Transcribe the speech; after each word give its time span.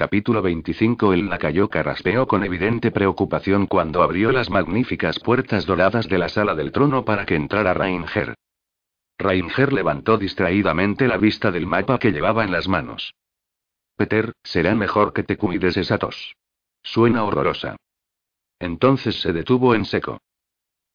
Capítulo 0.00 0.40
25 0.40 1.12
El 1.12 1.28
lacayo 1.28 1.68
carraspeó 1.68 2.26
con 2.26 2.42
evidente 2.42 2.90
preocupación 2.90 3.66
cuando 3.66 4.02
abrió 4.02 4.32
las 4.32 4.48
magníficas 4.48 5.18
puertas 5.18 5.66
doradas 5.66 6.08
de 6.08 6.16
la 6.16 6.30
sala 6.30 6.54
del 6.54 6.72
trono 6.72 7.04
para 7.04 7.26
que 7.26 7.34
entrara 7.34 7.74
Rainger. 7.74 8.34
Rainger 9.18 9.74
levantó 9.74 10.16
distraídamente 10.16 11.06
la 11.06 11.18
vista 11.18 11.50
del 11.50 11.66
mapa 11.66 11.98
que 11.98 12.12
llevaba 12.12 12.44
en 12.44 12.50
las 12.50 12.66
manos. 12.66 13.12
Peter, 13.94 14.32
será 14.42 14.74
mejor 14.74 15.12
que 15.12 15.22
te 15.22 15.36
cuides 15.36 15.76
esa 15.76 15.98
tos. 15.98 16.34
Suena 16.82 17.22
horrorosa. 17.24 17.76
Entonces 18.58 19.20
se 19.20 19.34
detuvo 19.34 19.74
en 19.74 19.84
seco. 19.84 20.22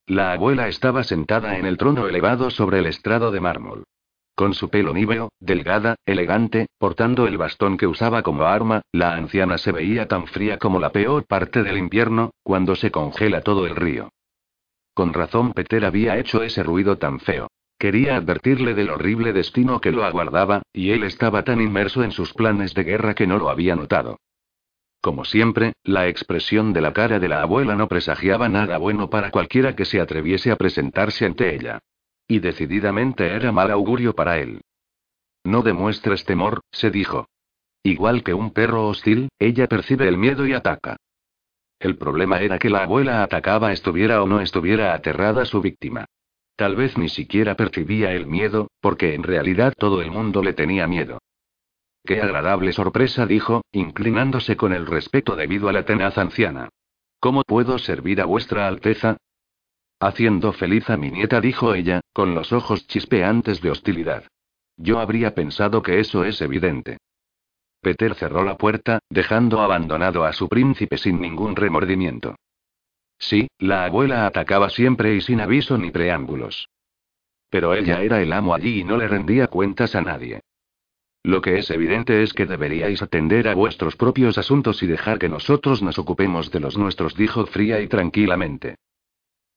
La 0.07 0.31
abuela 0.31 0.67
estaba 0.67 1.03
sentada 1.03 1.59
en 1.59 1.67
el 1.67 1.77
trono 1.77 2.07
elevado 2.07 2.49
sobre 2.49 2.79
el 2.79 2.87
estrado 2.87 3.29
de 3.29 3.39
mármol. 3.39 3.83
Con 4.35 4.53
su 4.53 4.69
pelo 4.69 4.93
níveo, 4.93 5.29
delgada, 5.39 5.95
elegante, 6.05 6.67
portando 6.77 7.25
el 7.25 7.37
bastón 7.37 7.77
que 7.77 7.87
usaba 7.87 8.21
como 8.21 8.43
arma, 8.43 8.81
la 8.91 9.13
anciana 9.13 9.57
se 9.57 9.71
veía 9.71 10.09
tan 10.09 10.27
fría 10.27 10.57
como 10.57 10.79
la 10.81 10.91
peor 10.91 11.25
parte 11.25 11.63
del 11.63 11.77
invierno, 11.77 12.31
cuando 12.43 12.75
se 12.75 12.91
congela 12.91 13.41
todo 13.41 13.65
el 13.65 13.77
río. 13.77 14.09
Con 14.93 15.13
razón 15.13 15.53
Peter 15.53 15.85
había 15.85 16.17
hecho 16.17 16.43
ese 16.43 16.63
ruido 16.63 16.97
tan 16.97 17.21
feo. 17.21 17.47
Quería 17.77 18.17
advertirle 18.17 18.73
del 18.73 18.89
horrible 18.89 19.31
destino 19.31 19.79
que 19.79 19.91
lo 19.91 20.03
aguardaba, 20.03 20.63
y 20.73 20.91
él 20.91 21.03
estaba 21.03 21.43
tan 21.43 21.61
inmerso 21.61 22.03
en 22.03 22.11
sus 22.11 22.33
planes 22.33 22.73
de 22.73 22.83
guerra 22.83 23.13
que 23.13 23.27
no 23.27 23.37
lo 23.37 23.49
había 23.49 23.75
notado. 23.77 24.17
Como 24.99 25.23
siempre, 25.23 25.73
la 25.83 26.07
expresión 26.07 26.73
de 26.73 26.81
la 26.81 26.91
cara 26.91 27.19
de 27.19 27.29
la 27.29 27.41
abuela 27.41 27.75
no 27.75 27.87
presagiaba 27.87 28.49
nada 28.49 28.77
bueno 28.79 29.09
para 29.09 29.31
cualquiera 29.31 29.75
que 29.75 29.85
se 29.85 30.01
atreviese 30.01 30.51
a 30.51 30.55
presentarse 30.55 31.25
ante 31.25 31.55
ella. 31.55 31.79
Y 32.27 32.39
decididamente 32.39 33.27
era 33.27 33.51
mal 33.51 33.71
augurio 33.71 34.13
para 34.13 34.39
él. 34.39 34.61
No 35.43 35.61
demuestres 35.61 36.25
temor, 36.25 36.61
se 36.71 36.89
dijo. 36.89 37.27
Igual 37.83 38.23
que 38.23 38.33
un 38.33 38.51
perro 38.51 38.87
hostil, 38.87 39.29
ella 39.37 39.67
percibe 39.67 40.07
el 40.07 40.17
miedo 40.17 40.47
y 40.47 40.53
ataca. 40.53 40.97
El 41.79 41.97
problema 41.97 42.39
era 42.39 42.57
que 42.57 42.69
la 42.69 42.83
abuela 42.83 43.21
atacaba 43.21 43.71
estuviera 43.71 44.23
o 44.23 44.27
no 44.27 44.41
estuviera 44.41 44.93
aterrada 44.93 45.45
su 45.45 45.61
víctima. 45.61 46.05
Tal 46.55 46.75
vez 46.75 46.97
ni 46.97 47.09
siquiera 47.09 47.55
percibía 47.55 48.13
el 48.13 48.25
miedo, 48.25 48.69
porque 48.79 49.13
en 49.13 49.23
realidad 49.23 49.73
todo 49.77 50.01
el 50.01 50.09
mundo 50.09 50.41
le 50.41 50.53
tenía 50.53 50.87
miedo. 50.87 51.19
Qué 52.05 52.21
agradable 52.21 52.71
sorpresa, 52.71 53.25
dijo, 53.25 53.63
inclinándose 53.71 54.55
con 54.55 54.73
el 54.73 54.85
respeto 54.85 55.35
debido 55.35 55.69
a 55.69 55.73
la 55.73 55.85
tenaz 55.85 56.17
anciana. 56.17 56.69
¿Cómo 57.19 57.43
puedo 57.43 57.77
servir 57.77 58.21
a 58.21 58.25
vuestra 58.25 58.67
Alteza? 58.67 59.17
Haciendo 59.99 60.51
feliz 60.53 60.89
a 60.89 60.97
mi 60.97 61.11
nieta, 61.11 61.39
dijo 61.41 61.73
ella, 61.73 62.01
con 62.13 62.35
los 62.35 62.51
ojos 62.51 62.85
chispeantes 62.87 63.61
de 63.61 63.71
hostilidad. 63.71 64.25
Yo 64.77 64.99
habría 64.99 65.33
pensado 65.33 65.81
que 65.81 65.99
eso 65.99 66.25
es 66.25 66.41
evidente. 66.41 66.97
Peter 67.81 68.15
cerró 68.15 68.43
la 68.43 68.57
puerta, 68.57 68.99
dejando 69.09 69.61
abandonado 69.61 70.25
a 70.25 70.33
su 70.33 70.49
príncipe 70.49 70.97
sin 70.97 71.21
ningún 71.21 71.55
remordimiento. 71.55 72.35
Sí, 73.17 73.47
la 73.59 73.85
abuela 73.85 74.25
atacaba 74.25 74.69
siempre 74.69 75.15
y 75.15 75.21
sin 75.21 75.39
aviso 75.39 75.77
ni 75.77 75.91
preámbulos. 75.91 76.67
Pero 77.49 77.73
ella 77.73 78.01
era 78.01 78.21
el 78.21 78.33
amo 78.33 78.53
allí 78.53 78.81
y 78.81 78.83
no 78.83 78.97
le 78.97 79.07
rendía 79.07 79.47
cuentas 79.47 79.95
a 79.95 80.01
nadie. 80.01 80.41
Lo 81.23 81.41
que 81.41 81.57
es 81.57 81.71
evidente 81.71 82.21
es 82.21 82.33
que 82.33 82.45
deberíais 82.45 83.01
atender 83.01 83.47
a 83.47 83.55
vuestros 83.55 83.95
propios 83.95 84.37
asuntos 84.37 84.83
y 84.83 84.87
dejar 84.87 85.17
que 85.17 85.29
nosotros 85.29 85.81
nos 85.81 85.97
ocupemos 85.97 86.51
de 86.51 86.59
los 86.59 86.77
nuestros, 86.77 87.15
dijo 87.15 87.45
fría 87.45 87.79
y 87.79 87.87
tranquilamente. 87.87 88.75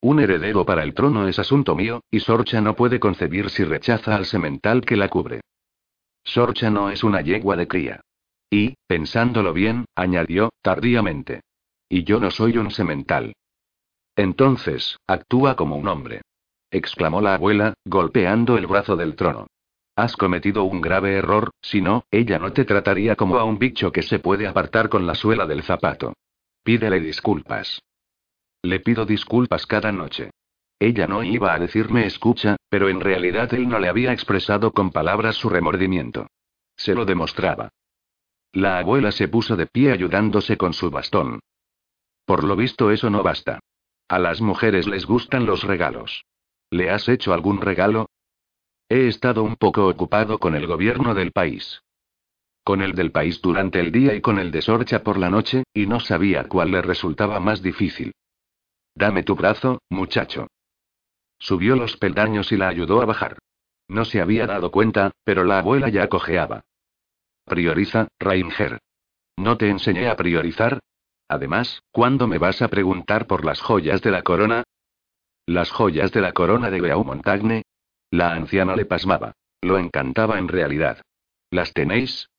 Un 0.01 0.21
heredero 0.21 0.65
para 0.65 0.85
el 0.85 0.95
trono 0.95 1.27
es 1.27 1.39
asunto 1.39 1.75
mío, 1.75 2.03
y 2.11 2.21
Sorcha 2.21 2.61
no 2.61 2.77
puede 2.77 3.01
concebir 3.01 3.51
si 3.51 3.65
rechaza 3.65 4.15
al 4.15 4.27
semental 4.27 4.83
que 4.83 4.97
la 4.97 5.09
cubre. 5.09 5.41
Sorcha 6.25 6.71
no 6.71 6.91
es 6.91 7.03
una 7.03 7.21
yegua 7.21 7.57
de 7.57 7.67
cría. 7.67 8.01
Y, 8.51 8.75
pensándolo 8.87 9.53
bien, 9.53 9.87
añadió, 9.95 10.51
tardíamente. 10.63 11.41
Y 11.89 12.05
yo 12.05 12.21
no 12.21 12.31
soy 12.31 12.59
un 12.59 12.71
semental. 12.71 13.35
Entonces, 14.15 14.97
actúa 15.07 15.57
como 15.57 15.77
un 15.77 15.89
hombre. 15.89 16.23
exclamó 16.71 17.21
la 17.21 17.35
abuela, 17.35 17.75
golpeando 17.85 18.59
el 18.59 18.67
brazo 18.67 18.95
del 18.95 19.17
trono. 19.17 19.47
Has 19.97 20.17
cometido 20.17 20.65
un 20.65 20.81
grave 20.81 21.15
error, 21.15 21.51
si 21.61 21.81
no, 21.81 22.05
ella 22.11 22.39
no 22.39 22.53
te 22.53 22.65
trataría 22.65 23.17
como 23.17 23.39
a 23.39 23.45
un 23.45 23.59
bicho 23.59 23.91
que 23.91 24.03
se 24.03 24.19
puede 24.19 24.47
apartar 24.47 24.89
con 24.89 25.07
la 25.07 25.15
suela 25.15 25.47
del 25.47 25.63
zapato. 25.63 26.13
Pídele 26.63 27.01
disculpas. 27.01 27.81
Le 28.63 28.81
pido 28.81 29.07
disculpas 29.07 29.67
cada 29.67 29.93
noche. 29.93 30.31
Ella 30.81 31.07
no 31.07 31.23
iba 31.23 31.55
a 31.55 31.59
decirme 31.59 32.07
escucha, 32.07 32.57
pero 32.69 32.89
en 32.89 33.01
realidad 33.01 33.53
él 33.55 33.69
no 33.69 33.79
le 33.79 33.89
había 33.89 34.13
expresado 34.13 34.73
con 34.73 34.91
palabras 34.91 35.37
su 35.37 35.49
remordimiento. 35.49 36.29
Se 36.77 36.95
lo 36.95 37.05
demostraba. 37.05 37.71
La 38.53 38.79
abuela 38.79 39.13
se 39.13 39.29
puso 39.29 39.57
de 39.57 39.67
pie 39.67 39.93
ayudándose 39.93 40.57
con 40.57 40.73
su 40.73 40.91
bastón. 40.91 41.41
Por 42.25 42.45
lo 42.45 42.57
visto 42.57 42.91
eso 42.91 43.11
no 43.11 43.23
basta. 43.23 43.61
A 44.09 44.19
las 44.19 44.41
mujeres 44.41 44.87
les 44.87 45.07
gustan 45.07 45.47
los 45.47 45.65
regalos. 45.65 46.25
¿Le 46.71 46.91
has 46.91 47.09
hecho 47.09 47.33
algún 47.33 47.61
regalo? 47.61 48.09
He 48.89 49.07
estado 49.07 49.43
un 49.43 49.57
poco 49.57 49.87
ocupado 49.87 50.39
con 50.39 50.55
el 50.55 50.67
gobierno 50.67 51.15
del 51.15 51.33
país. 51.33 51.83
Con 52.65 52.83
el 52.83 52.95
del 52.95 53.13
país 53.13 53.41
durante 53.41 53.81
el 53.81 53.93
día 53.93 54.15
y 54.15 54.21
con 54.21 54.39
el 54.39 54.51
de 54.51 54.63
Sorcha 54.63 55.03
por 55.03 55.19
la 55.19 55.31
noche, 55.31 55.65
y 55.75 55.87
no 55.87 56.01
sabía 56.01 56.45
cuál 56.49 56.71
le 56.71 56.83
resultaba 56.83 57.41
más 57.41 57.63
difícil. 57.63 58.13
Dame 58.99 59.23
tu 59.23 59.37
brazo, 59.37 59.81
muchacho. 59.91 60.49
Subió 61.39 61.77
los 61.77 61.97
peldaños 61.97 62.51
y 62.51 62.57
la 62.57 62.67
ayudó 62.67 63.01
a 63.01 63.05
bajar. 63.05 63.39
No 63.87 64.05
se 64.05 64.21
había 64.21 64.45
dado 64.49 64.73
cuenta, 64.73 65.13
pero 65.23 65.45
la 65.45 65.61
abuela 65.61 65.89
ya 65.89 66.09
cojeaba. 66.09 66.65
Prioriza, 67.45 68.09
Rainger. 68.19 68.81
¿No 69.37 69.57
te 69.57 69.69
enseñé 69.69 70.09
a 70.09 70.17
priorizar? 70.17 70.81
Además, 71.29 71.81
¿cuándo 71.93 72.27
me 72.27 72.39
vas 72.39 72.61
a 72.61 72.67
preguntar 72.67 73.29
por 73.29 73.45
las 73.45 73.61
joyas 73.61 74.03
de 74.03 74.11
la 74.11 74.23
corona? 74.23 74.65
¿Las 75.47 75.71
joyas 75.71 76.11
de 76.11 76.21
la 76.21 76.33
corona 76.33 76.69
de 76.69 76.81
Beaumontagne? 76.81 77.63
La 78.11 78.33
anciana 78.33 78.75
le 78.75 78.85
pasmaba. 78.85 79.35
Lo 79.61 79.79
encantaba 79.79 80.41
en 80.41 80.49
realidad. 80.49 81.03
¿Las 81.53 81.73
tenéis? 81.73 82.31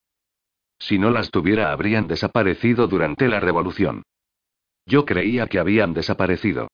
Si 0.77 0.99
no 0.99 1.09
las 1.09 1.31
tuviera 1.31 1.71
habrían 1.71 2.07
desaparecido 2.07 2.87
durante 2.87 3.29
la 3.29 3.39
revolución. 3.39 4.03
Yo 4.89 5.05
creía 5.05 5.45
que 5.45 5.59
habían 5.59 5.93
desaparecido. 5.93 6.67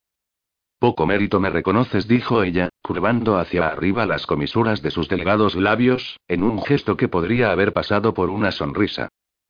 Poco 0.80 1.06
mérito 1.06 1.42
me 1.42 1.50
reconoces, 1.50 2.08
dijo 2.08 2.44
ella, 2.44 2.70
curvando 2.82 3.38
hacia 3.38 3.68
arriba 3.68 4.06
las 4.06 4.26
comisuras 4.26 4.82
de 4.82 4.90
sus 4.90 5.10
delgados 5.10 5.56
labios, 5.56 6.18
en 6.30 6.42
un 6.42 6.62
gesto 6.64 6.96
que 6.96 7.10
podría 7.10 7.52
haber 7.52 7.74
pasado 7.74 8.14
por 8.14 8.30
una 8.30 8.54
sonrisa. 8.54 9.10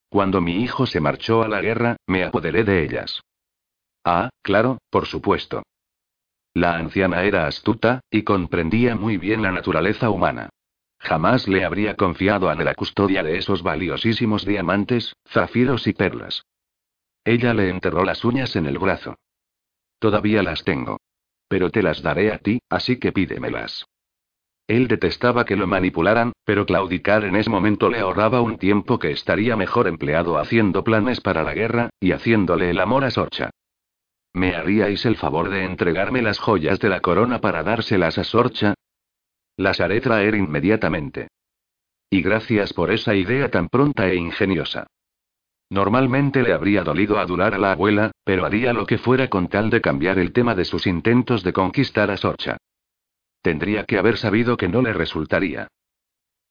Cuando 0.10 0.42
mi 0.42 0.64
hijo 0.64 0.88
se 0.88 1.00
marchó 1.00 1.44
a 1.44 1.48
la 1.48 1.62
guerra, 1.62 1.98
me 2.08 2.24
apoderé 2.24 2.64
de 2.64 2.84
ellas. 2.84 3.22
Ah, 4.04 4.30
claro, 4.42 4.80
por 4.90 5.06
supuesto. 5.06 5.62
La 6.56 6.76
anciana 6.76 7.24
era 7.24 7.46
astuta, 7.46 8.02
y 8.10 8.24
comprendía 8.24 8.96
muy 8.96 9.18
bien 9.18 9.44
la 9.44 9.52
naturaleza 9.52 10.10
humana. 10.10 10.50
Jamás 10.98 11.48
le 11.48 11.66
habría 11.66 11.96
confiado 11.96 12.50
a 12.50 12.56
la 12.56 12.74
custodia 12.74 13.22
de 13.22 13.38
esos 13.38 13.62
valiosísimos 13.62 14.44
diamantes, 14.44 15.14
zafiros 15.28 15.86
y 15.86 15.94
perlas. 15.94 16.44
Ella 17.26 17.56
le 17.56 17.70
enterró 17.70 18.06
las 18.06 18.24
uñas 18.24 18.56
en 18.56 18.68
el 18.68 18.78
brazo. 18.78 19.18
Todavía 20.00 20.44
las 20.44 20.64
tengo. 20.64 20.98
Pero 21.48 21.72
te 21.72 21.82
las 21.82 22.02
daré 22.02 22.32
a 22.32 22.38
ti, 22.38 22.60
así 22.70 22.98
que 22.98 23.12
pídemelas. 23.12 23.86
Él 24.68 24.88
detestaba 24.88 25.46
que 25.46 25.56
lo 25.56 25.68
manipularan, 25.68 26.34
pero 26.44 26.66
claudicar 26.66 27.24
en 27.24 27.36
ese 27.36 27.50
momento 27.50 27.90
le 27.90 28.00
ahorraba 28.00 28.42
un 28.42 28.58
tiempo 28.58 28.98
que 28.98 29.12
estaría 29.12 29.56
mejor 29.56 29.88
empleado 29.88 30.40
haciendo 30.40 30.84
planes 30.84 31.22
para 31.22 31.44
la 31.44 31.54
guerra, 31.54 31.90
y 32.00 32.14
haciéndole 32.14 32.72
el 32.72 32.80
amor 32.80 33.04
a 33.04 33.12
Sorcha. 33.12 33.52
¿Me 34.34 34.56
haríais 34.56 35.06
el 35.06 35.18
favor 35.18 35.50
de 35.50 35.64
entregarme 35.64 36.22
las 36.22 36.40
joyas 36.40 36.80
de 36.80 36.90
la 36.90 37.00
corona 37.00 37.42
para 37.42 37.64
dárselas 37.64 38.18
a 38.18 38.24
Sorcha? 38.24 38.74
Las 39.56 39.80
haré 39.80 40.02
traer 40.02 40.36
inmediatamente. 40.36 41.30
Y 42.10 42.22
gracias 42.22 42.74
por 42.74 42.92
esa 42.92 43.16
idea 43.16 43.50
tan 43.50 43.70
pronta 43.70 44.08
e 44.08 44.16
ingeniosa. 44.16 44.88
Normalmente 45.70 46.44
le 46.44 46.54
habría 46.54 46.84
dolido 46.84 47.18
adular 47.18 47.56
a 47.56 47.58
la 47.58 47.72
abuela, 47.72 48.12
pero 48.24 48.46
haría 48.46 48.72
lo 48.74 48.86
que 48.86 48.98
fuera 48.98 49.30
con 49.30 49.48
tal 49.48 49.70
de 49.70 49.82
cambiar 49.82 50.20
el 50.20 50.32
tema 50.32 50.54
de 50.54 50.66
sus 50.66 50.86
intentos 50.86 51.44
de 51.44 51.54
conquistar 51.54 52.12
a 52.12 52.18
Sorcha. 52.18 52.58
Tendría 53.42 53.86
que 53.86 53.98
haber 53.98 54.18
sabido 54.18 54.58
que 54.58 54.70
no 54.70 54.82
le 54.82 54.94
resultaría. 54.94 55.68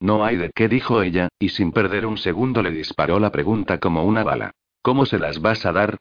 No 0.01 0.25
hay 0.25 0.37
de 0.37 0.51
qué, 0.55 0.69
dijo 0.69 1.03
ella, 1.03 1.29
y 1.39 1.51
sin 1.51 1.73
perder 1.73 2.07
un 2.07 2.19
segundo 2.19 2.63
le 2.63 2.71
disparó 2.71 3.21
la 3.21 3.31
pregunta 3.31 3.79
como 3.79 4.05
una 4.05 4.25
bala. 4.25 4.51
¿Cómo 4.83 5.07
se 5.07 5.19
las 5.19 5.41
vas 5.41 5.65
a 5.65 5.73
dar? 5.73 5.97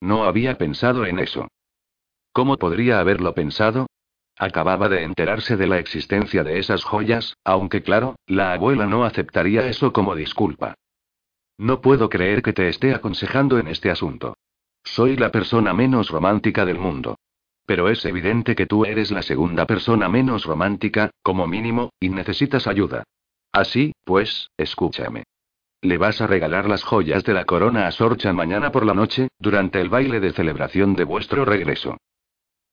No 0.00 0.24
había 0.24 0.58
pensado 0.58 1.06
en 1.06 1.20
eso. 1.20 1.48
¿Cómo 2.32 2.58
podría 2.58 3.00
haberlo 3.00 3.32
pensado? 3.32 3.86
Acababa 4.36 4.88
de 4.88 5.04
enterarse 5.04 5.56
de 5.56 5.68
la 5.68 5.78
existencia 5.78 6.42
de 6.42 6.58
esas 6.58 6.82
joyas, 6.82 7.36
aunque 7.44 7.82
claro, 7.82 8.16
la 8.26 8.52
abuela 8.52 8.86
no 8.86 9.04
aceptaría 9.04 9.66
eso 9.68 9.92
como 9.92 10.16
disculpa. 10.16 10.74
No 11.58 11.80
puedo 11.80 12.08
creer 12.08 12.42
que 12.42 12.52
te 12.52 12.68
esté 12.68 12.94
aconsejando 12.94 13.58
en 13.58 13.68
este 13.68 13.90
asunto. 13.90 14.36
Soy 14.82 15.16
la 15.16 15.30
persona 15.30 15.72
menos 15.72 16.10
romántica 16.10 16.64
del 16.64 16.78
mundo. 16.78 17.16
Pero 17.66 17.88
es 17.88 18.04
evidente 18.04 18.54
que 18.54 18.66
tú 18.66 18.84
eres 18.84 19.10
la 19.10 19.22
segunda 19.22 19.66
persona 19.66 20.08
menos 20.08 20.44
romántica, 20.44 21.10
como 21.22 21.46
mínimo, 21.46 21.90
y 21.98 22.10
necesitas 22.10 22.66
ayuda. 22.66 23.04
Así, 23.52 23.94
pues, 24.04 24.50
escúchame. 24.56 25.24
Le 25.80 25.96
vas 25.96 26.20
a 26.20 26.26
regalar 26.26 26.68
las 26.68 26.82
joyas 26.82 27.24
de 27.24 27.34
la 27.34 27.44
corona 27.44 27.86
a 27.86 27.92
Sorcha 27.92 28.32
mañana 28.32 28.72
por 28.72 28.84
la 28.84 28.94
noche, 28.94 29.28
durante 29.38 29.80
el 29.80 29.88
baile 29.88 30.20
de 30.20 30.32
celebración 30.32 30.94
de 30.94 31.04
vuestro 31.04 31.44
regreso. 31.44 31.96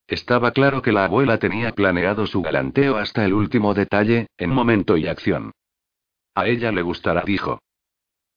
Estaba 0.07 0.51
claro 0.51 0.81
que 0.81 0.91
la 0.91 1.05
abuela 1.05 1.37
tenía 1.37 1.71
planeado 1.71 2.25
su 2.25 2.41
galanteo 2.41 2.97
hasta 2.97 3.23
el 3.23 3.33
último 3.33 3.73
detalle, 3.73 4.27
en 4.37 4.49
momento 4.49 4.97
y 4.97 5.07
acción. 5.07 5.51
A 6.35 6.47
ella 6.47 6.71
le 6.71 6.81
gustará, 6.81 7.23
dijo. 7.25 7.59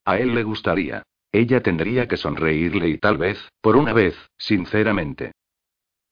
A 0.04 0.18
él 0.18 0.34
le 0.34 0.42
gustaría. 0.42 1.02
Ella 1.32 1.62
tendría 1.62 2.06
que 2.06 2.16
sonreírle 2.16 2.88
y 2.88 2.98
tal 2.98 3.18
vez, 3.18 3.48
por 3.60 3.76
una 3.76 3.92
vez, 3.92 4.14
sinceramente. 4.36 5.32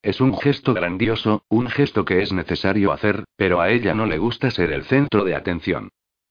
Es 0.03 0.21
un 0.21 0.37
gesto 0.37 0.75
grandioso, 0.75 1.44
un 1.49 1.69
gesto 1.69 2.05
que 2.05 2.23
es 2.23 2.33
necesario 2.33 2.91
hacer, 2.91 3.25
pero 3.37 3.61
a 3.61 3.71
ella 3.71 3.94
no 3.94 4.06
le 4.06 4.19
gusta 4.19 4.50
ser 4.50 4.73
el 4.73 4.85
centro 4.85 5.25
de 5.25 5.37
atención. 5.37 5.91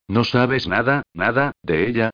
¿No 0.10 0.26
sabes 0.26 0.68
nada, 0.68 1.04
nada, 1.14 1.54
de 1.64 1.88
ella? 1.88 2.10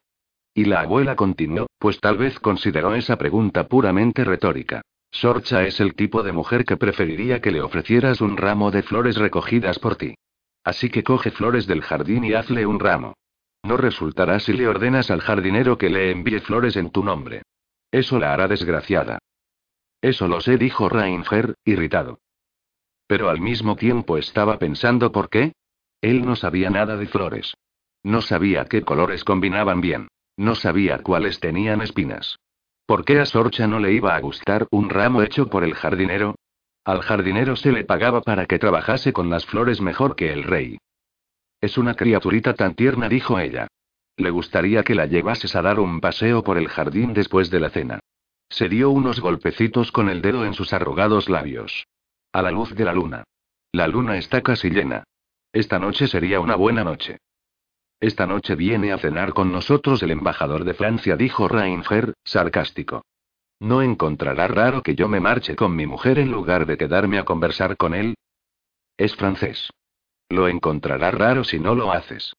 Y 0.53 0.65
la 0.65 0.81
abuela 0.81 1.15
continuó, 1.15 1.65
pues 1.79 1.99
tal 1.99 2.17
vez 2.17 2.39
consideró 2.39 2.93
esa 2.93 3.17
pregunta 3.17 3.67
puramente 3.67 4.23
retórica. 4.23 4.81
Sorcha 5.09 5.63
es 5.63 5.79
el 5.79 5.95
tipo 5.95 6.21
de 6.21 6.31
mujer 6.31 6.63
que 6.63 6.77
preferiría 6.77 7.41
que 7.41 7.51
le 7.51 7.61
ofrecieras 7.61 8.21
un 8.21 8.37
ramo 8.37 8.69
de 8.69 8.83
flores 8.83 9.15
recogidas 9.15 9.79
por 9.79 9.95
ti. 9.95 10.13
Así 10.63 10.89
que 10.89 11.03
coge 11.03 11.31
flores 11.31 11.65
del 11.65 11.81
jardín 11.81 12.23
y 12.23 12.33
hazle 12.33 12.67
un 12.67 12.79
ramo. 12.79 13.15
No 13.67 13.75
resultará 13.75 14.39
si 14.39 14.53
le 14.53 14.65
ordenas 14.65 15.11
al 15.11 15.19
jardinero 15.19 15.77
que 15.77 15.89
le 15.89 16.09
envíe 16.09 16.39
flores 16.39 16.77
en 16.77 16.89
tu 16.89 17.03
nombre. 17.03 17.41
Eso 17.91 18.17
la 18.17 18.31
hará 18.31 18.47
desgraciada. 18.47 19.19
Eso 20.01 20.29
lo 20.29 20.39
sé, 20.39 20.57
dijo 20.57 20.87
Rainger, 20.87 21.55
irritado. 21.65 22.19
Pero 23.07 23.27
al 23.29 23.41
mismo 23.41 23.75
tiempo 23.75 24.17
estaba 24.17 24.57
pensando 24.57 25.11
por 25.11 25.29
qué. 25.29 25.51
Él 25.99 26.25
no 26.25 26.37
sabía 26.37 26.69
nada 26.69 26.95
de 26.95 27.07
flores. 27.07 27.55
No 28.03 28.21
sabía 28.21 28.63
qué 28.63 28.83
colores 28.83 29.25
combinaban 29.25 29.81
bien. 29.81 30.07
No 30.37 30.55
sabía 30.55 30.99
cuáles 30.99 31.41
tenían 31.41 31.81
espinas. 31.81 32.39
¿Por 32.85 33.03
qué 33.03 33.19
a 33.19 33.25
Sorcha 33.25 33.67
no 33.67 33.79
le 33.79 33.91
iba 33.91 34.15
a 34.15 34.21
gustar 34.21 34.67
un 34.71 34.89
ramo 34.89 35.23
hecho 35.23 35.49
por 35.49 35.65
el 35.65 35.73
jardinero? 35.73 36.35
Al 36.85 37.01
jardinero 37.01 37.57
se 37.57 37.73
le 37.73 37.83
pagaba 37.83 38.21
para 38.21 38.45
que 38.45 38.59
trabajase 38.59 39.11
con 39.11 39.29
las 39.29 39.45
flores 39.45 39.81
mejor 39.81 40.15
que 40.15 40.31
el 40.31 40.43
rey. 40.43 40.77
Es 41.59 41.77
una 41.77 41.95
criaturita 41.95 42.53
tan 42.53 42.75
tierna, 42.75 43.09
dijo 43.09 43.39
ella. 43.39 43.67
Le 44.15 44.29
gustaría 44.29 44.83
que 44.83 44.95
la 44.95 45.05
llevases 45.05 45.55
a 45.55 45.61
dar 45.61 45.79
un 45.79 45.99
paseo 45.99 46.43
por 46.43 46.57
el 46.57 46.67
jardín 46.67 47.13
después 47.13 47.49
de 47.49 47.59
la 47.59 47.69
cena. 47.69 47.99
Se 48.49 48.69
dio 48.69 48.89
unos 48.89 49.19
golpecitos 49.19 49.91
con 49.91 50.09
el 50.09 50.21
dedo 50.21 50.45
en 50.45 50.53
sus 50.53 50.73
arrugados 50.73 51.29
labios. 51.29 51.87
A 52.31 52.41
la 52.41 52.51
luz 52.51 52.73
de 52.75 52.85
la 52.85 52.93
luna. 52.93 53.23
La 53.71 53.87
luna 53.87 54.17
está 54.17 54.41
casi 54.41 54.69
llena. 54.69 55.03
Esta 55.51 55.79
noche 55.79 56.07
sería 56.07 56.39
una 56.39 56.55
buena 56.55 56.83
noche. 56.83 57.17
Esta 57.99 58.27
noche 58.27 58.55
viene 58.55 58.93
a 58.93 58.99
cenar 58.99 59.33
con 59.33 59.51
nosotros 59.51 60.03
el 60.03 60.11
embajador 60.11 60.63
de 60.63 60.75
Francia, 60.75 61.15
dijo 61.15 61.47
Rainger, 61.47 62.13
sarcástico. 62.23 63.03
¿No 63.59 63.81
encontrará 63.81 64.47
raro 64.47 64.83
que 64.83 64.95
yo 64.95 65.07
me 65.07 65.19
marche 65.19 65.55
con 65.55 65.75
mi 65.75 65.87
mujer 65.87 66.19
en 66.19 66.31
lugar 66.31 66.67
de 66.67 66.77
quedarme 66.77 67.17
a 67.17 67.25
conversar 67.25 67.75
con 67.75 67.95
él? 67.95 68.15
Es 68.97 69.15
francés. 69.15 69.71
Lo 70.29 70.47
encontrará 70.47 71.11
raro 71.11 71.43
si 71.43 71.59
no 71.59 71.75
lo 71.75 71.91
haces. 71.91 72.33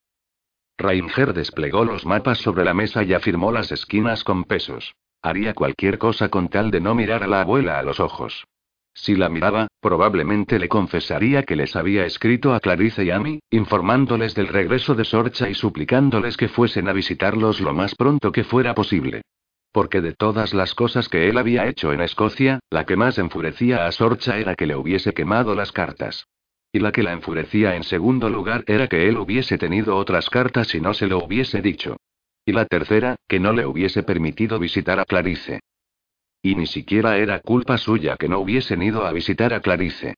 Rainger 0.76 1.32
desplegó 1.32 1.84
los 1.84 2.06
mapas 2.06 2.38
sobre 2.38 2.64
la 2.64 2.74
mesa 2.74 3.02
y 3.02 3.14
afirmó 3.14 3.50
las 3.50 3.72
esquinas 3.72 4.22
con 4.24 4.44
pesos. 4.44 4.94
Haría 5.22 5.54
cualquier 5.54 5.98
cosa 5.98 6.28
con 6.28 6.48
tal 6.48 6.70
de 6.70 6.80
no 6.80 6.94
mirar 6.94 7.24
a 7.24 7.26
la 7.26 7.40
abuela 7.40 7.78
a 7.78 7.82
los 7.82 7.98
ojos. 7.98 8.44
Si 8.94 9.14
la 9.14 9.28
miraba, 9.28 9.68
probablemente 9.80 10.58
le 10.58 10.68
confesaría 10.68 11.44
que 11.44 11.56
les 11.56 11.76
había 11.76 12.04
escrito 12.04 12.52
a 12.52 12.60
Clarice 12.60 13.04
y 13.04 13.10
a 13.10 13.18
mí, 13.18 13.40
informándoles 13.50 14.34
del 14.34 14.48
regreso 14.48 14.94
de 14.94 15.04
Sorcha 15.04 15.48
y 15.48 15.54
suplicándoles 15.54 16.36
que 16.36 16.48
fuesen 16.48 16.88
a 16.88 16.92
visitarlos 16.92 17.60
lo 17.60 17.74
más 17.74 17.94
pronto 17.94 18.32
que 18.32 18.44
fuera 18.44 18.74
posible. 18.74 19.22
Porque 19.72 20.00
de 20.00 20.14
todas 20.14 20.54
las 20.54 20.74
cosas 20.74 21.08
que 21.08 21.28
él 21.28 21.38
había 21.38 21.66
hecho 21.66 21.92
en 21.92 22.00
Escocia, 22.00 22.60
la 22.70 22.86
que 22.86 22.96
más 22.96 23.18
enfurecía 23.18 23.86
a 23.86 23.92
Sorcha 23.92 24.38
era 24.38 24.54
que 24.54 24.66
le 24.66 24.76
hubiese 24.76 25.12
quemado 25.12 25.54
las 25.54 25.72
cartas. 25.72 26.26
Y 26.72 26.80
la 26.80 26.92
que 26.92 27.02
la 27.02 27.12
enfurecía 27.12 27.76
en 27.76 27.82
segundo 27.82 28.28
lugar 28.28 28.64
era 28.66 28.88
que 28.88 29.08
él 29.08 29.16
hubiese 29.16 29.56
tenido 29.56 29.96
otras 29.96 30.28
cartas 30.28 30.74
y 30.74 30.80
no 30.80 30.92
se 30.92 31.06
lo 31.06 31.18
hubiese 31.18 31.62
dicho. 31.62 31.96
Y 32.44 32.52
la 32.52 32.66
tercera, 32.66 33.16
que 33.26 33.40
no 33.40 33.52
le 33.52 33.66
hubiese 33.66 34.02
permitido 34.02 34.58
visitar 34.58 35.00
a 35.00 35.04
Clarice. 35.04 35.60
Y 36.42 36.54
ni 36.54 36.66
siquiera 36.66 37.18
era 37.18 37.40
culpa 37.40 37.78
suya 37.78 38.16
que 38.16 38.28
no 38.28 38.38
hubiesen 38.38 38.82
ido 38.82 39.06
a 39.06 39.12
visitar 39.12 39.52
a 39.52 39.60
Clarice. 39.60 40.14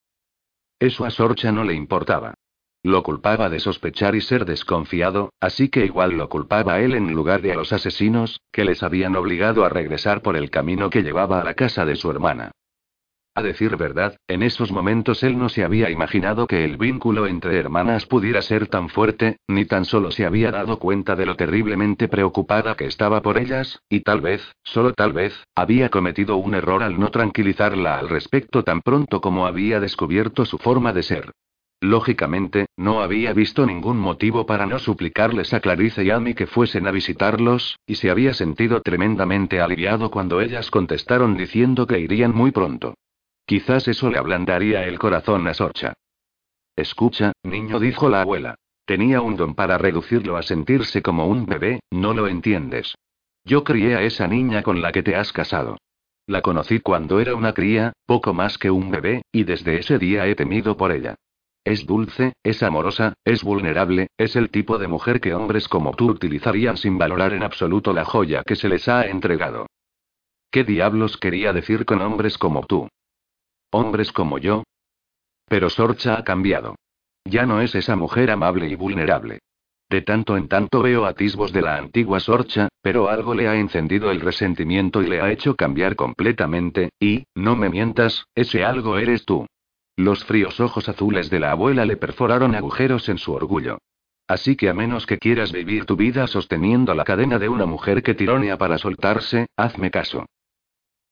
Eso 0.79 1.05
a 1.05 1.11
Sorcha 1.11 1.53
no 1.53 1.65
le 1.65 1.75
importaba. 1.75 2.35
Lo 2.83 3.03
culpaba 3.03 3.51
de 3.51 3.61
sospechar 3.61 4.15
y 4.15 4.23
ser 4.23 4.47
desconfiado, 4.47 5.33
así 5.39 5.69
que 5.69 5.85
igual 5.85 6.13
lo 6.13 6.29
culpaba 6.29 6.75
a 6.75 6.81
él 6.81 6.95
en 6.95 7.13
lugar 7.13 7.43
de 7.43 7.53
a 7.53 7.55
los 7.55 7.73
asesinos, 7.73 8.41
que 8.51 8.65
les 8.65 8.83
habían 8.83 9.17
obligado 9.17 9.65
a 9.65 9.69
regresar 9.69 10.23
por 10.23 10.37
el 10.37 10.51
camino 10.51 10.89
que 10.89 11.03
llevaba 11.03 11.41
a 11.41 11.45
la 11.45 11.55
casa 11.55 11.85
de 11.85 11.97
su 11.97 12.11
hermana. 12.11 12.53
A 13.33 13.43
decir 13.43 13.77
verdad, 13.77 14.17
en 14.27 14.43
esos 14.43 14.73
momentos 14.73 15.23
él 15.23 15.39
no 15.39 15.49
se 15.49 15.63
había 15.63 15.89
imaginado 15.89 16.49
que 16.49 16.65
el 16.65 16.77
vínculo 16.77 17.29
entre 17.29 17.59
hermanas 17.59 18.05
pudiera 18.05 18.43
ser 18.43 18.67
tan 18.67 18.89
fuerte, 18.89 19.37
ni 19.47 19.65
tan 19.65 19.85
solo 19.85 20.11
se 20.11 20.27
había 20.27 20.51
dado 20.51 20.81
cuenta 20.81 21.15
de 21.15 21.27
lo 21.27 21.37
terriblemente 21.37 22.09
preocupada 22.09 22.75
que 22.75 22.87
estaba 22.87 23.23
por 23.23 23.39
ellas, 23.39 23.81
y 23.89 24.01
tal 24.01 24.21
vez, 24.21 24.43
solo 24.65 24.95
tal 24.95 25.13
vez, 25.13 25.45
había 25.55 25.91
cometido 25.91 26.37
un 26.39 26.55
error 26.55 26.83
al 26.83 26.99
no 26.99 27.11
tranquilizarla 27.11 28.01
al 28.01 28.09
respecto 28.09 28.65
tan 28.65 28.83
pronto 28.83 29.21
como 29.21 29.47
había 29.47 29.79
descubierto 29.79 30.45
su 30.45 30.59
forma 30.59 30.93
de 30.93 31.05
ser. 31.05 31.31
Lógicamente, 31.81 32.67
no 32.77 33.01
había 33.01 33.33
visto 33.33 33.65
ningún 33.65 33.97
motivo 33.97 34.45
para 34.45 34.67
no 34.67 34.81
suplicarles 34.81 35.55
a 35.55 35.61
Clarice 35.61 36.03
y 36.03 36.11
a 36.11 36.19
mí 36.19 36.35
que 36.35 36.49
fuesen 36.49 36.89
a 36.89 36.91
visitarlos, 36.91 37.79
y 37.87 37.95
se 37.95 38.11
había 38.11 38.35
sentido 38.35 38.83
tremendamente 38.83 39.61
aliviado 39.61 40.11
cuando 40.11 40.41
ellas 40.41 40.71
contestaron 40.71 41.37
diciendo 41.37 41.87
que 41.87 42.01
irían 42.01 42.35
muy 42.35 42.51
pronto. 42.51 42.97
Quizás 43.51 43.89
eso 43.89 44.09
le 44.11 44.17
ablandaría 44.17 44.85
el 44.85 44.97
corazón 44.97 45.49
a 45.49 45.55
Sorcha. 45.55 45.95
Escucha, 46.77 47.33
niño, 47.43 47.81
dijo 47.81 48.09
la 48.09 48.23
abuela. 48.23 48.55
Tenía 48.85 49.23
un 49.23 49.37
don 49.37 49.57
para 49.57 49.77
reducirlo 49.77 50.37
a 50.37 50.45
sentirse 50.45 51.03
como 51.03 51.27
un 51.27 51.47
bebé, 51.47 51.81
no 51.91 52.15
lo 52.15 52.29
entiendes. 52.29 52.95
Yo 53.45 53.65
crié 53.65 53.97
a 53.97 54.03
esa 54.03 54.29
niña 54.29 54.63
con 54.63 54.81
la 54.81 54.93
que 54.93 55.03
te 55.03 55.17
has 55.17 55.33
casado. 55.33 55.79
La 56.29 56.43
conocí 56.43 56.79
cuando 56.79 57.19
era 57.19 57.35
una 57.35 57.53
cría, 57.53 57.93
poco 58.07 58.35
más 58.35 58.57
que 58.57 58.71
un 58.71 58.89
bebé, 58.89 59.23
y 59.33 59.43
desde 59.43 59.81
ese 59.81 59.99
día 59.99 60.29
he 60.29 60.37
temido 60.37 60.77
por 60.77 60.93
ella. 60.93 61.17
Es 61.65 61.87
dulce, 61.87 62.35
es 62.45 62.63
amorosa, 62.63 63.15
es 63.25 63.43
vulnerable, 63.43 64.11
es 64.17 64.37
el 64.37 64.51
tipo 64.51 64.79
de 64.79 64.87
mujer 64.87 65.21
que 65.21 65.35
hombres 65.35 65.67
como 65.67 65.93
tú 65.95 66.09
utilizarían 66.11 66.77
sin 66.77 66.99
valorar 66.99 67.33
en 67.33 67.43
absoluto 67.43 67.93
la 67.93 68.05
joya 68.05 68.45
que 68.45 68.55
se 68.55 68.69
les 68.69 68.87
ha 68.87 69.07
entregado. 69.07 69.67
¿Qué 70.53 70.63
diablos 70.63 71.17
quería 71.17 71.53
decir 71.53 71.85
con 71.85 72.01
hombres 72.01 72.39
como 72.39 72.65
tú? 72.65 72.87
Hombres 73.73 74.13
como 74.13 74.39
yo. 74.39 74.65
Pero 75.47 75.71
Sorcha 75.71 76.19
ha 76.19 76.25
cambiado. 76.25 76.77
Ya 77.25 77.47
no 77.47 77.61
es 77.61 77.75
esa 77.75 77.97
mujer 77.97 78.31
amable 78.31 78.69
y 78.69 78.75
vulnerable. 78.75 79.41
De 79.89 80.03
tanto 80.03 80.37
en 80.37 80.49
tanto 80.49 80.83
veo 80.83 81.05
atisbos 81.05 81.53
de 81.53 81.63
la 81.63 81.77
antigua 81.77 82.21
Sorcha, 82.21 82.69
pero 82.81 83.09
algo 83.09 83.35
le 83.35 83.49
ha 83.49 83.57
encendido 83.57 84.11
el 84.11 84.21
resentimiento 84.21 85.03
y 85.03 85.09
le 85.09 85.21
ha 85.21 85.33
hecho 85.33 85.57
cambiar 85.57 85.97
completamente, 85.97 86.91
y, 87.01 87.25
no 87.35 87.57
me 87.57 87.69
mientas, 87.69 88.25
ese 88.35 88.65
algo 88.65 88.99
eres 88.99 89.25
tú. 89.25 89.47
Los 89.97 90.25
fríos 90.25 90.61
ojos 90.61 90.89
azules 90.89 91.29
de 91.29 91.41
la 91.41 91.51
abuela 91.51 91.85
le 91.85 91.97
perforaron 91.97 92.55
agujeros 92.55 93.09
en 93.09 93.19
su 93.19 93.33
orgullo. 93.33 93.79
Así 94.29 94.55
que 94.55 94.69
a 94.69 94.75
menos 94.75 95.07
que 95.07 95.19
quieras 95.19 95.51
vivir 95.51 95.87
tu 95.87 95.97
vida 95.97 96.29
sosteniendo 96.29 96.95
la 96.95 97.05
cadena 97.05 97.41
de 97.41 97.49
una 97.49 97.67
mujer 97.67 98.03
que 98.03 98.15
tironea 98.15 98.57
para 98.59 98.79
soltarse, 98.79 99.49
hazme 99.57 99.91
caso. 99.91 100.27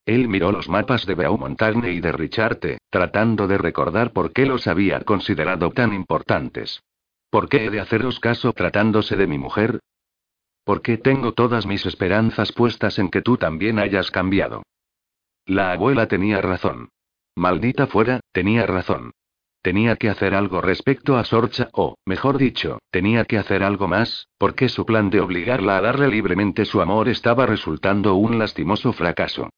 Él 0.09 0.27
miró 0.27 0.53
los 0.53 0.71
mapas 0.71 1.05
de 1.05 1.15
Beaumontagne 1.15 1.93
y 1.93 2.01
de 2.01 2.13
Richarte, 2.13 2.79
tratando 2.89 3.47
de 3.47 3.59
recordar 3.59 4.15
por 4.15 4.33
qué 4.33 4.47
los 4.47 4.67
había 4.67 5.01
considerado 5.01 5.71
tan 5.71 5.93
importantes. 5.93 6.83
¿Por 7.29 7.51
qué 7.51 7.67
he 7.67 7.71
de 7.71 7.81
haceros 7.81 8.19
caso 8.19 8.55
tratándose 8.55 9.17
de 9.17 9.27
mi 9.27 9.37
mujer? 9.37 9.81
¿Por 10.65 10.81
qué 10.81 10.97
tengo 10.97 11.33
todas 11.33 11.67
mis 11.67 11.85
esperanzas 11.85 12.53
puestas 12.53 12.99
en 12.99 13.11
que 13.11 13.21
tú 13.21 13.37
también 13.37 13.79
hayas 13.79 14.11
cambiado? 14.11 14.63
La 15.45 15.73
abuela 15.73 16.09
tenía 16.09 16.41
razón. 16.41 16.89
Maldita 17.37 17.87
fuera, 17.87 18.21
tenía 18.33 18.65
razón. 18.65 19.11
Tenía 19.61 19.97
que 19.97 20.09
hacer 20.09 20.35
algo 20.35 20.63
respecto 20.63 21.19
a 21.19 21.25
Sorcha, 21.25 21.69
o, 21.75 21.97
mejor 22.07 22.39
dicho, 22.39 22.79
tenía 22.91 23.27
que 23.27 23.37
hacer 23.37 23.63
algo 23.63 23.89
más, 23.89 24.29
porque 24.39 24.71
su 24.71 24.87
plan 24.87 25.11
de 25.11 25.21
obligarla 25.21 25.77
a 25.77 25.83
darle 25.83 26.09
libremente 26.09 26.65
su 26.65 26.81
amor 26.81 27.11
estaba 27.11 27.45
resultando 27.45 28.15
un 28.15 28.39
lastimoso 28.39 28.95
fracaso. 28.95 29.51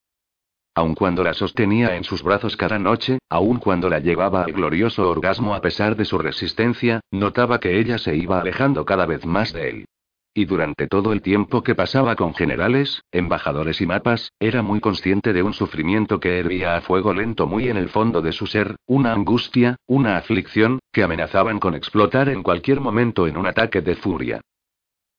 Aun 0.75 0.95
cuando 0.95 1.25
la 1.25 1.35
sostenía 1.35 1.97
en 1.97 2.05
sus 2.05 2.23
brazos 2.23 2.57
cada 2.57 2.79
noche, 2.79 3.19
aun 3.29 3.59
cuando 3.59 3.89
la 3.89 3.99
llevaba 3.99 4.45
al 4.45 4.53
glorioso 4.53 5.09
orgasmo 5.11 5.55
a 5.55 5.61
pesar 5.61 5.97
de 5.97 6.05
su 6.05 6.17
resistencia, 6.19 7.01
notaba 7.11 7.59
que 7.59 7.79
ella 7.81 7.99
se 7.99 8.15
iba 8.17 8.41
alejando 8.41 8.85
cada 8.85 9.05
vez 9.05 9.27
más 9.27 9.53
de 9.53 9.69
él. 9.69 9.85
Y 10.33 10.45
durante 10.45 10.87
todo 10.87 11.13
el 11.13 11.23
tiempo 11.23 11.65
que 11.65 11.75
pasaba 11.75 12.15
con 12.15 12.35
generales, 12.35 13.03
embajadores 13.11 13.81
y 13.81 13.87
mapas, 13.87 14.31
era 14.39 14.63
muy 14.63 14.79
consciente 14.79 15.33
de 15.33 15.43
un 15.43 15.55
sufrimiento 15.55 16.21
que 16.21 16.39
hervía 16.39 16.77
a 16.77 16.81
fuego 16.83 17.13
lento 17.13 17.49
muy 17.49 17.69
en 17.69 17.77
el 17.77 17.89
fondo 17.89 18.23
de 18.23 18.31
su 18.31 18.47
ser, 18.47 18.77
una 18.87 19.13
angustia, 19.13 19.75
una 19.87 20.17
aflicción, 20.17 20.79
que 20.93 21.03
amenazaban 21.03 21.59
con 21.59 21.75
explotar 21.75 22.29
en 22.29 22.45
cualquier 22.45 22.81
momento 22.81 23.27
en 23.27 23.37
un 23.37 23.47
ataque 23.47 23.81
de 23.81 23.97
furia. 23.97 24.41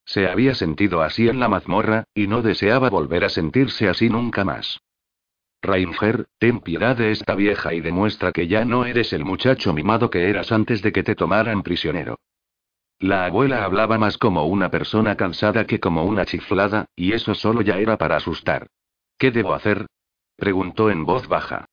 Se 0.06 0.30
había 0.30 0.56
sentido 0.56 1.02
así 1.02 1.28
en 1.28 1.42
la 1.42 1.50
mazmorra, 1.50 2.06
y 2.14 2.28
no 2.28 2.42
deseaba 2.42 2.90
volver 2.90 3.26
a 3.26 3.30
sentirse 3.30 3.90
así 3.90 4.10
nunca 4.10 4.46
más. 4.46 4.80
Reinger, 5.62 6.26
ten 6.40 6.60
piedad 6.60 6.98
de 6.98 7.12
esta 7.12 7.36
vieja 7.36 7.74
y 7.74 7.82
demuestra 7.82 8.32
que 8.32 8.48
ya 8.48 8.66
no 8.66 8.86
eres 8.86 9.14
el 9.14 9.24
muchacho 9.24 9.74
mimado 9.74 10.10
que 10.10 10.30
eras 10.30 10.52
antes 10.52 10.82
de 10.82 10.92
que 10.92 11.04
te 11.04 11.16
tomaran 11.16 11.62
prisionero. 11.62 12.18
La 12.98 13.26
abuela 13.26 13.64
hablaba 13.64 13.98
más 13.98 14.18
como 14.18 14.46
una 14.46 14.70
persona 14.70 15.16
cansada 15.16 15.66
que 15.66 15.80
como 15.80 16.04
una 16.06 16.26
chiflada, 16.26 16.86
y 16.96 17.14
eso 17.14 17.36
solo 17.36 17.62
ya 17.62 17.78
era 17.78 17.98
para 17.98 18.16
asustar. 18.16 18.68
¿Qué 19.18 19.32
debo 19.32 19.54
hacer? 19.54 19.86
preguntó 20.36 20.90
en 20.90 21.06
voz 21.06 21.28
baja. 21.28 21.66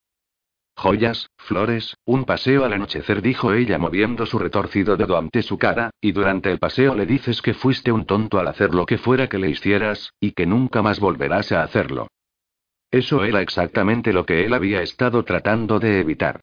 Joyas, 0.77 1.29
flores, 1.37 1.97
un 2.05 2.25
paseo 2.25 2.65
al 2.65 2.73
anochecer, 2.73 3.21
dijo 3.21 3.53
ella 3.53 3.79
moviendo 3.79 4.27
su 4.27 4.39
retorcido 4.39 4.97
dedo 4.97 5.19
ante 5.19 5.43
su 5.43 5.59
cara, 5.59 5.91
y 6.01 6.13
durante 6.13 6.53
el 6.53 6.59
paseo 6.59 6.95
le 6.95 7.05
dices 7.05 7.43
que 7.43 7.55
fuiste 7.55 7.91
un 7.91 8.05
tonto 8.05 8.39
al 8.39 8.49
hacer 8.49 8.75
lo 8.75 8.87
que 8.87 8.99
fuera 8.99 9.29
que 9.29 9.39
le 9.39 9.51
hicieras, 9.51 10.13
y 10.21 10.33
que 10.33 10.47
nunca 10.47 10.83
más 10.83 11.01
volverás 11.01 11.53
a 11.53 11.63
hacerlo. 11.63 12.09
Eso 12.91 13.25
era 13.25 13.43
exactamente 13.43 14.13
lo 14.13 14.25
que 14.25 14.45
él 14.45 14.55
había 14.55 14.83
estado 14.83 15.25
tratando 15.25 15.79
de 15.79 16.01
evitar. 16.01 16.41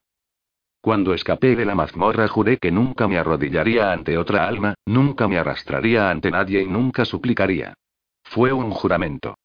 Cuando 0.80 1.16
escapé 1.16 1.56
de 1.56 1.66
la 1.66 1.74
mazmorra 1.74 2.28
juré 2.28 2.58
que 2.58 2.72
nunca 2.72 3.08
me 3.08 3.18
arrodillaría 3.18 3.92
ante 3.92 4.20
otra 4.20 4.48
alma, 4.48 4.76
nunca 4.86 5.28
me 5.28 5.40
arrastraría 5.40 6.12
ante 6.12 6.30
nadie 6.30 6.62
y 6.62 6.68
nunca 6.68 7.06
suplicaría. 7.06 7.74
Fue 8.24 8.54
un 8.54 8.70
juramento. 8.70 9.36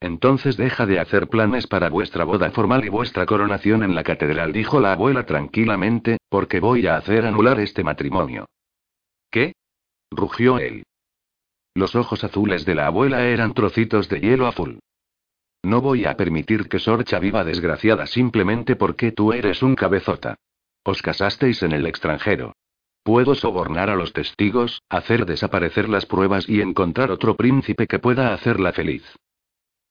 Entonces 0.00 0.58
deja 0.58 0.84
de 0.84 1.00
hacer 1.00 1.28
planes 1.28 1.66
para 1.66 1.88
vuestra 1.88 2.24
boda 2.24 2.50
formal 2.50 2.84
y 2.84 2.90
vuestra 2.90 3.24
coronación 3.24 3.82
en 3.82 3.94
la 3.94 4.04
catedral, 4.04 4.52
dijo 4.52 4.78
la 4.78 4.92
abuela 4.92 5.24
tranquilamente, 5.24 6.18
porque 6.28 6.60
voy 6.60 6.86
a 6.86 6.96
hacer 6.96 7.24
anular 7.24 7.58
este 7.60 7.82
matrimonio. 7.82 8.46
¿Qué? 9.30 9.54
rugió 10.10 10.58
él. 10.58 10.84
Los 11.74 11.96
ojos 11.96 12.22
azules 12.24 12.64
de 12.64 12.74
la 12.74 12.86
abuela 12.86 13.24
eran 13.24 13.54
trocitos 13.54 14.08
de 14.08 14.20
hielo 14.20 14.46
azul. 14.46 14.80
No 15.62 15.80
voy 15.80 16.04
a 16.04 16.16
permitir 16.16 16.68
que 16.68 16.78
Sorcha 16.78 17.18
viva 17.18 17.44
desgraciada 17.44 18.06
simplemente 18.06 18.76
porque 18.76 19.12
tú 19.12 19.32
eres 19.32 19.62
un 19.62 19.74
cabezota. 19.74 20.36
Os 20.84 21.02
casasteis 21.02 21.62
en 21.62 21.72
el 21.72 21.86
extranjero. 21.86 22.54
Puedo 23.02 23.34
sobornar 23.34 23.90
a 23.90 23.96
los 23.96 24.12
testigos, 24.12 24.82
hacer 24.88 25.26
desaparecer 25.26 25.88
las 25.88 26.06
pruebas 26.06 26.48
y 26.48 26.60
encontrar 26.60 27.10
otro 27.10 27.36
príncipe 27.36 27.86
que 27.86 27.98
pueda 27.98 28.34
hacerla 28.34 28.72
feliz. 28.72 29.04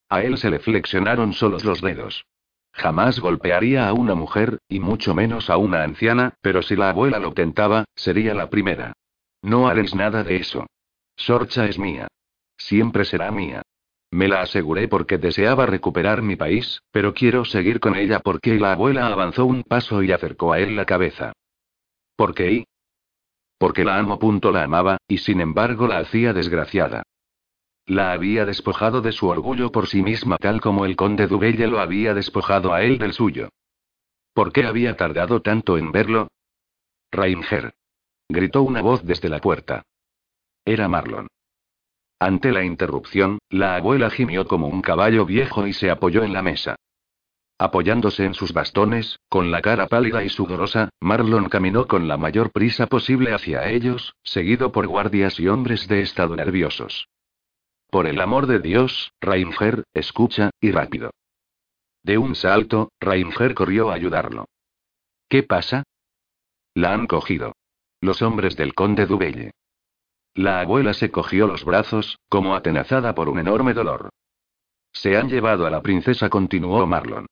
A 0.09 0.21
él 0.21 0.37
se 0.37 0.49
le 0.49 0.59
flexionaron 0.59 1.33
solos 1.33 1.65
los 1.65 1.81
dedos. 1.81 2.25
Jamás 2.71 3.19
golpearía 3.19 3.89
a 3.89 3.93
una 3.93 4.13
mujer, 4.13 4.59
y 4.69 4.79
mucho 4.79 5.15
menos 5.15 5.49
a 5.49 5.57
una 5.57 5.83
anciana, 5.83 6.35
pero 6.41 6.61
si 6.61 6.75
la 6.75 6.91
abuela 6.91 7.17
lo 7.19 7.33
tentaba, 7.33 7.85
sería 7.95 8.35
la 8.35 8.49
primera. 8.49 8.93
No 9.41 9.67
haréis 9.67 9.95
nada 9.95 10.23
de 10.23 10.37
eso. 10.37 10.67
Sorcha 11.15 11.65
es 11.65 11.79
mía. 11.79 12.07
Siempre 12.57 13.03
será 13.03 13.31
mía. 13.31 13.63
Me 14.11 14.27
la 14.27 14.41
aseguré 14.41 14.87
porque 14.87 15.17
deseaba 15.17 15.65
recuperar 15.65 16.21
mi 16.21 16.35
país, 16.35 16.81
pero 16.91 17.13
quiero 17.13 17.43
seguir 17.43 17.79
con 17.79 17.95
ella 17.95 18.19
porque 18.19 18.57
la 18.59 18.71
abuela 18.71 19.07
avanzó 19.07 19.45
un 19.45 19.63
paso 19.63 20.01
y 20.01 20.11
acercó 20.11 20.53
a 20.53 20.59
él 20.59 20.75
la 20.75 20.85
cabeza. 20.85 21.33
¿Por 22.15 22.33
qué? 22.33 22.65
Porque 23.57 23.83
la 23.83 23.97
amo. 23.97 24.17
Punto 24.17 24.51
la 24.51 24.63
amaba, 24.63 24.97
y 25.07 25.17
sin 25.17 25.41
embargo 25.41 25.87
la 25.87 25.99
hacía 25.99 26.33
desgraciada. 26.33 27.03
La 27.85 28.11
había 28.11 28.45
despojado 28.45 29.01
de 29.01 29.11
su 29.11 29.27
orgullo 29.27 29.71
por 29.71 29.87
sí 29.87 30.01
misma 30.01 30.37
tal 30.37 30.61
como 30.61 30.85
el 30.85 30.95
conde 30.95 31.27
Dubelle 31.27 31.67
lo 31.67 31.79
había 31.79 32.13
despojado 32.13 32.73
a 32.73 32.83
él 32.83 32.97
del 32.97 33.13
suyo. 33.13 33.49
¿Por 34.33 34.51
qué 34.51 34.65
había 34.65 34.95
tardado 34.95 35.41
tanto 35.41 35.77
en 35.77 35.91
verlo? 35.91 36.27
Reinger. 37.11 37.73
Gritó 38.29 38.61
una 38.63 38.81
voz 38.81 39.03
desde 39.03 39.29
la 39.29 39.39
puerta. 39.39 39.83
Era 40.65 40.87
Marlon. 40.87 41.27
Ante 42.19 42.51
la 42.51 42.63
interrupción, 42.63 43.39
la 43.49 43.75
abuela 43.75 44.09
gimió 44.09 44.47
como 44.47 44.67
un 44.67 44.81
caballo 44.81 45.25
viejo 45.25 45.67
y 45.67 45.73
se 45.73 45.91
apoyó 45.91 46.23
en 46.23 46.33
la 46.33 46.41
mesa. 46.41 46.75
Apoyándose 47.59 48.25
en 48.25 48.33
sus 48.33 48.53
bastones, 48.53 49.19
con 49.29 49.49
la 49.51 49.61
cara 49.61 49.87
pálida 49.87 50.23
y 50.23 50.29
sudorosa, 50.29 50.89
Marlon 50.99 51.49
caminó 51.49 51.87
con 51.87 52.07
la 52.07 52.17
mayor 52.17 52.51
prisa 52.51 52.87
posible 52.87 53.33
hacia 53.33 53.69
ellos, 53.69 54.13
seguido 54.23 54.71
por 54.71 54.87
guardias 54.87 55.39
y 55.39 55.47
hombres 55.47 55.87
de 55.87 56.01
estado 56.01 56.35
nerviosos. 56.35 57.07
Por 57.89 58.05
el 58.05 58.19
amor 58.19 58.47
de 58.47 58.59
Dios, 58.59 59.11
Reinger, 59.21 59.83
escucha, 59.93 60.51
y 60.59 60.71
rápido. 60.71 61.11
De 62.03 62.17
un 62.17 62.35
salto, 62.35 62.91
Reinger 62.99 63.53
corrió 63.53 63.89
a 63.89 63.95
ayudarlo. 63.95 64.45
¿Qué 65.29 65.43
pasa? 65.43 65.83
La 66.73 66.93
han 66.93 67.07
cogido. 67.07 67.53
Los 68.01 68.21
hombres 68.21 68.55
del 68.55 68.75
conde 68.75 69.07
Dubelle. 69.07 69.51
La 70.37 70.61
abuela 70.61 70.93
se 70.93 71.09
cogió 71.09 71.47
los 71.47 71.65
brazos, 71.65 72.19
como 72.29 72.55
atenazada 72.55 73.15
por 73.15 73.27
un 73.27 73.39
enorme 73.39 73.73
dolor. 73.73 74.11
Se 74.93 75.17
han 75.17 75.29
llevado 75.29 75.65
a 75.65 75.71
la 75.71 75.81
princesa, 75.81 76.29
continuó 76.29 76.85
Marlon. 76.85 77.25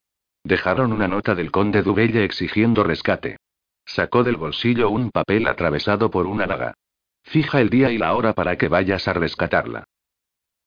Dejaron 0.44 0.92
una 0.92 1.08
nota 1.08 1.36
del 1.36 1.52
conde 1.52 1.84
Dubelle 1.84 2.24
exigiendo 2.24 2.84
rescate. 2.84 3.38
Sacó 3.86 4.24
del 4.24 4.38
bolsillo 4.38 4.90
un 4.90 5.12
papel 5.12 5.48
atravesado 5.48 6.10
por 6.10 6.26
una 6.26 6.48
daga. 6.48 6.74
Fija 7.22 7.62
el 7.62 7.70
día 7.70 7.92
y 7.92 8.00
la 8.00 8.16
hora 8.16 8.34
para 8.34 8.58
que 8.58 8.70
vayas 8.70 9.08
a 9.08 9.14
rescatarla. 9.14 9.84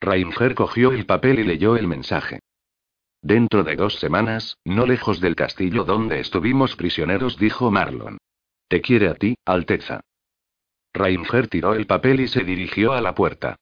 Reinger 0.00 0.54
cogió 0.54 0.92
el 0.92 1.06
papel 1.06 1.40
y 1.40 1.44
leyó 1.44 1.76
el 1.76 1.88
mensaje. 1.88 2.38
Dentro 3.20 3.64
de 3.64 3.74
dos 3.74 3.98
semanas, 3.98 4.58
no 4.64 4.86
lejos 4.86 5.20
del 5.20 5.34
castillo 5.34 5.82
donde 5.82 6.20
estuvimos 6.20 6.76
prisioneros, 6.76 7.36
dijo 7.36 7.72
Marlon. 7.72 8.18
Te 8.68 8.80
quiere 8.80 9.08
a 9.08 9.14
ti, 9.14 9.34
Alteza. 9.44 10.02
Reinger 10.98 11.48
tiró 11.48 11.74
el 11.74 11.86
papel 11.86 12.20
y 12.20 12.28
se 12.28 12.44
dirigió 12.44 12.92
a 12.92 13.00
la 13.00 13.14
puerta. 13.14 13.56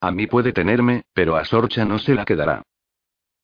A 0.00 0.10
mí 0.10 0.26
puede 0.26 0.52
tenerme, 0.52 1.02
pero 1.12 1.36
a 1.36 1.44
Sorcha 1.44 1.84
no 1.84 1.98
se 1.98 2.14
la 2.14 2.24
quedará. 2.24 2.62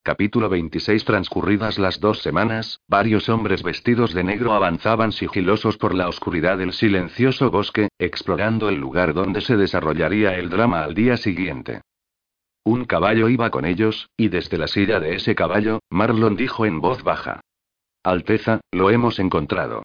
Capítulo 0.02 0.48
26 0.48 1.04
Transcurridas 1.04 1.80
las 1.80 1.98
dos 1.98 2.20
semanas, 2.22 2.80
varios 2.86 3.28
hombres 3.28 3.64
vestidos 3.64 4.14
de 4.14 4.22
negro 4.22 4.52
avanzaban 4.52 5.10
sigilosos 5.10 5.78
por 5.78 5.94
la 5.94 6.08
oscuridad 6.08 6.58
del 6.58 6.72
silencioso 6.72 7.50
bosque, 7.50 7.88
explorando 7.98 8.68
el 8.68 8.76
lugar 8.76 9.14
donde 9.14 9.40
se 9.40 9.56
desarrollaría 9.56 10.36
el 10.36 10.48
drama 10.48 10.84
al 10.84 10.94
día 10.94 11.16
siguiente. 11.16 11.80
Un 12.62 12.84
caballo 12.84 13.28
iba 13.28 13.50
con 13.50 13.64
ellos, 13.64 14.08
y 14.16 14.28
desde 14.28 14.58
la 14.58 14.68
silla 14.68 15.00
de 15.00 15.16
ese 15.16 15.34
caballo, 15.34 15.80
Marlon 15.90 16.36
dijo 16.36 16.66
en 16.66 16.80
voz 16.80 17.02
baja. 17.02 17.40
Alteza, 18.04 18.60
lo 18.70 18.90
hemos 18.90 19.18
encontrado. 19.18 19.82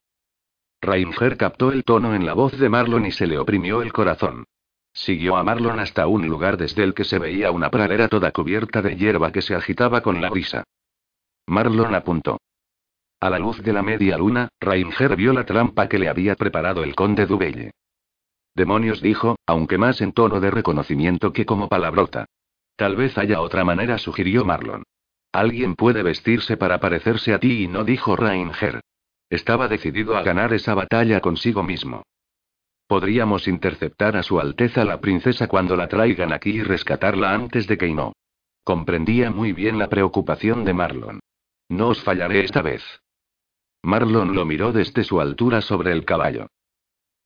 Reinger 0.81 1.37
captó 1.37 1.71
el 1.71 1.83
tono 1.83 2.15
en 2.15 2.25
la 2.25 2.33
voz 2.33 2.57
de 2.57 2.67
Marlon 2.67 3.05
y 3.05 3.11
se 3.11 3.27
le 3.27 3.37
oprimió 3.37 3.83
el 3.83 3.93
corazón. 3.93 4.45
Siguió 4.93 5.37
a 5.37 5.43
Marlon 5.43 5.79
hasta 5.79 6.07
un 6.07 6.27
lugar 6.27 6.57
desde 6.57 6.83
el 6.83 6.93
que 6.95 7.03
se 7.03 7.19
veía 7.19 7.51
una 7.51 7.69
pradera 7.69 8.07
toda 8.07 8.31
cubierta 8.31 8.81
de 8.81 8.97
hierba 8.97 9.31
que 9.31 9.43
se 9.43 9.55
agitaba 9.55 10.01
con 10.01 10.19
la 10.19 10.29
brisa. 10.29 10.63
Marlon 11.45 11.93
apuntó. 11.93 12.39
A 13.19 13.29
la 13.29 13.37
luz 13.37 13.61
de 13.61 13.71
la 13.71 13.83
media 13.83 14.17
luna, 14.17 14.49
Reinger 14.59 15.15
vio 15.15 15.33
la 15.33 15.45
trampa 15.45 15.87
que 15.87 15.99
le 15.99 16.09
había 16.09 16.35
preparado 16.35 16.83
el 16.83 16.95
conde 16.95 17.27
Dubelle. 17.27 17.71
Demonios 18.55 19.01
dijo, 19.01 19.37
aunque 19.45 19.77
más 19.77 20.01
en 20.01 20.11
tono 20.11 20.39
de 20.39 20.49
reconocimiento 20.49 21.31
que 21.31 21.45
como 21.45 21.69
palabrota. 21.69 22.25
Tal 22.75 22.95
vez 22.95 23.17
haya 23.19 23.41
otra 23.41 23.63
manera, 23.63 23.99
sugirió 23.99 24.43
Marlon. 24.43 24.83
Alguien 25.31 25.75
puede 25.75 26.01
vestirse 26.01 26.57
para 26.57 26.79
parecerse 26.79 27.33
a 27.33 27.39
ti 27.39 27.63
y 27.63 27.67
no 27.67 27.83
dijo 27.83 28.15
Reinger. 28.15 28.81
Estaba 29.31 29.69
decidido 29.69 30.17
a 30.17 30.23
ganar 30.23 30.53
esa 30.53 30.73
batalla 30.75 31.21
consigo 31.21 31.63
mismo. 31.63 32.03
Podríamos 32.85 33.47
interceptar 33.47 34.17
a 34.17 34.23
Su 34.23 34.41
Alteza 34.41 34.83
la 34.83 34.99
princesa 34.99 35.47
cuando 35.47 35.77
la 35.77 35.87
traigan 35.87 36.33
aquí 36.33 36.49
y 36.49 36.63
rescatarla 36.63 37.33
antes 37.33 37.65
de 37.65 37.77
que 37.77 37.87
no. 37.93 38.11
Comprendía 38.65 39.31
muy 39.31 39.53
bien 39.53 39.79
la 39.79 39.87
preocupación 39.87 40.65
de 40.65 40.73
Marlon. 40.73 41.21
No 41.69 41.87
os 41.87 42.03
fallaré 42.03 42.43
esta 42.43 42.61
vez. 42.61 42.83
Marlon 43.81 44.35
lo 44.35 44.43
miró 44.43 44.73
desde 44.73 45.05
su 45.05 45.21
altura 45.21 45.61
sobre 45.61 45.93
el 45.93 46.03
caballo. 46.03 46.47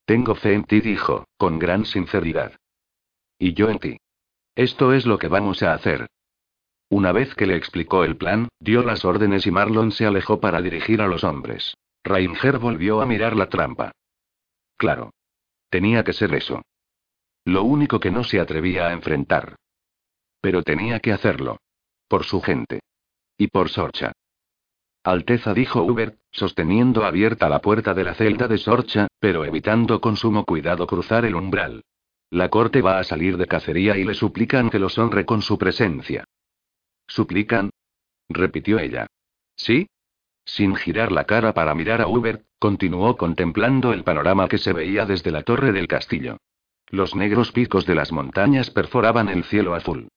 Tengo 0.05 0.35
fe 0.35 0.53
en 0.53 0.63
ti, 0.65 0.81
dijo, 0.81 1.25
con 1.37 1.57
gran 1.57 1.85
sinceridad. 1.85 2.53
Y 3.39 3.55
yo 3.55 3.67
en 3.71 3.79
ti. 3.79 3.97
Esto 4.53 4.93
es 4.93 5.07
lo 5.07 5.17
que 5.17 5.27
vamos 5.27 5.63
a 5.63 5.73
hacer. 5.73 6.05
Una 6.87 7.11
vez 7.11 7.33
que 7.33 7.47
le 7.47 7.55
explicó 7.55 8.03
el 8.03 8.15
plan, 8.15 8.47
dio 8.59 8.83
las 8.83 9.05
órdenes 9.05 9.47
y 9.47 9.51
Marlon 9.51 9.91
se 9.91 10.05
alejó 10.05 10.39
para 10.39 10.61
dirigir 10.61 11.01
a 11.01 11.07
los 11.07 11.23
hombres. 11.23 11.73
Rainger 12.05 12.59
volvió 12.59 13.01
a 13.01 13.05
mirar 13.07 13.35
la 13.35 13.49
trampa. 13.49 13.91
Claro. 14.77 15.11
Tenía 15.69 16.03
que 16.03 16.13
ser 16.13 16.33
eso. 16.35 16.61
Lo 17.43 17.63
único 17.63 17.99
que 17.99 18.11
no 18.11 18.23
se 18.23 18.39
atrevía 18.39 18.87
a 18.87 18.93
enfrentar. 18.93 19.55
Pero 20.39 20.61
tenía 20.61 20.99
que 20.99 21.11
hacerlo. 21.11 21.57
Por 22.07 22.23
su 22.23 22.41
gente. 22.41 22.81
Y 23.37 23.47
por 23.47 23.69
Sorcha. 23.69 24.13
Alteza 25.03 25.53
dijo 25.53 25.83
Hubert, 25.83 26.19
sosteniendo 26.31 27.05
abierta 27.05 27.49
la 27.49 27.59
puerta 27.59 27.93
de 27.93 28.03
la 28.03 28.13
celda 28.13 28.47
de 28.47 28.59
Sorcha, 28.59 29.07
pero 29.19 29.43
evitando 29.43 29.99
con 29.99 30.15
sumo 30.15 30.45
cuidado 30.45 30.85
cruzar 30.87 31.25
el 31.25 31.35
umbral. 31.35 31.83
La 32.29 32.49
corte 32.49 32.81
va 32.81 32.99
a 32.99 33.03
salir 33.03 33.37
de 33.37 33.47
cacería 33.47 33.97
y 33.97 34.03
le 34.03 34.13
suplican 34.13 34.69
que 34.69 34.79
los 34.79 34.97
honre 34.97 35.25
con 35.25 35.41
su 35.41 35.57
presencia. 35.57 36.23
¿Suplican? 37.07 37.71
repitió 38.29 38.79
ella. 38.79 39.07
¿Sí? 39.55 39.87
Sin 40.45 40.75
girar 40.75 41.11
la 41.11 41.25
cara 41.25 41.53
para 41.53 41.73
mirar 41.73 42.01
a 42.01 42.07
Hubert, 42.07 42.45
continuó 42.59 43.17
contemplando 43.17 43.91
el 43.91 44.03
panorama 44.03 44.47
que 44.47 44.59
se 44.59 44.73
veía 44.73 45.05
desde 45.05 45.31
la 45.31 45.41
torre 45.41 45.71
del 45.71 45.87
castillo. 45.87 46.37
Los 46.87 47.15
negros 47.15 47.51
picos 47.51 47.85
de 47.85 47.95
las 47.95 48.11
montañas 48.11 48.69
perforaban 48.69 49.27
el 49.29 49.43
cielo 49.43 49.73
azul. 49.73 50.07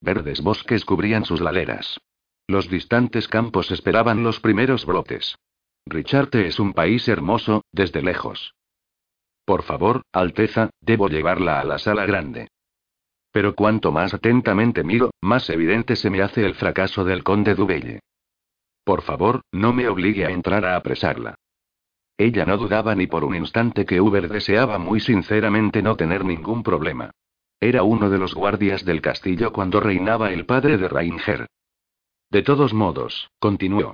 Verdes 0.00 0.42
bosques 0.42 0.84
cubrían 0.84 1.24
sus 1.24 1.40
laderas. 1.40 1.98
Los 2.46 2.68
distantes 2.68 3.28
campos 3.28 3.70
esperaban 3.70 4.22
los 4.22 4.40
primeros 4.40 4.86
brotes. 4.86 5.36
Richarte 5.86 6.46
es 6.46 6.60
un 6.60 6.74
país 6.74 7.08
hermoso, 7.08 7.64
desde 7.72 8.02
lejos. 8.02 8.54
Por 9.44 9.62
favor, 9.62 10.02
Alteza, 10.12 10.70
debo 10.80 11.08
llevarla 11.08 11.60
a 11.60 11.64
la 11.64 11.78
sala 11.78 12.04
grande. 12.04 12.48
Pero 13.32 13.54
cuanto 13.54 13.92
más 13.92 14.12
atentamente 14.12 14.84
miro, 14.84 15.10
más 15.22 15.48
evidente 15.48 15.96
se 15.96 16.10
me 16.10 16.20
hace 16.20 16.44
el 16.44 16.54
fracaso 16.54 17.04
del 17.04 17.24
conde 17.24 17.54
Dubelle. 17.54 18.00
Por 18.88 19.02
favor, 19.02 19.42
no 19.52 19.74
me 19.74 19.86
obligue 19.86 20.24
a 20.24 20.30
entrar 20.30 20.64
a 20.64 20.74
apresarla. 20.74 21.34
Ella 22.16 22.46
no 22.46 22.56
dudaba 22.56 22.94
ni 22.94 23.06
por 23.06 23.22
un 23.22 23.34
instante 23.34 23.84
que 23.84 24.00
Uber 24.00 24.30
deseaba 24.30 24.78
muy 24.78 24.98
sinceramente 24.98 25.82
no 25.82 25.94
tener 25.94 26.24
ningún 26.24 26.62
problema. 26.62 27.10
Era 27.60 27.82
uno 27.82 28.08
de 28.08 28.16
los 28.16 28.34
guardias 28.34 28.86
del 28.86 29.02
castillo 29.02 29.52
cuando 29.52 29.80
reinaba 29.80 30.32
el 30.32 30.46
padre 30.46 30.78
de 30.78 30.88
Rainger. 30.88 31.48
De 32.30 32.40
todos 32.40 32.72
modos, 32.72 33.30
continuó. 33.38 33.92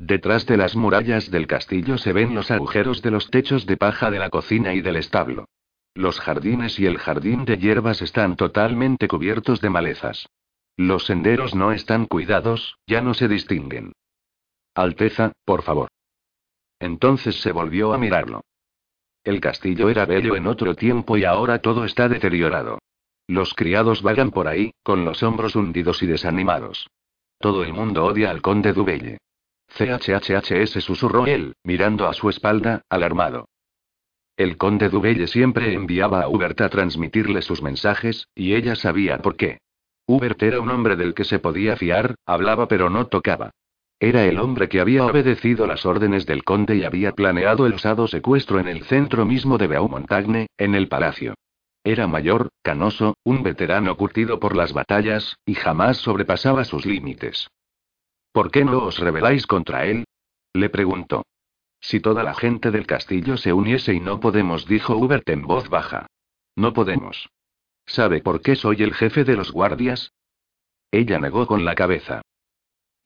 Detrás 0.00 0.44
de 0.46 0.56
las 0.56 0.74
murallas 0.74 1.30
del 1.30 1.46
castillo 1.46 1.96
se 1.96 2.12
ven 2.12 2.34
los 2.34 2.50
agujeros 2.50 3.02
de 3.02 3.12
los 3.12 3.30
techos 3.30 3.64
de 3.64 3.76
paja 3.76 4.10
de 4.10 4.18
la 4.18 4.30
cocina 4.30 4.74
y 4.74 4.80
del 4.80 4.96
establo. 4.96 5.44
Los 5.94 6.18
jardines 6.18 6.80
y 6.80 6.86
el 6.86 6.98
jardín 6.98 7.44
de 7.44 7.58
hierbas 7.58 8.02
están 8.02 8.34
totalmente 8.34 9.06
cubiertos 9.06 9.60
de 9.60 9.70
malezas. 9.70 10.28
Los 10.76 11.06
senderos 11.06 11.54
no 11.54 11.70
están 11.70 12.06
cuidados, 12.06 12.76
ya 12.88 13.00
no 13.02 13.14
se 13.14 13.28
distinguen. 13.28 13.92
Alteza, 14.76 15.32
por 15.44 15.62
favor. 15.62 15.88
Entonces 16.78 17.40
se 17.40 17.50
volvió 17.50 17.94
a 17.94 17.98
mirarlo. 17.98 18.42
El 19.24 19.40
castillo 19.40 19.88
era 19.88 20.04
bello 20.04 20.36
en 20.36 20.46
otro 20.46 20.74
tiempo 20.74 21.16
y 21.16 21.24
ahora 21.24 21.60
todo 21.60 21.84
está 21.84 22.08
deteriorado. 22.08 22.78
Los 23.26 23.54
criados 23.54 24.02
vagan 24.02 24.30
por 24.30 24.46
ahí, 24.46 24.72
con 24.82 25.04
los 25.04 25.22
hombros 25.22 25.56
hundidos 25.56 26.02
y 26.02 26.06
desanimados. 26.06 26.86
Todo 27.38 27.64
el 27.64 27.72
mundo 27.72 28.04
odia 28.04 28.30
al 28.30 28.42
conde 28.42 28.72
Dubelle. 28.72 29.18
CHHHS 29.68 30.84
susurró 30.84 31.26
él, 31.26 31.54
mirando 31.64 32.06
a 32.06 32.12
su 32.12 32.28
espalda, 32.28 32.82
alarmado. 32.88 33.48
El 34.36 34.58
conde 34.58 34.90
Dubelle 34.90 35.26
siempre 35.26 35.72
enviaba 35.72 36.20
a 36.22 36.28
Hubert 36.28 36.60
a 36.60 36.68
transmitirle 36.68 37.40
sus 37.40 37.62
mensajes, 37.62 38.28
y 38.34 38.54
ella 38.54 38.76
sabía 38.76 39.18
por 39.18 39.36
qué. 39.36 39.58
Hubert 40.06 40.42
era 40.42 40.60
un 40.60 40.70
hombre 40.70 40.96
del 40.96 41.14
que 41.14 41.24
se 41.24 41.38
podía 41.38 41.76
fiar, 41.76 42.14
hablaba 42.26 42.68
pero 42.68 42.90
no 42.90 43.06
tocaba. 43.06 43.50
Era 43.98 44.24
el 44.24 44.38
hombre 44.38 44.68
que 44.68 44.80
había 44.80 45.06
obedecido 45.06 45.66
las 45.66 45.86
órdenes 45.86 46.26
del 46.26 46.44
conde 46.44 46.76
y 46.76 46.84
había 46.84 47.12
planeado 47.12 47.66
el 47.66 47.74
osado 47.74 48.06
secuestro 48.06 48.60
en 48.60 48.68
el 48.68 48.84
centro 48.84 49.24
mismo 49.24 49.56
de 49.56 49.68
Beaumontagne, 49.68 50.48
en 50.58 50.74
el 50.74 50.88
palacio. 50.88 51.34
Era 51.82 52.06
mayor, 52.06 52.50
canoso, 52.62 53.16
un 53.24 53.42
veterano 53.42 53.96
curtido 53.96 54.38
por 54.38 54.54
las 54.54 54.72
batallas, 54.72 55.36
y 55.46 55.54
jamás 55.54 55.98
sobrepasaba 55.98 56.64
sus 56.64 56.84
límites. 56.84 57.48
¿Por 58.32 58.50
qué 58.50 58.64
no 58.64 58.84
os 58.84 58.98
rebeláis 58.98 59.46
contra 59.46 59.86
él? 59.86 60.04
Le 60.52 60.68
preguntó. 60.68 61.24
Si 61.80 62.00
toda 62.00 62.22
la 62.22 62.34
gente 62.34 62.70
del 62.70 62.86
castillo 62.86 63.36
se 63.36 63.52
uniese 63.52 63.94
y 63.94 64.00
no 64.00 64.20
podemos, 64.20 64.66
dijo 64.66 64.96
Hubert 64.96 65.28
en 65.30 65.42
voz 65.42 65.70
baja. 65.70 66.06
No 66.54 66.72
podemos. 66.72 67.30
¿Sabe 67.86 68.20
por 68.20 68.42
qué 68.42 68.56
soy 68.56 68.82
el 68.82 68.92
jefe 68.92 69.24
de 69.24 69.36
los 69.36 69.52
guardias? 69.52 70.12
Ella 70.90 71.18
negó 71.18 71.46
con 71.46 71.64
la 71.64 71.74
cabeza. 71.74 72.22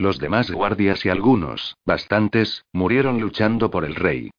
Los 0.00 0.18
demás 0.18 0.50
guardias 0.50 1.04
y 1.04 1.10
algunos, 1.10 1.76
bastantes, 1.84 2.64
murieron 2.72 3.20
luchando 3.20 3.70
por 3.70 3.84
el 3.84 3.94
rey. 3.94 4.30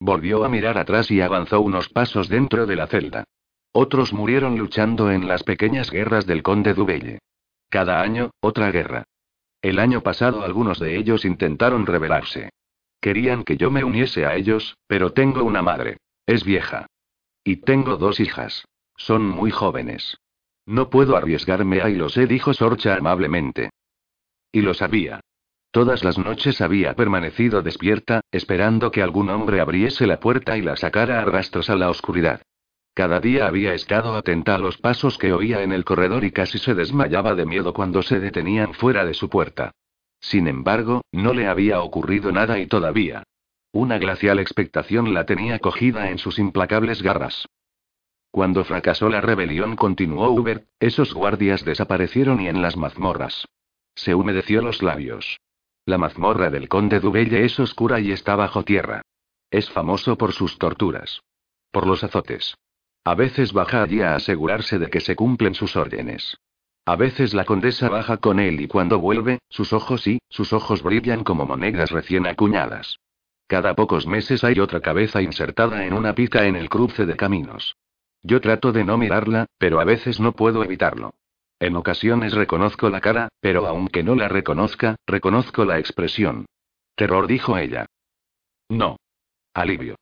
Volvió 0.00 0.44
a 0.44 0.48
mirar 0.48 0.78
atrás 0.78 1.10
y 1.10 1.20
avanzó 1.20 1.60
unos 1.60 1.90
pasos 1.90 2.30
dentro 2.30 2.64
de 2.64 2.74
la 2.74 2.86
celda. 2.86 3.24
Otros 3.70 4.14
murieron 4.14 4.56
luchando 4.56 5.10
en 5.10 5.28
las 5.28 5.42
pequeñas 5.42 5.90
guerras 5.90 6.24
del 6.24 6.42
conde 6.42 6.72
Dubelle. 6.72 7.18
Cada 7.68 8.00
año, 8.00 8.30
otra 8.40 8.70
guerra. 8.70 9.04
El 9.60 9.78
año 9.78 10.00
pasado 10.00 10.42
algunos 10.42 10.78
de 10.78 10.96
ellos 10.96 11.26
intentaron 11.26 11.84
rebelarse. 11.84 12.48
Querían 12.98 13.44
que 13.44 13.58
yo 13.58 13.70
me 13.70 13.84
uniese 13.84 14.24
a 14.24 14.36
ellos, 14.36 14.78
pero 14.86 15.12
tengo 15.12 15.44
una 15.44 15.60
madre. 15.60 15.98
Es 16.24 16.44
vieja. 16.44 16.86
Y 17.44 17.56
tengo 17.56 17.98
dos 17.98 18.20
hijas. 18.20 18.64
Son 18.96 19.28
muy 19.28 19.50
jóvenes. 19.50 20.16
No 20.64 20.88
puedo 20.88 21.14
arriesgarme 21.14 21.82
ahí 21.82 21.94
lo 21.94 22.08
sé, 22.08 22.26
dijo 22.26 22.54
Sorcha 22.54 22.96
amablemente. 22.96 23.68
Y 24.52 24.62
lo 24.62 24.74
sabía. 24.74 25.20
Todas 25.70 26.02
las 26.02 26.18
noches 26.18 26.60
había 26.60 26.94
permanecido 26.94 27.62
despierta, 27.62 28.22
esperando 28.32 28.90
que 28.90 29.02
algún 29.02 29.30
hombre 29.30 29.60
abriese 29.60 30.06
la 30.06 30.18
puerta 30.18 30.56
y 30.58 30.62
la 30.62 30.76
sacara 30.76 31.20
a 31.20 31.24
rastros 31.24 31.70
a 31.70 31.76
la 31.76 31.90
oscuridad. 31.90 32.42
Cada 32.92 33.20
día 33.20 33.46
había 33.46 33.72
estado 33.72 34.16
atenta 34.16 34.56
a 34.56 34.58
los 34.58 34.78
pasos 34.78 35.16
que 35.16 35.32
oía 35.32 35.62
en 35.62 35.70
el 35.70 35.84
corredor 35.84 36.24
y 36.24 36.32
casi 36.32 36.58
se 36.58 36.74
desmayaba 36.74 37.36
de 37.36 37.46
miedo 37.46 37.72
cuando 37.72 38.02
se 38.02 38.18
detenían 38.18 38.74
fuera 38.74 39.04
de 39.04 39.14
su 39.14 39.28
puerta. 39.28 39.70
Sin 40.20 40.48
embargo, 40.48 41.02
no 41.12 41.32
le 41.32 41.46
había 41.46 41.80
ocurrido 41.80 42.32
nada 42.32 42.58
y 42.58 42.66
todavía. 42.66 43.22
Una 43.72 43.98
glacial 43.98 44.40
expectación 44.40 45.14
la 45.14 45.24
tenía 45.24 45.60
cogida 45.60 46.10
en 46.10 46.18
sus 46.18 46.40
implacables 46.40 47.02
garras. 47.02 47.46
Cuando 48.32 48.64
fracasó 48.64 49.08
la 49.08 49.20
rebelión, 49.20 49.76
continuó 49.76 50.30
Hubert, 50.30 50.66
esos 50.80 51.14
guardias 51.14 51.64
desaparecieron 51.64 52.40
y 52.40 52.48
en 52.48 52.60
las 52.60 52.76
mazmorras. 52.76 53.46
Se 53.94 54.14
humedeció 54.14 54.62
los 54.62 54.82
labios. 54.82 55.40
La 55.86 55.98
mazmorra 55.98 56.50
del 56.50 56.68
conde 56.68 57.00
Dubelle 57.00 57.44
es 57.44 57.58
oscura 57.58 58.00
y 58.00 58.12
está 58.12 58.36
bajo 58.36 58.64
tierra. 58.64 59.02
Es 59.50 59.70
famoso 59.70 60.16
por 60.16 60.32
sus 60.32 60.58
torturas. 60.58 61.22
Por 61.70 61.86
los 61.86 62.04
azotes. 62.04 62.54
A 63.04 63.14
veces 63.14 63.52
baja 63.52 63.82
allí 63.82 64.02
a 64.02 64.14
asegurarse 64.14 64.78
de 64.78 64.90
que 64.90 65.00
se 65.00 65.16
cumplen 65.16 65.54
sus 65.54 65.74
órdenes. 65.76 66.36
A 66.84 66.96
veces 66.96 67.34
la 67.34 67.44
condesa 67.44 67.88
baja 67.88 68.18
con 68.18 68.40
él 68.40 68.60
y 68.60 68.68
cuando 68.68 68.98
vuelve, 68.98 69.38
sus 69.48 69.72
ojos 69.72 70.06
y, 70.06 70.18
sus 70.28 70.52
ojos 70.52 70.82
brillan 70.82 71.24
como 71.24 71.46
monedas 71.46 71.90
recién 71.90 72.26
acuñadas. 72.26 72.98
Cada 73.46 73.74
pocos 73.74 74.06
meses 74.06 74.44
hay 74.44 74.60
otra 74.60 74.80
cabeza 74.80 75.22
insertada 75.22 75.84
en 75.84 75.92
una 75.92 76.14
pica 76.14 76.46
en 76.46 76.56
el 76.56 76.68
cruce 76.68 77.06
de 77.06 77.16
caminos. 77.16 77.76
Yo 78.22 78.40
trato 78.40 78.72
de 78.72 78.84
no 78.84 78.98
mirarla, 78.98 79.46
pero 79.58 79.80
a 79.80 79.84
veces 79.84 80.20
no 80.20 80.32
puedo 80.32 80.62
evitarlo. 80.62 81.14
En 81.60 81.76
ocasiones 81.76 82.32
reconozco 82.32 82.88
la 82.88 83.02
cara, 83.02 83.28
pero 83.40 83.66
aunque 83.66 84.02
no 84.02 84.14
la 84.14 84.28
reconozca, 84.28 84.96
reconozco 85.06 85.66
la 85.66 85.78
expresión. 85.78 86.46
Terror 86.94 87.26
dijo 87.26 87.58
ella. 87.58 87.86
No. 88.70 88.96
Alivio. 89.52 89.96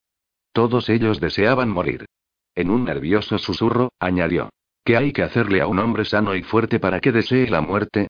Todos 0.53 0.89
ellos 0.89 1.21
deseaban 1.21 1.69
morir. 1.69 2.07
En 2.55 2.71
un 2.71 2.85
nervioso 2.85 3.39
susurro, 3.39 3.91
añadió. 3.99 4.51
¿Qué 4.85 4.97
hay 4.97 5.13
que 5.13 5.23
hacerle 5.23 5.61
a 5.61 5.67
un 5.67 5.81
hombre 5.81 6.05
sano 6.05 6.35
y 6.35 6.43
fuerte 6.43 6.79
para 6.79 7.01
que 7.01 7.13
desee 7.13 7.51
la 7.51 7.61
muerte? 7.61 8.09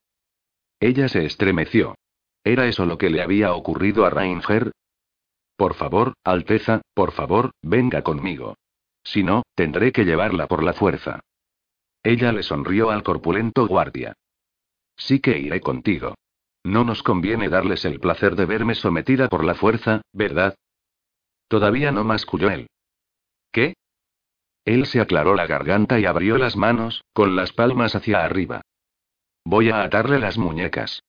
Ella 0.79 1.09
se 1.09 1.25
estremeció. 1.25 1.95
¿Era 2.45 2.67
eso 2.67 2.87
lo 2.87 2.99
que 2.99 3.11
le 3.11 3.23
había 3.23 3.53
ocurrido 3.55 4.05
a 4.05 4.11
Rainger? 4.11 4.73
Por 5.57 5.75
favor, 5.75 6.15
Alteza, 6.23 6.83
por 6.95 7.13
favor, 7.13 7.51
venga 7.63 8.03
conmigo. 8.03 8.55
Si 9.03 9.23
no, 9.23 9.43
tendré 9.55 9.91
que 9.91 10.05
llevarla 10.05 10.47
por 10.47 10.63
la 10.63 10.73
fuerza. 10.73 11.21
Ella 12.03 12.33
le 12.33 12.43
sonrió 12.43 12.91
al 12.91 13.03
corpulento 13.03 13.67
guardia. 13.67 14.15
Sí 14.97 15.21
que 15.21 15.39
iré 15.39 15.61
contigo. 15.61 16.15
No 16.65 16.85
nos 16.85 17.03
conviene 17.03 17.49
darles 17.49 17.85
el 17.85 18.01
placer 18.01 18.37
de 18.37 18.45
verme 18.45 18.75
sometida 18.75 19.29
por 19.29 19.45
la 19.45 19.55
fuerza, 19.55 20.03
¿verdad? 20.13 20.55
Todavía 21.49 21.93
no 21.93 22.05
masculló 22.05 22.51
él. 22.51 22.69
¿Qué? 23.53 23.75
Él 24.65 24.87
se 24.87 25.01
aclaró 25.01 25.35
la 25.35 25.47
garganta 25.47 25.99
y 25.99 26.05
abrió 26.05 26.37
las 26.37 26.57
manos, 26.57 27.03
con 27.15 27.37
las 27.37 27.53
palmas 27.53 27.95
hacia 27.95 28.25
arriba. 28.25 28.61
Voy 29.45 29.71
a 29.71 29.83
atarle 29.83 30.19
las 30.19 30.37
muñecas. 30.37 31.03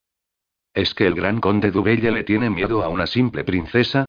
¿Es 0.74 0.94
que 0.94 1.08
el 1.08 1.16
gran 1.16 1.42
conde 1.42 1.72
Dubelle 1.72 2.12
le 2.12 2.24
tiene 2.24 2.50
miedo 2.50 2.84
a 2.84 2.90
una 2.90 3.06
simple 3.06 3.44
princesa? 3.44 4.06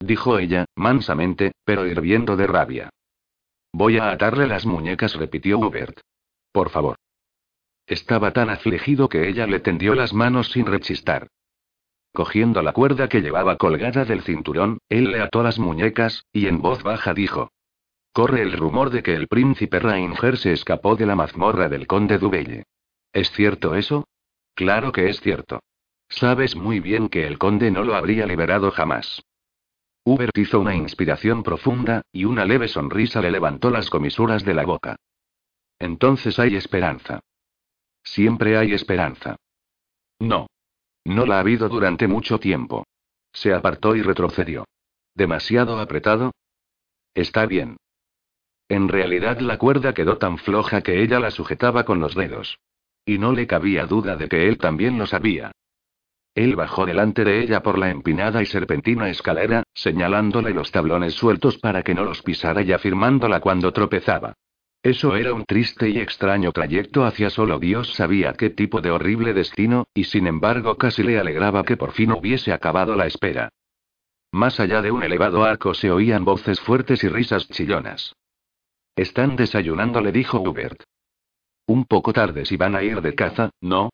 dijo 0.00 0.38
ella, 0.38 0.64
mansamente, 0.74 1.52
pero 1.64 1.86
hirviendo 1.86 2.36
de 2.36 2.46
rabia. 2.46 2.90
Voy 3.72 3.98
a 3.98 4.10
atarle 4.10 4.46
las 4.46 4.64
muñecas, 4.64 5.14
repitió 5.16 5.58
Hubert. 5.58 6.00
Por 6.54 6.70
favor. 6.70 6.94
Estaba 7.84 8.30
tan 8.30 8.48
afligido 8.48 9.08
que 9.08 9.28
ella 9.28 9.44
le 9.48 9.58
tendió 9.58 9.96
las 9.96 10.14
manos 10.14 10.52
sin 10.52 10.66
rechistar. 10.66 11.26
Cogiendo 12.12 12.62
la 12.62 12.72
cuerda 12.72 13.08
que 13.08 13.22
llevaba 13.22 13.56
colgada 13.56 14.04
del 14.04 14.22
cinturón, 14.22 14.78
él 14.88 15.10
le 15.10 15.20
ató 15.20 15.42
las 15.42 15.58
muñecas, 15.58 16.26
y 16.32 16.46
en 16.46 16.62
voz 16.62 16.84
baja 16.84 17.12
dijo: 17.12 17.50
Corre 18.12 18.42
el 18.42 18.52
rumor 18.52 18.90
de 18.90 19.02
que 19.02 19.16
el 19.16 19.26
príncipe 19.26 19.80
Ranger 19.80 20.38
se 20.38 20.52
escapó 20.52 20.94
de 20.94 21.06
la 21.06 21.16
mazmorra 21.16 21.68
del 21.68 21.88
conde 21.88 22.18
Dubelle. 22.18 22.62
¿Es 23.12 23.32
cierto 23.32 23.74
eso? 23.74 24.06
Claro 24.54 24.92
que 24.92 25.08
es 25.08 25.20
cierto. 25.20 25.58
Sabes 26.08 26.54
muy 26.54 26.78
bien 26.78 27.08
que 27.08 27.26
el 27.26 27.36
conde 27.36 27.72
no 27.72 27.82
lo 27.82 27.96
habría 27.96 28.26
liberado 28.26 28.70
jamás. 28.70 29.24
Hubert 30.04 30.38
hizo 30.38 30.60
una 30.60 30.76
inspiración 30.76 31.42
profunda, 31.42 32.02
y 32.12 32.26
una 32.26 32.44
leve 32.44 32.68
sonrisa 32.68 33.20
le 33.20 33.32
levantó 33.32 33.70
las 33.70 33.90
comisuras 33.90 34.44
de 34.44 34.54
la 34.54 34.64
boca. 34.64 34.94
Entonces 35.84 36.38
hay 36.38 36.56
esperanza. 36.56 37.20
Siempre 38.02 38.56
hay 38.56 38.72
esperanza. 38.72 39.36
No. 40.18 40.46
No 41.04 41.26
la 41.26 41.36
ha 41.36 41.40
habido 41.40 41.68
durante 41.68 42.08
mucho 42.08 42.40
tiempo. 42.40 42.86
Se 43.34 43.52
apartó 43.52 43.94
y 43.94 44.00
retrocedió. 44.00 44.64
¿Demasiado 45.14 45.78
apretado? 45.78 46.32
Está 47.12 47.44
bien. 47.44 47.76
En 48.66 48.88
realidad 48.88 49.40
la 49.40 49.58
cuerda 49.58 49.92
quedó 49.92 50.16
tan 50.16 50.38
floja 50.38 50.80
que 50.80 51.02
ella 51.02 51.20
la 51.20 51.30
sujetaba 51.30 51.84
con 51.84 52.00
los 52.00 52.14
dedos. 52.14 52.58
Y 53.04 53.18
no 53.18 53.32
le 53.32 53.46
cabía 53.46 53.84
duda 53.84 54.16
de 54.16 54.26
que 54.30 54.48
él 54.48 54.56
también 54.56 54.98
lo 54.98 55.04
sabía. 55.04 55.52
Él 56.34 56.56
bajó 56.56 56.86
delante 56.86 57.24
de 57.24 57.42
ella 57.42 57.62
por 57.62 57.76
la 57.76 57.90
empinada 57.90 58.40
y 58.40 58.46
serpentina 58.46 59.10
escalera, 59.10 59.64
señalándole 59.74 60.54
los 60.54 60.72
tablones 60.72 61.12
sueltos 61.12 61.58
para 61.58 61.82
que 61.82 61.92
no 61.92 62.04
los 62.04 62.22
pisara 62.22 62.62
y 62.62 62.72
afirmándola 62.72 63.40
cuando 63.40 63.70
tropezaba. 63.70 64.32
Eso 64.84 65.16
era 65.16 65.32
un 65.32 65.46
triste 65.46 65.88
y 65.88 65.98
extraño 65.98 66.52
trayecto 66.52 67.06
hacia 67.06 67.30
solo 67.30 67.58
Dios 67.58 67.94
sabía 67.94 68.34
qué 68.34 68.50
tipo 68.50 68.82
de 68.82 68.90
horrible 68.90 69.32
destino, 69.32 69.86
y 69.94 70.04
sin 70.04 70.26
embargo 70.26 70.76
casi 70.76 71.02
le 71.02 71.18
alegraba 71.18 71.64
que 71.64 71.78
por 71.78 71.92
fin 71.92 72.12
hubiese 72.12 72.52
acabado 72.52 72.94
la 72.94 73.06
espera. 73.06 73.48
Más 74.30 74.60
allá 74.60 74.82
de 74.82 74.90
un 74.90 75.02
elevado 75.02 75.42
arco 75.42 75.72
se 75.72 75.90
oían 75.90 76.26
voces 76.26 76.60
fuertes 76.60 77.02
y 77.02 77.08
risas 77.08 77.48
chillonas. 77.48 78.14
Están 78.94 79.36
desayunando, 79.36 80.02
le 80.02 80.12
dijo 80.12 80.38
Hubert. 80.38 80.82
Un 81.66 81.86
poco 81.86 82.12
tarde 82.12 82.44
si 82.44 82.58
van 82.58 82.76
a 82.76 82.82
ir 82.82 83.00
de 83.00 83.14
caza, 83.14 83.48
¿no? 83.62 83.88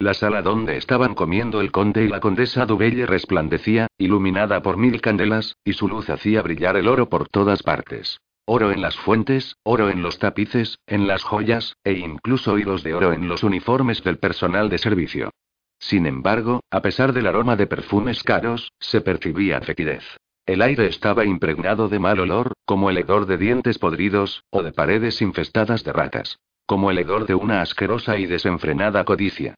La 0.00 0.14
sala 0.14 0.42
donde 0.42 0.78
estaban 0.78 1.14
comiendo 1.14 1.60
el 1.60 1.70
conde 1.70 2.02
y 2.02 2.08
la 2.08 2.18
condesa 2.18 2.66
Dubelle 2.66 3.06
resplandecía, 3.06 3.86
iluminada 3.98 4.62
por 4.62 4.78
mil 4.78 5.00
candelas, 5.00 5.54
y 5.62 5.74
su 5.74 5.86
luz 5.86 6.10
hacía 6.10 6.42
brillar 6.42 6.76
el 6.76 6.88
oro 6.88 7.08
por 7.08 7.28
todas 7.28 7.62
partes. 7.62 8.18
Oro 8.44 8.72
en 8.72 8.82
las 8.82 8.96
fuentes, 8.96 9.56
oro 9.62 9.88
en 9.88 10.02
los 10.02 10.18
tapices, 10.18 10.78
en 10.86 11.06
las 11.06 11.22
joyas, 11.22 11.76
e 11.84 11.92
incluso 11.92 12.58
hilos 12.58 12.82
de 12.82 12.92
oro 12.92 13.12
en 13.12 13.28
los 13.28 13.44
uniformes 13.44 14.02
del 14.02 14.18
personal 14.18 14.68
de 14.68 14.78
servicio. 14.78 15.30
Sin 15.78 16.06
embargo, 16.06 16.60
a 16.70 16.82
pesar 16.82 17.12
del 17.12 17.28
aroma 17.28 17.54
de 17.54 17.68
perfumes 17.68 18.24
caros, 18.24 18.72
se 18.80 19.00
percibía 19.00 19.60
fetidez. 19.60 20.04
El 20.44 20.60
aire 20.60 20.86
estaba 20.86 21.24
impregnado 21.24 21.88
de 21.88 22.00
mal 22.00 22.18
olor, 22.18 22.52
como 22.64 22.90
el 22.90 22.98
hedor 22.98 23.26
de 23.26 23.38
dientes 23.38 23.78
podridos, 23.78 24.42
o 24.50 24.64
de 24.64 24.72
paredes 24.72 25.22
infestadas 25.22 25.84
de 25.84 25.92
ratas. 25.92 26.40
Como 26.66 26.90
el 26.90 26.98
hedor 26.98 27.26
de 27.26 27.36
una 27.36 27.62
asquerosa 27.62 28.18
y 28.18 28.26
desenfrenada 28.26 29.04
codicia. 29.04 29.54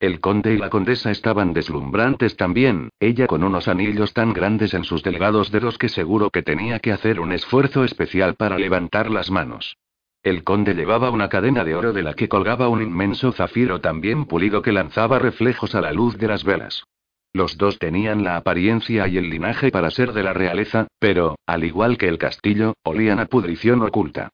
El 0.00 0.20
conde 0.20 0.54
y 0.54 0.58
la 0.58 0.70
condesa 0.70 1.10
estaban 1.10 1.52
deslumbrantes 1.52 2.36
también, 2.36 2.90
ella 3.00 3.26
con 3.26 3.44
unos 3.44 3.68
anillos 3.68 4.12
tan 4.12 4.32
grandes 4.32 4.74
en 4.74 4.84
sus 4.84 5.02
delgados 5.02 5.50
dedos 5.50 5.78
que 5.78 5.88
seguro 5.88 6.30
que 6.30 6.42
tenía 6.42 6.80
que 6.80 6.92
hacer 6.92 7.20
un 7.20 7.32
esfuerzo 7.32 7.84
especial 7.84 8.34
para 8.34 8.58
levantar 8.58 9.10
las 9.10 9.30
manos. 9.30 9.76
El 10.22 10.42
conde 10.42 10.74
llevaba 10.74 11.10
una 11.10 11.28
cadena 11.28 11.64
de 11.64 11.74
oro 11.74 11.92
de 11.92 12.02
la 12.02 12.14
que 12.14 12.28
colgaba 12.28 12.68
un 12.68 12.82
inmenso 12.82 13.32
zafiro 13.32 13.80
también 13.80 14.24
pulido 14.24 14.62
que 14.62 14.72
lanzaba 14.72 15.18
reflejos 15.18 15.74
a 15.74 15.80
la 15.80 15.92
luz 15.92 16.16
de 16.16 16.28
las 16.28 16.44
velas. 16.44 16.84
Los 17.32 17.58
dos 17.58 17.78
tenían 17.78 18.24
la 18.24 18.36
apariencia 18.36 19.06
y 19.08 19.18
el 19.18 19.28
linaje 19.28 19.70
para 19.70 19.90
ser 19.90 20.12
de 20.12 20.22
la 20.22 20.32
realeza, 20.32 20.86
pero, 20.98 21.36
al 21.46 21.64
igual 21.64 21.98
que 21.98 22.08
el 22.08 22.16
castillo, 22.16 22.74
olían 22.84 23.18
a 23.18 23.26
pudrición 23.26 23.82
oculta. 23.82 24.30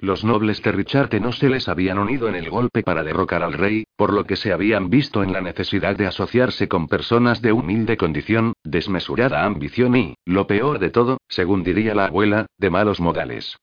Los 0.00 0.22
nobles 0.22 0.62
de 0.62 0.70
Richarte 0.70 1.18
no 1.18 1.32
se 1.32 1.48
les 1.48 1.68
habían 1.68 1.98
unido 1.98 2.28
en 2.28 2.36
el 2.36 2.50
golpe 2.50 2.84
para 2.84 3.02
derrocar 3.02 3.42
al 3.42 3.52
rey, 3.52 3.84
por 3.96 4.12
lo 4.12 4.24
que 4.24 4.36
se 4.36 4.52
habían 4.52 4.90
visto 4.90 5.24
en 5.24 5.32
la 5.32 5.40
necesidad 5.40 5.96
de 5.96 6.06
asociarse 6.06 6.68
con 6.68 6.86
personas 6.86 7.42
de 7.42 7.52
humilde 7.52 7.96
condición, 7.96 8.52
desmesurada 8.62 9.44
ambición 9.44 9.96
y, 9.96 10.14
lo 10.24 10.46
peor 10.46 10.78
de 10.78 10.90
todo, 10.90 11.18
según 11.28 11.64
diría 11.64 11.96
la 11.96 12.06
abuela, 12.06 12.46
de 12.58 12.70
malos 12.70 13.00
modales. 13.00 13.56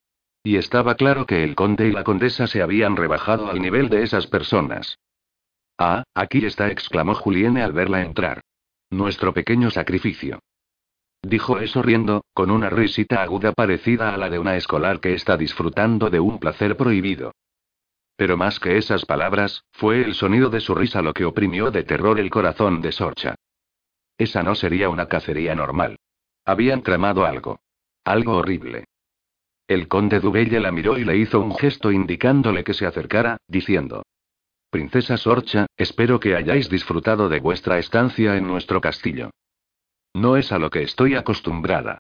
Y 0.43 0.57
estaba 0.57 0.95
claro 0.95 1.25
que 1.25 1.43
el 1.43 1.55
conde 1.55 1.87
y 1.87 1.91
la 1.91 2.03
condesa 2.03 2.47
se 2.47 2.61
habían 2.61 2.97
rebajado 2.97 3.49
al 3.49 3.61
nivel 3.61 3.89
de 3.89 4.03
esas 4.03 4.27
personas. 4.27 4.97
Ah, 5.77 6.03
aquí 6.13 6.45
está, 6.45 6.69
exclamó 6.69 7.15
Juliene 7.15 7.63
al 7.63 7.71
verla 7.71 8.01
entrar. 8.01 8.41
Nuestro 8.89 9.33
pequeño 9.33 9.71
sacrificio. 9.71 10.39
Dijo 11.27 11.57
eso 11.57 11.81
riendo, 11.81 12.23
con 12.35 12.51
una 12.51 12.69
risita 12.69 13.23
aguda 13.23 13.51
parecida 13.51 14.13
a 14.13 14.17
la 14.17 14.29
de 14.29 14.37
una 14.37 14.57
escolar 14.57 14.99
que 14.99 15.15
está 15.15 15.37
disfrutando 15.37 16.11
de 16.11 16.19
un 16.19 16.37
placer 16.37 16.77
prohibido. 16.77 17.31
Pero 18.15 18.37
más 18.37 18.59
que 18.59 18.77
esas 18.77 19.05
palabras, 19.05 19.63
fue 19.71 20.03
el 20.03 20.13
sonido 20.13 20.51
de 20.51 20.61
su 20.61 20.75
risa 20.75 21.01
lo 21.01 21.15
que 21.15 21.25
oprimió 21.25 21.71
de 21.71 21.83
terror 21.83 22.19
el 22.19 22.29
corazón 22.29 22.79
de 22.79 22.91
Sorcha. 22.91 23.33
Esa 24.19 24.43
no 24.43 24.53
sería 24.53 24.87
una 24.89 25.07
cacería 25.07 25.55
normal. 25.55 25.97
Habían 26.45 26.83
tramado 26.83 27.25
algo. 27.25 27.59
Algo 28.03 28.35
horrible. 28.35 28.85
El 29.67 29.87
conde 29.87 30.19
Dubelle 30.19 30.59
la 30.59 30.71
miró 30.71 30.95
y 30.95 31.05
le 31.05 31.17
hizo 31.17 31.39
un 31.39 31.55
gesto 31.55 31.91
indicándole 31.91 32.63
que 32.63 32.75
se 32.75 32.85
acercara, 32.85 33.37
diciendo: 33.47 34.03
Princesa 34.69 35.17
Sorcha, 35.17 35.65
espero 35.75 36.19
que 36.19 36.35
hayáis 36.35 36.69
disfrutado 36.69 37.29
de 37.29 37.39
vuestra 37.39 37.79
estancia 37.79 38.37
en 38.37 38.45
nuestro 38.45 38.79
castillo. 38.79 39.31
No 40.15 40.37
es 40.37 40.53
a 40.53 40.59
lo 40.59 40.69
que 40.69 40.81
estoy 40.81 41.15
acostumbrada. 41.15 41.97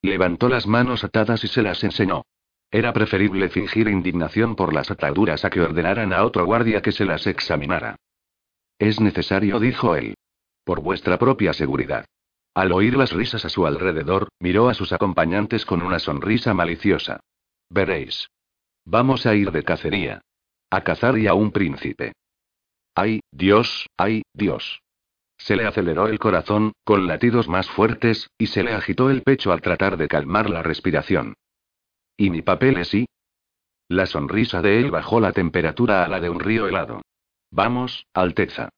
Levantó 0.00 0.48
las 0.48 0.66
manos 0.66 1.04
atadas 1.04 1.44
y 1.44 1.48
se 1.48 1.60
las 1.60 1.84
enseñó. 1.84 2.22
Era 2.70 2.94
preferible 2.94 3.50
fingir 3.50 3.88
indignación 3.88 4.56
por 4.56 4.72
las 4.72 4.90
ataduras 4.90 5.44
a 5.44 5.50
que 5.50 5.60
ordenaran 5.60 6.14
a 6.14 6.24
otro 6.24 6.46
guardia 6.46 6.80
que 6.80 6.92
se 6.92 7.04
las 7.04 7.26
examinara. 7.26 7.96
Es 8.78 9.02
necesario, 9.02 9.60
dijo 9.60 9.96
él. 9.96 10.14
Por 10.64 10.80
vuestra 10.80 11.18
propia 11.18 11.52
seguridad. 11.52 12.06
Al 12.54 12.72
oír 12.72 12.96
las 12.96 13.12
risas 13.12 13.44
a 13.44 13.50
su 13.50 13.66
alrededor, 13.66 14.30
miró 14.40 14.70
a 14.70 14.74
sus 14.74 14.94
acompañantes 14.94 15.66
con 15.66 15.82
una 15.82 15.98
sonrisa 15.98 16.54
maliciosa. 16.54 17.20
Veréis. 17.68 18.30
Vamos 18.86 19.26
a 19.26 19.34
ir 19.34 19.52
de 19.52 19.62
cacería. 19.62 20.22
A 20.70 20.80
cazar 20.80 21.18
y 21.18 21.26
a 21.26 21.34
un 21.34 21.52
príncipe. 21.52 22.14
¡Ay, 22.94 23.20
Dios, 23.30 23.88
ay, 23.98 24.22
Dios! 24.32 24.80
Se 25.38 25.56
le 25.56 25.66
aceleró 25.66 26.08
el 26.08 26.18
corazón, 26.18 26.72
con 26.84 27.06
latidos 27.06 27.48
más 27.48 27.68
fuertes, 27.68 28.30
y 28.38 28.46
se 28.46 28.62
le 28.62 28.72
agitó 28.72 29.10
el 29.10 29.22
pecho 29.22 29.52
al 29.52 29.60
tratar 29.60 29.96
de 29.96 30.08
calmar 30.08 30.50
la 30.50 30.62
respiración. 30.62 31.34
¿Y 32.16 32.30
mi 32.30 32.42
papel 32.42 32.78
es 32.78 32.88
sí? 32.88 33.06
La 33.88 34.06
sonrisa 34.06 34.62
de 34.62 34.80
él 34.80 34.90
bajó 34.90 35.20
la 35.20 35.32
temperatura 35.32 36.04
a 36.04 36.08
la 36.08 36.18
de 36.18 36.30
un 36.30 36.40
río 36.40 36.66
helado. 36.66 37.02
Vamos, 37.50 38.06
Alteza. 38.14 38.70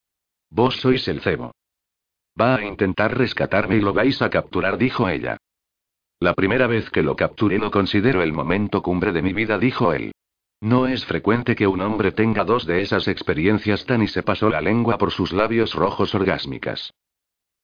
Vos 0.50 0.76
sois 0.76 1.06
el 1.08 1.20
cebo. 1.20 1.52
Va 2.40 2.56
a 2.56 2.64
intentar 2.64 3.16
rescatarme 3.16 3.76
y 3.76 3.80
lo 3.80 3.92
vais 3.92 4.20
a 4.22 4.30
capturar, 4.30 4.76
dijo 4.76 5.08
ella. 5.08 5.38
La 6.20 6.34
primera 6.34 6.66
vez 6.66 6.90
que 6.90 7.02
lo 7.02 7.16
capturé 7.16 7.58
lo 7.58 7.70
considero 7.70 8.22
el 8.22 8.32
momento 8.32 8.82
cumbre 8.82 9.12
de 9.12 9.22
mi 9.22 9.32
vida, 9.32 9.58
dijo 9.58 9.92
él. 9.92 10.12
No 10.60 10.88
es 10.88 11.04
frecuente 11.04 11.54
que 11.54 11.68
un 11.68 11.80
hombre 11.80 12.10
tenga 12.10 12.44
dos 12.44 12.66
de 12.66 12.82
esas 12.82 13.06
experiencias 13.06 13.84
tan 13.86 14.02
y 14.02 14.08
se 14.08 14.24
pasó 14.24 14.50
la 14.50 14.60
lengua 14.60 14.98
por 14.98 15.12
sus 15.12 15.32
labios 15.32 15.74
rojos 15.74 16.14
orgásmicas. 16.14 16.92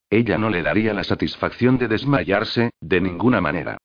Ella 0.09 0.37
no 0.37 0.49
le 0.49 0.63
daría 0.63 0.93
la 0.93 1.03
satisfacción 1.03 1.77
de 1.77 1.89
desmayarse, 1.89 2.71
de 2.79 3.01
ninguna 3.01 3.41
manera. 3.41 3.77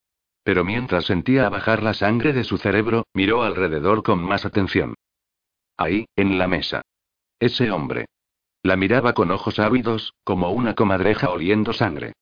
Pero 0.44 0.64
mientras 0.64 1.06
sentía 1.06 1.48
bajar 1.48 1.82
la 1.82 1.94
sangre 1.94 2.32
de 2.32 2.44
su 2.44 2.56
cerebro, 2.56 3.06
miró 3.12 3.42
alrededor 3.42 4.02
con 4.02 4.22
más 4.22 4.44
atención. 4.44 4.94
Ahí, 5.76 6.06
en 6.14 6.38
la 6.38 6.46
mesa. 6.46 6.82
Ese 7.40 7.70
hombre. 7.70 8.06
La 8.62 8.76
miraba 8.76 9.14
con 9.14 9.30
ojos 9.30 9.58
ávidos, 9.58 10.14
como 10.22 10.50
una 10.50 10.74
comadreja 10.74 11.30
oliendo 11.30 11.72
sangre. 11.72 12.12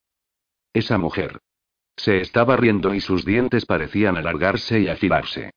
Esa 0.72 0.96
mujer. 0.96 1.38
Se 1.96 2.20
estaba 2.20 2.56
riendo 2.56 2.94
y 2.94 3.00
sus 3.00 3.24
dientes 3.24 3.66
parecían 3.66 4.16
alargarse 4.16 4.80
y 4.80 4.88
afilarse. 4.88 5.50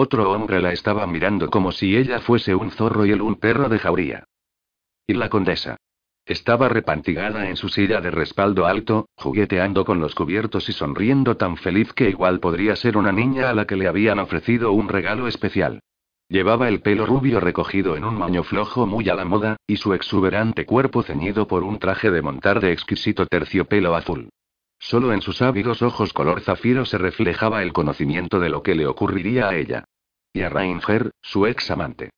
Otro 0.00 0.30
hombre 0.30 0.62
la 0.62 0.72
estaba 0.72 1.08
mirando 1.08 1.50
como 1.50 1.72
si 1.72 1.96
ella 1.96 2.20
fuese 2.20 2.54
un 2.54 2.70
zorro 2.70 3.04
y 3.04 3.10
él 3.10 3.20
un 3.20 3.34
perro 3.34 3.68
de 3.68 3.80
jauría. 3.80 4.28
Y 5.08 5.14
la 5.14 5.28
condesa. 5.28 5.76
Estaba 6.24 6.68
repantigada 6.68 7.48
en 7.48 7.56
su 7.56 7.68
silla 7.68 8.00
de 8.00 8.12
respaldo 8.12 8.66
alto, 8.66 9.08
jugueteando 9.16 9.84
con 9.84 9.98
los 9.98 10.14
cubiertos 10.14 10.68
y 10.68 10.72
sonriendo 10.72 11.36
tan 11.36 11.56
feliz 11.56 11.92
que 11.94 12.08
igual 12.08 12.38
podría 12.38 12.76
ser 12.76 12.96
una 12.96 13.10
niña 13.10 13.50
a 13.50 13.54
la 13.54 13.66
que 13.66 13.74
le 13.74 13.88
habían 13.88 14.20
ofrecido 14.20 14.70
un 14.70 14.88
regalo 14.88 15.26
especial. 15.26 15.80
Llevaba 16.28 16.68
el 16.68 16.80
pelo 16.80 17.04
rubio 17.04 17.40
recogido 17.40 17.96
en 17.96 18.04
un 18.04 18.16
maño 18.16 18.44
flojo 18.44 18.86
muy 18.86 19.08
a 19.08 19.16
la 19.16 19.24
moda, 19.24 19.56
y 19.66 19.78
su 19.78 19.94
exuberante 19.94 20.64
cuerpo 20.64 21.02
ceñido 21.02 21.48
por 21.48 21.64
un 21.64 21.80
traje 21.80 22.12
de 22.12 22.22
montar 22.22 22.60
de 22.60 22.70
exquisito 22.70 23.26
terciopelo 23.26 23.96
azul. 23.96 24.28
Solo 24.78 25.12
en 25.12 25.20
sus 25.20 25.42
ávidos 25.42 25.82
ojos 25.82 26.12
color 26.12 26.40
zafiro 26.40 26.84
se 26.84 26.98
reflejaba 26.98 27.62
el 27.62 27.72
conocimiento 27.72 28.40
de 28.40 28.48
lo 28.48 28.62
que 28.62 28.74
le 28.74 28.86
ocurriría 28.86 29.48
a 29.48 29.56
ella. 29.56 29.84
Y 30.32 30.42
a 30.42 30.48
Reinger, 30.48 31.10
su 31.20 31.46
ex 31.46 31.70
amante. 31.70 32.10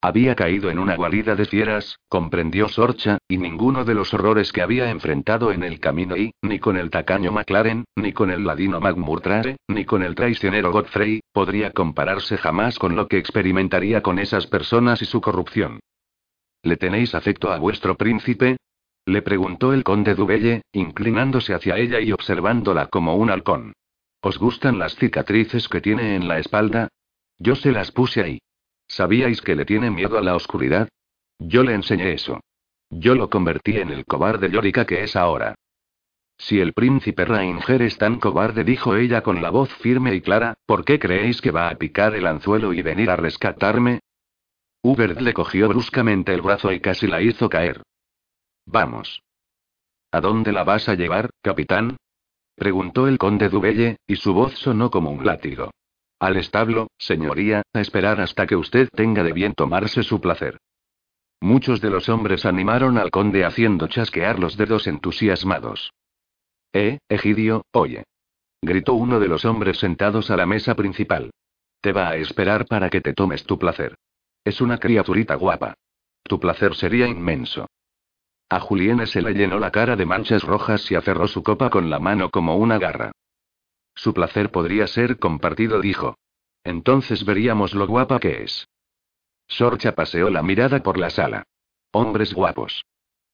Había 0.00 0.36
caído 0.36 0.70
en 0.70 0.78
una 0.78 0.94
guarida 0.94 1.34
de 1.34 1.44
fieras, 1.44 1.98
comprendió 2.08 2.68
Sorcha, 2.68 3.18
y 3.26 3.36
ninguno 3.36 3.84
de 3.84 3.94
los 3.94 4.14
horrores 4.14 4.52
que 4.52 4.62
había 4.62 4.90
enfrentado 4.90 5.50
en 5.50 5.64
el 5.64 5.80
camino 5.80 6.16
y, 6.16 6.32
ni 6.40 6.60
con 6.60 6.76
el 6.76 6.88
tacaño 6.88 7.32
McLaren, 7.32 7.84
ni 7.96 8.12
con 8.12 8.30
el 8.30 8.44
ladino 8.44 8.80
McMurtry, 8.80 9.56
ni 9.66 9.84
con 9.84 10.04
el 10.04 10.14
traicionero 10.14 10.70
Godfrey, 10.70 11.20
podría 11.32 11.72
compararse 11.72 12.36
jamás 12.36 12.78
con 12.78 12.94
lo 12.94 13.08
que 13.08 13.18
experimentaría 13.18 14.00
con 14.00 14.20
esas 14.20 14.46
personas 14.46 15.02
y 15.02 15.04
su 15.04 15.20
corrupción. 15.20 15.80
¿Le 16.62 16.76
tenéis 16.76 17.16
afecto 17.16 17.50
a 17.50 17.58
vuestro 17.58 17.96
príncipe? 17.96 18.56
Le 19.08 19.22
preguntó 19.22 19.72
el 19.72 19.84
conde 19.84 20.14
Dubelle, 20.14 20.60
inclinándose 20.70 21.54
hacia 21.54 21.78
ella 21.78 21.98
y 21.98 22.12
observándola 22.12 22.88
como 22.88 23.16
un 23.16 23.30
halcón. 23.30 23.72
¿Os 24.20 24.38
gustan 24.38 24.78
las 24.78 24.96
cicatrices 24.96 25.66
que 25.70 25.80
tiene 25.80 26.14
en 26.14 26.28
la 26.28 26.38
espalda? 26.38 26.88
Yo 27.38 27.56
se 27.56 27.72
las 27.72 27.90
puse 27.90 28.20
ahí. 28.20 28.38
¿Sabíais 28.86 29.40
que 29.40 29.56
le 29.56 29.64
tiene 29.64 29.90
miedo 29.90 30.18
a 30.18 30.20
la 30.20 30.36
oscuridad? 30.36 30.90
Yo 31.38 31.62
le 31.62 31.72
enseñé 31.72 32.12
eso. 32.12 32.40
Yo 32.90 33.14
lo 33.14 33.30
convertí 33.30 33.78
en 33.78 33.88
el 33.88 34.04
cobarde 34.04 34.50
Yorica 34.50 34.84
que 34.84 35.02
es 35.02 35.16
ahora. 35.16 35.54
Si 36.36 36.60
el 36.60 36.74
príncipe 36.74 37.24
Rainger 37.24 37.80
es 37.80 37.96
tan 37.96 38.20
cobarde, 38.20 38.62
dijo 38.62 38.94
ella 38.94 39.22
con 39.22 39.40
la 39.40 39.48
voz 39.48 39.72
firme 39.76 40.14
y 40.14 40.20
clara, 40.20 40.58
¿por 40.66 40.84
qué 40.84 40.98
creéis 40.98 41.40
que 41.40 41.50
va 41.50 41.70
a 41.70 41.76
picar 41.76 42.14
el 42.14 42.26
anzuelo 42.26 42.74
y 42.74 42.82
venir 42.82 43.08
a 43.08 43.16
rescatarme? 43.16 44.00
Hubert 44.82 45.18
le 45.22 45.32
cogió 45.32 45.66
bruscamente 45.66 46.34
el 46.34 46.42
brazo 46.42 46.70
y 46.72 46.80
casi 46.80 47.06
la 47.06 47.22
hizo 47.22 47.48
caer. 47.48 47.80
Vamos. 48.70 49.22
¿A 50.12 50.20
dónde 50.20 50.52
la 50.52 50.62
vas 50.62 50.90
a 50.90 50.94
llevar, 50.94 51.30
capitán? 51.40 51.96
preguntó 52.54 53.08
el 53.08 53.16
conde 53.16 53.48
Dubelle, 53.48 53.96
y 54.06 54.16
su 54.16 54.34
voz 54.34 54.58
sonó 54.58 54.90
como 54.90 55.10
un 55.10 55.24
látigo. 55.24 55.70
Al 56.20 56.36
establo, 56.36 56.88
señoría, 56.98 57.62
a 57.72 57.80
esperar 57.80 58.20
hasta 58.20 58.46
que 58.46 58.56
usted 58.56 58.88
tenga 58.90 59.22
de 59.22 59.32
bien 59.32 59.54
tomarse 59.54 60.02
su 60.02 60.20
placer. 60.20 60.58
Muchos 61.40 61.80
de 61.80 61.88
los 61.88 62.10
hombres 62.10 62.44
animaron 62.44 62.98
al 62.98 63.10
conde 63.10 63.44
haciendo 63.44 63.86
chasquear 63.86 64.38
los 64.38 64.58
dedos 64.58 64.86
entusiasmados. 64.86 65.92
Eh, 66.72 66.98
Egidio, 67.08 67.64
oye. 67.72 68.04
Gritó 68.60 68.94
uno 68.94 69.18
de 69.18 69.28
los 69.28 69.46
hombres 69.46 69.78
sentados 69.78 70.30
a 70.30 70.36
la 70.36 70.44
mesa 70.44 70.74
principal. 70.74 71.30
Te 71.80 71.92
va 71.92 72.08
a 72.08 72.16
esperar 72.16 72.66
para 72.66 72.90
que 72.90 73.00
te 73.00 73.14
tomes 73.14 73.44
tu 73.44 73.58
placer. 73.58 73.94
Es 74.44 74.60
una 74.60 74.78
criaturita 74.78 75.36
guapa. 75.36 75.74
Tu 76.24 76.38
placer 76.38 76.74
sería 76.74 77.06
inmenso. 77.06 77.66
A 78.50 78.60
Juliene 78.60 79.06
se 79.06 79.20
le 79.20 79.34
llenó 79.34 79.58
la 79.58 79.70
cara 79.70 79.94
de 79.96 80.06
manchas 80.06 80.42
rojas 80.42 80.90
y 80.90 80.94
aferró 80.94 81.28
su 81.28 81.42
copa 81.42 81.68
con 81.68 81.90
la 81.90 81.98
mano 81.98 82.30
como 82.30 82.56
una 82.56 82.78
garra. 82.78 83.12
Su 83.94 84.14
placer 84.14 84.50
podría 84.50 84.86
ser 84.86 85.18
compartido, 85.18 85.80
dijo. 85.80 86.16
Entonces 86.64 87.24
veríamos 87.24 87.74
lo 87.74 87.86
guapa 87.86 88.18
que 88.20 88.44
es. 88.44 88.68
Sorcha 89.48 89.94
paseó 89.94 90.30
la 90.30 90.42
mirada 90.42 90.82
por 90.82 90.98
la 90.98 91.10
sala. 91.10 91.44
Hombres 91.92 92.32
guapos. 92.32 92.84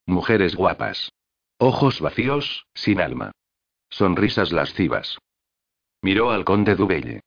Mujeres 0.07 0.57
guapas. 0.57 1.11
Ojos 1.59 2.01
vacíos, 2.01 2.67
sin 2.75 3.01
alma. 3.01 3.33
Sonrisas 3.91 4.53
lascivas. 4.53 5.19
Miró 6.03 6.31
al 6.31 6.45
conde 6.45 6.75
Dubelle. 6.75 7.21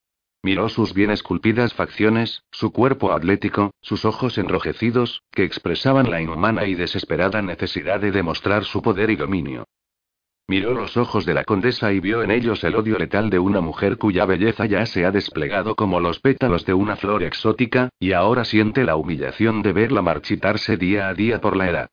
Miró 0.43 0.69
sus 0.69 0.93
bien 0.93 1.11
esculpidas 1.11 1.73
facciones, 1.73 2.43
su 2.51 2.71
cuerpo 2.71 3.11
atlético, 3.11 3.71
sus 3.81 4.05
ojos 4.05 4.37
enrojecidos, 4.37 5.23
que 5.31 5.43
expresaban 5.43 6.09
la 6.09 6.21
inhumana 6.21 6.65
y 6.65 6.75
desesperada 6.75 7.41
necesidad 7.41 7.99
de 7.99 8.11
demostrar 8.11 8.63
su 8.63 8.81
poder 8.81 9.09
y 9.09 9.15
dominio. 9.15 9.65
Miró 10.49 10.73
los 10.73 10.95
ojos 10.95 11.25
de 11.25 11.33
la 11.33 11.43
condesa 11.43 11.91
y 11.91 11.99
vio 11.99 12.23
en 12.23 12.31
ellos 12.31 12.63
el 12.63 12.75
odio 12.75 12.97
letal 12.97 13.29
de 13.29 13.37
una 13.37 13.59
mujer 13.59 13.97
cuya 13.97 14.25
belleza 14.25 14.65
ya 14.65 14.85
se 14.85 15.05
ha 15.05 15.11
desplegado 15.11 15.75
como 15.75 15.99
los 15.99 16.21
pétalos 16.21 16.65
de 16.65 16.73
una 16.73 16.95
flor 16.95 17.23
exótica, 17.23 17.89
y 17.99 18.13
ahora 18.13 18.45
siente 18.45 18.85
la 18.85 18.95
humillación 18.95 19.61
de 19.61 19.73
verla 19.73 20.01
marchitarse 20.01 20.77
día 20.77 21.09
a 21.09 21.13
día 21.13 21.41
por 21.41 21.57
la 21.57 21.69
edad. 21.69 21.89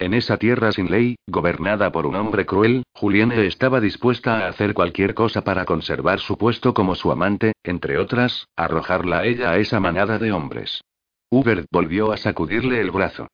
En 0.00 0.14
esa 0.14 0.36
tierra 0.36 0.70
sin 0.70 0.90
ley, 0.90 1.16
gobernada 1.26 1.90
por 1.90 2.06
un 2.06 2.14
hombre 2.14 2.46
cruel, 2.46 2.84
Julienne 2.94 3.46
estaba 3.46 3.80
dispuesta 3.80 4.38
a 4.38 4.48
hacer 4.48 4.72
cualquier 4.72 5.12
cosa 5.12 5.42
para 5.42 5.64
conservar 5.64 6.20
su 6.20 6.38
puesto 6.38 6.72
como 6.72 6.94
su 6.94 7.10
amante, 7.10 7.52
entre 7.64 7.98
otras, 7.98 8.46
arrojarla 8.54 9.18
a 9.18 9.26
ella 9.26 9.50
a 9.50 9.58
esa 9.58 9.80
manada 9.80 10.18
de 10.18 10.30
hombres. 10.30 10.82
Hubert 11.30 11.66
volvió 11.72 12.12
a 12.12 12.16
sacudirle 12.16 12.80
el 12.80 12.92
brazo. 12.92 13.26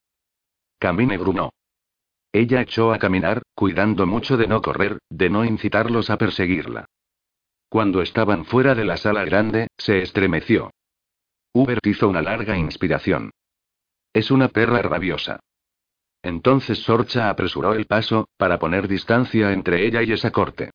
Camine 0.79 1.19
Bruno. 1.19 1.51
Ella 2.33 2.63
echó 2.63 2.95
a 2.95 2.99
caminar, 2.99 3.43
cuidando 3.55 4.07
mucho 4.07 4.39
de 4.39 4.49
no 4.49 4.63
correr, 4.63 4.99
de 5.11 5.29
no 5.29 5.45
incitarlos 5.45 6.09
a 6.09 6.17
perseguirla. 6.17 6.87
Cuando 7.69 8.01
estaban 8.01 8.47
fuera 8.47 8.75
de 8.75 8.87
la 8.87 8.97
sala 8.97 9.25
grande, 9.25 9.69
se 9.77 9.99
estremeció. 9.99 10.71
Hubert 11.53 11.87
hizo 11.87 12.09
una 12.09 12.23
larga 12.23 12.57
inspiración. 12.57 13.31
Es 14.15 14.31
una 14.31 14.49
perra 14.49 14.81
rabiosa. 14.81 15.41
Entonces 16.25 16.79
Sorcha 16.79 17.29
apresuró 17.29 17.75
el 17.75 17.85
paso, 17.85 18.31
para 18.39 18.59
poner 18.59 18.89
distancia 18.89 19.53
entre 19.53 19.87
ella 19.87 20.03
y 20.03 20.13
esa 20.13 20.31
corte. 20.31 20.71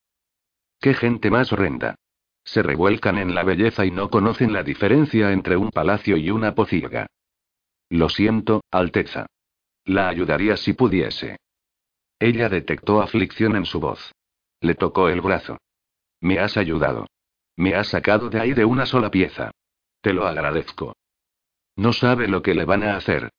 ¡Qué 0.80 0.94
gente 0.94 1.32
más 1.32 1.52
horrenda! 1.52 1.96
Se 2.44 2.62
revuelcan 2.62 3.18
en 3.18 3.34
la 3.34 3.44
belleza 3.44 3.84
y 3.84 3.90
no 3.90 4.12
conocen 4.12 4.54
la 4.54 4.62
diferencia 4.62 5.32
entre 5.32 5.58
un 5.58 5.72
palacio 5.72 6.18
y 6.18 6.30
una 6.30 6.54
pociega. 6.54 7.08
Lo 7.90 8.10
siento, 8.10 8.62
Alteza. 8.70 9.26
La 9.86 10.08
ayudaría 10.08 10.56
si 10.56 10.74
pudiese. 10.74 11.38
Ella 12.20 12.48
detectó 12.48 13.02
aflicción 13.02 13.56
en 13.56 13.66
su 13.66 13.80
voz. 13.80 14.14
Le 14.62 14.76
tocó 14.76 15.10
el 15.10 15.22
brazo. 15.22 15.58
Me 16.22 16.38
has 16.38 16.58
ayudado. 16.58 17.08
Me 17.56 17.74
has 17.74 17.88
sacado 17.88 18.30
de 18.30 18.40
ahí 18.40 18.54
de 18.54 18.66
una 18.66 18.86
sola 18.86 19.10
pieza. 19.10 19.50
Te 20.02 20.14
lo 20.14 20.28
agradezco. 20.28 20.96
No 21.76 21.92
sabe 21.92 22.28
lo 22.28 22.44
que 22.44 22.54
le 22.54 22.66
van 22.66 22.84
a 22.84 22.98
hacer. 22.98 23.32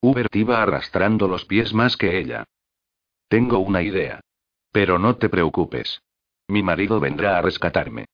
Hubert 0.00 0.34
iba 0.36 0.62
arrastrando 0.62 1.26
los 1.26 1.44
pies 1.44 1.74
más 1.74 1.96
que 1.96 2.18
ella. 2.18 2.44
Tengo 3.28 3.58
una 3.58 3.82
idea. 3.82 4.20
Pero 4.72 4.98
no 4.98 5.16
te 5.16 5.28
preocupes. 5.28 6.00
Mi 6.46 6.62
marido 6.62 7.00
vendrá 7.00 7.38
a 7.38 7.42
rescatarme. 7.42 8.06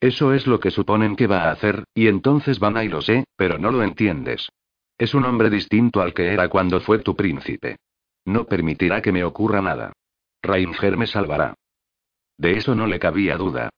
Eso 0.00 0.32
es 0.32 0.46
lo 0.46 0.60
que 0.60 0.70
suponen 0.70 1.16
que 1.16 1.26
va 1.26 1.44
a 1.44 1.50
hacer, 1.50 1.84
y 1.94 2.08
entonces 2.08 2.58
van 2.58 2.76
a 2.76 2.84
y 2.84 2.88
lo 2.88 3.02
sé, 3.02 3.24
pero 3.36 3.58
no 3.58 3.70
lo 3.70 3.82
entiendes. 3.82 4.48
Es 4.96 5.14
un 5.14 5.24
hombre 5.24 5.50
distinto 5.50 6.00
al 6.00 6.14
que 6.14 6.32
era 6.32 6.48
cuando 6.48 6.80
fue 6.80 7.00
tu 7.00 7.16
príncipe. 7.16 7.76
No 8.24 8.44
permitirá 8.44 9.02
que 9.02 9.12
me 9.12 9.24
ocurra 9.24 9.60
nada. 9.60 9.92
Rainger 10.42 10.96
me 10.96 11.06
salvará. 11.06 11.54
De 12.38 12.52
eso 12.52 12.74
no 12.74 12.86
le 12.86 12.98
cabía 12.98 13.36
duda. 13.36 13.70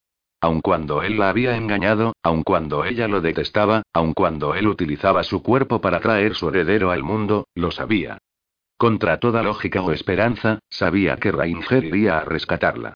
Aun 0.43 0.61
cuando 0.61 1.05
él 1.05 1.19
la 1.19 1.29
había 1.29 1.57
engañado, 1.57 2.17
aun 2.21 2.43
cuando 2.43 2.85
ella 2.85 3.07
lo 3.07 3.21
detestaba, 3.21 3.85
aun 3.93 4.13
cuando 4.13 4.57
él 4.57 4.67
utilizaba 4.67 5.23
su 5.23 5.41
cuerpo 5.41 5.81
para 5.81 6.01
traer 6.01 6.35
su 6.35 6.49
heredero 6.49 6.91
al 6.91 7.05
mundo, 7.05 7.47
lo 7.55 7.71
sabía. 7.71 8.19
Contra 8.77 9.21
toda 9.21 9.45
lógica 9.45 9.83
o 9.83 9.93
esperanza, 9.93 10.59
sabía 10.69 11.17
que 11.19 11.31
Rainger 11.31 11.85
iría 11.85 12.19
a 12.19 12.25
rescatarla. 12.25 12.95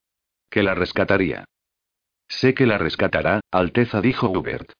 Que 0.50 0.64
la 0.64 0.74
rescataría. 0.74 1.44
Sé 2.26 2.52
que 2.52 2.66
la 2.66 2.78
rescatará, 2.78 3.38
Alteza 3.52 4.00
dijo 4.00 4.28
Hubert. 4.28 4.72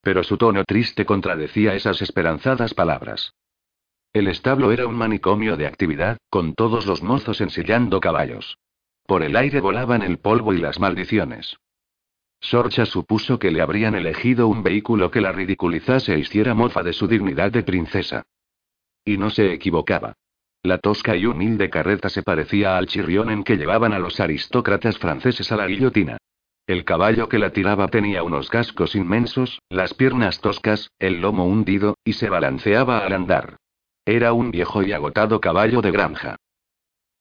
Pero 0.00 0.24
su 0.24 0.38
tono 0.38 0.64
triste 0.64 1.04
contradecía 1.04 1.74
esas 1.74 2.00
esperanzadas 2.00 2.72
palabras. 2.72 3.34
El 4.14 4.28
establo 4.28 4.72
era 4.72 4.86
un 4.86 4.94
manicomio 4.94 5.58
de 5.58 5.66
actividad, 5.66 6.16
con 6.30 6.54
todos 6.54 6.86
los 6.86 7.02
mozos 7.02 7.42
ensillando 7.42 8.00
caballos. 8.00 8.56
Por 9.04 9.22
el 9.22 9.36
aire 9.36 9.60
volaban 9.60 10.00
el 10.00 10.16
polvo 10.16 10.54
y 10.54 10.58
las 10.58 10.80
maldiciones. 10.80 11.58
Sorcha 12.42 12.84
supuso 12.86 13.38
que 13.38 13.52
le 13.52 13.62
habrían 13.62 13.94
elegido 13.94 14.48
un 14.48 14.64
vehículo 14.64 15.12
que 15.12 15.20
la 15.20 15.30
ridiculizase 15.30 16.12
e 16.12 16.18
hiciera 16.18 16.54
mofa 16.54 16.82
de 16.82 16.92
su 16.92 17.06
dignidad 17.06 17.52
de 17.52 17.62
princesa. 17.62 18.24
Y 19.04 19.16
no 19.16 19.30
se 19.30 19.52
equivocaba. 19.52 20.14
La 20.64 20.78
tosca 20.78 21.16
y 21.16 21.24
humilde 21.24 21.70
carreta 21.70 22.08
se 22.08 22.24
parecía 22.24 22.76
al 22.76 22.88
chirrión 22.88 23.30
en 23.30 23.44
que 23.44 23.56
llevaban 23.56 23.92
a 23.92 24.00
los 24.00 24.18
aristócratas 24.18 24.98
franceses 24.98 25.52
a 25.52 25.56
la 25.56 25.68
guillotina. 25.68 26.18
El 26.66 26.84
caballo 26.84 27.28
que 27.28 27.38
la 27.38 27.50
tiraba 27.50 27.86
tenía 27.88 28.24
unos 28.24 28.48
cascos 28.48 28.96
inmensos, 28.96 29.60
las 29.68 29.94
piernas 29.94 30.40
toscas, 30.40 30.90
el 30.98 31.20
lomo 31.20 31.46
hundido, 31.46 31.96
y 32.04 32.14
se 32.14 32.28
balanceaba 32.28 32.98
al 32.98 33.12
andar. 33.12 33.56
Era 34.04 34.32
un 34.32 34.50
viejo 34.50 34.82
y 34.82 34.92
agotado 34.92 35.40
caballo 35.40 35.80
de 35.80 35.92
granja. 35.92 36.36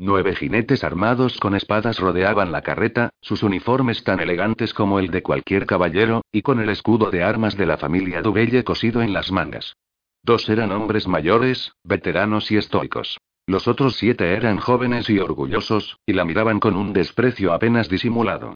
Nueve 0.03 0.35
jinetes 0.35 0.83
armados 0.83 1.37
con 1.37 1.53
espadas 1.53 1.99
rodeaban 1.99 2.51
la 2.51 2.63
carreta, 2.63 3.11
sus 3.21 3.43
uniformes 3.43 4.03
tan 4.03 4.19
elegantes 4.19 4.73
como 4.73 4.97
el 4.97 5.11
de 5.11 5.21
cualquier 5.21 5.67
caballero, 5.67 6.23
y 6.31 6.41
con 6.41 6.59
el 6.59 6.69
escudo 6.69 7.11
de 7.11 7.21
armas 7.21 7.55
de 7.55 7.67
la 7.67 7.77
familia 7.77 8.23
Dubelle 8.23 8.63
cosido 8.63 9.03
en 9.03 9.13
las 9.13 9.31
mangas. 9.31 9.75
Dos 10.23 10.49
eran 10.49 10.71
hombres 10.71 11.07
mayores, 11.07 11.73
veteranos 11.83 12.49
y 12.49 12.57
estoicos. 12.57 13.19
Los 13.45 13.67
otros 13.67 13.95
siete 13.95 14.33
eran 14.33 14.57
jóvenes 14.57 15.07
y 15.07 15.19
orgullosos, 15.19 15.99
y 16.07 16.13
la 16.13 16.25
miraban 16.25 16.59
con 16.59 16.75
un 16.77 16.93
desprecio 16.93 17.53
apenas 17.53 17.87
disimulado. 17.87 18.55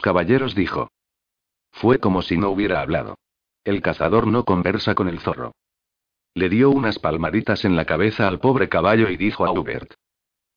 Caballeros 0.00 0.54
dijo. 0.54 0.88
Fue 1.72 1.98
como 1.98 2.22
si 2.22 2.38
no 2.38 2.48
hubiera 2.48 2.80
hablado. 2.80 3.18
El 3.64 3.82
cazador 3.82 4.26
no 4.26 4.46
conversa 4.46 4.94
con 4.94 5.10
el 5.10 5.18
zorro. 5.20 5.52
Le 6.32 6.48
dio 6.48 6.70
unas 6.70 6.98
palmaditas 6.98 7.66
en 7.66 7.76
la 7.76 7.84
cabeza 7.84 8.26
al 8.26 8.38
pobre 8.40 8.70
caballo 8.70 9.10
y 9.10 9.18
dijo 9.18 9.44
a 9.44 9.50
Hubert. 9.50 9.92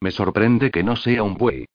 Me 0.01 0.11
sorprende 0.11 0.71
que 0.71 0.83
no 0.83 0.95
sea 0.95 1.23
un 1.23 1.35
buey. 1.35 1.65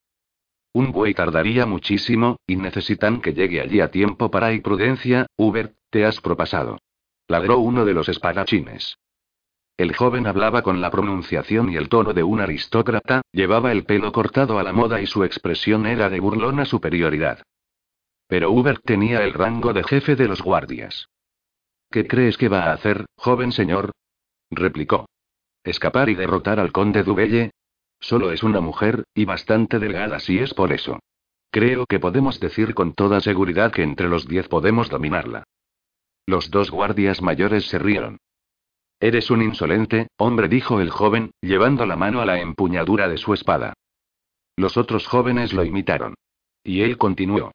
Un 0.73 0.93
buey 0.93 1.15
tardaría 1.15 1.67
muchísimo, 1.67 2.39
y 2.47 2.57
necesitan 2.57 3.21
que 3.21 3.33
llegue 3.33 3.61
allí 3.61 3.81
a 3.81 3.91
tiempo 3.91 4.31
para 4.31 4.53
y 4.53 4.61
prudencia, 4.61 5.27
Hubert, 5.37 5.77
te 5.91 6.05
has 6.05 6.21
propasado. 6.21 6.79
ladró 7.29 7.59
uno 7.59 7.85
de 7.85 7.95
los 7.95 8.09
espadachines. 8.09 8.99
El 9.77 9.95
joven 9.95 10.27
hablaba 10.27 10.63
con 10.63 10.81
la 10.81 10.91
pronunciación 10.91 11.71
y 11.71 11.77
el 11.77 11.89
tono 11.89 12.13
de 12.13 12.23
un 12.23 12.41
aristócrata, 12.41 13.23
llevaba 13.33 13.73
el 13.73 13.85
pelo 13.85 14.13
cortado 14.13 14.59
a 14.59 14.63
la 14.63 14.73
moda 14.73 15.01
y 15.01 15.07
su 15.07 15.25
expresión 15.25 15.87
era 15.87 16.11
de 16.11 16.21
burlona 16.21 16.65
superioridad. 16.65 17.43
Pero 18.29 18.53
Hubert 18.53 18.83
tenía 18.85 19.23
el 19.25 19.33
rango 19.33 19.73
de 19.73 19.83
jefe 19.83 20.17
de 20.17 20.29
los 20.29 20.43
guardias. 20.43 21.09
¿Qué 21.91 22.07
crees 22.07 22.37
que 22.37 22.49
va 22.49 22.65
a 22.65 22.73
hacer, 22.73 23.07
joven 23.17 23.53
señor? 23.53 23.93
replicó. 24.51 25.07
¿Escapar 25.63 26.09
y 26.09 26.15
derrotar 26.15 26.61
al 26.61 26.73
conde 26.73 27.03
Dubelle? 27.03 27.51
Solo 28.05 28.33
es 28.33 28.43
una 28.43 28.61
mujer, 28.61 29.05
y 29.15 29.25
bastante 29.25 29.79
delgada 29.79 30.21
si 30.21 30.39
es 30.39 30.53
por 30.53 30.75
eso. 30.75 30.99
Creo 31.51 31.87
que 31.87 31.99
podemos 31.99 32.39
decir 32.39 32.75
con 32.75 32.93
toda 32.93 33.23
seguridad 33.23 33.73
que 33.73 33.83
entre 33.83 34.11
los 34.11 34.29
diez 34.29 34.47
podemos 34.47 34.91
dominarla. 34.91 35.45
Los 36.27 36.51
dos 36.51 36.71
guardias 36.71 37.23
mayores 37.23 37.67
se 37.67 37.79
rieron. 37.79 38.19
Eres 39.01 39.31
un 39.31 39.41
insolente, 39.41 40.09
hombre, 40.19 40.49
dijo 40.49 40.83
el 40.83 40.91
joven, 40.91 41.31
llevando 41.41 41.87
la 41.87 41.97
mano 41.97 42.21
a 42.21 42.27
la 42.27 42.41
empuñadura 42.41 43.09
de 43.09 43.17
su 43.17 43.33
espada. 43.33 43.73
Los 44.55 44.77
otros 44.77 45.07
jóvenes 45.07 45.55
lo 45.55 45.65
imitaron. 45.65 46.13
Y 46.63 46.83
él 46.83 46.99
continuó. 46.99 47.53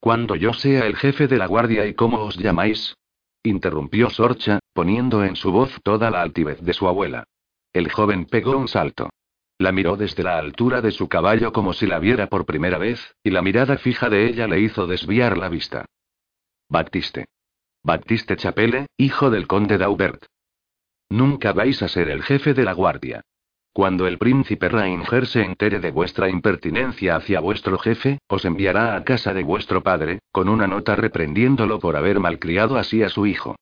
Cuando 0.00 0.36
yo 0.36 0.52
sea 0.52 0.84
el 0.86 0.96
jefe 0.96 1.28
de 1.28 1.38
la 1.38 1.46
guardia 1.46 1.86
y 1.86 1.94
cómo 1.94 2.24
os 2.24 2.36
llamáis, 2.36 2.94
interrumpió 3.42 4.10
Sorcha, 4.10 4.58
poniendo 4.74 5.24
en 5.24 5.34
su 5.34 5.50
voz 5.50 5.80
toda 5.82 6.10
la 6.10 6.20
altivez 6.20 6.60
de 6.60 6.74
su 6.74 6.86
abuela. 6.86 7.24
El 7.72 7.90
joven 7.90 8.26
pegó 8.26 8.54
un 8.58 8.68
salto. 8.68 9.08
La 9.58 9.72
miró 9.72 9.96
desde 9.96 10.22
la 10.22 10.38
altura 10.38 10.80
de 10.80 10.92
su 10.92 11.08
caballo 11.08 11.52
como 11.52 11.72
si 11.72 11.86
la 11.86 11.98
viera 11.98 12.28
por 12.28 12.46
primera 12.46 12.78
vez, 12.78 13.16
y 13.24 13.30
la 13.30 13.42
mirada 13.42 13.76
fija 13.76 14.08
de 14.08 14.28
ella 14.28 14.46
le 14.46 14.60
hizo 14.60 14.86
desviar 14.86 15.36
la 15.36 15.48
vista. 15.48 15.84
Baptiste. 16.68 17.26
Baptiste 17.82 18.36
Chapelle, 18.36 18.86
hijo 18.96 19.30
del 19.30 19.48
conde 19.48 19.76
d'Aubert. 19.76 20.26
Nunca 21.10 21.52
vais 21.52 21.82
a 21.82 21.88
ser 21.88 22.08
el 22.08 22.22
jefe 22.22 22.54
de 22.54 22.64
la 22.64 22.72
guardia. 22.72 23.22
Cuando 23.72 24.06
el 24.06 24.18
príncipe 24.18 24.68
Rainger 24.68 25.26
se 25.26 25.42
entere 25.42 25.80
de 25.80 25.90
vuestra 25.90 26.28
impertinencia 26.28 27.16
hacia 27.16 27.40
vuestro 27.40 27.78
jefe, 27.78 28.18
os 28.28 28.44
enviará 28.44 28.94
a 28.94 29.04
casa 29.04 29.34
de 29.34 29.42
vuestro 29.42 29.82
padre, 29.82 30.20
con 30.30 30.48
una 30.48 30.66
nota 30.66 30.94
reprendiéndolo 30.94 31.78
por 31.78 31.96
haber 31.96 32.20
malcriado 32.20 32.76
así 32.76 33.02
a 33.02 33.08
su 33.08 33.26
hijo. 33.26 33.56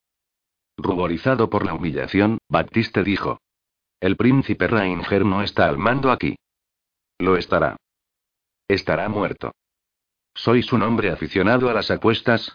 Ruborizado 0.77 1.49
por 1.49 1.65
la 1.65 1.75
humillación, 1.75 2.39
Baptiste 2.49 3.03
dijo. 3.03 3.39
El 4.01 4.17
príncipe 4.17 4.69
Rainger 4.69 5.25
no 5.25 5.43
está 5.43 5.69
al 5.69 5.79
mando 5.79 6.11
aquí. 6.11 6.37
Lo 7.19 7.37
estará. 7.37 7.77
Estará 8.69 9.09
muerto. 9.09 9.53
¿Sois 10.35 10.71
un 10.73 10.83
hombre 10.83 11.11
aficionado 11.11 11.71
a 11.71 11.73
las 11.73 11.91
apuestas? 11.91 12.55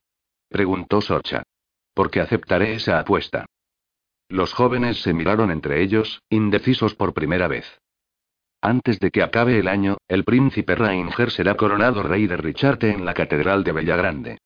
preguntó 0.50 1.02
Socha. 1.02 1.42
Porque 1.94 2.20
aceptaré 2.20 2.76
esa 2.76 3.00
apuesta. 3.00 3.46
Los 4.30 4.54
jóvenes 4.54 5.02
se 5.02 5.14
miraron 5.14 5.52
entre 5.52 5.82
ellos, 5.82 6.22
indecisos 6.30 6.96
por 6.96 7.14
primera 7.14 7.48
vez. 7.48 7.66
Antes 8.62 9.00
de 9.00 9.10
que 9.10 9.24
acabe 9.24 9.58
el 9.58 9.68
año, 9.68 9.98
el 10.08 10.24
príncipe 10.24 10.76
Rainger 10.76 11.32
será 11.32 11.56
coronado 11.56 12.04
rey 12.04 12.28
de 12.28 12.38
Richarte 12.38 12.92
en 12.92 13.04
la 13.04 13.16
Catedral 13.16 13.64
de 13.64 13.72
Bellagrande. 13.72 14.38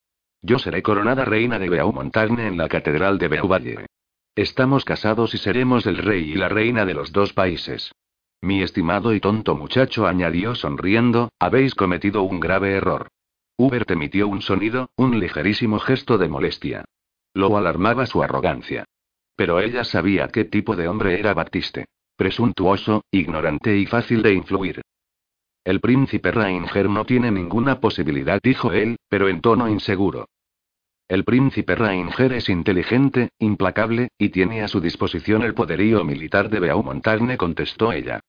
Yo 0.41 0.57
seré 0.57 0.81
coronada 0.81 1.25
reina 1.25 1.59
de 1.59 1.69
Beaumontagne 1.69 2.47
en 2.47 2.57
la 2.57 2.69
Catedral 2.69 3.17
de 3.17 3.27
Beauvalle. 3.27 3.85
Estamos 4.35 4.83
casados 4.83 5.33
y 5.33 5.37
seremos 5.37 5.85
el 5.85 5.97
rey 5.97 6.31
y 6.31 6.35
la 6.35 6.49
reina 6.49 6.85
de 6.85 6.93
los 6.93 7.13
dos 7.13 7.31
países. 7.31 7.93
Mi 8.41 8.61
estimado 8.61 9.13
y 9.13 9.21
tonto 9.21 9.55
muchacho 9.55 10.07
añadió 10.07 10.55
sonriendo, 10.55 11.29
habéis 11.39 11.73
cometido 11.73 12.23
un 12.23 12.41
grave 12.41 12.73
error. 12.73 13.07
Hubert 13.57 13.89
emitió 13.91 14.27
un 14.27 14.41
sonido, 14.41 14.89
un 14.97 15.21
ligerísimo 15.21 15.79
gesto 15.79 16.17
de 16.17 16.27
molestia. 16.27 16.83
Lo 17.33 17.55
alarmaba 17.55 18.05
su 18.05 18.21
arrogancia. 18.21 18.83
Pero 19.37 19.61
ella 19.61 19.85
sabía 19.85 20.27
qué 20.27 20.43
tipo 20.43 20.75
de 20.75 20.89
hombre 20.89 21.17
era 21.17 21.33
Baptiste. 21.33 21.85
Presuntuoso, 22.17 23.05
ignorante 23.11 23.77
y 23.77 23.85
fácil 23.85 24.21
de 24.21 24.33
influir. 24.33 24.81
El 25.63 25.79
príncipe 25.79 26.31
Rainger 26.31 26.89
no 26.89 27.05
tiene 27.05 27.31
ninguna 27.31 27.79
posibilidad, 27.79 28.39
dijo 28.43 28.73
él, 28.73 28.97
pero 29.07 29.29
en 29.29 29.39
tono 29.39 29.69
inseguro. 29.69 30.27
El 31.07 31.23
príncipe 31.23 31.75
Rainger 31.75 32.33
es 32.33 32.49
inteligente, 32.49 33.29
implacable, 33.37 34.09
y 34.17 34.29
tiene 34.29 34.63
a 34.63 34.67
su 34.67 34.81
disposición 34.81 35.43
el 35.43 35.53
poderío 35.53 36.03
militar 36.03 36.49
de 36.49 36.59
Beaumontagne, 36.59 37.37
contestó 37.37 37.91
ella. 37.91 38.21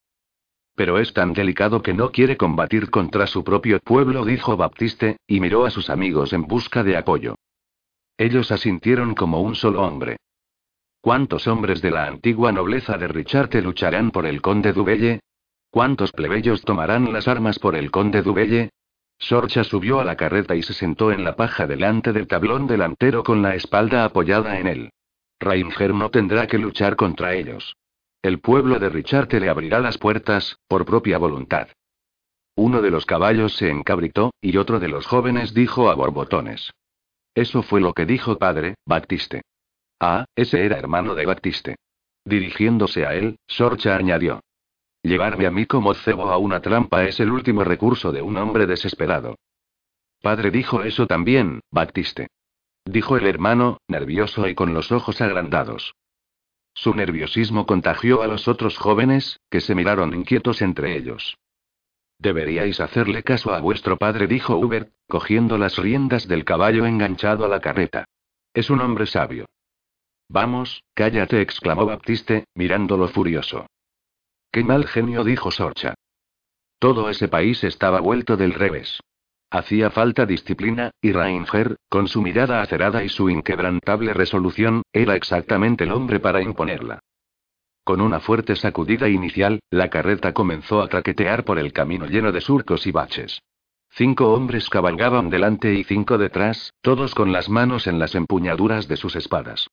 Pero 0.75 0.99
es 0.99 1.15
tan 1.15 1.33
delicado 1.33 1.81
que 1.81 1.95
no 1.95 2.12
quiere 2.12 2.37
combatir 2.37 2.91
contra 2.91 3.27
su 3.27 3.43
propio 3.45 3.81
pueblo, 3.81 4.27
dijo 4.27 4.59
Baptiste, 4.59 5.17
y 5.27 5.41
miró 5.41 5.65
a 5.65 5.71
sus 5.71 5.89
amigos 5.89 6.35
en 6.35 6.43
busca 6.43 6.85
de 6.85 6.99
apoyo. 6.99 7.37
Ellos 8.19 8.53
asintieron 8.53 9.15
como 9.15 9.41
un 9.41 9.55
solo 9.55 9.83
hombre. 9.83 10.19
¿Cuántos 11.01 11.47
hombres 11.47 11.81
de 11.81 11.93
la 11.93 12.07
antigua 12.07 12.53
nobleza 12.53 12.99
de 12.99 13.09
Richarte 13.09 13.62
lucharán 13.62 14.11
por 14.11 14.27
el 14.27 14.43
conde 14.43 14.75
Dubelle? 14.75 15.21
¿Cuántos 15.71 16.12
plebeyos 16.12 16.61
tomarán 16.62 17.11
las 17.11 17.27
armas 17.27 17.59
por 17.59 17.75
el 17.75 17.91
conde 17.91 18.21
Dubelle? 18.21 18.71
Sorcha 19.18 19.64
subió 19.64 20.00
a 20.00 20.05
la 20.05 20.16
carreta 20.16 20.55
y 20.55 20.62
se 20.62 20.74
sentó 20.74 21.11
en 21.11 21.24
la 21.24 21.37
paja 21.37 21.66
delante 21.66 22.12
del 22.12 22.26
tablón 22.26 22.66
delantero 22.66 23.22
con 23.22 23.42
la 23.42 23.55
espalda 23.55 24.05
apoyada 24.05 24.59
en 24.59 24.66
él. 24.66 24.90
Rainger 25.40 25.94
no 25.94 26.11
tendrá 26.11 26.46
que 26.46 26.59
luchar 26.59 26.96
contra 26.96 27.35
ellos. 27.35 27.76
El 28.22 28.40
pueblo 28.40 28.79
de 28.79 28.88
Richarte 28.88 29.40
le 29.40 29.48
abrirá 29.48 29.81
las 29.81 29.98
puertas, 29.98 30.59
por 30.68 30.85
propia 30.85 31.18
voluntad. 31.18 31.68
Uno 32.57 32.81
de 32.81 32.90
los 32.90 33.05
caballos 33.05 33.55
se 33.55 33.70
encabritó, 33.70 34.33
y 34.40 34.57
otro 34.57 34.81
de 34.81 34.88
los 34.88 35.07
jóvenes 35.07 35.52
dijo 35.52 35.90
a 35.90 35.94
borbotones. 35.94 36.72
Eso 37.35 37.62
fue 37.62 37.81
lo 37.81 37.92
que 37.92 38.07
dijo 38.07 38.38
padre, 38.38 38.76
Baptiste. 38.87 39.42
Ah, 40.00 40.24
ese 40.35 40.64
era 40.64 40.79
hermano 40.79 41.14
de 41.14 41.26
Baptiste. 41.26 41.76
Dirigiéndose 42.24 43.07
a 43.07 43.14
él, 43.14 43.38
Sorcha 43.46 43.96
añadió. 43.96 44.40
Llevarme 45.07 45.47
a 45.47 45.53
mí 45.53 45.66
como 45.66 45.95
cebo 45.95 46.33
a 46.33 46.37
una 46.37 46.61
trampa 46.61 47.05
es 47.05 47.21
el 47.21 47.31
último 47.31 47.62
recurso 47.62 48.11
de 48.11 48.23
un 48.23 48.37
hombre 48.38 48.66
desesperado. 48.66 49.37
Padre 50.21 50.51
dijo 50.51 50.83
eso 50.83 51.07
también, 51.07 51.61
Baptiste. 51.71 52.27
Dijo 52.85 53.16
el 53.16 53.29
hermano, 53.29 53.79
nervioso 53.87 54.49
y 54.49 54.57
con 54.57 54.75
los 54.75 54.90
ojos 54.90 55.21
agrandados. 55.21 55.95
Su 56.75 56.92
nerviosismo 56.92 57.66
contagió 57.66 58.21
a 58.21 58.27
los 58.27 58.49
otros 58.49 58.79
jóvenes, 58.79 59.38
que 59.49 59.61
se 59.61 59.77
miraron 59.77 60.12
inquietos 60.12 60.61
entre 60.61 60.97
ellos. 60.97 61.38
Deberíais 62.19 62.81
hacerle 62.81 63.23
caso 63.23 63.55
a 63.55 63.61
vuestro 63.61 63.99
padre, 63.99 64.27
dijo 64.27 64.57
Hubert, 64.57 64.92
cogiendo 65.07 65.57
las 65.57 65.77
riendas 65.79 66.27
del 66.27 66.45
caballo 66.45 66.85
enganchado 66.85 67.45
a 67.45 67.49
la 67.49 67.61
carreta. 67.61 68.07
Es 68.53 68.71
un 68.71 68.81
hombre 68.81 69.07
sabio. 69.07 69.47
Vamos, 70.29 70.83
cállate, 70.95 71.42
exclamó 71.42 71.87
Baptiste, 71.87 72.47
mirándolo 72.57 73.07
furioso. 73.07 73.69
Qué 74.57 74.64
mal 74.64 74.87
genio, 74.87 75.23
dijo 75.23 75.51
Sorcha. 75.51 75.92
Todo 76.79 77.11
ese 77.11 77.29
país 77.29 77.62
estaba 77.62 78.01
vuelto 78.01 78.38
del 78.38 78.55
revés. 78.55 79.01
Hacía 79.51 79.90
falta 79.90 80.25
disciplina, 80.25 80.92
y 81.03 81.12
Rainger, 81.12 81.77
con 81.90 82.09
su 82.09 82.23
mirada 82.23 82.62
acerada 82.62 83.05
y 83.05 83.11
su 83.11 83.29
inquebrantable 83.29 84.14
resolución, 84.14 84.81
era 84.95 85.14
exactamente 85.14 85.85
el 85.85 85.92
hombre 85.92 86.21
para 86.21 86.40
imponerla. 86.40 87.01
Con 87.85 88.01
una 88.01 88.19
fuerte 88.19 88.57
sacudida 88.57 89.11
inicial, 89.11 89.61
la 89.69 89.90
carreta 89.90 90.33
comenzó 90.33 90.81
a 90.81 90.88
traquetear 90.88 91.45
por 91.45 91.59
el 91.59 91.75
camino 91.75 92.07
lleno 92.07 92.33
de 92.33 92.40
surcos 92.40 92.87
y 92.87 92.92
baches. 92.92 93.42
Cinco 93.90 94.33
hombres 94.33 94.71
cabalgaban 94.71 95.29
delante 95.29 95.75
y 95.75 95.85
cinco 95.85 96.16
detrás, 96.16 96.73
todos 96.81 97.14
con 97.14 97.31
las 97.31 97.51
manos 97.51 97.87
en 97.87 97.99
las 97.99 98.14
empuñaduras 98.14 98.88
de 98.88 98.97
sus 98.97 99.16
espadas. 99.16 99.66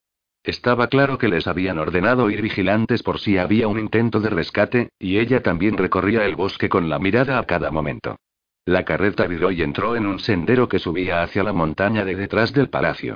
Estaba 0.43 0.87
claro 0.87 1.17
que 1.17 1.29
les 1.29 1.47
habían 1.47 1.79
ordenado 1.79 2.29
ir 2.29 2.41
vigilantes 2.41 3.01
por 3.01 3.19
si 3.19 3.37
había 3.37 3.69
un 3.69 3.79
intento 3.79 4.19
de 4.19 4.29
rescate, 4.29 4.89
y 4.99 5.19
ella 5.19 5.41
también 5.41 5.77
recorría 5.77 6.25
el 6.25 6.35
bosque 6.35 6.67
con 6.67 6.89
la 6.89 6.99
mirada 6.99 7.39
a 7.39 7.45
cada 7.45 7.71
momento. 7.71 8.17
La 8.65 8.83
carreta 8.83 9.25
viró 9.25 9.51
y 9.51 9.61
entró 9.61 9.95
en 9.95 10.05
un 10.05 10.19
sendero 10.19 10.67
que 10.67 10.79
subía 10.79 11.21
hacia 11.21 11.43
la 11.43 11.53
montaña 11.53 12.03
de 12.03 12.15
detrás 12.15 12.51
del 12.51 12.69
palacio. 12.69 13.15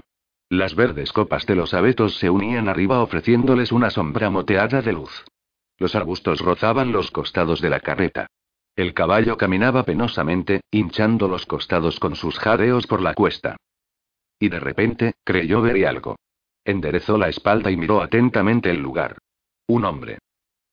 Las 0.50 0.76
verdes 0.76 1.12
copas 1.12 1.46
de 1.46 1.56
los 1.56 1.74
abetos 1.74 2.18
se 2.18 2.30
unían 2.30 2.70
arriba 2.70 3.02
ofreciéndoles 3.02 3.74
una 3.74 3.90
sombra 3.90 4.30
moteada 4.30 4.82
de 4.82 4.94
luz. 4.94 5.26
Los 5.78 5.96
arbustos 5.96 6.40
rozaban 6.40 6.94
los 6.94 7.12
costados 7.12 7.60
de 7.60 7.70
la 7.70 7.82
carreta. 7.82 8.28
El 8.76 8.94
caballo 8.94 9.38
caminaba 9.38 9.84
penosamente, 9.84 10.62
hinchando 10.72 11.28
los 11.28 11.46
costados 11.46 12.00
con 12.00 12.16
sus 12.16 12.40
jadeos 12.40 12.88
por 12.88 13.02
la 13.02 13.14
cuesta. 13.14 13.58
Y 14.40 14.48
de 14.48 14.60
repente, 14.60 15.14
creyó 15.26 15.62
ver 15.62 15.86
algo. 15.86 16.16
Enderezó 16.68 17.18
la 17.18 17.30
espalda 17.30 17.72
y 17.72 17.78
miró 17.78 18.02
atentamente 18.02 18.70
el 18.70 18.82
lugar. 18.82 19.20
Un 19.68 19.86
hombre. 19.86 20.20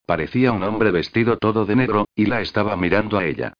Parecía 0.04 0.50
un 0.50 0.64
hombre 0.64 0.90
vestido 0.90 1.38
todo 1.38 1.66
de 1.66 1.76
negro, 1.76 2.08
y 2.16 2.26
la 2.26 2.40
estaba 2.40 2.76
mirando 2.76 3.16
a 3.16 3.24
ella. 3.24 3.52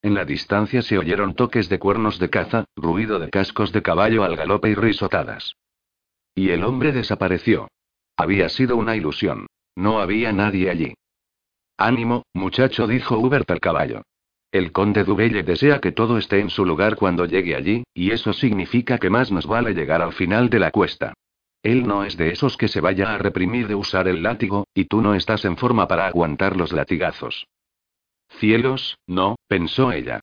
En 0.00 0.14
la 0.14 0.24
distancia 0.24 0.80
se 0.80 0.96
oyeron 0.96 1.34
toques 1.34 1.68
de 1.68 1.78
cuernos 1.78 2.18
de 2.18 2.30
caza, 2.30 2.64
ruido 2.76 3.18
de 3.18 3.28
cascos 3.28 3.72
de 3.72 3.82
caballo 3.82 4.24
al 4.24 4.36
galope 4.36 4.70
y 4.70 4.74
risotadas. 4.74 5.54
Y 6.34 6.48
el 6.48 6.64
hombre 6.64 6.92
desapareció. 6.92 7.68
Había 8.16 8.48
sido 8.48 8.78
una 8.78 8.96
ilusión. 8.96 9.46
No 9.76 10.00
había 10.00 10.32
nadie 10.32 10.70
allí. 10.70 10.94
Ánimo, 11.76 12.22
muchacho, 12.32 12.86
dijo 12.86 13.18
Hubert 13.18 13.50
al 13.50 13.60
caballo. 13.60 14.00
El 14.50 14.72
conde 14.72 15.04
Dubelle 15.04 15.42
desea 15.42 15.78
que 15.78 15.92
todo 15.92 16.16
esté 16.16 16.40
en 16.40 16.48
su 16.48 16.64
lugar 16.64 16.96
cuando 16.96 17.26
llegue 17.26 17.54
allí, 17.54 17.84
y 17.92 18.12
eso 18.12 18.32
significa 18.32 18.96
que 18.96 19.10
más 19.10 19.30
nos 19.30 19.46
vale 19.46 19.74
llegar 19.74 20.00
al 20.00 20.14
final 20.14 20.48
de 20.48 20.58
la 20.58 20.70
cuesta. 20.70 21.12
Él 21.62 21.86
no 21.86 22.04
es 22.04 22.16
de 22.16 22.30
esos 22.30 22.56
que 22.56 22.68
se 22.68 22.80
vaya 22.80 23.14
a 23.14 23.18
reprimir 23.18 23.68
de 23.68 23.74
usar 23.74 24.08
el 24.08 24.22
látigo, 24.22 24.66
y 24.74 24.86
tú 24.86 25.02
no 25.02 25.14
estás 25.14 25.44
en 25.44 25.56
forma 25.56 25.86
para 25.86 26.06
aguantar 26.06 26.56
los 26.56 26.72
latigazos. 26.72 27.46
Cielos, 28.28 28.98
no, 29.06 29.36
pensó 29.48 29.92
ella. 29.92 30.20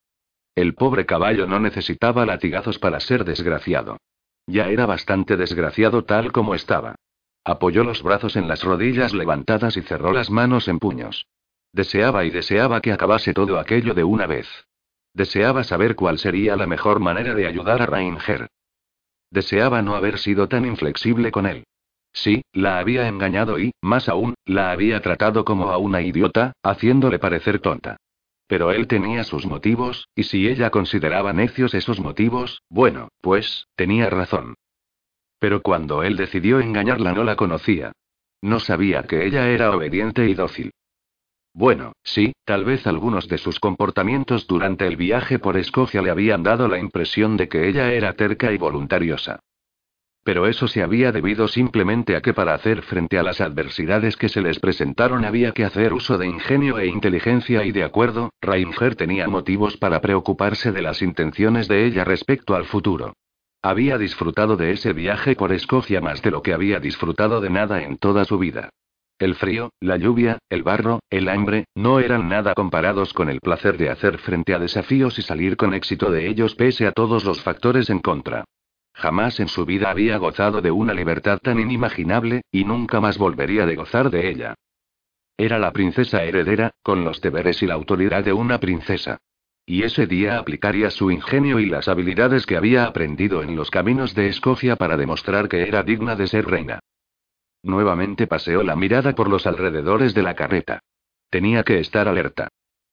El 0.55 0.73
pobre 0.73 1.05
caballo 1.05 1.45
no 1.45 1.59
necesitaba 1.59 2.25
latigazos 2.25 2.79
para 2.79 2.99
ser 2.99 3.25
desgraciado. 3.25 3.97
Ya 4.47 4.69
era 4.69 4.85
bastante 4.85 5.37
desgraciado 5.37 6.05
tal 6.05 6.31
como 6.31 6.55
estaba. 6.55 6.95
Apoyó 7.43 7.83
los 7.83 8.01
brazos 8.01 8.35
en 8.35 8.47
las 8.47 8.63
rodillas 8.63 9.13
levantadas 9.13 9.77
y 9.77 9.81
cerró 9.81 10.13
las 10.13 10.31
manos 10.31 10.67
en 10.67 10.79
puños. 10.79 11.27
Deseaba 11.73 12.25
y 12.25 12.31
deseaba 12.31 12.81
que 12.81 12.91
acabase 12.91 13.33
todo 13.33 13.59
aquello 13.59 13.93
de 13.93 14.03
una 14.03 14.25
vez. 14.25 14.47
Deseaba 15.13 15.63
saber 15.63 15.95
cuál 15.95 16.17
sería 16.17 16.55
la 16.55 16.65
mejor 16.65 16.99
manera 16.99 17.35
de 17.35 17.45
ayudar 17.45 17.81
a 17.81 17.85
Rainger. 17.85 18.47
Deseaba 19.29 19.81
no 19.81 19.95
haber 19.95 20.19
sido 20.19 20.47
tan 20.47 20.65
inflexible 20.65 21.31
con 21.31 21.45
él. 21.45 21.65
Sí, 22.13 22.43
la 22.53 22.79
había 22.79 23.07
engañado 23.07 23.59
y, 23.59 23.73
más 23.81 24.09
aún, 24.09 24.33
la 24.45 24.71
había 24.71 25.01
tratado 25.01 25.45
como 25.45 25.69
a 25.69 25.77
una 25.77 26.01
idiota, 26.01 26.53
haciéndole 26.63 27.19
parecer 27.19 27.59
tonta. 27.59 27.97
Pero 28.47 28.71
él 28.71 28.87
tenía 28.87 29.23
sus 29.23 29.45
motivos, 29.45 30.07
y 30.15 30.23
si 30.23 30.47
ella 30.47 30.69
consideraba 30.69 31.33
necios 31.33 31.73
esos 31.73 31.99
motivos, 31.99 32.63
bueno, 32.69 33.09
pues, 33.21 33.67
tenía 33.75 34.09
razón. 34.09 34.55
Pero 35.39 35.61
cuando 35.61 36.03
él 36.03 36.15
decidió 36.15 36.59
engañarla 36.59 37.13
no 37.13 37.23
la 37.23 37.35
conocía. 37.35 37.91
No 38.41 38.59
sabía 38.59 39.03
que 39.03 39.25
ella 39.25 39.49
era 39.49 39.71
obediente 39.71 40.27
y 40.27 40.33
dócil. 40.33 40.71
Bueno, 41.57 41.93
sí, 42.03 42.33
tal 42.45 42.65
vez 42.65 42.85
algunos 42.85 43.27
de 43.27 43.39
sus 43.39 43.59
comportamientos 43.59 44.45
durante 44.45 44.85
el 44.85 44.95
viaje 44.95 45.39
por 45.39 45.57
Escocia 45.57 46.03
le 46.03 46.11
habían 46.11 46.43
dado 46.43 46.67
la 46.67 46.77
impresión 46.77 47.35
de 47.35 47.49
que 47.49 47.67
ella 47.67 47.91
era 47.93 48.13
terca 48.13 48.51
y 48.51 48.59
voluntariosa. 48.59 49.39
Pero 50.23 50.45
eso 50.45 50.67
se 50.67 50.83
había 50.83 51.11
debido 51.11 51.47
simplemente 51.47 52.15
a 52.15 52.21
que 52.21 52.35
para 52.35 52.53
hacer 52.53 52.83
frente 52.83 53.17
a 53.17 53.23
las 53.23 53.41
adversidades 53.41 54.17
que 54.17 54.29
se 54.29 54.41
les 54.41 54.59
presentaron 54.59 55.25
había 55.25 55.51
que 55.51 55.65
hacer 55.65 55.93
uso 55.93 56.19
de 56.19 56.27
ingenio 56.27 56.77
e 56.77 56.85
inteligencia 56.85 57.65
y 57.65 57.71
de 57.71 57.85
acuerdo, 57.85 58.29
Reinger 58.39 58.95
tenía 58.95 59.27
motivos 59.27 59.77
para 59.77 59.99
preocuparse 59.99 60.71
de 60.71 60.83
las 60.83 61.01
intenciones 61.01 61.67
de 61.67 61.87
ella 61.87 62.03
respecto 62.03 62.53
al 62.53 62.65
futuro. 62.65 63.13
Había 63.63 63.97
disfrutado 63.97 64.57
de 64.57 64.73
ese 64.73 64.93
viaje 64.93 65.35
por 65.35 65.51
Escocia 65.51 66.01
más 66.01 66.21
de 66.21 66.29
lo 66.29 66.43
que 66.43 66.53
había 66.53 66.79
disfrutado 66.79 67.41
de 67.41 67.49
nada 67.49 67.81
en 67.81 67.97
toda 67.97 68.25
su 68.25 68.37
vida. 68.37 68.69
El 69.19 69.33
frío, 69.33 69.71
la 69.79 69.97
lluvia, 69.97 70.37
el 70.47 70.61
barro, 70.61 70.99
el 71.09 71.27
hambre, 71.27 71.65
no 71.73 71.99
eran 71.99 72.29
nada 72.29 72.53
comparados 72.53 73.13
con 73.13 73.29
el 73.29 73.41
placer 73.41 73.75
de 73.75 73.89
hacer 73.89 74.19
frente 74.19 74.53
a 74.53 74.59
desafíos 74.59 75.17
y 75.17 75.23
salir 75.23 75.57
con 75.57 75.73
éxito 75.73 76.11
de 76.11 76.27
ellos 76.27 76.53
pese 76.53 76.85
a 76.85 76.91
todos 76.91 77.25
los 77.25 77.41
factores 77.41 77.89
en 77.89 77.97
contra. 77.99 78.45
Jamás 78.93 79.39
en 79.39 79.47
su 79.47 79.65
vida 79.65 79.89
había 79.89 80.17
gozado 80.17 80.61
de 80.61 80.69
una 80.69 80.93
libertad 80.93 81.39
tan 81.39 81.59
inimaginable, 81.59 82.41
y 82.51 82.63
nunca 82.63 83.01
más 83.01 83.17
volvería 83.17 83.65
de 83.65 83.75
gozar 83.75 84.11
de 84.11 84.29
ella. 84.29 84.53
Era 85.35 85.57
la 85.57 85.71
princesa 85.71 86.23
heredera, 86.23 86.71
con 86.83 87.03
los 87.03 87.19
deberes 87.19 87.63
y 87.63 87.67
la 87.67 87.73
autoridad 87.73 88.23
de 88.23 88.33
una 88.33 88.59
princesa. 88.59 89.17
Y 89.65 89.81
ese 89.81 90.05
día 90.05 90.37
aplicaría 90.37 90.91
su 90.91 91.09
ingenio 91.09 91.59
y 91.59 91.65
las 91.65 91.87
habilidades 91.87 92.45
que 92.45 92.55
había 92.55 92.85
aprendido 92.85 93.41
en 93.41 93.55
los 93.55 93.71
caminos 93.71 94.13
de 94.13 94.27
Escocia 94.27 94.75
para 94.75 94.95
demostrar 94.95 95.49
que 95.49 95.67
era 95.67 95.81
digna 95.81 96.15
de 96.15 96.27
ser 96.27 96.45
reina. 96.45 96.79
Nuevamente 97.67 98.27
paseó 98.27 98.63
la 98.63 98.77
mirada 98.77 99.13
por 99.13 99.29
los 99.29 99.45
alrededores 99.45 100.13
de 100.13 100.23
la 100.23 100.35
carreta. 100.35 100.79
Tenía 101.29 101.63
que 101.63 101.79
estar 101.79 102.07
alerta. 102.07 102.47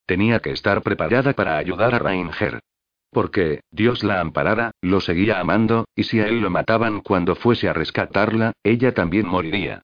Tenía 0.05 0.41
que 0.41 0.51
estar 0.51 0.83
preparada 0.83 1.33
para 1.33 1.59
ayudar 1.59 1.95
a 1.95 2.01
Rainger. 2.01 2.59
Porque, 3.11 3.61
Dios 3.70 4.03
la 4.03 4.20
amparara, 4.20 4.72
lo 4.83 5.01
seguía 5.01 5.39
amando, 5.39 5.87
y 5.95 6.03
si 6.03 6.18
a 6.18 6.27
él 6.27 6.41
lo 6.41 6.51
mataban 6.51 7.03
cuando 7.03 7.37
fuese 7.37 7.68
a 7.68 7.72
rescatarla, 7.72 8.53
ella 8.64 8.93
también 8.93 9.29
moriría. 9.29 9.83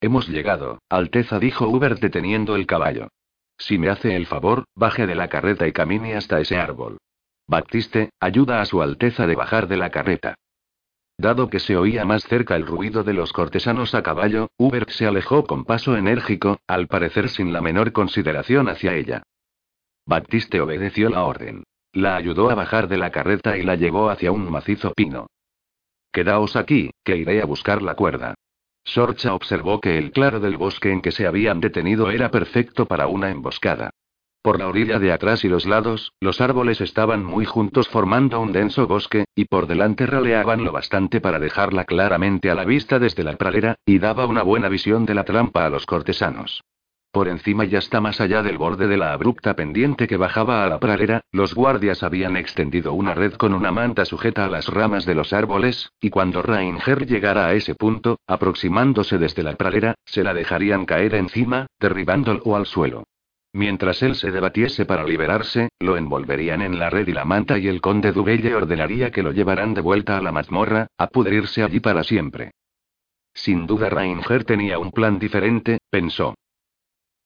Hemos 0.00 0.28
llegado, 0.28 0.80
Alteza 0.88 1.38
dijo 1.38 1.68
Hubert 1.68 2.00
deteniendo 2.00 2.56
el 2.56 2.66
caballo. 2.66 3.10
Si 3.58 3.78
me 3.78 3.90
hace 3.90 4.16
el 4.16 4.26
favor, 4.26 4.64
baje 4.74 5.06
de 5.06 5.14
la 5.14 5.28
carreta 5.28 5.68
y 5.68 5.72
camine 5.72 6.16
hasta 6.16 6.40
ese 6.40 6.56
árbol. 6.56 6.98
Baptiste, 7.46 8.10
ayuda 8.18 8.60
a 8.60 8.66
su 8.66 8.82
Alteza 8.82 9.28
de 9.28 9.36
bajar 9.36 9.68
de 9.68 9.76
la 9.76 9.90
carreta. 9.90 10.34
Dado 11.20 11.50
que 11.50 11.60
se 11.60 11.76
oía 11.76 12.06
más 12.06 12.24
cerca 12.24 12.56
el 12.56 12.66
ruido 12.66 13.04
de 13.04 13.12
los 13.12 13.34
cortesanos 13.34 13.94
a 13.94 14.02
caballo, 14.02 14.48
Hubert 14.56 14.88
se 14.88 15.06
alejó 15.06 15.44
con 15.44 15.66
paso 15.66 15.94
enérgico, 15.94 16.60
al 16.66 16.86
parecer 16.86 17.28
sin 17.28 17.52
la 17.52 17.60
menor 17.60 17.92
consideración 17.92 18.70
hacia 18.70 18.94
ella. 18.94 19.22
Baptiste 20.06 20.62
obedeció 20.62 21.10
la 21.10 21.24
orden. 21.24 21.64
La 21.92 22.16
ayudó 22.16 22.48
a 22.48 22.54
bajar 22.54 22.88
de 22.88 22.96
la 22.96 23.10
carreta 23.10 23.58
y 23.58 23.64
la 23.64 23.74
llevó 23.74 24.08
hacia 24.08 24.32
un 24.32 24.50
macizo 24.50 24.94
pino. 24.94 25.26
Quedaos 26.10 26.56
aquí, 26.56 26.90
que 27.04 27.18
iré 27.18 27.42
a 27.42 27.44
buscar 27.44 27.82
la 27.82 27.96
cuerda. 27.96 28.34
Sorcha 28.82 29.34
observó 29.34 29.78
que 29.78 29.98
el 29.98 30.12
claro 30.12 30.40
del 30.40 30.56
bosque 30.56 30.90
en 30.90 31.02
que 31.02 31.12
se 31.12 31.26
habían 31.26 31.60
detenido 31.60 32.10
era 32.10 32.30
perfecto 32.30 32.86
para 32.86 33.08
una 33.08 33.30
emboscada. 33.30 33.90
Por 34.42 34.58
la 34.58 34.68
orilla 34.68 34.98
de 34.98 35.12
atrás 35.12 35.44
y 35.44 35.48
los 35.48 35.66
lados, 35.66 36.14
los 36.18 36.40
árboles 36.40 36.80
estaban 36.80 37.22
muy 37.22 37.44
juntos 37.44 37.88
formando 37.88 38.40
un 38.40 38.52
denso 38.52 38.86
bosque, 38.86 39.26
y 39.34 39.44
por 39.44 39.66
delante 39.66 40.06
raleaban 40.06 40.64
lo 40.64 40.72
bastante 40.72 41.20
para 41.20 41.38
dejarla 41.38 41.84
claramente 41.84 42.50
a 42.50 42.54
la 42.54 42.64
vista 42.64 42.98
desde 42.98 43.22
la 43.22 43.36
pradera, 43.36 43.76
y 43.84 43.98
daba 43.98 44.24
una 44.24 44.42
buena 44.42 44.70
visión 44.70 45.04
de 45.04 45.14
la 45.14 45.24
trampa 45.24 45.66
a 45.66 45.68
los 45.68 45.84
cortesanos. 45.84 46.62
Por 47.12 47.28
encima 47.28 47.66
y 47.66 47.76
hasta 47.76 48.00
más 48.00 48.18
allá 48.22 48.42
del 48.42 48.56
borde 48.56 48.86
de 48.86 48.96
la 48.96 49.12
abrupta 49.12 49.54
pendiente 49.54 50.06
que 50.06 50.16
bajaba 50.16 50.64
a 50.64 50.68
la 50.68 50.80
pradera, 50.80 51.20
los 51.32 51.54
guardias 51.54 52.02
habían 52.02 52.38
extendido 52.38 52.94
una 52.94 53.12
red 53.12 53.34
con 53.34 53.52
una 53.52 53.72
manta 53.72 54.06
sujeta 54.06 54.46
a 54.46 54.48
las 54.48 54.68
ramas 54.68 55.04
de 55.04 55.16
los 55.16 55.34
árboles, 55.34 55.92
y 56.00 56.08
cuando 56.08 56.40
Rainger 56.40 57.06
llegara 57.06 57.46
a 57.46 57.52
ese 57.52 57.74
punto, 57.74 58.20
aproximándose 58.26 59.18
desde 59.18 59.42
la 59.42 59.56
pradera, 59.56 59.96
se 60.06 60.24
la 60.24 60.32
dejarían 60.32 60.86
caer 60.86 61.14
encima, 61.14 61.66
derribándolo 61.78 62.56
al 62.56 62.64
suelo. 62.64 63.04
Mientras 63.52 64.02
él 64.02 64.14
se 64.14 64.30
debatiese 64.30 64.86
para 64.86 65.04
liberarse, 65.04 65.70
lo 65.80 65.96
envolverían 65.96 66.62
en 66.62 66.78
la 66.78 66.88
red 66.88 67.08
y 67.08 67.12
la 67.12 67.24
manta 67.24 67.58
y 67.58 67.66
el 67.66 67.80
conde 67.80 68.12
Dubelle 68.12 68.54
ordenaría 68.54 69.10
que 69.10 69.24
lo 69.24 69.32
llevaran 69.32 69.74
de 69.74 69.80
vuelta 69.80 70.16
a 70.16 70.22
la 70.22 70.30
mazmorra, 70.30 70.86
a 70.96 71.08
pudrirse 71.08 71.64
allí 71.64 71.80
para 71.80 72.04
siempre. 72.04 72.52
Sin 73.34 73.66
duda 73.66 73.90
Rainger 73.90 74.44
tenía 74.44 74.78
un 74.78 74.92
plan 74.92 75.18
diferente, 75.18 75.78
pensó. 75.90 76.34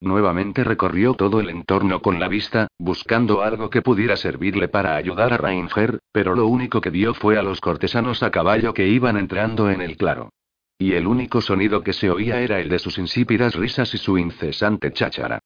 Nuevamente 0.01 0.65
recorrió 0.65 1.15
todo 1.15 1.41
el 1.41 1.51
entorno 1.51 2.01
con 2.01 2.21
la 2.21 2.29
vista, 2.29 2.69
buscando 2.79 3.43
algo 3.43 3.71
que 3.71 3.83
pudiera 3.83 4.17
servirle 4.17 4.69
para 4.69 4.97
ayudar 4.97 5.33
a 5.33 5.39
Rainger, 5.39 6.01
pero 6.13 6.35
lo 6.35 6.47
único 6.47 6.81
que 6.81 6.91
vio 6.91 7.15
fue 7.15 7.39
a 7.39 7.43
los 7.43 7.61
cortesanos 7.61 8.23
a 8.23 8.31
caballo 8.31 8.75
que 8.75 8.87
iban 8.87 9.17
entrando 9.17 9.71
en 9.71 9.81
el 9.81 9.97
claro. 9.97 10.31
Y 10.79 10.93
el 10.93 11.07
único 11.07 11.41
sonido 11.41 11.83
que 11.83 11.93
se 11.93 12.11
oía 12.11 12.41
era 12.41 12.61
el 12.61 12.69
de 12.69 12.79
sus 12.79 12.99
insípidas 12.99 13.55
risas 13.55 13.95
y 13.95 13.99
su 13.99 14.19
incesante 14.19 14.93
cháchara. 14.93 15.41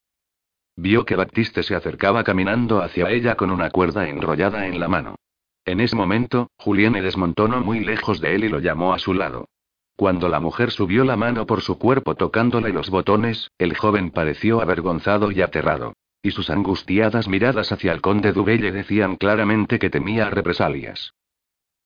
Vio 0.81 1.05
que 1.05 1.17
Baptiste 1.17 1.65
se 1.65 1.75
acercaba 1.75 2.23
caminando 2.23 2.83
hacia 2.83 3.11
ella 3.11 3.35
con 3.35 3.51
una 3.51 3.69
cuerda 3.69 4.09
enrollada 4.09 4.69
en 4.69 4.79
la 4.79 4.87
mano. 4.87 5.17
En 5.65 5.81
ese 5.81 5.97
momento, 5.97 6.53
Julián 6.57 6.93
desmontó 6.93 7.49
no 7.49 7.61
muy 7.63 7.81
lejos 7.81 8.21
de 8.21 8.37
él 8.37 8.45
y 8.45 8.49
lo 8.49 8.61
llamó 8.61 8.95
a 8.95 9.01
su 9.01 9.13
lado. 9.13 9.49
Cuando 9.97 10.29
la 10.29 10.39
mujer 10.39 10.71
subió 10.71 11.05
la 11.05 11.17
mano 11.17 11.47
por 11.47 11.63
su 11.63 11.81
cuerpo 11.81 12.15
tocándole 12.15 12.73
los 12.73 12.91
botones, 12.91 13.51
el 13.59 13.77
joven 13.77 14.13
pareció 14.13 14.61
avergonzado 14.61 15.33
y 15.33 15.43
aterrado. 15.43 15.95
Y 16.23 16.31
sus 16.31 16.49
angustiadas 16.49 17.27
miradas 17.27 17.73
hacia 17.73 17.91
el 17.91 18.01
conde 18.01 18.33
Dubelle 18.33 18.71
decían 18.71 19.17
claramente 19.17 19.81
que 19.81 19.91
temía 19.91 20.31
represalias. 20.31 21.13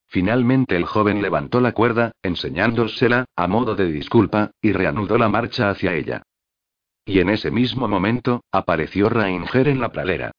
Finalmente 0.06 0.76
el 0.76 0.84
joven 0.84 1.22
levantó 1.22 1.62
la 1.62 1.72
cuerda, 1.72 2.12
enseñándosela, 2.22 3.24
a 3.36 3.48
modo 3.48 3.74
de 3.74 3.90
disculpa, 3.90 4.50
y 4.60 4.72
reanudó 4.72 5.16
la 5.16 5.30
marcha 5.30 5.70
hacia 5.70 5.94
ella. 5.94 6.24
Y 7.04 7.18
en 7.18 7.30
ese 7.30 7.50
mismo 7.50 7.88
momento, 7.88 8.44
apareció 8.52 9.08
Rainger 9.08 9.68
en 9.68 9.80
la 9.80 9.90
pradera. 9.90 10.30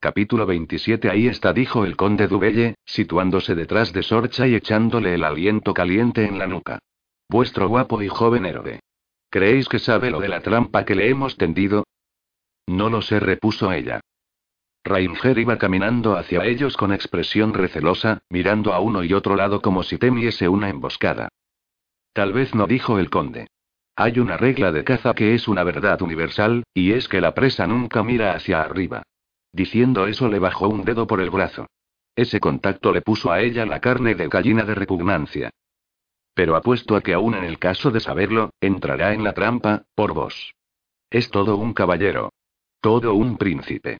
Capítulo 0.00 0.44
27 0.44 1.10
Ahí 1.10 1.28
está, 1.28 1.52
dijo 1.52 1.84
el 1.84 1.96
conde 1.96 2.28
Dubelle, 2.28 2.74
situándose 2.84 3.54
detrás 3.54 3.92
de 3.92 4.02
Sorcha 4.02 4.46
y 4.46 4.54
echándole 4.54 5.14
el 5.14 5.24
aliento 5.24 5.72
caliente 5.74 6.26
en 6.26 6.38
la 6.38 6.46
nuca. 6.46 6.80
Vuestro 7.28 7.68
guapo 7.68 8.02
y 8.02 8.08
joven 8.08 8.46
héroe. 8.46 8.80
¿Creéis 9.30 9.68
que 9.68 9.78
sabe 9.78 10.10
lo 10.10 10.20
de 10.20 10.28
la 10.28 10.40
trampa 10.40 10.84
que 10.84 10.94
le 10.94 11.08
hemos 11.08 11.36
tendido? 11.36 11.84
No 12.66 12.90
lo 12.90 13.00
sé, 13.02 13.20
repuso 13.20 13.72
ella. 13.72 14.00
Rainger 14.84 15.38
iba 15.38 15.58
caminando 15.58 16.16
hacia 16.16 16.44
ellos 16.44 16.76
con 16.76 16.92
expresión 16.92 17.54
recelosa, 17.54 18.20
mirando 18.30 18.72
a 18.72 18.80
uno 18.80 19.02
y 19.02 19.12
otro 19.12 19.34
lado 19.34 19.60
como 19.60 19.82
si 19.82 19.98
temiese 19.98 20.48
una 20.48 20.68
emboscada. 20.68 21.28
Tal 22.12 22.32
vez 22.32 22.54
no 22.54 22.66
dijo 22.66 22.98
el 22.98 23.10
conde. 23.10 23.48
Hay 23.98 24.18
una 24.18 24.36
regla 24.36 24.72
de 24.72 24.84
caza 24.84 25.14
que 25.14 25.34
es 25.34 25.48
una 25.48 25.64
verdad 25.64 26.02
universal, 26.02 26.64
y 26.74 26.92
es 26.92 27.08
que 27.08 27.22
la 27.22 27.32
presa 27.32 27.66
nunca 27.66 28.02
mira 28.02 28.34
hacia 28.34 28.60
arriba. 28.60 29.02
Diciendo 29.52 30.06
eso 30.06 30.28
le 30.28 30.38
bajó 30.38 30.68
un 30.68 30.84
dedo 30.84 31.06
por 31.06 31.22
el 31.22 31.30
brazo. 31.30 31.66
Ese 32.14 32.38
contacto 32.38 32.92
le 32.92 33.00
puso 33.00 33.32
a 33.32 33.40
ella 33.40 33.64
la 33.64 33.80
carne 33.80 34.14
de 34.14 34.28
gallina 34.28 34.64
de 34.64 34.74
repugnancia. 34.74 35.50
Pero 36.34 36.56
apuesto 36.56 36.94
a 36.94 37.00
que 37.00 37.14
aún 37.14 37.34
en 37.34 37.44
el 37.44 37.58
caso 37.58 37.90
de 37.90 38.00
saberlo, 38.00 38.50
entrará 38.60 39.14
en 39.14 39.24
la 39.24 39.32
trampa, 39.32 39.84
por 39.94 40.12
vos. 40.12 40.52
Es 41.08 41.30
todo 41.30 41.56
un 41.56 41.72
caballero. 41.72 42.34
Todo 42.82 43.14
un 43.14 43.38
príncipe. 43.38 43.96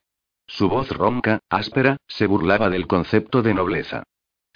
Su 0.47 0.69
voz 0.69 0.91
ronca, 0.91 1.41
áspera, 1.49 1.97
se 2.07 2.27
burlaba 2.27 2.69
del 2.69 2.87
concepto 2.87 3.41
de 3.43 3.55
nobleza. 3.55 4.03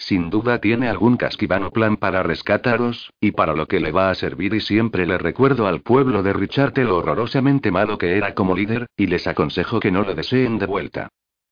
Sin 0.01 0.31
duda 0.31 0.63
tiene 0.63 0.89
algún 0.89 1.19
casquivano 1.19 1.71
plan 1.71 1.99
para 1.99 2.23
rescataros, 2.23 3.13
y 3.21 3.33
para 3.33 3.55
lo 3.55 3.67
que 3.67 3.81
le 3.81 3.93
va 3.93 4.09
a 4.09 4.15
servir 4.15 4.55
y 4.55 4.61
siempre 4.61 5.07
le 5.07 5.19
recuerdo 5.19 5.67
al 5.67 5.83
pueblo 5.83 6.23
de 6.23 6.33
Richard 6.33 6.79
lo 6.79 6.97
horrorosamente 6.97 7.71
malo 7.71 7.99
que 7.99 8.17
era 8.17 8.35
como 8.35 8.57
líder, 8.57 8.87
y 8.97 9.09
les 9.09 9.27
aconsejo 9.27 9.79
que 9.79 9.91
no 9.91 10.03
lo 10.03 10.15
deseen 10.15 10.59
de 10.59 10.65
vuelta. 10.65 11.09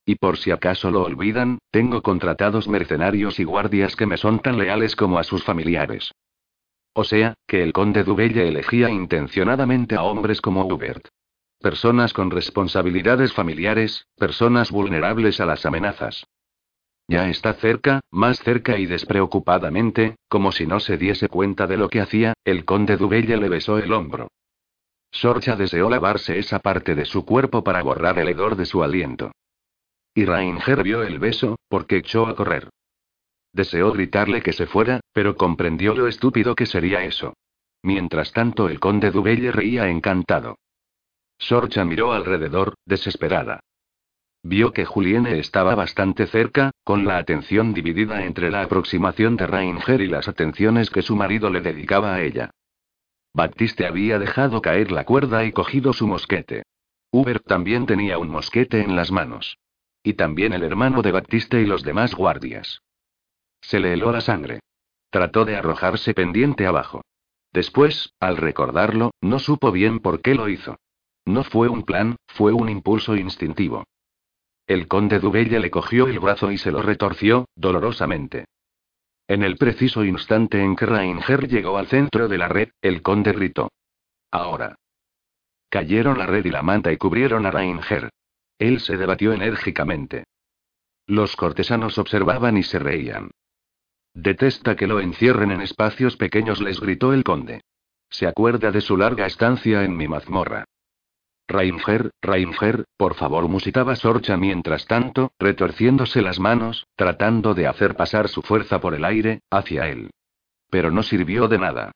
Y 0.07 0.14
por 0.14 0.38
si 0.38 0.51
acaso 0.51 0.90
lo 0.90 1.03
olvidan, 1.03 1.59
tengo 1.70 2.01
contratados 2.01 2.68
mercenarios 2.68 3.38
y 3.38 3.44
guardias 3.44 3.94
que 3.96 4.07
me 4.07 4.16
son 4.16 4.40
tan 4.40 4.57
leales 4.57 4.96
como 4.96 5.18
a 5.18 5.24
sus 5.24 5.44
familiares. 5.44 6.11
O 6.94 7.05
sea, 7.05 7.34
que 7.46 7.62
el 7.62 7.74
conde 7.74 8.03
Dubelle 8.03 8.49
elegía 8.49 8.88
intencionadamente 8.88 9.94
a 9.94 10.05
hombres 10.05 10.40
como 10.40 10.64
Hubert. 10.64 11.07
Personas 11.61 12.14
con 12.14 12.30
responsabilidades 12.30 13.34
familiares, 13.34 14.07
personas 14.16 14.70
vulnerables 14.70 15.38
a 15.38 15.44
las 15.44 15.66
amenazas. 15.66 16.24
Ya 17.09 17.31
está 17.31 17.55
cerca, 17.55 18.01
más 18.11 18.39
cerca 18.41 18.79
y 18.79 18.85
despreocupadamente, 18.85 20.17
como 20.29 20.53
si 20.53 20.67
no 20.67 20.79
se 20.79 20.99
diese 20.99 21.29
cuenta 21.29 21.67
de 21.67 21.79
lo 21.79 21.89
que 21.89 22.03
hacía, 22.03 22.35
el 22.45 22.67
conde 22.67 22.99
Dubelle 22.99 23.39
le 23.39 23.49
besó 23.49 23.79
el 23.79 23.93
hombro. 23.95 24.29
Sorcha 25.11 25.57
deseó 25.57 25.89
lavarse 25.89 26.39
esa 26.39 26.59
parte 26.59 26.95
de 26.95 27.07
su 27.07 27.25
cuerpo 27.25 27.65
para 27.65 27.83
borrar 27.83 28.19
el 28.19 28.29
hedor 28.29 28.57
de 28.57 28.67
su 28.67 28.83
aliento. 28.83 29.33
Y 30.15 30.27
Rainger 30.27 30.83
vio 30.83 31.03
el 31.03 31.19
beso, 31.19 31.57
porque 31.69 31.97
echó 31.97 32.27
a 32.27 32.37
correr. 32.37 32.69
Deseó 33.55 33.91
gritarle 33.93 34.43
que 34.43 34.53
se 34.53 34.67
fuera, 34.67 35.01
pero 35.15 35.35
comprendió 35.35 35.95
lo 35.95 36.09
estúpido 36.09 36.55
que 36.55 36.67
sería 36.67 37.05
eso. 37.05 37.33
Mientras 37.83 38.33
tanto, 38.33 38.69
el 38.69 38.81
conde 38.81 39.11
Dubelle 39.11 39.51
reía 39.51 39.89
encantado. 39.89 40.59
Sorcha 41.39 41.87
miró 41.87 42.13
alrededor, 42.13 42.75
desesperada. 42.85 43.61
Vio 44.43 44.72
que 44.72 44.84
Julienne 44.84 45.39
estaba 45.39 45.74
bastante 45.74 46.26
cerca, 46.26 46.70
con 46.84 47.05
la 47.05 47.18
atención 47.18 47.74
dividida 47.74 48.24
entre 48.24 48.51
la 48.51 48.62
aproximación 48.62 49.36
de 49.36 49.47
Rainger 49.47 50.01
y 50.01 50.07
las 50.07 50.28
atenciones 50.28 50.91
que 50.91 51.03
su 51.03 51.16
marido 51.16 51.51
le 51.51 51.61
dedicaba 51.61 52.14
a 52.14 52.22
ella. 52.22 52.51
Baptiste 53.34 53.86
había 53.86 54.18
dejado 54.18 54.62
caer 54.62 54.91
la 54.91 55.05
cuerda 55.05 55.45
y 55.45 55.53
cogido 55.53 55.93
su 55.93 56.07
mosquete. 56.07 56.62
Hubert 57.11 57.45
también 57.47 57.86
tenía 57.86 58.18
un 58.18 58.30
mosquete 58.30 58.80
en 58.80 58.97
las 58.97 59.11
manos. 59.11 59.59
Y 60.03 60.14
también 60.14 60.53
el 60.53 60.62
hermano 60.62 61.03
de 61.03 61.12
Baptiste 61.12 61.61
y 61.61 61.66
los 61.66 61.82
demás 61.82 62.14
guardias. 62.14 62.82
Se 63.61 63.80
le 63.80 63.93
heló 63.93 64.12
la 64.12 64.20
sangre. 64.20 64.61
Trató 65.11 65.45
de 65.45 65.57
arrojarse 65.57 66.14
pendiente 66.14 66.66
abajo. 66.66 67.03
Después, 67.53 68.12
al 68.20 68.36
recordarlo, 68.36 69.11
no 69.20 69.39
supo 69.39 69.72
bien 69.72 70.01
por 70.01 70.20
qué 70.20 70.34
lo 70.34 70.49
hizo. 70.49 70.76
No 71.24 71.45
fue 71.45 71.68
un 71.68 71.82
plan, 71.82 72.16
fue 72.26 72.53
un 72.53 72.68
impulso 72.68 73.16
instintivo. 73.16 73.84
El 74.69 74.87
conde 74.87 75.19
Dubelle 75.19 75.61
le 75.61 75.71
cogió 75.71 76.09
el 76.09 76.21
brazo 76.21 76.53
y 76.53 76.59
se 76.59 76.71
lo 76.71 76.83
retorció, 76.83 77.49
dolorosamente. 77.57 78.45
En 79.27 79.43
el 79.43 79.57
preciso 79.57 80.05
instante 80.05 80.62
en 80.62 80.77
que 80.77 80.85
Rainger 80.85 81.49
llegó 81.49 81.79
al 81.79 81.87
centro 81.87 82.29
de 82.29 82.37
la 82.37 82.49
red, 82.49 82.69
el 82.83 83.01
conde 83.01 83.33
gritó. 83.33 83.71
Ahora. 84.31 84.77
Cayeron 85.71 86.19
la 86.19 86.27
red 86.27 86.45
y 86.45 86.51
la 86.51 86.62
manta 86.62 86.93
y 86.93 86.99
cubrieron 86.99 87.47
a 87.47 87.51
Rainger. 87.51 88.11
Él 88.59 88.81
se 88.81 88.99
debatió 88.99 89.33
enérgicamente. 89.33 90.25
Los 91.07 91.35
cortesanos 91.35 91.97
observaban 91.97 92.59
y 92.59 92.62
se 92.62 92.79
reían. 92.79 93.31
Detesta 94.12 94.77
que 94.77 94.87
lo 94.87 95.01
encierren 95.01 95.51
en 95.51 95.62
espacios 95.62 96.19
pequeños, 96.19 96.61
les 96.61 96.79
gritó 96.79 97.14
el 97.14 97.25
conde. 97.25 97.62
Se 98.11 98.27
acuerda 98.27 98.71
de 98.71 98.83
su 98.83 98.99
larga 98.99 99.25
estancia 99.25 99.83
en 99.83 99.97
mi 99.97 100.09
mazmorra. 100.09 100.66
Rainger, 101.49 102.11
Rainger, 102.20 102.84
por 102.99 103.14
favor, 103.14 103.49
musitaba 103.49 103.96
Sorcha 103.96 104.36
mientras 104.36 104.86
tanto, 104.86 105.32
retorciéndose 105.38 106.20
las 106.20 106.38
manos, 106.38 106.86
tratando 106.94 107.55
de 107.55 107.66
hacer 107.66 107.96
pasar 107.96 108.28
su 108.28 108.42
fuerza 108.42 108.80
por 108.80 108.94
el 108.94 109.05
aire, 109.05 109.40
hacia 109.51 109.88
él. 109.88 110.11
Pero 110.70 110.90
no 110.90 111.03
sirvió 111.03 111.49
de 111.49 111.59
nada. 111.59 111.92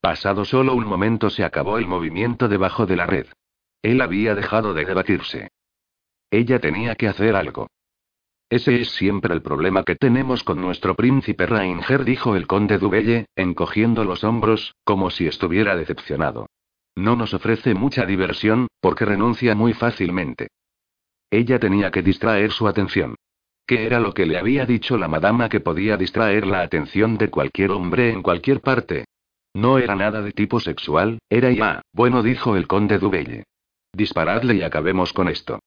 Pasado 0.00 0.44
solo 0.44 0.74
un 0.74 0.86
momento 0.86 1.30
se 1.30 1.44
acabó 1.44 1.78
el 1.78 1.86
movimiento 1.86 2.48
debajo 2.48 2.84
de 2.84 2.96
la 2.96 3.06
red. 3.06 3.26
Él 3.80 4.00
había 4.00 4.34
dejado 4.34 4.74
de 4.74 4.84
debatirse. 4.84 5.48
Ella 6.30 6.58
tenía 6.58 6.96
que 6.96 7.06
hacer 7.06 7.36
algo. 7.36 7.68
Ese 8.50 8.80
es 8.80 8.90
siempre 8.90 9.34
el 9.34 9.42
problema 9.42 9.84
que 9.84 9.94
tenemos 9.94 10.42
con 10.42 10.60
nuestro 10.60 10.96
príncipe 10.96 11.46
Rainger, 11.46 12.04
dijo 12.04 12.34
el 12.34 12.48
conde 12.48 12.78
Dubelle, 12.78 13.26
encogiendo 13.36 14.04
los 14.04 14.24
hombros, 14.24 14.74
como 14.84 15.10
si 15.10 15.26
estuviera 15.26 15.76
decepcionado. 15.76 16.48
No 16.96 17.14
nos 17.14 17.34
ofrece 17.34 17.74
mucha 17.74 18.06
diversión, 18.06 18.68
porque 18.80 19.04
renuncia 19.04 19.54
muy 19.54 19.74
fácilmente. 19.74 20.48
Ella 21.30 21.58
tenía 21.58 21.90
que 21.90 22.02
distraer 22.02 22.50
su 22.50 22.66
atención. 22.66 23.16
¿Qué 23.66 23.84
era 23.84 24.00
lo 24.00 24.14
que 24.14 24.26
le 24.26 24.38
había 24.38 24.64
dicho 24.64 24.96
la 24.96 25.08
madama 25.08 25.48
que 25.48 25.60
podía 25.60 25.96
distraer 25.96 26.46
la 26.46 26.62
atención 26.62 27.18
de 27.18 27.30
cualquier 27.30 27.72
hombre 27.72 28.10
en 28.10 28.22
cualquier 28.22 28.60
parte? 28.60 29.04
No 29.54 29.78
era 29.78 29.96
nada 29.96 30.22
de 30.22 30.32
tipo 30.32 30.60
sexual, 30.60 31.18
era 31.28 31.50
ya, 31.50 31.82
bueno, 31.92 32.22
dijo 32.22 32.56
el 32.56 32.66
conde 32.66 32.98
Dubelle. 32.98 33.44
Disparadle 33.92 34.54
y 34.54 34.62
acabemos 34.62 35.12
con 35.12 35.28
esto. 35.28 35.58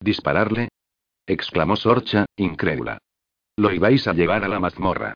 ¿Dispararle? 0.00 0.68
exclamó 1.26 1.76
Sorcha, 1.76 2.26
incrédula. 2.36 2.98
Lo 3.56 3.72
ibais 3.72 4.06
a 4.06 4.12
llevar 4.12 4.44
a 4.44 4.48
la 4.48 4.60
mazmorra. 4.60 5.14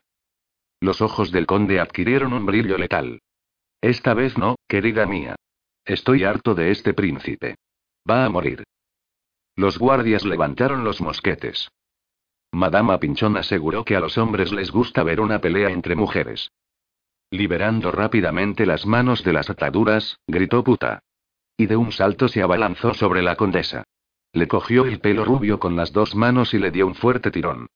Los 0.81 1.03
ojos 1.03 1.31
del 1.31 1.47
conde 1.47 1.81
adquirieron 1.81 2.33
un 2.33 2.47
brillo 2.47 2.79
letal. 2.79 3.21
Esta 3.81 4.15
vez 4.15 4.37
no, 4.37 4.57
querida 4.67 5.07
mía. 5.07 5.37
Estoy 5.85 6.25
harto 6.25 6.55
de 6.55 6.71
este 6.71 6.95
príncipe. 6.95 7.57
Va 8.09 8.25
a 8.25 8.29
morir. 8.29 8.65
Los 9.55 9.79
guardias 9.79 10.25
levantaron 10.25 10.85
los 10.85 11.01
mosquetes. 11.01 11.69
Madama 12.53 12.99
Pinchón 12.99 13.37
aseguró 13.37 13.85
que 13.85 13.97
a 13.97 14.01
los 14.01 14.19
hombres 14.19 14.53
les 14.53 14.71
gusta 14.71 15.03
ver 15.03 15.21
una 15.21 15.41
pelea 15.41 15.71
entre 15.71 15.95
mujeres. 15.95 16.51
Liberando 17.31 17.91
rápidamente 17.91 18.65
las 18.67 18.87
manos 18.87 19.23
de 19.23 19.33
las 19.33 19.51
ataduras, 19.51 20.19
gritó 20.27 20.65
puta. 20.65 21.01
Y 21.57 21.67
de 21.67 21.77
un 21.77 21.93
salto 21.93 22.29
se 22.29 22.43
abalanzó 22.43 22.95
sobre 22.95 23.23
la 23.23 23.37
condesa. 23.37 23.85
Le 24.33 24.49
cogió 24.49 24.87
el 24.87 25.01
pelo 25.01 25.25
rubio 25.25 25.59
con 25.59 25.77
las 25.77 25.93
dos 25.93 26.15
manos 26.15 26.55
y 26.55 26.59
le 26.59 26.71
dio 26.71 26.87
un 26.87 26.95
fuerte 26.95 27.31
tirón. 27.31 27.69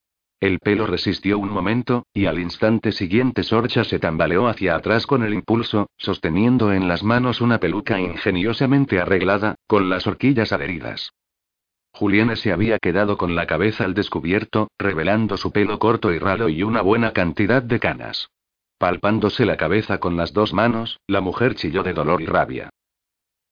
El 0.43 0.59
pelo 0.59 0.88
resistió 0.88 1.38
un 1.38 1.51
momento, 1.51 2.09
y 2.12 2.26
al 2.26 2.40
instante 2.40 2.90
siguiente 2.90 3.45
Sorcha 3.45 3.84
se 3.84 4.01
tambaleó 4.01 4.49
hacia 4.49 4.74
atrás 4.74 5.07
con 5.07 5.22
el 5.22 5.34
impulso, 5.34 5.88
sosteniendo 5.97 6.72
en 6.72 6.88
las 6.88 7.05
manos 7.05 7.40
una 7.40 7.61
peluca 7.61 8.01
ingeniosamente 8.01 8.99
arreglada, 8.99 9.55
con 9.68 9.88
las 9.88 10.05
horquillas 10.09 10.53
adheridas. 10.53 11.12
Julián 11.93 12.36
se 12.36 12.53
había 12.53 12.80
quedado 12.80 13.16
con 13.16 13.36
la 13.36 13.47
cabeza 13.47 13.84
al 13.84 13.95
descubierto, 13.95 14.66
revelando 14.80 15.36
su 15.36 15.53
pelo 15.53 15.78
corto 15.78 16.12
y 16.12 16.18
raro 16.18 16.49
y 16.49 16.64
una 16.64 16.82
buena 16.82 17.12
cantidad 17.12 17.62
de 17.62 17.78
canas. 17.78 18.28
Palpándose 18.78 19.47
la 19.47 19.57
cabeza 19.57 19.99
con 19.99 20.16
las 20.16 20.32
dos 20.32 20.53
manos, 20.53 20.99
la 21.07 21.20
mujer 21.20 21.55
chilló 21.55 21.84
de 21.84 21.93
dolor 21.93 22.20
y 22.20 22.26
rabia. 22.26 22.68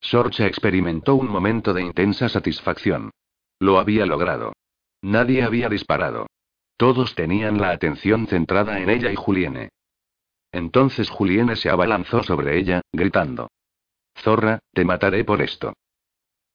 Sorcha 0.01 0.49
experimentó 0.49 1.15
un 1.15 1.29
momento 1.29 1.73
de 1.73 1.83
intensa 1.83 2.29
satisfacción. 2.29 3.13
Lo 3.61 3.79
había 3.79 4.07
logrado. 4.07 4.55
Nadie 5.03 5.45
había 5.45 5.69
disparado. 5.69 6.27
Todos 6.81 7.15
tenían 7.15 7.61
la 7.61 7.73
atención 7.73 8.27
centrada 8.27 8.81
en 8.81 8.89
ella 8.89 9.13
y 9.13 9.15
Juliene. 9.15 9.69
Entonces 10.51 11.11
Juliene 11.11 11.55
se 11.57 11.69
abalanzó 11.69 12.23
sobre 12.23 12.59
ella, 12.59 12.81
gritando. 12.91 13.51
Zorra, 14.17 14.61
te 14.73 14.87
mataré 14.87 15.23
por 15.23 15.43
esto. 15.43 15.75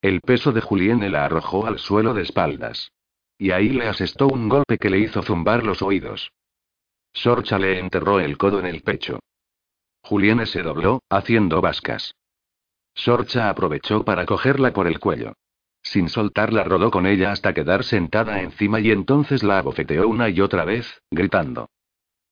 El 0.02 0.20
peso 0.22 0.50
de 0.50 0.60
Juliene 0.60 1.10
la 1.10 1.26
arrojó 1.26 1.68
al 1.68 1.78
suelo 1.78 2.12
de 2.12 2.22
espaldas. 2.22 2.90
Y 3.38 3.52
ahí 3.52 3.68
le 3.68 3.86
asestó 3.86 4.26
un 4.26 4.48
golpe 4.48 4.78
que 4.78 4.90
le 4.90 4.98
hizo 4.98 5.22
zumbar 5.22 5.62
los 5.62 5.80
oídos. 5.80 6.32
Sorcha 7.12 7.56
le 7.60 7.78
enterró 7.78 8.18
el 8.18 8.36
codo 8.36 8.58
en 8.58 8.66
el 8.66 8.82
pecho. 8.82 9.20
Juliene 10.02 10.46
se 10.46 10.62
dobló, 10.62 11.04
haciendo 11.08 11.60
vascas. 11.60 12.16
Sorcha 12.96 13.48
aprovechó 13.48 14.04
para 14.04 14.26
cogerla 14.26 14.72
por 14.72 14.88
el 14.88 14.98
cuello. 14.98 15.34
Sin 15.86 16.08
soltarla 16.08 16.64
rodó 16.64 16.90
con 16.90 17.06
ella 17.06 17.30
hasta 17.30 17.54
quedar 17.54 17.84
sentada 17.84 18.42
encima 18.42 18.80
y 18.80 18.90
entonces 18.90 19.44
la 19.44 19.58
abofeteó 19.58 20.08
una 20.08 20.28
y 20.28 20.40
otra 20.40 20.64
vez, 20.64 21.00
gritando. 21.12 21.70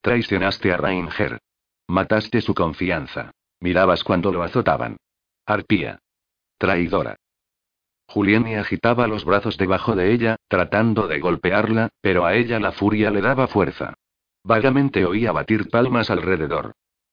Traicionaste 0.00 0.72
a 0.72 0.76
Rainger. 0.76 1.38
Mataste 1.86 2.40
su 2.40 2.52
confianza. 2.52 3.30
Mirabas 3.60 4.02
cuando 4.02 4.32
lo 4.32 4.42
azotaban. 4.42 4.96
Arpía. 5.46 6.00
Traidora. 6.58 7.14
Juliani 8.08 8.56
agitaba 8.56 9.06
los 9.06 9.24
brazos 9.24 9.56
debajo 9.56 9.94
de 9.94 10.12
ella, 10.12 10.34
tratando 10.48 11.06
de 11.06 11.20
golpearla, 11.20 11.90
pero 12.00 12.26
a 12.26 12.34
ella 12.34 12.58
la 12.58 12.72
furia 12.72 13.12
le 13.12 13.20
daba 13.20 13.46
fuerza. 13.46 13.94
Vagamente 14.42 15.04
oía 15.04 15.30
batir 15.30 15.70
palmas 15.70 16.10
alrededor. 16.10 16.72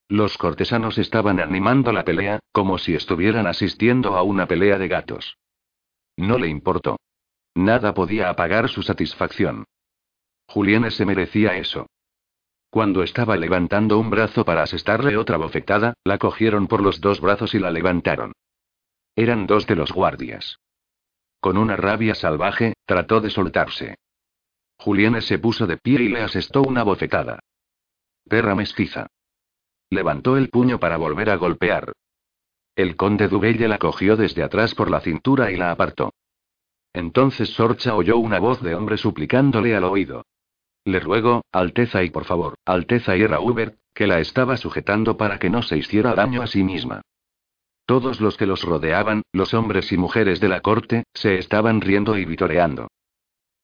Los 0.10 0.40
cortesanos 0.40 0.98
estaban 0.98 1.40
animando 1.40 1.92
la 1.92 2.04
pelea, 2.04 2.40
como 2.52 2.80
si 2.80 2.96
estuvieran 2.96 3.46
asistiendo 3.46 4.18
a 4.18 4.24
una 4.24 4.48
pelea 4.48 4.80
de 4.80 4.88
gatos. 4.88 5.38
No 6.18 6.38
le 6.38 6.48
importó. 6.48 6.98
Nada 7.56 7.94
podía 7.94 8.30
apagar 8.30 8.70
su 8.70 8.82
satisfacción. 8.82 9.66
Julián 10.48 10.90
se 10.92 11.06
merecía 11.06 11.58
eso. 11.58 11.88
Cuando 12.70 13.04
estaba 13.04 13.36
levantando 13.36 14.00
un 14.00 14.10
brazo 14.10 14.46
para 14.46 14.64
asestarle 14.64 15.18
otra 15.18 15.38
bofetada, 15.38 15.94
la 16.06 16.18
cogieron 16.18 16.68
por 16.68 16.82
los 16.82 17.02
dos 17.02 17.20
brazos 17.20 17.54
y 17.54 17.60
la 17.60 17.70
levantaron. 17.70 18.32
Eran 19.16 19.46
dos 19.46 19.68
de 19.68 19.76
los 19.76 19.92
guardias. 19.92 20.58
Con 21.42 21.58
una 21.58 21.76
rabia 21.76 22.16
salvaje, 22.16 22.74
trató 22.86 23.20
de 23.20 23.30
soltarse. 23.30 23.96
Juliane 24.78 25.22
se 25.22 25.38
puso 25.38 25.68
de 25.68 25.78
pie 25.78 26.02
y 26.04 26.10
le 26.10 26.22
asestó 26.22 26.62
una 26.62 26.84
bofetada. 26.84 27.40
Perra 28.28 28.56
mestiza. 28.56 29.08
Levantó 29.90 30.38
el 30.38 30.50
puño 30.50 30.80
para 30.80 30.98
volver 30.98 31.30
a 31.30 31.36
golpear. 31.36 31.92
El 32.76 32.96
conde 32.96 33.28
Dubelle 33.28 33.68
la 33.68 33.78
cogió 33.78 34.16
desde 34.16 34.44
atrás 34.44 34.76
por 34.76 34.90
la 34.90 35.02
cintura 35.02 35.52
y 35.52 35.58
la 35.58 35.72
apartó. 35.72 36.14
Entonces 36.94 37.50
Sorcha 37.50 37.96
oyó 37.96 38.18
una 38.18 38.40
voz 38.40 38.62
de 38.62 38.76
hombre 38.76 38.98
suplicándole 38.98 39.76
al 39.76 39.84
oído. 39.84 40.26
Le 40.86 41.00
ruego, 41.00 41.44
Alteza 41.52 42.04
y 42.04 42.10
por 42.10 42.26
favor, 42.26 42.56
Alteza 42.66 43.16
y 43.16 43.22
era 43.22 43.40
Hubert, 43.40 43.78
que 43.94 44.08
la 44.08 44.20
estaba 44.20 44.58
sujetando 44.58 45.18
para 45.18 45.38
que 45.38 45.50
no 45.50 45.62
se 45.62 45.78
hiciera 45.78 46.16
daño 46.16 46.42
a 46.42 46.48
sí 46.48 46.64
misma. 46.64 47.02
Todos 47.86 48.22
los 48.22 48.38
que 48.38 48.46
los 48.46 48.64
rodeaban, 48.64 49.24
los 49.34 49.54
hombres 49.54 49.92
y 49.92 49.98
mujeres 49.98 50.40
de 50.40 50.48
la 50.48 50.62
corte, 50.62 51.04
se 51.14 51.38
estaban 51.38 51.82
riendo 51.82 52.18
y 52.18 52.26
vitoreando. 52.26 52.88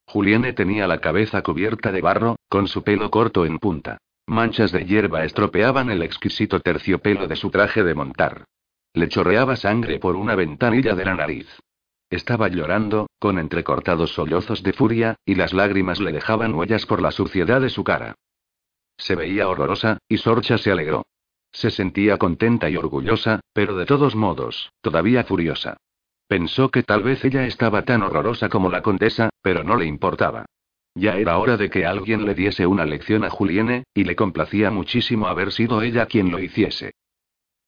Juliane 0.06 0.54
tenía 0.54 0.88
la 0.88 1.00
cabeza 1.00 1.42
cubierta 1.42 1.92
de 1.92 2.02
barro, 2.02 2.36
con 2.50 2.68
su 2.68 2.84
pelo 2.84 3.10
corto 3.10 3.46
en 3.46 3.60
punta. 3.60 3.98
Manchas 4.26 4.72
de 4.72 4.86
hierba 4.86 5.24
estropeaban 5.24 5.90
el 5.90 6.02
exquisito 6.02 6.60
terciopelo 6.60 7.28
de 7.28 7.36
su 7.36 7.50
traje 7.50 7.84
de 7.84 7.96
montar. 7.96 8.46
Le 8.98 9.10
chorreaba 9.10 9.56
sangre 9.56 10.00
por 10.00 10.16
una 10.16 10.34
ventanilla 10.34 10.96
de 10.96 11.06
la 11.06 11.14
nariz. 11.14 11.48
Estaba 12.10 12.48
llorando, 12.48 13.06
con 13.20 13.38
entrecortados 13.38 14.14
sollozos 14.14 14.64
de 14.64 14.74
furia, 14.74 15.18
y 15.24 15.36
las 15.36 15.54
lágrimas 15.54 16.00
le 16.00 16.12
dejaban 16.12 16.56
huellas 16.56 16.88
por 16.88 17.00
la 17.00 17.12
suciedad 17.12 17.62
de 17.62 17.70
su 17.70 17.84
cara. 17.84 18.16
Se 18.98 19.14
veía 19.14 19.50
horrorosa, 19.50 20.00
y 20.10 20.18
Sorcha 20.18 20.58
se 20.58 20.72
alegró. 20.72 21.06
Se 21.52 21.70
sentía 21.70 22.18
contenta 22.18 22.72
y 22.72 22.76
orgullosa, 22.76 23.42
pero 23.54 23.78
de 23.78 23.86
todos 23.86 24.16
modos, 24.16 24.72
todavía 24.82 25.24
furiosa. 25.26 25.78
Pensó 26.28 26.72
que 26.72 26.82
tal 26.82 27.04
vez 27.04 27.24
ella 27.24 27.46
estaba 27.46 27.84
tan 27.84 28.02
horrorosa 28.02 28.50
como 28.50 28.72
la 28.72 28.82
condesa, 28.82 29.30
pero 29.44 29.64
no 29.64 29.76
le 29.76 29.86
importaba. 29.86 30.48
Ya 30.96 31.18
era 31.18 31.38
hora 31.38 31.56
de 31.56 31.70
que 31.70 31.86
alguien 31.86 32.26
le 32.26 32.34
diese 32.34 32.66
una 32.66 32.84
lección 32.84 33.24
a 33.26 33.30
Juliene, 33.30 33.84
y 33.94 34.06
le 34.06 34.16
complacía 34.16 34.72
muchísimo 34.72 35.28
haber 35.28 35.52
sido 35.52 35.84
ella 35.84 36.08
quien 36.08 36.32
lo 36.32 36.40
hiciese. 36.40 36.96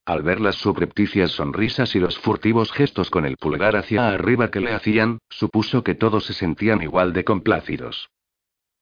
Al 0.10 0.24
ver 0.24 0.42
las 0.42 0.56
subrepticias 0.56 1.30
sonrisas 1.34 1.96
y 1.96 2.00
los 2.00 2.18
furtivos 2.18 2.72
gestos 2.72 3.12
con 3.12 3.28
el 3.28 3.38
pulgar 3.38 3.76
hacia 3.76 4.10
arriba 4.10 4.50
que 4.50 4.60
le 4.60 4.74
hacían, 4.74 5.20
supuso 5.30 5.84
que 5.84 5.94
todos 5.94 6.26
se 6.26 6.34
sentían 6.34 6.82
igual 6.82 7.14
de 7.14 7.24
complácidos. 7.24 8.10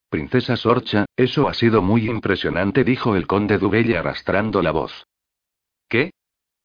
Princesa 0.07 0.55
Sorcha, 0.55 1.05
eso 1.17 1.49
ha 1.49 1.53
sido 1.53 1.81
muy 1.81 2.09
impresionante, 2.09 2.85
dijo 2.85 3.17
el 3.17 3.27
conde 3.27 3.57
Dubelle 3.57 3.97
arrastrando 3.97 4.61
la 4.61 4.71
voz. 4.71 5.05
¿Qué? 5.89 6.11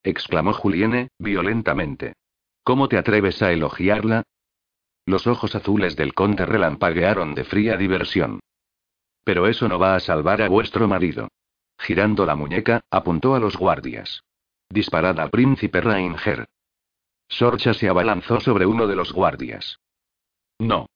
exclamó 0.04 0.52
Juliene, 0.52 1.08
violentamente. 1.18 2.12
¿Cómo 2.62 2.88
te 2.88 2.98
atreves 2.98 3.42
a 3.42 3.50
elogiarla? 3.50 4.22
Los 5.06 5.26
ojos 5.26 5.56
azules 5.56 5.96
del 5.96 6.14
conde 6.14 6.46
relampaguearon 6.46 7.34
de 7.34 7.42
fría 7.42 7.76
diversión. 7.76 8.38
Pero 9.24 9.48
eso 9.48 9.66
no 9.66 9.80
va 9.80 9.96
a 9.96 10.00
salvar 10.00 10.40
a 10.40 10.48
vuestro 10.48 10.86
marido. 10.86 11.26
Girando 11.80 12.24
la 12.24 12.36
muñeca, 12.36 12.82
apuntó 12.92 13.34
a 13.34 13.40
los 13.40 13.56
guardias. 13.56 14.22
Disparad 14.72 15.20
al 15.20 15.28
príncipe 15.28 15.82
Rainger. 15.82 16.46
Sorcha 17.28 17.74
se 17.74 17.90
abalanzó 17.90 18.40
sobre 18.40 18.64
uno 18.64 18.86
de 18.86 18.96
los 18.96 19.12
guardias. 19.12 19.78
No. 20.58 20.86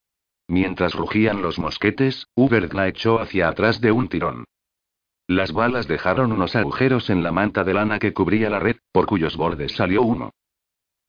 Mientras 0.49 0.95
rugían 0.95 1.43
los 1.43 1.59
mosquetes, 1.59 2.27
Hubert 2.35 2.73
la 2.73 2.89
echó 2.89 3.21
hacia 3.21 3.49
atrás 3.49 3.83
de 3.83 3.93
un 3.93 4.09
tirón. 4.09 4.45
Las 5.27 5.53
balas 5.53 5.87
dejaron 5.89 6.33
unos 6.33 6.57
agujeros 6.57 7.11
en 7.11 7.23
la 7.23 7.33
manta 7.33 7.65
de 7.65 7.75
lana 7.75 7.99
que 7.99 8.15
cubría 8.15 8.49
la 8.49 8.61
red, 8.61 8.77
por 8.93 9.05
cuyos 9.05 9.37
bordes 9.37 9.73
salió 9.73 10.01
uno. 10.01 10.31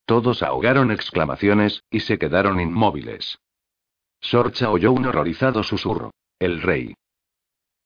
Todos 0.06 0.44
ahogaron 0.44 0.92
exclamaciones, 0.92 1.86
y 1.90 2.02
se 2.02 2.18
quedaron 2.18 2.60
inmóviles. 2.60 3.40
Sorcha 4.20 4.72
oyó 4.72 4.92
un 4.92 5.06
horrorizado 5.06 5.64
susurro. 5.64 6.12
El 6.38 6.62
rey. 6.62 6.96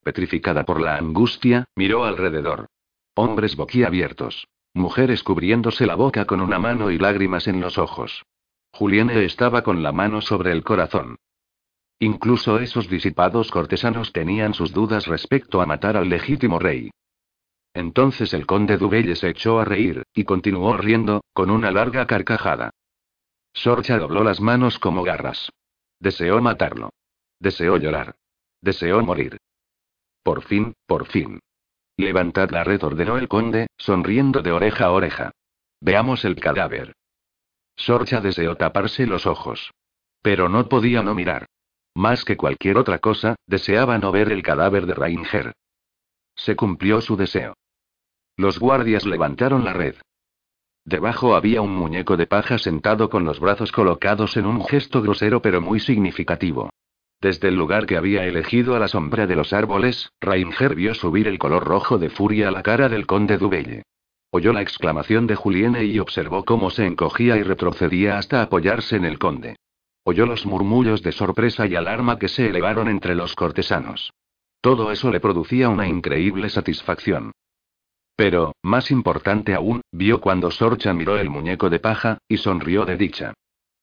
Petrificada 0.03 0.63
por 0.63 0.82
la 0.82 0.95
angustia, 0.95 1.65
miró 1.75 2.03
alrededor. 2.03 2.65
Hombres 3.13 3.55
boquiabiertos. 3.55 4.47
Mujeres 4.74 5.24
cubriéndose 5.24 5.86
la 5.86 5.95
boca 5.95 6.26
con 6.26 6.39
una 6.41 6.57
mano 6.57 6.91
y 6.91 6.97
lágrimas 6.97 7.47
en 7.47 7.59
los 7.59 7.78
ojos. 7.78 8.24
Juliane 8.72 9.26
estaba 9.26 9.63
con 9.63 9.84
la 9.84 9.91
mano 9.91 10.22
sobre 10.22 10.51
el 10.51 10.63
corazón. 10.63 11.17
Incluso 11.99 12.59
esos 12.59 12.89
disipados 12.89 13.51
cortesanos 13.51 14.11
tenían 14.11 14.53
sus 14.53 14.72
dudas 14.74 15.05
respecto 15.07 15.61
a 15.61 15.65
matar 15.65 15.97
al 15.97 16.09
legítimo 16.09 16.57
rey. 16.57 16.89
Entonces 17.74 18.34
el 18.34 18.45
conde 18.47 18.78
Dubelle 18.78 19.15
se 19.15 19.30
echó 19.30 19.59
a 19.59 19.65
reír, 19.65 20.03
y 20.13 20.24
continuó 20.24 20.76
riendo, 20.78 21.24
con 21.34 21.51
una 21.51 21.69
larga 21.72 22.07
carcajada. 22.07 22.72
Sorcha 23.53 23.97
dobló 23.97 24.24
las 24.24 24.41
manos 24.41 24.80
como 24.80 25.03
garras. 25.03 25.51
Deseó 25.99 26.41
matarlo. 26.41 26.91
Deseó 27.39 27.78
llorar. 27.78 28.15
Deseó 28.61 29.01
morir. 29.01 29.38
Por 30.24 30.41
fin, 30.43 30.74
por 30.88 31.05
fin. 31.05 31.39
Levantad 32.01 32.49
la 32.49 32.63
red, 32.63 32.83
ordenó 32.83 33.19
el 33.19 33.27
conde, 33.27 33.67
sonriendo 33.77 34.41
de 34.41 34.51
oreja 34.51 34.85
a 34.85 34.91
oreja. 34.91 35.31
Veamos 35.81 36.25
el 36.25 36.35
cadáver. 36.35 36.93
Sorcha 37.75 38.21
deseó 38.21 38.55
taparse 38.57 39.05
los 39.05 39.27
ojos. 39.27 39.71
Pero 40.23 40.49
no 40.49 40.67
podía 40.67 41.03
no 41.03 41.13
mirar. 41.13 41.45
Más 41.93 42.25
que 42.25 42.37
cualquier 42.37 42.79
otra 42.79 42.97
cosa, 42.97 43.35
deseaba 43.45 43.99
no 43.99 44.11
ver 44.11 44.31
el 44.31 44.41
cadáver 44.41 44.87
de 44.87 44.95
Rainger. 44.95 45.53
Se 46.35 46.55
cumplió 46.55 47.01
su 47.01 47.17
deseo. 47.17 47.53
Los 48.35 48.57
guardias 48.57 49.05
levantaron 49.05 49.63
la 49.63 49.73
red. 49.73 49.95
Debajo 50.83 51.35
había 51.35 51.61
un 51.61 51.75
muñeco 51.75 52.17
de 52.17 52.25
paja 52.25 52.57
sentado 52.57 53.11
con 53.11 53.25
los 53.25 53.39
brazos 53.39 53.71
colocados 53.71 54.37
en 54.37 54.47
un 54.47 54.65
gesto 54.65 55.03
grosero 55.03 55.43
pero 55.43 55.61
muy 55.61 55.79
significativo. 55.79 56.71
Desde 57.22 57.49
el 57.49 57.55
lugar 57.55 57.86
que 57.86 57.97
había 57.97 58.26
elegido 58.26 58.76
a 58.76 58.80
la 58.80 58.88
sombra 58.88 59.28
de 59.28 59.36
los 59.36 59.53
árboles, 59.53 60.11
Rainger 60.19 60.74
vio 60.74 60.95
subir 60.95 61.28
el 61.28 61.38
color 61.38 61.63
rojo 61.63 61.99
de 61.99 62.09
furia 62.09 62.47
a 62.47 62.51
la 62.51 62.63
cara 62.63 62.89
del 62.89 63.05
conde 63.05 63.38
Dubelle. 63.38 63.84
Oyó 64.32 64.53
la 64.53 64.63
exclamación 64.63 65.28
de 65.28 65.36
Juliene 65.36 65.84
y 65.84 65.99
observó 65.99 66.43
cómo 66.45 66.72
se 66.72 66.88
encogía 66.88 67.38
y 67.38 67.43
retrocedía 67.43 68.17
hasta 68.17 68.41
apoyarse 68.41 68.95
en 68.95 69.05
el 69.05 69.19
conde. 69.19 69.57
Oyó 70.03 70.26
los 70.26 70.47
murmullos 70.47 71.03
de 71.03 71.11
sorpresa 71.11 71.67
y 71.67 71.76
alarma 71.76 72.17
que 72.17 72.28
se 72.28 72.49
elevaron 72.49 72.88
entre 72.88 73.13
los 73.13 73.36
cortesanos. 73.36 74.11
Todo 74.59 74.91
eso 74.91 75.11
le 75.11 75.19
producía 75.19 75.69
una 75.69 75.88
increíble 75.88 76.49
satisfacción. 76.49 77.34
Pero, 78.15 78.55
más 78.63 78.89
importante 78.89 79.53
aún, 79.53 79.82
vio 79.91 80.22
cuando 80.22 80.49
Sorcha 80.49 80.93
miró 80.93 81.19
el 81.19 81.30
muñeco 81.30 81.69
de 81.69 81.80
paja, 81.80 82.17
y 82.28 82.38
sonrió 82.38 82.86
de 82.86 82.97
dicha. 82.97 83.34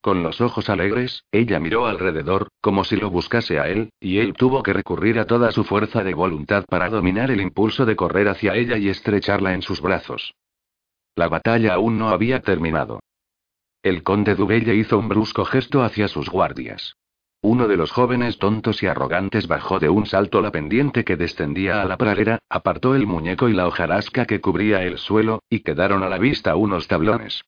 Con 0.00 0.22
los 0.22 0.40
ojos 0.40 0.70
alegres, 0.70 1.24
ella 1.32 1.58
miró 1.58 1.86
alrededor, 1.86 2.48
como 2.60 2.84
si 2.84 2.96
lo 2.96 3.10
buscase 3.10 3.58
a 3.58 3.68
él, 3.68 3.90
y 4.00 4.18
él 4.18 4.34
tuvo 4.34 4.62
que 4.62 4.72
recurrir 4.72 5.18
a 5.18 5.26
toda 5.26 5.50
su 5.50 5.64
fuerza 5.64 6.04
de 6.04 6.14
voluntad 6.14 6.64
para 6.68 6.88
dominar 6.88 7.30
el 7.30 7.40
impulso 7.40 7.84
de 7.84 7.96
correr 7.96 8.28
hacia 8.28 8.54
ella 8.54 8.78
y 8.78 8.88
estrecharla 8.88 9.54
en 9.54 9.62
sus 9.62 9.80
brazos. 9.80 10.34
La 11.16 11.28
batalla 11.28 11.74
aún 11.74 11.98
no 11.98 12.10
había 12.10 12.40
terminado. 12.40 13.00
El 13.82 14.04
conde 14.04 14.36
Dubelle 14.36 14.74
hizo 14.76 14.98
un 14.98 15.08
brusco 15.08 15.44
gesto 15.44 15.82
hacia 15.82 16.06
sus 16.06 16.28
guardias. 16.28 16.94
Uno 17.40 17.66
de 17.68 17.76
los 17.76 17.92
jóvenes 17.92 18.38
tontos 18.38 18.82
y 18.82 18.86
arrogantes 18.86 19.46
bajó 19.46 19.78
de 19.78 19.88
un 19.88 20.06
salto 20.06 20.40
la 20.40 20.50
pendiente 20.50 21.04
que 21.04 21.16
descendía 21.16 21.82
a 21.82 21.84
la 21.84 21.96
pradera, 21.96 22.38
apartó 22.48 22.94
el 22.94 23.06
muñeco 23.06 23.48
y 23.48 23.52
la 23.52 23.66
hojarasca 23.66 24.26
que 24.26 24.40
cubría 24.40 24.82
el 24.82 24.98
suelo, 24.98 25.42
y 25.48 25.60
quedaron 25.60 26.02
a 26.02 26.08
la 26.08 26.18
vista 26.18 26.56
unos 26.56 26.88
tablones. 26.88 27.42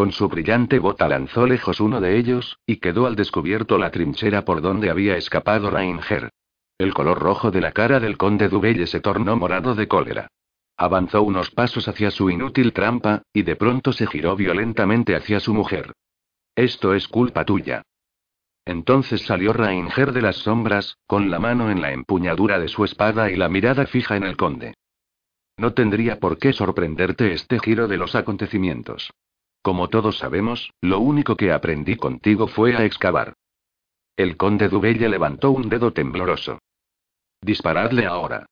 Con 0.00 0.12
su 0.12 0.30
brillante 0.30 0.78
bota 0.78 1.06
lanzó 1.08 1.46
lejos 1.46 1.78
uno 1.78 2.00
de 2.00 2.16
ellos, 2.16 2.58
y 2.64 2.76
quedó 2.78 3.04
al 3.04 3.16
descubierto 3.16 3.76
la 3.76 3.90
trinchera 3.90 4.46
por 4.46 4.62
donde 4.62 4.88
había 4.88 5.18
escapado 5.18 5.68
Rainger. 5.68 6.30
El 6.78 6.94
color 6.94 7.18
rojo 7.18 7.50
de 7.50 7.60
la 7.60 7.72
cara 7.72 8.00
del 8.00 8.16
conde 8.16 8.48
Dubelle 8.48 8.86
se 8.86 9.00
tornó 9.00 9.36
morado 9.36 9.74
de 9.74 9.88
cólera. 9.88 10.28
Avanzó 10.78 11.22
unos 11.22 11.50
pasos 11.50 11.86
hacia 11.86 12.10
su 12.10 12.30
inútil 12.30 12.72
trampa, 12.72 13.24
y 13.34 13.42
de 13.42 13.56
pronto 13.56 13.92
se 13.92 14.06
giró 14.06 14.36
violentamente 14.36 15.14
hacia 15.14 15.38
su 15.38 15.52
mujer. 15.52 15.92
Esto 16.54 16.94
es 16.94 17.06
culpa 17.06 17.44
tuya. 17.44 17.82
Entonces 18.64 19.26
salió 19.26 19.52
Rainger 19.52 20.12
de 20.12 20.22
las 20.22 20.36
sombras, 20.36 20.96
con 21.06 21.30
la 21.30 21.38
mano 21.38 21.70
en 21.70 21.82
la 21.82 21.92
empuñadura 21.92 22.58
de 22.58 22.68
su 22.68 22.86
espada 22.86 23.30
y 23.30 23.36
la 23.36 23.50
mirada 23.50 23.84
fija 23.84 24.16
en 24.16 24.22
el 24.22 24.38
conde. 24.38 24.72
No 25.58 25.74
tendría 25.74 26.18
por 26.18 26.38
qué 26.38 26.54
sorprenderte 26.54 27.34
este 27.34 27.58
giro 27.58 27.86
de 27.86 27.98
los 27.98 28.14
acontecimientos. 28.14 29.10
Como 29.62 29.88
todos 29.88 30.18
sabemos, 30.18 30.72
lo 30.80 31.00
único 31.00 31.36
que 31.36 31.52
aprendí 31.52 31.96
contigo 31.96 32.46
fue 32.46 32.76
a 32.76 32.84
excavar. 32.84 33.34
El 34.16 34.36
conde 34.36 34.68
Dubelle 34.68 35.08
levantó 35.08 35.50
un 35.50 35.68
dedo 35.68 35.92
tembloroso. 35.92 36.58
Disparadle 37.42 38.06
ahora. 38.06 38.46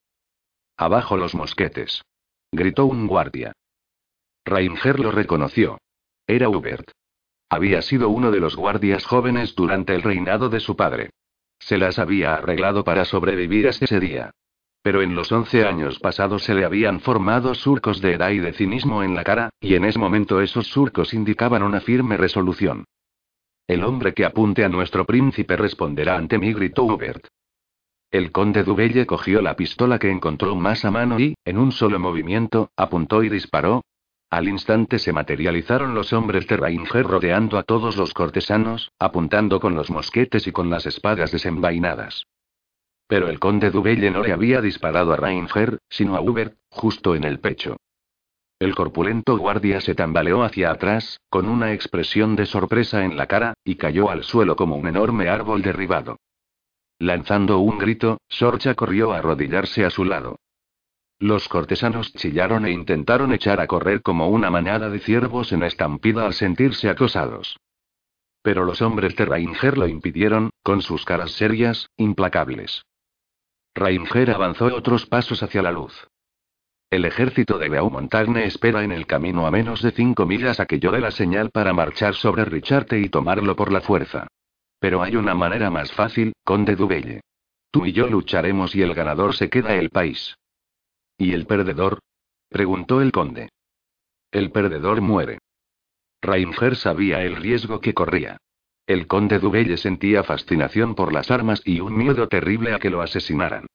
Abajo 0.77 1.17
los 1.17 1.35
mosquetes. 1.35 2.03
Gritó 2.53 2.87
un 2.87 3.07
guardia. 3.07 3.53
Rainger 4.45 5.01
lo 5.01 5.11
reconoció. 5.11 5.79
Era 6.27 6.49
Hubert. 6.49 6.91
Había 7.51 7.83
sido 7.83 8.11
uno 8.11 8.31
de 8.31 8.41
los 8.41 8.57
guardias 8.57 9.05
jóvenes 9.05 9.55
durante 9.55 9.95
el 9.95 10.03
reinado 10.03 10.49
de 10.49 10.61
su 10.61 10.77
padre. 10.77 11.11
Se 11.59 11.79
las 11.79 11.99
había 11.99 12.35
arreglado 12.35 12.85
para 12.85 13.05
sobrevivir 13.05 13.67
a 13.67 13.71
ese 13.71 14.01
día. 14.01 14.31
Pero 14.83 15.03
en 15.03 15.15
los 15.15 15.33
once 15.33 15.67
años 15.67 15.99
pasados 15.99 16.45
se 16.45 16.55
le 16.55 16.65
habían 16.65 17.01
formado 17.01 17.55
surcos 17.55 18.01
de 18.01 18.15
edad 18.15 18.31
y 18.31 18.39
de 18.39 18.53
cinismo 18.53 19.03
en 19.03 19.15
la 19.15 19.25
cara, 19.25 19.51
y 19.61 19.75
en 19.75 19.85
ese 19.85 19.99
momento 19.99 20.41
esos 20.41 20.69
surcos 20.69 21.15
indicaban 21.15 21.63
una 21.63 21.81
firme 21.81 22.17
resolución. 22.17 22.85
El 23.67 23.85
hombre 23.85 24.15
que 24.15 24.25
apunte 24.25 24.65
a 24.65 24.69
nuestro 24.69 25.05
príncipe 25.05 25.57
responderá 25.57 26.17
ante 26.17 26.39
mí, 26.39 26.55
gritó 26.55 26.85
Hubert. 26.85 27.27
El 28.11 28.33
conde 28.33 28.65
Dubelle 28.65 29.05
cogió 29.05 29.43
la 29.43 29.55
pistola 29.55 29.99
que 29.99 30.11
encontró 30.11 30.57
más 30.57 30.87
a 30.87 30.91
mano 30.91 31.21
y, 31.21 31.35
en 31.45 31.59
un 31.59 31.73
solo 31.73 31.99
movimiento, 31.99 32.71
apuntó 32.75 33.23
y 33.23 33.29
disparó. 33.29 33.83
Al 34.31 34.49
instante 34.49 34.99
se 34.99 35.13
materializaron 35.13 35.95
los 35.95 36.15
hombres 36.15 36.47
de 36.47 36.57
Rainger 36.57 37.07
rodeando 37.07 37.59
a 37.59 37.65
todos 37.65 37.99
los 37.99 38.15
cortesanos, 38.15 38.91
apuntando 38.99 39.61
con 39.61 39.75
los 39.75 39.91
mosquetes 39.91 40.47
y 40.47 40.53
con 40.53 40.71
las 40.71 40.87
espadas 40.87 41.33
desenvainadas. 41.33 42.25
Pero 43.09 43.29
el 43.29 43.41
conde 43.41 43.71
Dubelle 43.71 44.11
no 44.11 44.23
le 44.23 44.33
había 44.33 44.61
disparado 44.61 45.13
a 45.13 45.17
Rainger, 45.17 45.79
sino 45.89 46.15
a 46.15 46.21
Hubert, 46.21 46.57
justo 46.69 47.17
en 47.17 47.25
el 47.25 47.41
pecho. 47.41 47.79
El 48.61 48.75
corpulento 48.75 49.39
guardia 49.39 49.81
se 49.81 49.95
tambaleó 49.95 50.43
hacia 50.43 50.71
atrás, 50.71 51.21
con 51.31 51.49
una 51.49 51.73
expresión 51.73 52.37
de 52.37 52.45
sorpresa 52.45 53.05
en 53.05 53.17
la 53.17 53.27
cara, 53.27 53.55
y 53.65 53.77
cayó 53.77 54.11
al 54.11 54.25
suelo 54.25 54.57
como 54.57 54.77
un 54.77 54.87
enorme 54.87 55.29
árbol 55.29 55.63
derribado. 55.63 56.19
Lanzando 56.99 57.61
un 57.61 57.79
grito, 57.79 58.19
Sorcha 58.29 58.75
corrió 58.75 59.13
a 59.13 59.19
arrodillarse 59.19 59.85
a 59.85 59.91
su 59.91 60.05
lado. 60.05 60.41
Los 61.21 61.49
cortesanos 61.49 62.13
chillaron 62.13 62.67
e 62.67 62.73
intentaron 62.73 63.33
echar 63.33 63.61
a 63.61 63.67
correr 63.67 64.03
como 64.03 64.29
una 64.29 64.51
manada 64.51 64.91
de 64.91 64.99
ciervos 64.99 65.53
en 65.53 65.63
estampida 65.63 66.27
al 66.27 66.35
sentirse 66.35 66.91
acosados. 66.91 67.59
Pero 68.43 68.65
los 68.65 68.83
hombres 68.83 69.17
de 69.17 69.25
Rainger 69.25 69.79
lo 69.79 69.89
impidieron, 69.89 70.51
con 70.63 70.83
sus 70.83 71.05
caras 71.05 71.33
serias, 71.33 71.89
implacables. 71.97 72.85
Rainger 73.75 74.31
avanzó 74.31 74.67
otros 74.67 75.07
pasos 75.07 75.43
hacia 75.43 75.63
la 75.63 75.73
luz. 75.73 76.09
El 76.91 77.05
ejército 77.05 77.59
de 77.59 77.69
Beaumontagne 77.69 78.47
espera 78.47 78.83
en 78.83 78.93
el 78.93 79.07
camino 79.07 79.47
a 79.47 79.51
menos 79.51 79.83
de 79.83 79.91
cinco 79.91 80.25
millas 80.25 80.59
a 80.59 80.67
que 80.67 80.81
yo 80.81 80.91
dé 80.91 81.01
la 81.01 81.11
señal 81.11 81.51
para 81.51 81.75
marchar 81.75 82.15
sobre 82.15 82.47
Richarte 82.47 82.99
y 82.99 83.11
tomarlo 83.11 83.57
por 83.57 83.71
la 83.71 83.83
fuerza. 83.83 84.27
Pero 84.81 85.03
hay 85.03 85.17
una 85.17 85.35
manera 85.35 85.71
más 85.71 85.93
fácil, 85.93 86.33
conde 86.45 86.77
Dubelle. 86.77 87.21
Tú 87.71 87.85
y 87.85 87.93
yo 87.93 88.07
lucharemos 88.07 88.75
y 88.75 88.81
el 88.81 88.95
ganador 88.95 89.35
se 89.35 89.51
queda 89.51 89.75
el 89.75 89.91
país. 89.91 90.39
¿Y 91.19 91.33
el 91.33 91.47
perdedor? 91.47 92.01
preguntó 92.49 93.03
el 93.03 93.13
conde. 93.13 93.51
El 94.31 94.51
perdedor 94.51 95.03
muere. 95.03 95.41
Rainger 96.23 96.77
sabía 96.77 97.23
el 97.23 97.37
riesgo 97.37 97.81
que 97.81 97.93
corría. 97.93 98.39
El 98.89 99.07
conde 99.07 99.39
Dubelle 99.39 99.77
sentía 99.77 100.25
fascinación 100.25 100.95
por 100.95 101.13
las 101.13 101.31
armas 101.31 101.61
y 101.67 101.81
un 101.81 101.95
miedo 101.95 102.27
terrible 102.27 102.73
a 102.73 102.79
que 102.79 102.89
lo 102.89 103.03
asesinaran. 103.03 103.67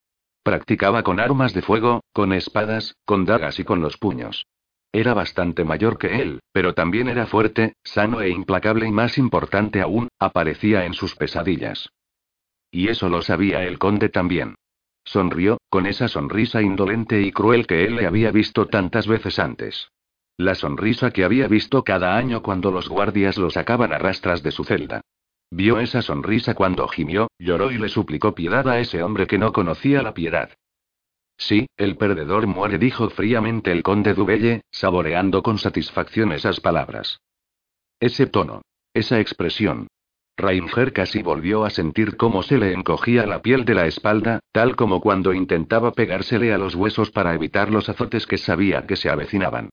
Practicaba 0.42 1.04
con 1.04 1.20
armas 1.20 1.54
de 1.54 1.62
fuego, 1.62 2.02
con 2.14 2.34
espadas, 2.34 2.96
con 3.06 3.24
dagas 3.24 3.60
y 3.60 3.64
con 3.64 3.80
los 3.80 3.98
puños. 3.98 4.48
Era 4.92 5.14
bastante 5.14 5.66
mayor 5.66 6.00
que 6.00 6.20
él, 6.20 6.40
pero 6.52 6.74
también 6.74 7.10
era 7.10 7.28
fuerte, 7.28 7.76
sano 7.84 8.22
e 8.22 8.30
implacable 8.30 8.88
y 8.88 8.92
más 8.92 9.20
importante 9.20 9.82
aún, 9.82 10.08
aparecía 10.18 10.88
en 10.88 10.96
sus 10.96 11.16
pesadillas. 11.16 11.90
Y 12.72 12.88
eso 12.88 13.08
lo 13.08 13.22
sabía 13.22 13.64
el 13.66 13.78
conde 13.78 14.10
también. 14.10 14.56
Sonrió, 15.04 15.60
con 15.70 15.86
esa 15.86 16.08
sonrisa 16.08 16.64
indolente 16.64 17.22
y 17.22 17.32
cruel 17.32 17.68
que 17.68 17.86
él 17.86 17.98
le 17.98 18.08
había 18.08 18.32
visto 18.32 18.66
tantas 18.66 19.06
veces 19.06 19.38
antes. 19.38 19.92
La 20.44 20.56
sonrisa 20.56 21.12
que 21.12 21.24
había 21.24 21.48
visto 21.48 21.86
cada 21.86 22.18
año 22.18 22.44
cuando 22.44 22.70
los 22.70 22.90
guardias 22.90 23.38
lo 23.38 23.50
sacaban 23.50 23.94
a 23.94 23.98
rastras 23.98 24.44
de 24.44 24.52
su 24.52 24.66
celda. 24.66 25.00
Vio 25.50 25.80
esa 25.80 26.02
sonrisa 26.02 26.54
cuando 26.54 26.86
gimió, 26.90 27.30
lloró 27.40 27.72
y 27.72 27.78
le 27.78 27.88
suplicó 27.88 28.36
piedad 28.36 28.68
a 28.68 28.78
ese 28.82 29.02
hombre 29.04 29.26
que 29.26 29.38
no 29.38 29.54
conocía 29.54 30.02
la 30.02 30.14
piedad. 30.14 30.50
Sí, 31.38 31.68
el 31.78 31.96
perdedor 31.96 32.46
muere, 32.46 32.78
dijo 32.78 33.10
fríamente 33.10 33.72
el 33.72 33.84
conde 33.84 34.14
Dubelle, 34.14 34.64
saboreando 34.70 35.44
con 35.44 35.60
satisfacción 35.60 36.34
esas 36.34 36.60
palabras. 36.60 37.22
Ese 38.02 38.28
tono. 38.28 38.64
Esa 38.94 39.22
expresión. 39.22 39.88
Rainger 40.36 40.92
casi 40.92 41.24
volvió 41.24 41.64
a 41.64 41.70
sentir 41.70 42.18
cómo 42.18 42.44
se 42.44 42.58
le 42.58 42.74
encogía 42.74 43.26
la 43.26 43.42
piel 43.42 43.64
de 43.64 43.76
la 43.76 43.88
espalda, 43.88 44.42
tal 44.52 44.76
como 44.76 45.00
cuando 45.00 45.34
intentaba 45.34 45.94
pegársele 45.94 46.54
a 46.54 46.58
los 46.58 46.76
huesos 46.76 47.12
para 47.12 47.34
evitar 47.34 47.72
los 47.72 47.88
azotes 47.88 48.28
que 48.28 48.38
sabía 48.38 48.86
que 48.86 48.98
se 48.98 49.10
avecinaban. 49.10 49.70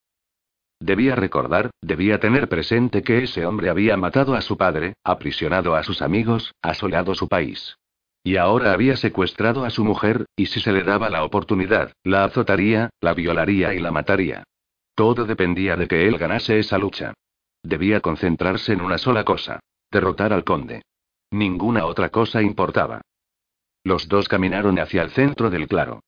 Debía 0.80 1.14
recordar, 1.14 1.70
debía 1.82 2.18
tener 2.20 2.48
presente 2.48 3.02
que 3.02 3.22
ese 3.22 3.44
hombre 3.44 3.68
había 3.68 3.98
matado 3.98 4.34
a 4.34 4.40
su 4.40 4.56
padre, 4.56 4.94
aprisionado 5.04 5.76
a 5.76 5.82
sus 5.82 6.00
amigos, 6.00 6.54
asolado 6.62 7.14
su 7.14 7.28
país. 7.28 7.76
Y 8.24 8.36
ahora 8.36 8.72
había 8.72 8.96
secuestrado 8.96 9.64
a 9.64 9.70
su 9.70 9.84
mujer, 9.84 10.24
y 10.36 10.46
si 10.46 10.60
se 10.60 10.72
le 10.72 10.82
daba 10.82 11.10
la 11.10 11.22
oportunidad, 11.24 11.92
la 12.02 12.24
azotaría, 12.24 12.90
la 13.00 13.12
violaría 13.12 13.74
y 13.74 13.78
la 13.78 13.90
mataría. 13.90 14.44
Todo 14.94 15.26
dependía 15.26 15.76
de 15.76 15.86
que 15.86 16.08
él 16.08 16.16
ganase 16.16 16.58
esa 16.58 16.78
lucha. 16.78 17.12
Debía 17.62 18.00
concentrarse 18.00 18.72
en 18.72 18.80
una 18.80 18.98
sola 18.98 19.24
cosa. 19.24 19.60
Derrotar 19.90 20.32
al 20.32 20.44
conde. 20.44 20.82
Ninguna 21.30 21.84
otra 21.84 22.08
cosa 22.08 22.42
importaba. 22.42 23.02
Los 23.84 24.08
dos 24.08 24.28
caminaron 24.28 24.78
hacia 24.78 25.02
el 25.02 25.10
centro 25.10 25.50
del 25.50 25.68
claro. 25.68 26.00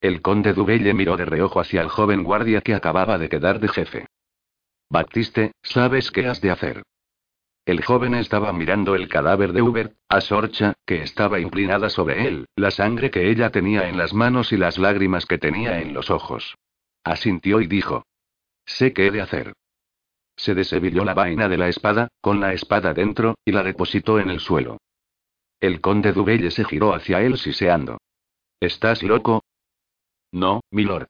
El 0.00 0.22
conde 0.22 0.52
Dubelle 0.52 0.94
miró 0.94 1.16
de 1.16 1.24
reojo 1.24 1.60
hacia 1.60 1.80
el 1.80 1.88
joven 1.88 2.22
guardia 2.22 2.60
que 2.60 2.74
acababa 2.74 3.18
de 3.18 3.28
quedar 3.28 3.58
de 3.58 3.68
jefe. 3.68 4.06
Baptiste, 4.88 5.52
¿sabes 5.62 6.10
qué 6.10 6.26
has 6.26 6.40
de 6.40 6.50
hacer? 6.50 6.82
El 7.66 7.84
joven 7.84 8.14
estaba 8.14 8.52
mirando 8.52 8.94
el 8.94 9.08
cadáver 9.08 9.52
de 9.52 9.60
Hubert, 9.60 9.94
a 10.08 10.22
Sorcha, 10.22 10.72
que 10.86 11.02
estaba 11.02 11.38
inclinada 11.40 11.90
sobre 11.90 12.26
él, 12.26 12.46
la 12.56 12.70
sangre 12.70 13.10
que 13.10 13.28
ella 13.28 13.50
tenía 13.50 13.88
en 13.88 13.98
las 13.98 14.14
manos 14.14 14.52
y 14.52 14.56
las 14.56 14.78
lágrimas 14.78 15.26
que 15.26 15.36
tenía 15.36 15.80
en 15.80 15.92
los 15.92 16.10
ojos. 16.10 16.56
Asintió 17.04 17.60
y 17.60 17.66
dijo. 17.66 18.06
Sé 18.64 18.92
qué 18.92 19.08
he 19.08 19.10
de 19.10 19.20
hacer. 19.20 19.52
Se 20.36 20.54
desevilló 20.54 21.04
la 21.04 21.14
vaina 21.14 21.48
de 21.48 21.58
la 21.58 21.68
espada, 21.68 22.08
con 22.20 22.40
la 22.40 22.54
espada 22.54 22.94
dentro, 22.94 23.34
y 23.44 23.52
la 23.52 23.62
depositó 23.62 24.18
en 24.18 24.30
el 24.30 24.40
suelo. 24.40 24.78
El 25.60 25.80
conde 25.80 26.12
Dubelle 26.12 26.50
se 26.50 26.64
giró 26.64 26.94
hacia 26.94 27.20
él 27.20 27.36
siseando. 27.36 27.98
¿Estás 28.60 29.02
loco? 29.02 29.42
No, 30.32 30.60
milord. 30.70 31.08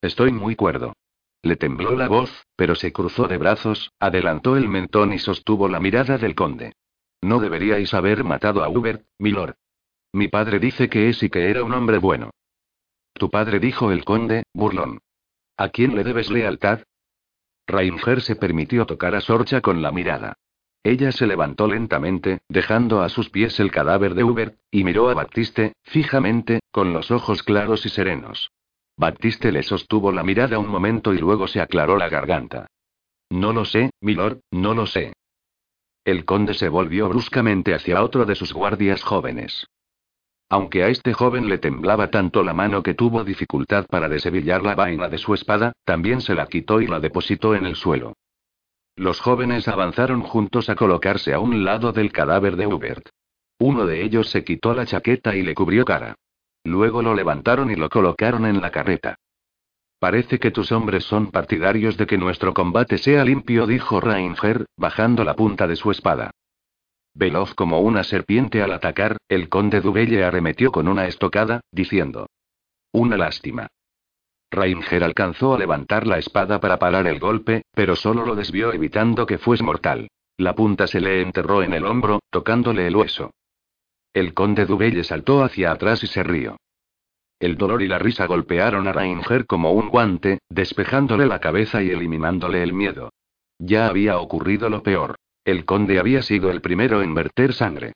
Estoy 0.00 0.32
muy 0.32 0.56
cuerdo. 0.56 0.94
Le 1.42 1.56
tembló 1.56 1.96
la 1.96 2.08
voz, 2.08 2.46
pero 2.56 2.74
se 2.74 2.92
cruzó 2.92 3.28
de 3.28 3.36
brazos, 3.36 3.92
adelantó 4.00 4.56
el 4.56 4.68
mentón 4.68 5.12
y 5.12 5.18
sostuvo 5.18 5.68
la 5.68 5.80
mirada 5.80 6.16
del 6.16 6.34
conde. 6.34 6.72
No 7.22 7.38
deberíais 7.38 7.92
haber 7.94 8.24
matado 8.24 8.64
a 8.64 8.68
Hubert, 8.68 9.06
milord. 9.18 9.54
Mi 10.12 10.28
padre 10.28 10.58
dice 10.58 10.88
que 10.88 11.08
es 11.08 11.22
y 11.22 11.28
que 11.28 11.50
era 11.50 11.64
un 11.64 11.72
hombre 11.72 11.98
bueno. 11.98 12.30
Tu 13.14 13.30
padre 13.30 13.60
dijo 13.60 13.92
el 13.92 14.04
conde, 14.04 14.44
burlón. 14.54 15.00
¿A 15.56 15.68
quién 15.68 15.94
le 15.94 16.04
debes 16.04 16.30
lealtad? 16.30 16.80
Rainger 17.66 18.20
se 18.20 18.36
permitió 18.36 18.86
tocar 18.86 19.14
a 19.14 19.20
Sorcha 19.20 19.60
con 19.60 19.82
la 19.82 19.92
mirada. 19.92 20.34
Ella 20.86 21.12
se 21.12 21.26
levantó 21.26 21.66
lentamente, 21.66 22.40
dejando 22.46 23.00
a 23.00 23.08
sus 23.08 23.30
pies 23.30 23.58
el 23.58 23.70
cadáver 23.70 24.14
de 24.14 24.22
Hubert, 24.22 24.58
y 24.70 24.84
miró 24.84 25.08
a 25.08 25.14
Baptiste, 25.14 25.72
fijamente, 25.82 26.60
con 26.70 26.92
los 26.92 27.10
ojos 27.10 27.42
claros 27.42 27.86
y 27.86 27.88
serenos. 27.88 28.50
Baptiste 28.98 29.50
le 29.50 29.62
sostuvo 29.62 30.12
la 30.12 30.22
mirada 30.22 30.58
un 30.58 30.68
momento 30.68 31.14
y 31.14 31.18
luego 31.18 31.48
se 31.48 31.62
aclaró 31.62 31.96
la 31.96 32.10
garganta. 32.10 32.66
No 33.30 33.54
lo 33.54 33.64
sé, 33.64 33.90
milord, 34.02 34.40
no 34.50 34.74
lo 34.74 34.84
sé. 34.84 35.14
El 36.04 36.26
conde 36.26 36.52
se 36.52 36.68
volvió 36.68 37.08
bruscamente 37.08 37.72
hacia 37.72 38.04
otro 38.04 38.26
de 38.26 38.34
sus 38.34 38.52
guardias 38.52 39.02
jóvenes. 39.02 39.66
Aunque 40.50 40.84
a 40.84 40.88
este 40.88 41.14
joven 41.14 41.48
le 41.48 41.56
temblaba 41.56 42.10
tanto 42.10 42.42
la 42.42 42.52
mano 42.52 42.82
que 42.82 42.92
tuvo 42.92 43.24
dificultad 43.24 43.86
para 43.86 44.10
desevillar 44.10 44.62
la 44.62 44.74
vaina 44.74 45.08
de 45.08 45.16
su 45.16 45.32
espada, 45.32 45.72
también 45.86 46.20
se 46.20 46.34
la 46.34 46.46
quitó 46.46 46.82
y 46.82 46.86
la 46.86 47.00
depositó 47.00 47.54
en 47.54 47.64
el 47.64 47.74
suelo. 47.74 48.12
Los 48.96 49.20
jóvenes 49.20 49.66
avanzaron 49.66 50.22
juntos 50.22 50.70
a 50.70 50.76
colocarse 50.76 51.34
a 51.34 51.40
un 51.40 51.64
lado 51.64 51.92
del 51.92 52.12
cadáver 52.12 52.56
de 52.56 52.66
Hubert. 52.66 53.08
Uno 53.58 53.86
de 53.86 54.02
ellos 54.02 54.30
se 54.30 54.44
quitó 54.44 54.74
la 54.74 54.86
chaqueta 54.86 55.34
y 55.34 55.42
le 55.42 55.54
cubrió 55.54 55.84
cara. 55.84 56.14
Luego 56.64 57.02
lo 57.02 57.14
levantaron 57.14 57.70
y 57.70 57.76
lo 57.76 57.88
colocaron 57.88 58.46
en 58.46 58.60
la 58.60 58.70
carreta. 58.70 59.16
Parece 59.98 60.38
que 60.38 60.50
tus 60.50 60.70
hombres 60.70 61.04
son 61.04 61.30
partidarios 61.30 61.96
de 61.96 62.06
que 62.06 62.18
nuestro 62.18 62.54
combate 62.54 62.98
sea 62.98 63.24
limpio, 63.24 63.66
dijo 63.66 64.00
Rainger, 64.00 64.66
bajando 64.76 65.24
la 65.24 65.34
punta 65.34 65.66
de 65.66 65.76
su 65.76 65.90
espada. 65.90 66.30
Veloz 67.14 67.54
como 67.54 67.80
una 67.80 68.04
serpiente 68.04 68.62
al 68.62 68.72
atacar, 68.72 69.18
el 69.28 69.48
conde 69.48 69.80
Dubelle 69.80 70.24
arremetió 70.24 70.72
con 70.72 70.88
una 70.88 71.06
estocada, 71.06 71.60
diciendo: 71.70 72.26
Una 72.92 73.16
lástima. 73.16 73.68
Rainger 74.54 75.04
alcanzó 75.04 75.54
a 75.54 75.58
levantar 75.58 76.06
la 76.06 76.18
espada 76.18 76.60
para 76.60 76.78
parar 76.78 77.06
el 77.06 77.18
golpe, 77.18 77.62
pero 77.72 77.96
solo 77.96 78.24
lo 78.24 78.34
desvió 78.34 78.72
evitando 78.72 79.26
que 79.26 79.38
fuese 79.38 79.62
mortal. 79.62 80.08
La 80.36 80.54
punta 80.54 80.86
se 80.86 81.00
le 81.00 81.22
enterró 81.22 81.62
en 81.62 81.74
el 81.74 81.84
hombro, 81.84 82.20
tocándole 82.30 82.86
el 82.86 82.96
hueso. 82.96 83.30
El 84.12 84.34
conde 84.34 84.66
Dubelle 84.66 85.04
saltó 85.04 85.42
hacia 85.42 85.72
atrás 85.72 86.02
y 86.02 86.06
se 86.06 86.22
rió. 86.22 86.56
El 87.38 87.56
dolor 87.56 87.82
y 87.82 87.88
la 87.88 87.98
risa 87.98 88.26
golpearon 88.26 88.88
a 88.88 88.92
Rainger 88.92 89.46
como 89.46 89.72
un 89.72 89.88
guante, 89.88 90.38
despejándole 90.48 91.26
la 91.26 91.40
cabeza 91.40 91.82
y 91.82 91.90
eliminándole 91.90 92.62
el 92.62 92.72
miedo. 92.72 93.10
Ya 93.58 93.86
había 93.86 94.18
ocurrido 94.18 94.68
lo 94.70 94.82
peor. 94.82 95.16
El 95.44 95.64
conde 95.64 95.98
había 95.98 96.22
sido 96.22 96.50
el 96.50 96.60
primero 96.60 97.02
en 97.02 97.14
verter 97.14 97.52
sangre. 97.52 97.92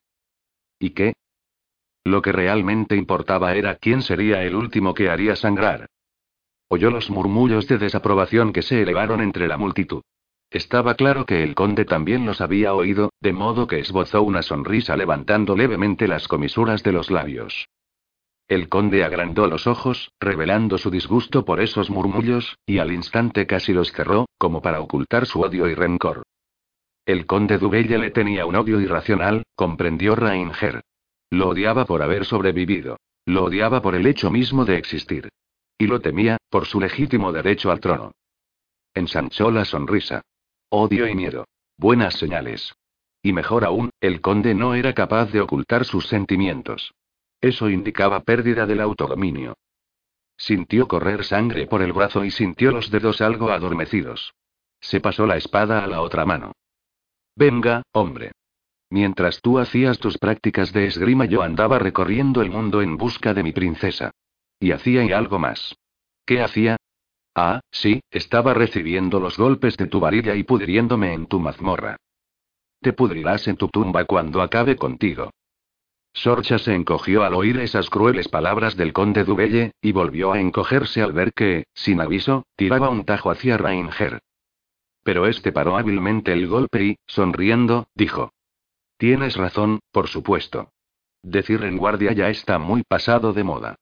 ¿Y 0.78 0.90
qué? 0.90 1.14
Lo 2.04 2.22
que 2.22 2.32
realmente 2.32 2.96
importaba 2.96 3.54
era 3.54 3.76
quién 3.76 4.02
sería 4.02 4.42
el 4.42 4.54
último 4.54 4.94
que 4.94 5.08
haría 5.08 5.34
sangrar. 5.34 5.86
Oyó 6.68 6.90
los 6.90 7.10
murmullos 7.10 7.66
de 7.66 7.78
desaprobación 7.78 8.52
que 8.52 8.62
se 8.62 8.82
elevaron 8.82 9.20
entre 9.20 9.48
la 9.48 9.56
multitud. 9.56 10.02
Estaba 10.50 10.94
claro 10.94 11.26
que 11.26 11.42
el 11.42 11.54
conde 11.54 11.84
también 11.84 12.24
los 12.24 12.40
había 12.40 12.74
oído, 12.74 13.10
de 13.20 13.32
modo 13.32 13.66
que 13.66 13.80
esbozó 13.80 14.22
una 14.22 14.42
sonrisa 14.42 14.96
levantando 14.96 15.56
levemente 15.56 16.08
las 16.08 16.28
comisuras 16.28 16.82
de 16.82 16.92
los 16.92 17.10
labios. 17.10 17.68
El 18.48 18.70
conde 18.70 19.04
agrandó 19.04 19.46
los 19.46 19.66
ojos, 19.66 20.10
revelando 20.18 20.78
su 20.78 20.90
disgusto 20.90 21.44
por 21.44 21.60
esos 21.60 21.90
murmullos, 21.90 22.56
y 22.64 22.78
al 22.78 22.92
instante 22.92 23.46
casi 23.46 23.74
los 23.74 23.92
cerró, 23.92 24.26
como 24.38 24.62
para 24.62 24.80
ocultar 24.80 25.26
su 25.26 25.40
odio 25.40 25.68
y 25.68 25.74
rencor. 25.74 26.22
El 27.04 27.26
conde 27.26 27.58
Dubelle 27.58 27.98
le 27.98 28.10
tenía 28.10 28.46
un 28.46 28.56
odio 28.56 28.80
irracional, 28.80 29.42
comprendió 29.54 30.14
Rainger. 30.16 30.82
Lo 31.30 31.48
odiaba 31.48 31.84
por 31.84 32.02
haber 32.02 32.24
sobrevivido. 32.24 32.96
Lo 33.26 33.44
odiaba 33.44 33.82
por 33.82 33.94
el 33.94 34.06
hecho 34.06 34.30
mismo 34.30 34.64
de 34.64 34.78
existir. 34.78 35.28
Y 35.78 35.86
lo 35.86 36.00
temía, 36.00 36.36
por 36.50 36.66
su 36.66 36.80
legítimo 36.80 37.32
derecho 37.32 37.70
al 37.70 37.80
trono. 37.80 38.12
Ensanchó 38.94 39.50
la 39.52 39.64
sonrisa. 39.64 40.22
Odio 40.70 41.06
y 41.06 41.14
miedo. 41.14 41.46
Buenas 41.76 42.14
señales. 42.14 42.74
Y 43.22 43.32
mejor 43.32 43.64
aún, 43.64 43.90
el 44.00 44.20
conde 44.20 44.54
no 44.54 44.74
era 44.74 44.92
capaz 44.92 45.26
de 45.32 45.40
ocultar 45.40 45.84
sus 45.84 46.08
sentimientos. 46.08 46.92
Eso 47.40 47.70
indicaba 47.70 48.20
pérdida 48.20 48.66
del 48.66 48.80
autodominio. 48.80 49.54
Sintió 50.36 50.88
correr 50.88 51.24
sangre 51.24 51.66
por 51.66 51.82
el 51.82 51.92
brazo 51.92 52.24
y 52.24 52.30
sintió 52.30 52.72
los 52.72 52.90
dedos 52.90 53.20
algo 53.20 53.50
adormecidos. 53.50 54.34
Se 54.80 55.00
pasó 55.00 55.26
la 55.26 55.36
espada 55.36 55.84
a 55.84 55.86
la 55.86 56.00
otra 56.00 56.24
mano. 56.24 56.52
Venga, 57.36 57.82
hombre. 57.92 58.32
Mientras 58.90 59.40
tú 59.40 59.58
hacías 59.58 59.98
tus 59.98 60.18
prácticas 60.18 60.72
de 60.72 60.86
esgrima 60.86 61.26
yo 61.26 61.42
andaba 61.42 61.78
recorriendo 61.78 62.42
el 62.42 62.50
mundo 62.50 62.82
en 62.82 62.96
busca 62.96 63.34
de 63.34 63.42
mi 63.42 63.52
princesa. 63.52 64.12
Y 64.60 64.72
hacía 64.72 65.04
y 65.04 65.12
algo 65.12 65.38
más. 65.38 65.76
¿Qué 66.26 66.42
hacía? 66.42 66.76
Ah, 67.34 67.60
sí, 67.70 68.00
estaba 68.10 68.54
recibiendo 68.54 69.20
los 69.20 69.36
golpes 69.38 69.76
de 69.76 69.86
tu 69.86 70.00
varilla 70.00 70.34
y 70.34 70.42
pudriéndome 70.42 71.12
en 71.12 71.26
tu 71.26 71.38
mazmorra. 71.38 71.96
Te 72.80 72.92
pudrirás 72.92 73.46
en 73.48 73.56
tu 73.56 73.68
tumba 73.68 74.04
cuando 74.04 74.42
acabe 74.42 74.76
contigo. 74.76 75.30
Sorcha 76.12 76.58
se 76.58 76.74
encogió 76.74 77.22
al 77.22 77.34
oír 77.34 77.58
esas 77.60 77.90
crueles 77.90 78.28
palabras 78.28 78.76
del 78.76 78.92
conde 78.92 79.24
Dubelle, 79.24 79.72
y 79.80 79.92
volvió 79.92 80.32
a 80.32 80.40
encogerse 80.40 81.00
al 81.00 81.12
ver 81.12 81.32
que, 81.32 81.66
sin 81.74 82.00
aviso, 82.00 82.44
tiraba 82.56 82.88
un 82.88 83.04
tajo 83.04 83.30
hacia 83.30 83.56
Rainger. 83.56 84.20
Pero 85.04 85.26
este 85.26 85.52
paró 85.52 85.76
hábilmente 85.76 86.32
el 86.32 86.48
golpe 86.48 86.82
y, 86.82 86.96
sonriendo, 87.06 87.86
dijo: 87.94 88.32
Tienes 88.96 89.36
razón, 89.36 89.78
por 89.92 90.08
supuesto. 90.08 90.72
Decir 91.22 91.62
en 91.62 91.76
guardia 91.76 92.12
ya 92.12 92.30
está 92.30 92.58
muy 92.58 92.82
pasado 92.82 93.32
de 93.32 93.44
moda. 93.44 93.76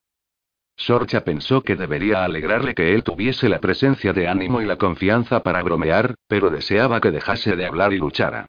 Sorcha 0.77 1.25
pensó 1.25 1.63
que 1.63 1.75
debería 1.75 2.23
alegrarle 2.23 2.75
que 2.75 2.95
él 2.95 3.03
tuviese 3.03 3.49
la 3.49 3.61
presencia 3.61 4.13
de 4.13 4.29
ánimo 4.29 4.61
y 4.61 4.67
la 4.67 4.77
confianza 4.77 5.43
para 5.43 5.63
bromear, 5.63 6.15
pero 6.29 6.51
deseaba 6.51 7.01
que 7.01 7.11
dejase 7.11 7.57
de 7.57 7.67
hablar 7.67 7.95
y 7.95 7.99
luchara. 7.99 8.47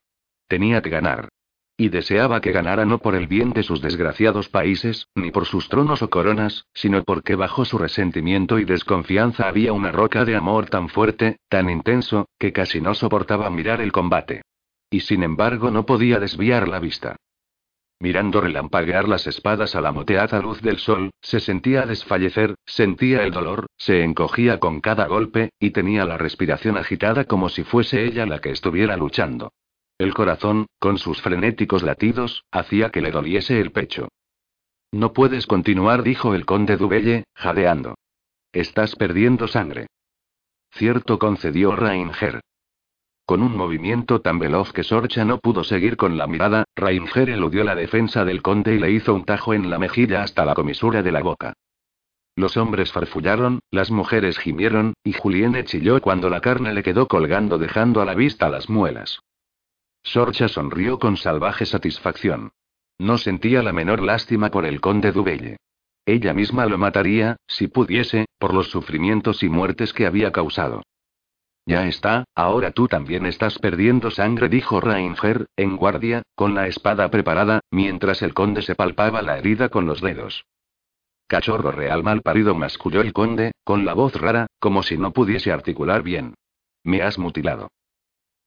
Tenía 0.47 0.81
que 0.81 0.89
ganar. 0.89 1.29
Y 1.77 1.89
deseaba 1.89 2.41
que 2.41 2.51
ganara 2.51 2.85
no 2.85 2.97
por 2.97 3.15
el 3.15 3.27
bien 3.27 3.53
de 3.53 3.63
sus 3.63 3.81
desgraciados 3.81 4.49
países, 4.49 5.07
ni 5.15 5.31
por 5.31 5.45
sus 5.45 5.69
tronos 5.69 6.01
o 6.01 6.09
coronas, 6.09 6.65
sino 6.73 7.03
porque 7.03 7.35
bajo 7.35 7.65
su 7.65 7.77
resentimiento 7.77 8.59
y 8.59 8.65
desconfianza 8.65 9.47
había 9.47 9.73
una 9.73 9.91
roca 9.91 10.25
de 10.25 10.35
amor 10.35 10.69
tan 10.69 10.89
fuerte, 10.89 11.37
tan 11.49 11.69
intenso, 11.69 12.27
que 12.39 12.51
casi 12.51 12.81
no 12.81 12.93
soportaba 12.93 13.49
mirar 13.49 13.79
el 13.79 13.91
combate. 13.91 14.41
Y 14.89 15.01
sin 15.01 15.23
embargo 15.23 15.69
no 15.69 15.85
podía 15.85 16.19
desviar 16.19 16.67
la 16.67 16.79
vista. 16.79 17.15
Mirando 17.99 18.41
relampaguear 18.41 19.07
las 19.07 19.25
espadas 19.25 19.75
a 19.75 19.81
la 19.81 19.91
moteada 19.91 20.39
luz 20.39 20.61
del 20.61 20.77
sol, 20.77 21.09
se 21.19 21.39
sentía 21.39 21.87
desfallecer, 21.87 22.55
sentía 22.65 23.23
el 23.23 23.31
dolor, 23.31 23.65
se 23.75 24.03
encogía 24.03 24.59
con 24.59 24.81
cada 24.81 25.07
golpe, 25.07 25.49
y 25.59 25.71
tenía 25.71 26.05
la 26.05 26.17
respiración 26.17 26.77
agitada 26.77 27.25
como 27.25 27.49
si 27.49 27.63
fuese 27.63 28.05
ella 28.05 28.27
la 28.27 28.39
que 28.39 28.51
estuviera 28.51 28.97
luchando. 28.97 29.51
El 29.97 30.13
corazón, 30.13 30.67
con 30.77 30.99
sus 30.99 31.21
frenéticos 31.21 31.81
latidos, 31.81 32.43
hacía 32.51 32.91
que 32.91 33.01
le 33.01 33.09
doliese 33.09 33.59
el 33.59 33.71
pecho. 33.71 34.09
No 34.91 35.11
puedes 35.11 35.47
continuar, 35.47 36.03
dijo 36.03 36.35
el 36.35 36.45
conde 36.45 36.77
Dubelle, 36.77 37.23
jadeando. 37.33 37.95
Estás 38.53 38.95
perdiendo 38.95 39.47
sangre. 39.47 39.87
Cierto, 40.71 41.17
concedió 41.17 41.75
Rainger. 41.75 42.41
Con 43.27 43.43
un 43.43 43.57
movimiento 43.57 44.21
tan 44.21 44.39
veloz 44.39 44.71
que 44.71 44.83
Sorcha 44.83 45.25
no 45.25 45.39
pudo 45.39 45.65
seguir 45.65 45.97
con 45.97 46.17
la 46.17 46.27
mirada, 46.27 46.63
Rainger 46.77 47.29
eludió 47.29 47.65
la 47.65 47.75
defensa 47.75 48.23
del 48.23 48.41
conde 48.41 48.75
y 48.75 48.79
le 48.79 48.89
hizo 48.89 49.13
un 49.13 49.25
tajo 49.25 49.53
en 49.53 49.69
la 49.69 49.77
mejilla 49.77 50.23
hasta 50.23 50.45
la 50.45 50.53
comisura 50.53 51.03
de 51.03 51.11
la 51.11 51.21
boca. 51.21 51.51
Los 52.37 52.55
hombres 52.55 52.93
farfullaron, 52.93 53.59
las 53.69 53.91
mujeres 53.91 54.37
gimieron, 54.37 54.93
y 55.03 55.11
Julienne 55.11 55.65
chilló 55.65 55.99
cuando 55.99 56.29
la 56.29 56.39
carne 56.39 56.73
le 56.73 56.83
quedó 56.83 57.09
colgando 57.09 57.57
dejando 57.57 58.01
a 58.01 58.05
la 58.05 58.15
vista 58.15 58.47
las 58.47 58.69
muelas. 58.69 59.19
Sorcha 60.03 60.47
sonrió 60.47 60.97
con 60.97 61.17
salvaje 61.17 61.65
satisfacción. 61.65 62.51
No 62.97 63.17
sentía 63.17 63.61
la 63.61 63.73
menor 63.73 64.03
lástima 64.03 64.51
por 64.51 64.65
el 64.65 64.79
conde 64.79 65.11
Dubelle. 65.11 65.57
Ella 66.05 66.33
misma 66.33 66.65
lo 66.65 66.77
mataría, 66.77 67.35
si 67.45 67.67
pudiese, 67.67 68.27
por 68.39 68.53
los 68.53 68.69
sufrimientos 68.69 69.43
y 69.43 69.49
muertes 69.49 69.91
que 69.91 70.05
había 70.05 70.31
causado. 70.31 70.83
Ya 71.67 71.85
está, 71.85 72.23
ahora 72.33 72.71
tú 72.71 72.87
también 72.87 73.25
estás 73.25 73.59
perdiendo 73.59 74.09
sangre, 74.09 74.47
dijo 74.47 74.79
Rainger, 74.79 75.47
en 75.57 75.75
guardia, 75.75 76.23
con 76.33 76.55
la 76.55 76.67
espada 76.67 77.11
preparada, 77.11 77.59
mientras 77.71 78.21
el 78.21 78.33
conde 78.33 78.61
se 78.61 78.73
palpaba 78.73 79.21
la 79.21 79.37
herida 79.37 79.67
con 79.67 79.85
los 79.85 79.99
dedos. 79.99 80.45
Cachorro 81.27 81.73
real 81.73 82.03
mal 82.03 82.21
parido, 82.21 82.55
masculló 82.55 83.01
el 83.01 83.11
conde, 83.11 83.51
con 83.65 83.83
la 83.83 83.93
voz 83.93 84.15
rara, 84.15 84.47
como 84.59 84.81
si 84.81 84.97
no 84.97 85.11
pudiese 85.11 85.51
articular 85.51 86.03
bien. 86.03 86.35
Me 86.85 87.01
has 87.01 87.19
mutilado. 87.19 87.67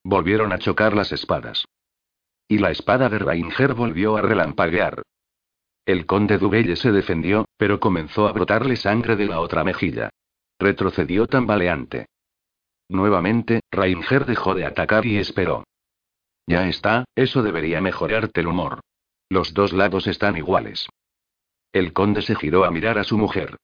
Volvieron 0.03 0.55
a 0.55 0.59
chocar 0.59 0.97
las 0.97 1.13
espadas. 1.13 1.67
Y 2.49 2.57
la 2.57 2.71
espada 2.71 3.11
de 3.11 3.19
Rainger 3.19 3.75
volvió 3.75 4.17
a 4.17 4.23
relampaguear. 4.23 5.03
El 5.85 6.07
conde 6.07 6.39
Dubelle 6.39 6.75
se 6.75 6.91
defendió, 6.91 7.45
pero 7.59 7.81
comenzó 7.81 8.27
a 8.29 8.33
brotarle 8.33 8.77
sangre 8.77 9.15
de 9.17 9.27
la 9.27 9.41
otra 9.41 9.63
mejilla. 9.63 10.09
Retrocedió 10.59 11.27
tambaleante. 11.27 12.07
Nuevamente, 12.91 13.61
Rainger 13.71 14.27
dejó 14.27 14.57
de 14.57 14.67
atacar 14.67 15.07
y 15.07 15.17
esperó. 15.19 15.63
Ya 16.49 16.67
está, 16.67 17.05
eso 17.15 17.41
debería 17.41 17.81
mejorarte 17.81 18.41
el 18.41 18.49
humor. 18.49 18.81
Los 19.29 19.55
dos 19.55 19.73
lados 19.73 20.09
están 20.09 20.37
iguales. 20.37 20.89
El 21.73 21.93
conde 21.93 22.21
se 22.21 22.35
giró 22.35 22.65
a 22.65 22.73
mirar 22.73 22.99
a 22.99 23.05
su 23.05 23.17
mujer. 23.17 23.57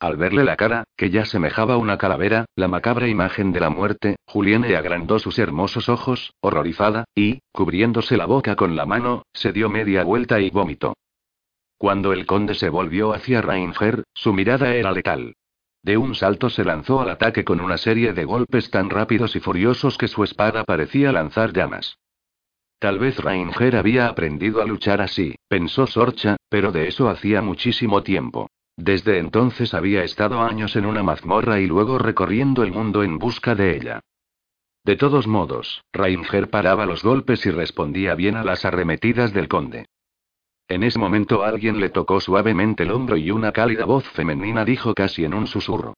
Al 0.00 0.18
verle 0.18 0.44
la 0.44 0.56
cara, 0.56 0.84
que 0.98 1.08
ya 1.08 1.24
semejaba 1.24 1.78
una 1.78 1.96
calavera, 1.96 2.44
la 2.56 2.68
macabra 2.68 3.08
imagen 3.08 3.52
de 3.52 3.60
la 3.60 3.70
muerte, 3.70 4.16
Julienne 4.26 4.76
agrandó 4.76 5.18
sus 5.18 5.38
hermosos 5.38 5.88
ojos, 5.88 6.34
horrorizada, 6.42 7.06
y, 7.14 7.40
cubriéndose 7.52 8.18
la 8.18 8.26
boca 8.26 8.54
con 8.54 8.76
la 8.76 8.84
mano, 8.84 9.22
se 9.32 9.52
dio 9.52 9.70
media 9.70 10.04
vuelta 10.04 10.40
y 10.40 10.50
vomitó. 10.50 10.92
Cuando 11.78 12.12
el 12.12 12.26
conde 12.26 12.54
se 12.54 12.68
volvió 12.68 13.14
hacia 13.14 13.40
Rainger, 13.40 14.04
su 14.12 14.34
mirada 14.34 14.74
era 14.74 14.92
letal. 14.92 15.36
De 15.84 15.98
un 15.98 16.14
salto 16.14 16.48
se 16.48 16.64
lanzó 16.64 17.02
al 17.02 17.10
ataque 17.10 17.44
con 17.44 17.60
una 17.60 17.76
serie 17.76 18.14
de 18.14 18.24
golpes 18.24 18.70
tan 18.70 18.88
rápidos 18.88 19.36
y 19.36 19.40
furiosos 19.40 19.98
que 19.98 20.08
su 20.08 20.24
espada 20.24 20.64
parecía 20.64 21.12
lanzar 21.12 21.52
llamas. 21.52 21.98
Tal 22.78 22.98
vez 22.98 23.18
Rainger 23.18 23.76
había 23.76 24.08
aprendido 24.08 24.62
a 24.62 24.64
luchar 24.64 25.02
así, 25.02 25.34
pensó 25.46 25.86
Sorcha, 25.86 26.38
pero 26.48 26.72
de 26.72 26.88
eso 26.88 27.10
hacía 27.10 27.42
muchísimo 27.42 28.02
tiempo. 28.02 28.48
Desde 28.78 29.18
entonces 29.18 29.74
había 29.74 30.02
estado 30.04 30.40
años 30.40 30.74
en 30.74 30.86
una 30.86 31.02
mazmorra 31.02 31.60
y 31.60 31.66
luego 31.66 31.98
recorriendo 31.98 32.62
el 32.62 32.72
mundo 32.72 33.02
en 33.02 33.18
busca 33.18 33.54
de 33.54 33.76
ella. 33.76 34.00
De 34.84 34.96
todos 34.96 35.26
modos, 35.26 35.84
Rainger 35.92 36.48
paraba 36.48 36.86
los 36.86 37.02
golpes 37.02 37.44
y 37.44 37.50
respondía 37.50 38.14
bien 38.14 38.36
a 38.36 38.44
las 38.44 38.64
arremetidas 38.64 39.34
del 39.34 39.48
conde. 39.48 39.84
En 40.68 40.82
ese 40.82 40.98
momento 40.98 41.42
alguien 41.42 41.78
le 41.78 41.90
tocó 41.90 42.20
suavemente 42.20 42.84
el 42.84 42.90
hombro 42.90 43.16
y 43.16 43.30
una 43.30 43.52
cálida 43.52 43.84
voz 43.84 44.08
femenina 44.10 44.64
dijo 44.64 44.94
casi 44.94 45.24
en 45.24 45.34
un 45.34 45.46
susurro. 45.46 45.94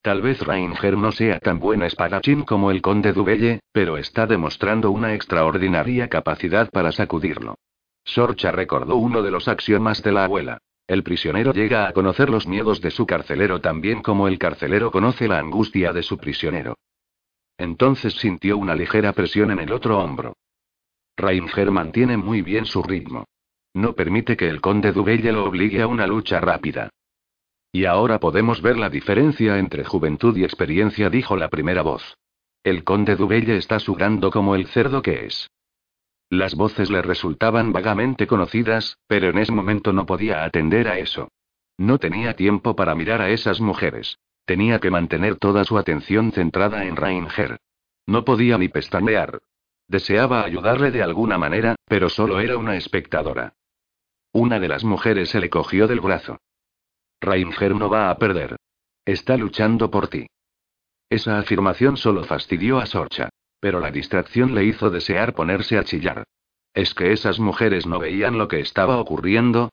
Tal 0.00 0.22
vez 0.22 0.40
Rainger 0.40 0.96
no 0.96 1.12
sea 1.12 1.40
tan 1.40 1.58
buen 1.58 1.82
espadachín 1.82 2.42
como 2.42 2.70
el 2.70 2.80
conde 2.80 3.12
Dubelle, 3.12 3.60
pero 3.72 3.98
está 3.98 4.26
demostrando 4.26 4.90
una 4.90 5.14
extraordinaria 5.14 6.08
capacidad 6.08 6.70
para 6.70 6.92
sacudirlo. 6.92 7.56
Sorcha 8.04 8.50
recordó 8.50 8.96
uno 8.96 9.22
de 9.22 9.30
los 9.30 9.48
axiomas 9.48 10.02
de 10.02 10.12
la 10.12 10.24
abuela. 10.24 10.58
El 10.86 11.02
prisionero 11.02 11.52
llega 11.52 11.86
a 11.86 11.92
conocer 11.92 12.30
los 12.30 12.46
miedos 12.46 12.80
de 12.80 12.90
su 12.90 13.06
carcelero 13.06 13.60
tan 13.60 13.82
bien 13.82 14.00
como 14.00 14.26
el 14.26 14.38
carcelero 14.38 14.90
conoce 14.90 15.28
la 15.28 15.38
angustia 15.38 15.92
de 15.92 16.02
su 16.02 16.16
prisionero. 16.16 16.78
Entonces 17.58 18.14
sintió 18.14 18.56
una 18.56 18.74
ligera 18.74 19.12
presión 19.12 19.50
en 19.50 19.58
el 19.58 19.72
otro 19.72 19.98
hombro. 19.98 20.34
Rainger 21.18 21.70
mantiene 21.70 22.16
muy 22.16 22.40
bien 22.40 22.64
su 22.64 22.82
ritmo. 22.82 23.26
No 23.78 23.92
permite 23.92 24.36
que 24.36 24.48
el 24.48 24.60
conde 24.60 24.90
Dubelle 24.90 25.30
lo 25.30 25.44
obligue 25.44 25.82
a 25.82 25.86
una 25.86 26.04
lucha 26.04 26.40
rápida. 26.40 26.90
Y 27.70 27.84
ahora 27.84 28.18
podemos 28.18 28.60
ver 28.60 28.76
la 28.76 28.90
diferencia 28.90 29.56
entre 29.60 29.84
juventud 29.84 30.36
y 30.36 30.42
experiencia, 30.42 31.10
dijo 31.10 31.36
la 31.36 31.48
primera 31.48 31.82
voz. 31.82 32.16
El 32.64 32.82
conde 32.82 33.14
Dubelle 33.14 33.56
está 33.56 33.78
sudando 33.78 34.32
como 34.32 34.56
el 34.56 34.66
cerdo 34.66 35.00
que 35.00 35.26
es. 35.26 35.48
Las 36.28 36.56
voces 36.56 36.90
le 36.90 37.02
resultaban 37.02 37.72
vagamente 37.72 38.26
conocidas, 38.26 38.98
pero 39.06 39.28
en 39.28 39.38
ese 39.38 39.52
momento 39.52 39.92
no 39.92 40.06
podía 40.06 40.42
atender 40.42 40.88
a 40.88 40.98
eso. 40.98 41.28
No 41.76 41.98
tenía 41.98 42.34
tiempo 42.34 42.74
para 42.74 42.96
mirar 42.96 43.20
a 43.20 43.30
esas 43.30 43.60
mujeres. 43.60 44.18
Tenía 44.44 44.80
que 44.80 44.90
mantener 44.90 45.36
toda 45.36 45.62
su 45.62 45.78
atención 45.78 46.32
centrada 46.32 46.84
en 46.84 46.96
Rainger. 46.96 47.58
No 48.06 48.24
podía 48.24 48.58
ni 48.58 48.68
pestañear. 48.68 49.38
Deseaba 49.86 50.42
ayudarle 50.42 50.90
de 50.90 51.04
alguna 51.04 51.38
manera, 51.38 51.76
pero 51.86 52.08
solo 52.08 52.40
era 52.40 52.58
una 52.58 52.74
espectadora. 52.74 53.54
Una 54.38 54.60
de 54.60 54.68
las 54.68 54.84
mujeres 54.84 55.30
se 55.30 55.40
le 55.40 55.50
cogió 55.50 55.88
del 55.88 55.98
brazo. 55.98 56.38
Rainger 57.20 57.74
no 57.74 57.90
va 57.90 58.08
a 58.08 58.18
perder. 58.18 58.54
Está 59.04 59.36
luchando 59.36 59.90
por 59.90 60.06
ti. 60.06 60.28
Esa 61.10 61.40
afirmación 61.40 61.96
solo 61.96 62.22
fastidió 62.22 62.78
a 62.78 62.86
Sorcha. 62.86 63.30
Pero 63.58 63.80
la 63.80 63.90
distracción 63.90 64.54
le 64.54 64.62
hizo 64.62 64.90
desear 64.90 65.34
ponerse 65.34 65.76
a 65.76 65.82
chillar. 65.82 66.22
¿Es 66.72 66.94
que 66.94 67.10
esas 67.10 67.40
mujeres 67.40 67.88
no 67.88 67.98
veían 67.98 68.38
lo 68.38 68.46
que 68.46 68.60
estaba 68.60 68.98
ocurriendo? 68.98 69.70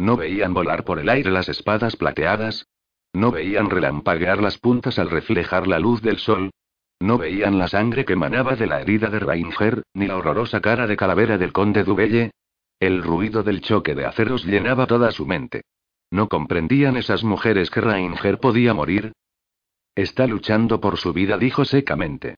¿No 0.00 0.16
veían 0.16 0.52
volar 0.52 0.82
por 0.82 0.98
el 0.98 1.08
aire 1.10 1.30
las 1.30 1.48
espadas 1.48 1.94
plateadas? 1.94 2.66
¿No 3.12 3.30
veían 3.30 3.70
relampaguear 3.70 4.42
las 4.42 4.58
puntas 4.58 4.98
al 4.98 5.10
reflejar 5.10 5.68
la 5.68 5.78
luz 5.78 6.02
del 6.02 6.18
sol? 6.18 6.50
No 6.98 7.18
veían 7.18 7.56
la 7.56 7.68
sangre 7.68 8.04
que 8.04 8.16
manaba 8.16 8.56
de 8.56 8.66
la 8.66 8.80
herida 8.80 9.10
de 9.10 9.20
Rainger, 9.20 9.84
ni 9.94 10.08
la 10.08 10.16
horrorosa 10.16 10.60
cara 10.60 10.88
de 10.88 10.96
calavera 10.96 11.38
del 11.38 11.52
conde 11.52 11.84
Dubelle. 11.84 12.32
El 12.80 13.02
ruido 13.02 13.42
del 13.42 13.60
choque 13.60 13.94
de 13.94 14.06
aceros 14.06 14.44
llenaba 14.44 14.86
toda 14.86 15.10
su 15.10 15.26
mente. 15.26 15.62
¿No 16.10 16.28
comprendían 16.28 16.96
esas 16.96 17.24
mujeres 17.24 17.70
que 17.70 17.80
Rainger 17.80 18.38
podía 18.38 18.72
morir? 18.72 19.12
Está 19.94 20.26
luchando 20.26 20.80
por 20.80 20.96
su 20.96 21.12
vida, 21.12 21.36
dijo 21.38 21.64
secamente. 21.64 22.36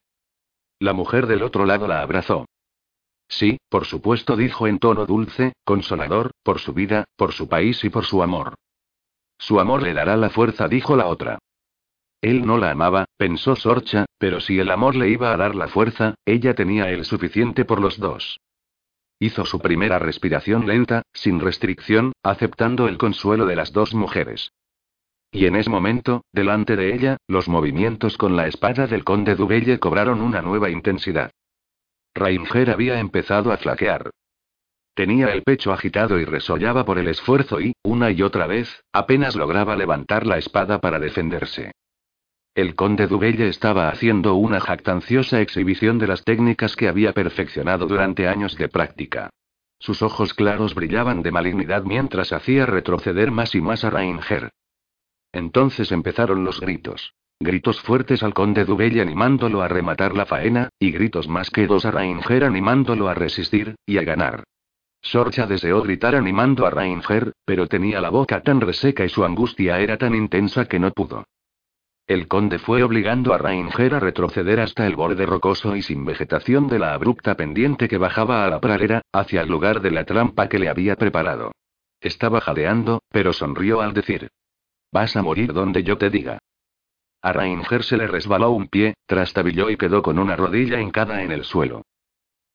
La 0.78 0.94
mujer 0.94 1.26
del 1.26 1.42
otro 1.42 1.66
lado 1.66 1.86
la 1.86 2.00
abrazó. 2.00 2.46
Sí, 3.28 3.58
por 3.68 3.84
supuesto, 3.84 4.34
dijo 4.34 4.66
en 4.66 4.78
tono 4.78 5.04
dulce, 5.04 5.52
consolador, 5.64 6.32
por 6.42 6.58
su 6.58 6.72
vida, 6.72 7.04
por 7.16 7.32
su 7.32 7.48
país 7.48 7.84
y 7.84 7.90
por 7.90 8.06
su 8.06 8.22
amor. 8.22 8.54
Su 9.38 9.60
amor 9.60 9.82
le 9.82 9.92
dará 9.92 10.16
la 10.16 10.30
fuerza, 10.30 10.68
dijo 10.68 10.96
la 10.96 11.06
otra. 11.06 11.38
Él 12.22 12.46
no 12.46 12.58
la 12.58 12.70
amaba, 12.70 13.04
pensó 13.16 13.56
Sorcha, 13.56 14.06
pero 14.18 14.40
si 14.40 14.58
el 14.58 14.70
amor 14.70 14.96
le 14.96 15.10
iba 15.10 15.32
a 15.32 15.36
dar 15.36 15.54
la 15.54 15.68
fuerza, 15.68 16.14
ella 16.24 16.54
tenía 16.54 16.90
el 16.90 17.04
suficiente 17.04 17.64
por 17.64 17.80
los 17.80 17.98
dos. 17.98 18.40
Hizo 19.22 19.44
su 19.44 19.60
primera 19.60 19.98
respiración 19.98 20.66
lenta, 20.66 21.02
sin 21.12 21.40
restricción, 21.40 22.12
aceptando 22.22 22.88
el 22.88 22.96
consuelo 22.96 23.44
de 23.44 23.54
las 23.54 23.70
dos 23.72 23.94
mujeres. 23.94 24.52
Y 25.30 25.44
en 25.44 25.56
ese 25.56 25.68
momento, 25.68 26.24
delante 26.32 26.74
de 26.74 26.94
ella, 26.94 27.18
los 27.28 27.46
movimientos 27.46 28.16
con 28.16 28.34
la 28.34 28.48
espada 28.48 28.86
del 28.86 29.04
conde 29.04 29.36
Dubelle 29.36 29.78
cobraron 29.78 30.22
una 30.22 30.40
nueva 30.40 30.70
intensidad. 30.70 31.30
Rainger 32.14 32.70
había 32.70 32.98
empezado 32.98 33.52
a 33.52 33.58
flaquear. 33.58 34.10
Tenía 34.94 35.32
el 35.34 35.42
pecho 35.42 35.72
agitado 35.72 36.18
y 36.18 36.24
resollaba 36.24 36.86
por 36.86 36.98
el 36.98 37.06
esfuerzo 37.06 37.60
y, 37.60 37.74
una 37.84 38.10
y 38.10 38.22
otra 38.22 38.46
vez, 38.46 38.82
apenas 38.90 39.36
lograba 39.36 39.76
levantar 39.76 40.26
la 40.26 40.38
espada 40.38 40.80
para 40.80 40.98
defenderse. 40.98 41.72
El 42.60 42.74
conde 42.74 43.06
Dubelle 43.06 43.48
estaba 43.48 43.88
haciendo 43.88 44.34
una 44.34 44.60
jactanciosa 44.60 45.40
exhibición 45.40 45.98
de 45.98 46.06
las 46.06 46.24
técnicas 46.24 46.76
que 46.76 46.88
había 46.88 47.14
perfeccionado 47.14 47.86
durante 47.86 48.28
años 48.28 48.54
de 48.58 48.68
práctica. 48.68 49.30
Sus 49.78 50.02
ojos 50.02 50.34
claros 50.34 50.74
brillaban 50.74 51.22
de 51.22 51.30
malignidad 51.30 51.84
mientras 51.84 52.34
hacía 52.34 52.66
retroceder 52.66 53.30
más 53.30 53.54
y 53.54 53.62
más 53.62 53.82
a 53.82 53.88
Rainger. 53.88 54.50
Entonces 55.32 55.90
empezaron 55.90 56.44
los 56.44 56.60
gritos. 56.60 57.14
Gritos 57.40 57.80
fuertes 57.80 58.22
al 58.22 58.34
conde 58.34 58.66
Dubelle 58.66 59.00
animándolo 59.00 59.62
a 59.62 59.68
rematar 59.68 60.14
la 60.14 60.26
faena, 60.26 60.68
y 60.78 60.90
gritos 60.90 61.28
más 61.28 61.48
quedos 61.48 61.86
a 61.86 61.90
Rainger 61.92 62.44
animándolo 62.44 63.08
a 63.08 63.14
resistir, 63.14 63.76
y 63.86 63.96
a 63.96 64.02
ganar. 64.02 64.44
Sorcha 65.00 65.46
deseó 65.46 65.80
gritar 65.80 66.14
animando 66.14 66.66
a 66.66 66.70
Rainger, 66.70 67.32
pero 67.46 67.68
tenía 67.68 68.02
la 68.02 68.10
boca 68.10 68.42
tan 68.42 68.60
reseca 68.60 69.02
y 69.06 69.08
su 69.08 69.24
angustia 69.24 69.80
era 69.80 69.96
tan 69.96 70.14
intensa 70.14 70.66
que 70.66 70.78
no 70.78 70.90
pudo. 70.90 71.24
El 72.10 72.26
conde 72.26 72.58
fue 72.58 72.82
obligando 72.82 73.32
a 73.32 73.38
Rainger 73.38 73.94
a 73.94 74.00
retroceder 74.00 74.58
hasta 74.58 74.84
el 74.84 74.96
borde 74.96 75.26
rocoso 75.26 75.76
y 75.76 75.82
sin 75.82 76.04
vegetación 76.04 76.66
de 76.66 76.80
la 76.80 76.92
abrupta 76.92 77.36
pendiente 77.36 77.86
que 77.86 77.98
bajaba 77.98 78.44
a 78.44 78.50
la 78.50 78.60
pradera, 78.60 79.02
hacia 79.12 79.42
el 79.42 79.48
lugar 79.48 79.80
de 79.80 79.92
la 79.92 80.04
trampa 80.04 80.48
que 80.48 80.58
le 80.58 80.68
había 80.68 80.96
preparado. 80.96 81.52
Estaba 82.00 82.40
jadeando, 82.40 83.04
pero 83.10 83.32
sonrió 83.32 83.80
al 83.80 83.94
decir: 83.94 84.28
Vas 84.90 85.14
a 85.14 85.22
morir 85.22 85.52
donde 85.52 85.84
yo 85.84 85.98
te 85.98 86.10
diga. 86.10 86.40
A 87.22 87.32
Rainger 87.32 87.84
se 87.84 87.96
le 87.96 88.08
resbaló 88.08 88.50
un 88.50 88.66
pie, 88.66 88.94
trastabilló 89.06 89.70
y 89.70 89.76
quedó 89.76 90.02
con 90.02 90.18
una 90.18 90.34
rodilla 90.34 90.80
hincada 90.80 91.22
en 91.22 91.30
el 91.30 91.44
suelo. 91.44 91.82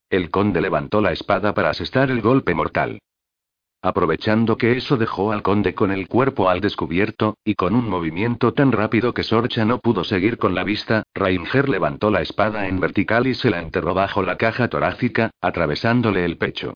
El 0.09 0.31
conde 0.31 0.59
levantó 0.59 0.99
la 0.99 1.13
espada 1.13 1.53
para 1.53 1.69
asestar 1.69 2.11
el 2.11 2.19
golpe 2.19 2.53
mortal. 2.53 2.99
Aprovechando 3.85 4.57
que 4.57 4.75
eso 4.75 4.97
dejó 4.97 5.31
al 5.31 5.43
conde 5.43 5.75
con 5.75 5.91
el 5.91 6.07
cuerpo 6.07 6.49
al 6.49 6.59
descubierto, 6.59 7.37
y 7.45 7.53
con 7.53 7.75
un 7.75 7.87
movimiento 7.87 8.51
tan 8.51 8.71
rápido 8.71 9.13
que 9.13 9.21
Sorcha 9.21 9.63
no 9.63 9.77
pudo 9.77 10.03
seguir 10.03 10.39
con 10.39 10.55
la 10.55 10.63
vista, 10.63 11.03
Rainger 11.13 11.69
levantó 11.69 12.09
la 12.09 12.23
espada 12.23 12.67
en 12.67 12.79
vertical 12.79 13.27
y 13.27 13.35
se 13.35 13.51
la 13.51 13.61
enterró 13.61 13.93
bajo 13.93 14.23
la 14.23 14.37
caja 14.37 14.69
torácica, 14.69 15.29
atravesándole 15.39 16.25
el 16.25 16.39
pecho. 16.39 16.73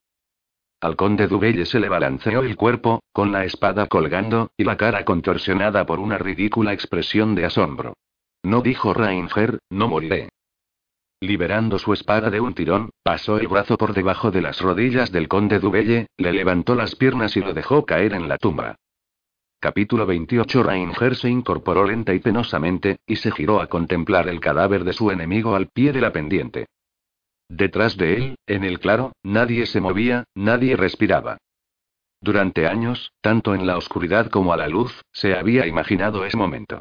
Al 0.81 0.95
conde 0.95 1.27
Dubelle 1.27 1.65
se 1.65 1.79
le 1.79 1.89
balanceó 1.89 2.41
el 2.41 2.55
cuerpo, 2.55 3.01
con 3.11 3.31
la 3.31 3.43
espada 3.43 3.87
colgando, 3.87 4.51
y 4.55 4.63
la 4.63 4.77
cara 4.77 5.03
contorsionada 5.03 5.87
por 5.87 5.99
una 5.99 6.19
ridícula 6.19 6.73
expresión 6.73 7.33
de 7.33 7.45
asombro. 7.45 7.95
No 8.43 8.61
dijo 8.61 8.93
Rainger, 8.93 9.57
no 9.71 9.87
moriré. 9.87 10.29
Liberando 11.21 11.77
su 11.79 11.91
espada 11.91 12.29
de 12.29 12.39
un 12.39 12.53
tirón, 12.53 12.91
pasó 13.03 13.37
el 13.37 13.49
brazo 13.49 13.77
por 13.77 13.93
debajo 13.93 14.31
de 14.31 14.41
las 14.41 14.61
rodillas 14.61 15.11
del 15.11 15.27
conde 15.27 15.59
Dubelle, 15.59 16.07
le 16.15 16.31
levantó 16.31 16.75
las 16.75 16.95
piernas 16.95 17.35
y 17.35 17.41
lo 17.41 17.53
dejó 17.53 17.85
caer 17.85 18.13
en 18.13 18.29
la 18.29 18.37
tumba. 18.37 18.77
Capítulo 19.59 20.05
28 20.05 20.63
Rainger 20.63 21.17
se 21.17 21.29
incorporó 21.29 21.85
lenta 21.85 22.13
y 22.13 22.19
penosamente, 22.19 22.99
y 23.05 23.17
se 23.17 23.31
giró 23.31 23.59
a 23.59 23.67
contemplar 23.67 24.29
el 24.29 24.39
cadáver 24.39 24.85
de 24.85 24.93
su 24.93 25.11
enemigo 25.11 25.55
al 25.55 25.67
pie 25.67 25.91
de 25.91 25.99
la 25.99 26.13
pendiente. 26.13 26.67
Detrás 27.49 27.97
de 27.97 28.13
él, 28.13 28.35
en 28.47 28.63
el 28.63 28.79
claro, 28.79 29.11
nadie 29.21 29.65
se 29.65 29.81
movía, 29.81 30.23
nadie 30.35 30.77
respiraba. 30.77 31.37
Durante 32.21 32.65
años, 32.65 33.11
tanto 33.19 33.53
en 33.53 33.67
la 33.67 33.75
oscuridad 33.75 34.29
como 34.29 34.53
a 34.53 34.57
la 34.57 34.69
luz, 34.69 35.01
se 35.11 35.35
había 35.35 35.67
imaginado 35.67 36.23
ese 36.23 36.37
momento. 36.37 36.79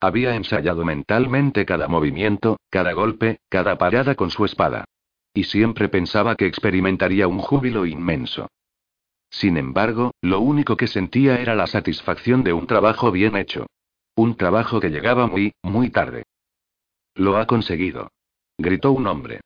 Había 0.00 0.34
ensayado 0.34 0.84
mentalmente 0.84 1.66
cada 1.66 1.86
movimiento, 1.86 2.58
cada 2.70 2.92
golpe, 2.94 3.40
cada 3.50 3.76
parada 3.76 4.14
con 4.14 4.30
su 4.30 4.46
espada. 4.46 4.86
Y 5.34 5.44
siempre 5.44 5.88
pensaba 5.88 6.36
que 6.36 6.46
experimentaría 6.46 7.28
un 7.28 7.38
júbilo 7.38 7.84
inmenso. 7.84 8.48
Sin 9.28 9.58
embargo, 9.58 10.12
lo 10.22 10.40
único 10.40 10.76
que 10.76 10.86
sentía 10.86 11.38
era 11.40 11.54
la 11.54 11.66
satisfacción 11.66 12.42
de 12.42 12.54
un 12.54 12.66
trabajo 12.66 13.12
bien 13.12 13.36
hecho. 13.36 13.66
Un 14.16 14.36
trabajo 14.36 14.80
que 14.80 14.88
llegaba 14.88 15.26
muy, 15.26 15.52
muy 15.62 15.90
tarde. 15.90 16.24
Lo 17.14 17.36
ha 17.36 17.46
conseguido. 17.46 18.10
Gritó 18.58 18.92
un 18.92 19.06
hombre. 19.06 19.40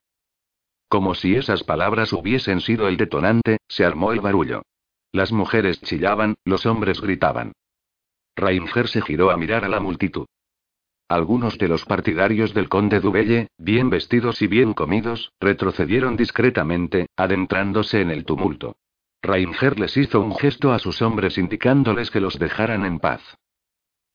Como 0.89 1.15
si 1.15 1.35
esas 1.35 1.65
palabras 1.65 2.13
hubiesen 2.13 2.61
sido 2.61 2.87
el 2.87 2.97
detonante, 2.97 3.59
se 3.69 3.85
armó 3.85 4.13
el 4.13 4.21
barullo. 4.21 4.63
Las 5.13 5.33
mujeres 5.33 5.81
chillaban, 5.81 6.37
los 6.45 6.65
hombres 6.67 7.01
gritaban. 7.01 7.53
Rainger 8.37 8.89
se 8.89 9.03
giró 9.03 9.31
a 9.31 9.37
mirar 9.37 9.65
a 9.65 9.69
la 9.69 9.81
multitud. 9.81 10.27
Algunos 11.09 11.59
de 11.59 11.69
los 11.69 11.85
partidarios 11.85 12.55
del 12.55 12.69
conde 12.69 13.01
Dubelle, 13.01 13.49
bien 13.59 13.91
vestidos 13.91 14.41
y 14.41 14.47
bien 14.47 14.73
comidos, 14.73 15.33
retrocedieron 15.39 16.17
discretamente, 16.17 17.07
adentrándose 17.17 18.01
en 18.01 18.11
el 18.11 18.25
tumulto. 18.25 18.77
Rainger 19.23 19.79
les 19.79 19.97
hizo 19.97 20.21
un 20.21 20.35
gesto 20.35 20.73
a 20.73 20.79
sus 20.79 21.03
hombres 21.03 21.39
indicándoles 21.39 22.11
que 22.11 22.21
los 22.21 22.39
dejaran 22.39 22.85
en 22.85 22.99
paz. 22.99 23.23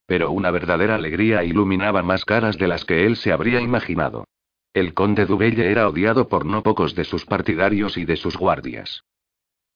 Pero 0.06 0.32
una 0.32 0.50
verdadera 0.50 0.96
alegría 0.96 1.44
iluminaba 1.44 2.02
más 2.02 2.24
caras 2.24 2.58
de 2.58 2.66
las 2.66 2.84
que 2.84 3.06
él 3.06 3.16
se 3.16 3.32
habría 3.32 3.60
imaginado. 3.60 4.24
El 4.72 4.94
conde 4.94 5.26
Dubelle 5.26 5.70
era 5.70 5.88
odiado 5.88 6.28
por 6.28 6.44
no 6.44 6.62
pocos 6.62 6.94
de 6.94 7.04
sus 7.04 7.24
partidarios 7.24 7.96
y 7.96 8.04
de 8.04 8.16
sus 8.16 8.36
guardias. 8.36 9.04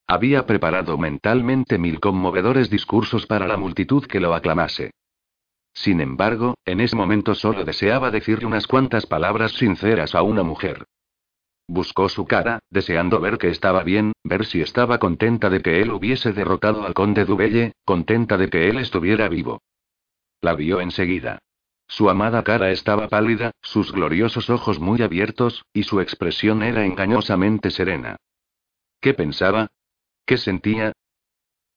Había 0.06 0.46
preparado 0.46 0.98
mentalmente 0.98 1.78
mil 1.78 2.00
conmovedores 2.00 2.70
discursos 2.70 3.26
para 3.26 3.46
la 3.46 3.56
multitud 3.56 4.04
que 4.06 4.20
lo 4.20 4.34
aclamase. 4.34 4.92
Sin 5.74 6.00
embargo, 6.00 6.54
en 6.64 6.80
ese 6.80 6.96
momento 6.96 7.34
solo 7.34 7.64
deseaba 7.64 8.10
decirle 8.10 8.46
unas 8.46 8.66
cuantas 8.66 9.06
palabras 9.06 9.52
sinceras 9.52 10.14
a 10.14 10.22
una 10.22 10.42
mujer. 10.42 10.86
Buscó 11.66 12.08
su 12.08 12.26
cara, 12.26 12.60
deseando 12.70 13.20
ver 13.20 13.38
que 13.38 13.48
estaba 13.48 13.82
bien, 13.82 14.12
ver 14.22 14.46
si 14.46 14.60
estaba 14.60 14.98
contenta 14.98 15.50
de 15.50 15.60
que 15.60 15.80
él 15.80 15.90
hubiese 15.90 16.32
derrotado 16.32 16.84
al 16.84 16.94
conde 16.94 17.24
Dubelle, 17.24 17.72
contenta 17.84 18.36
de 18.36 18.50
que 18.50 18.68
él 18.68 18.78
estuviera 18.78 19.28
vivo. 19.28 19.62
La 20.40 20.54
vio 20.54 20.80
enseguida. 20.80 21.38
Su 21.86 22.10
amada 22.10 22.42
cara 22.44 22.70
estaba 22.70 23.08
pálida, 23.08 23.52
sus 23.62 23.92
gloriosos 23.92 24.50
ojos 24.50 24.78
muy 24.78 25.02
abiertos, 25.02 25.64
y 25.72 25.84
su 25.84 26.00
expresión 26.00 26.62
era 26.62 26.84
engañosamente 26.84 27.70
serena. 27.70 28.16
¿Qué 29.00 29.14
pensaba? 29.14 29.68
¿Qué 30.26 30.36
sentía? 30.36 30.92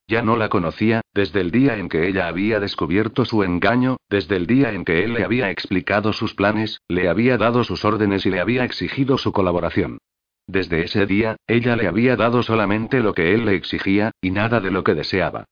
Ya 0.10 0.22
no 0.22 0.38
la 0.38 0.48
conocía, 0.48 1.02
desde 1.14 1.42
el 1.42 1.52
día 1.52 1.76
en 1.78 1.90
que 1.90 2.08
ella 2.08 2.30
había 2.30 2.62
descubierto 2.62 3.26
su 3.26 3.44
engaño, 3.44 3.98
desde 4.10 4.38
el 4.38 4.48
día 4.48 4.72
en 4.72 4.86
que 4.86 5.04
él 5.04 5.14
le 5.14 5.26
había 5.26 5.52
explicado 5.52 6.14
sus 6.14 6.34
planes, 6.34 6.80
le 6.88 7.10
había 7.10 7.38
dado 7.38 7.66
sus 7.66 7.84
órdenes 7.84 8.26
y 8.26 8.30
le 8.30 8.40
había 8.40 8.64
exigido 8.64 9.18
su 9.18 9.34
colaboración. 9.34 9.98
Desde 10.48 10.86
ese 10.86 11.06
día, 11.06 11.36
ella 11.46 11.76
le 11.76 11.90
había 11.90 12.16
dado 12.16 12.42
solamente 12.42 13.02
lo 13.02 13.14
que 13.14 13.34
él 13.34 13.44
le 13.46 13.56
exigía, 13.56 14.12
y 14.22 14.32
nada 14.32 14.62
de 14.62 14.72
lo 14.72 14.86
que 14.86 14.96
deseaba. 14.96 15.44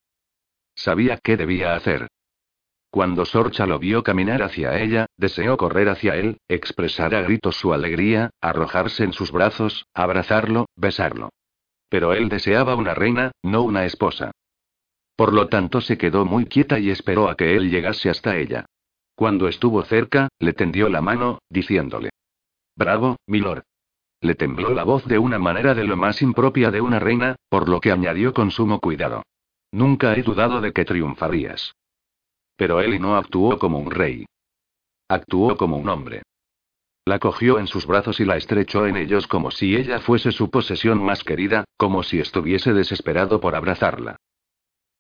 Sabía 0.74 1.20
qué 1.22 1.36
debía 1.36 1.76
hacer. 1.76 2.08
Cuando 2.90 3.26
Sorcha 3.26 3.66
lo 3.66 3.78
vio 3.78 4.04
caminar 4.04 4.42
hacia 4.42 4.80
ella, 4.82 5.08
deseó 5.18 5.58
correr 5.58 5.90
hacia 5.90 6.16
él, 6.16 6.38
expresar 6.48 7.14
a 7.14 7.24
gritos 7.24 7.58
su 7.58 7.74
alegría, 7.74 8.30
arrojarse 8.40 9.04
en 9.04 9.12
sus 9.12 9.34
brazos, 9.34 9.86
abrazarlo, 9.94 10.68
besarlo. 10.78 11.32
Pero 11.90 12.14
él 12.14 12.30
deseaba 12.30 12.76
una 12.76 12.94
reina, 12.94 13.32
no 13.44 13.64
una 13.64 13.84
esposa. 13.84 14.32
Por 15.16 15.34
lo 15.34 15.48
tanto 15.48 15.82
se 15.82 15.98
quedó 15.98 16.26
muy 16.26 16.46
quieta 16.46 16.80
y 16.80 16.90
esperó 16.90 17.30
a 17.30 17.36
que 17.36 17.56
él 17.56 17.70
llegase 17.70 18.10
hasta 18.10 18.38
ella. 18.38 18.66
Cuando 19.16 19.48
estuvo 19.48 19.82
cerca, 19.84 20.28
le 20.40 20.54
tendió 20.54 20.90
la 20.90 21.02
mano, 21.02 21.40
diciéndole. 21.50 22.10
Bravo, 22.76 23.16
milord. 23.28 23.64
Le 24.20 24.36
tembló 24.36 24.74
la 24.74 24.84
voz 24.84 25.06
de 25.06 25.18
una 25.20 25.40
manera 25.40 25.74
de 25.74 25.86
lo 25.86 25.96
más 25.96 26.22
impropia 26.22 26.72
de 26.72 26.82
una 26.82 27.00
reina, 27.00 27.36
por 27.50 27.70
lo 27.70 27.80
que 27.80 27.92
añadió 27.92 28.34
con 28.34 28.52
sumo 28.52 28.80
cuidado. 28.80 29.24
Nunca 29.72 30.16
he 30.16 30.24
dudado 30.24 30.60
de 30.62 30.74
que 30.74 30.84
triunfarías. 30.84 31.74
Pero 32.58 32.82
él 32.82 33.00
no 33.02 33.16
actuó 33.16 33.58
como 33.58 33.80
un 33.80 33.92
rey. 33.92 34.26
Actuó 35.08 35.56
como 35.56 35.78
un 35.78 35.88
hombre. 35.90 36.24
La 37.06 37.20
cogió 37.20 37.60
en 37.60 37.68
sus 37.68 37.86
brazos 37.86 38.20
y 38.20 38.26
la 38.26 38.36
estrechó 38.36 38.88
en 38.88 38.98
ellos 38.98 39.28
como 39.28 39.52
si 39.52 39.76
ella 39.76 40.00
fuese 40.00 40.32
su 40.32 40.50
posesión 40.50 41.04
más 41.04 41.24
querida, 41.24 41.64
como 41.78 42.02
si 42.02 42.20
estuviese 42.20 42.74
desesperado 42.74 43.40
por 43.40 43.56
abrazarla. 43.56 44.18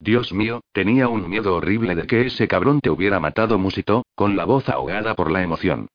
Dios 0.05 0.31
mío, 0.31 0.61
tenía 0.71 1.07
un 1.07 1.27
miedo 1.27 1.55
horrible 1.55 1.95
de 1.95 2.05
que 2.05 2.27
ese 2.27 2.47
cabrón 2.47 2.79
te 2.79 2.91
hubiera 2.91 3.19
matado, 3.19 3.57
musitó, 3.57 4.05
con 4.13 4.35
la 4.37 4.45
voz 4.45 4.69
ahogada 4.69 5.15
por 5.15 5.31
la 5.31 5.41
emoción. 5.41 5.87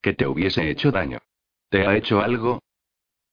Que 0.00 0.14
te 0.14 0.26
hubiese 0.26 0.70
hecho 0.70 0.90
daño. 0.90 1.18
¿Te 1.68 1.86
ha 1.86 1.94
hecho 1.94 2.20
algo? 2.20 2.62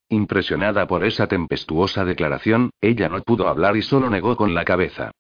Impresionada 0.10 0.88
por 0.88 1.06
esa 1.06 1.28
tempestuosa 1.28 2.04
declaración, 2.04 2.72
ella 2.82 3.08
no 3.08 3.22
pudo 3.22 3.48
hablar 3.48 3.78
y 3.78 3.82
solo 3.82 4.10
negó 4.10 4.36
con 4.36 4.54
la 4.54 4.66
cabeza. 4.66 5.12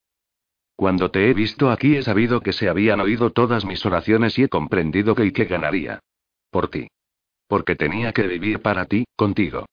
Cuando 0.75 1.09
te 1.09 1.29
he 1.29 1.33
visto 1.33 1.71
aquí 1.71 1.95
he 1.95 2.03
sabido 2.03 2.41
que 2.41 2.51
se 2.51 2.67
habían 2.67 2.99
oído 2.99 3.31
todas 3.31 3.63
mis 3.63 3.85
oraciones 3.85 4.37
y 4.37 4.43
he 4.43 4.49
comprendido 4.49 5.15
que 5.15 5.25
y 5.25 5.31
que 5.31 5.45
ganaría. 5.45 6.01
Por 6.51 6.67
ti. 6.67 6.89
Porque 7.47 7.77
tenía 7.77 8.11
que 8.11 8.27
vivir 8.27 8.61
para 8.61 8.85
ti, 8.85 9.05
contigo. 9.15 9.65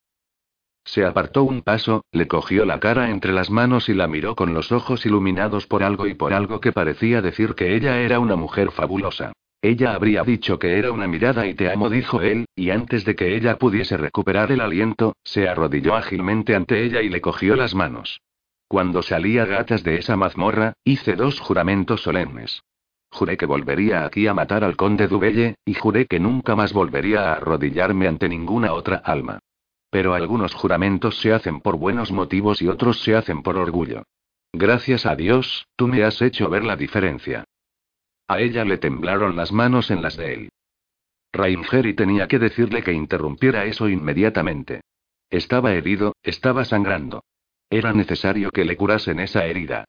Se 0.85 1.05
apartó 1.05 1.45
un 1.45 1.63
paso, 1.63 2.05
le 2.13 2.27
cogió 2.27 2.65
la 2.65 2.81
cara 2.81 3.11
entre 3.11 3.33
las 3.33 3.51
manos 3.51 3.89
y 3.89 3.95
la 3.95 4.09
miró 4.09 4.35
con 4.35 4.53
los 4.53 4.73
ojos 4.73 5.07
iluminados 5.07 5.67
por 5.67 5.83
algo 5.83 6.07
y 6.07 6.15
por 6.15 6.33
algo 6.33 6.61
que 6.61 6.73
parecía 6.73 7.23
decir 7.23 7.55
que 7.55 7.75
ella 7.75 8.01
era 8.01 8.19
una 8.19 8.37
mujer 8.37 8.73
fabulosa. 8.73 9.33
Ella 9.63 9.95
habría 9.95 10.25
dicho 10.25 10.59
que 10.59 10.77
era 10.77 10.91
una 10.91 11.07
mirada 11.07 11.47
y 11.47 11.55
te 11.55 11.71
amo, 11.71 11.89
dijo 11.89 12.21
él, 12.21 12.47
y 12.57 12.71
antes 12.71 13.05
de 13.05 13.15
que 13.15 13.37
ella 13.37 13.59
pudiese 13.59 13.97
recuperar 13.97 14.51
el 14.51 14.61
aliento, 14.61 15.15
se 15.23 15.49
arrodilló 15.49 15.95
ágilmente 15.95 16.57
ante 16.57 16.83
ella 16.83 17.01
y 17.01 17.09
le 17.09 17.21
cogió 17.21 17.55
las 17.55 17.73
manos. 17.73 18.21
Cuando 18.67 19.03
salía 19.03 19.45
gatas 19.45 19.85
de 19.85 19.99
esa 19.99 20.17
mazmorra, 20.17 20.73
hice 20.83 21.15
dos 21.15 21.39
juramentos 21.39 22.03
solemnes. 22.03 22.65
Juré 23.13 23.37
que 23.37 23.47
volvería 23.47 24.05
aquí 24.05 24.27
a 24.27 24.35
matar 24.35 24.65
al 24.65 24.77
conde 24.77 25.07
Dubelle, 25.07 25.55
y 25.65 25.75
juré 25.75 26.07
que 26.07 26.19
nunca 26.19 26.57
más 26.57 26.73
volvería 26.73 27.31
a 27.31 27.35
arrodillarme 27.35 28.09
ante 28.09 28.29
ninguna 28.29 28.73
otra 28.73 28.97
alma. 28.97 29.39
Pero 29.93 30.15
algunos 30.15 30.55
juramentos 30.55 31.21
se 31.21 31.35
hacen 31.35 31.61
por 31.61 31.77
buenos 31.77 32.13
motivos 32.13 32.63
y 32.63 32.69
otros 32.69 33.03
se 33.03 33.15
hacen 33.15 33.43
por 33.43 33.59
orgullo. 33.59 34.05
Gracias 34.51 35.05
a 35.05 35.17
Dios, 35.17 35.67
tú 35.77 35.87
me 35.87 36.03
has 36.03 36.23
hecho 36.23 36.49
ver 36.49 36.65
la 36.65 36.77
diferencia. 36.77 37.45
A 38.27 38.41
ella 38.41 38.65
le 38.65 38.79
temblaron 38.79 39.37
las 39.37 39.53
manos 39.53 39.91
en 39.91 40.01
las 40.01 40.17
de 40.17 40.33
él. 40.33 40.49
Raingeri 41.31 41.93
tenía 41.93 42.27
que 42.27 42.39
decirle 42.39 42.83
que 42.83 42.95
interrumpiera 42.95 43.67
eso 43.67 43.87
inmediatamente. 43.87 44.81
Estaba 45.29 45.75
herido, 45.75 46.15
estaba 46.23 46.65
sangrando. 46.65 47.25
Era 47.69 47.93
necesario 47.93 48.51
que 48.51 48.65
le 48.65 48.79
curasen 48.79 49.21
esa 49.21 49.45
herida. 49.45 49.85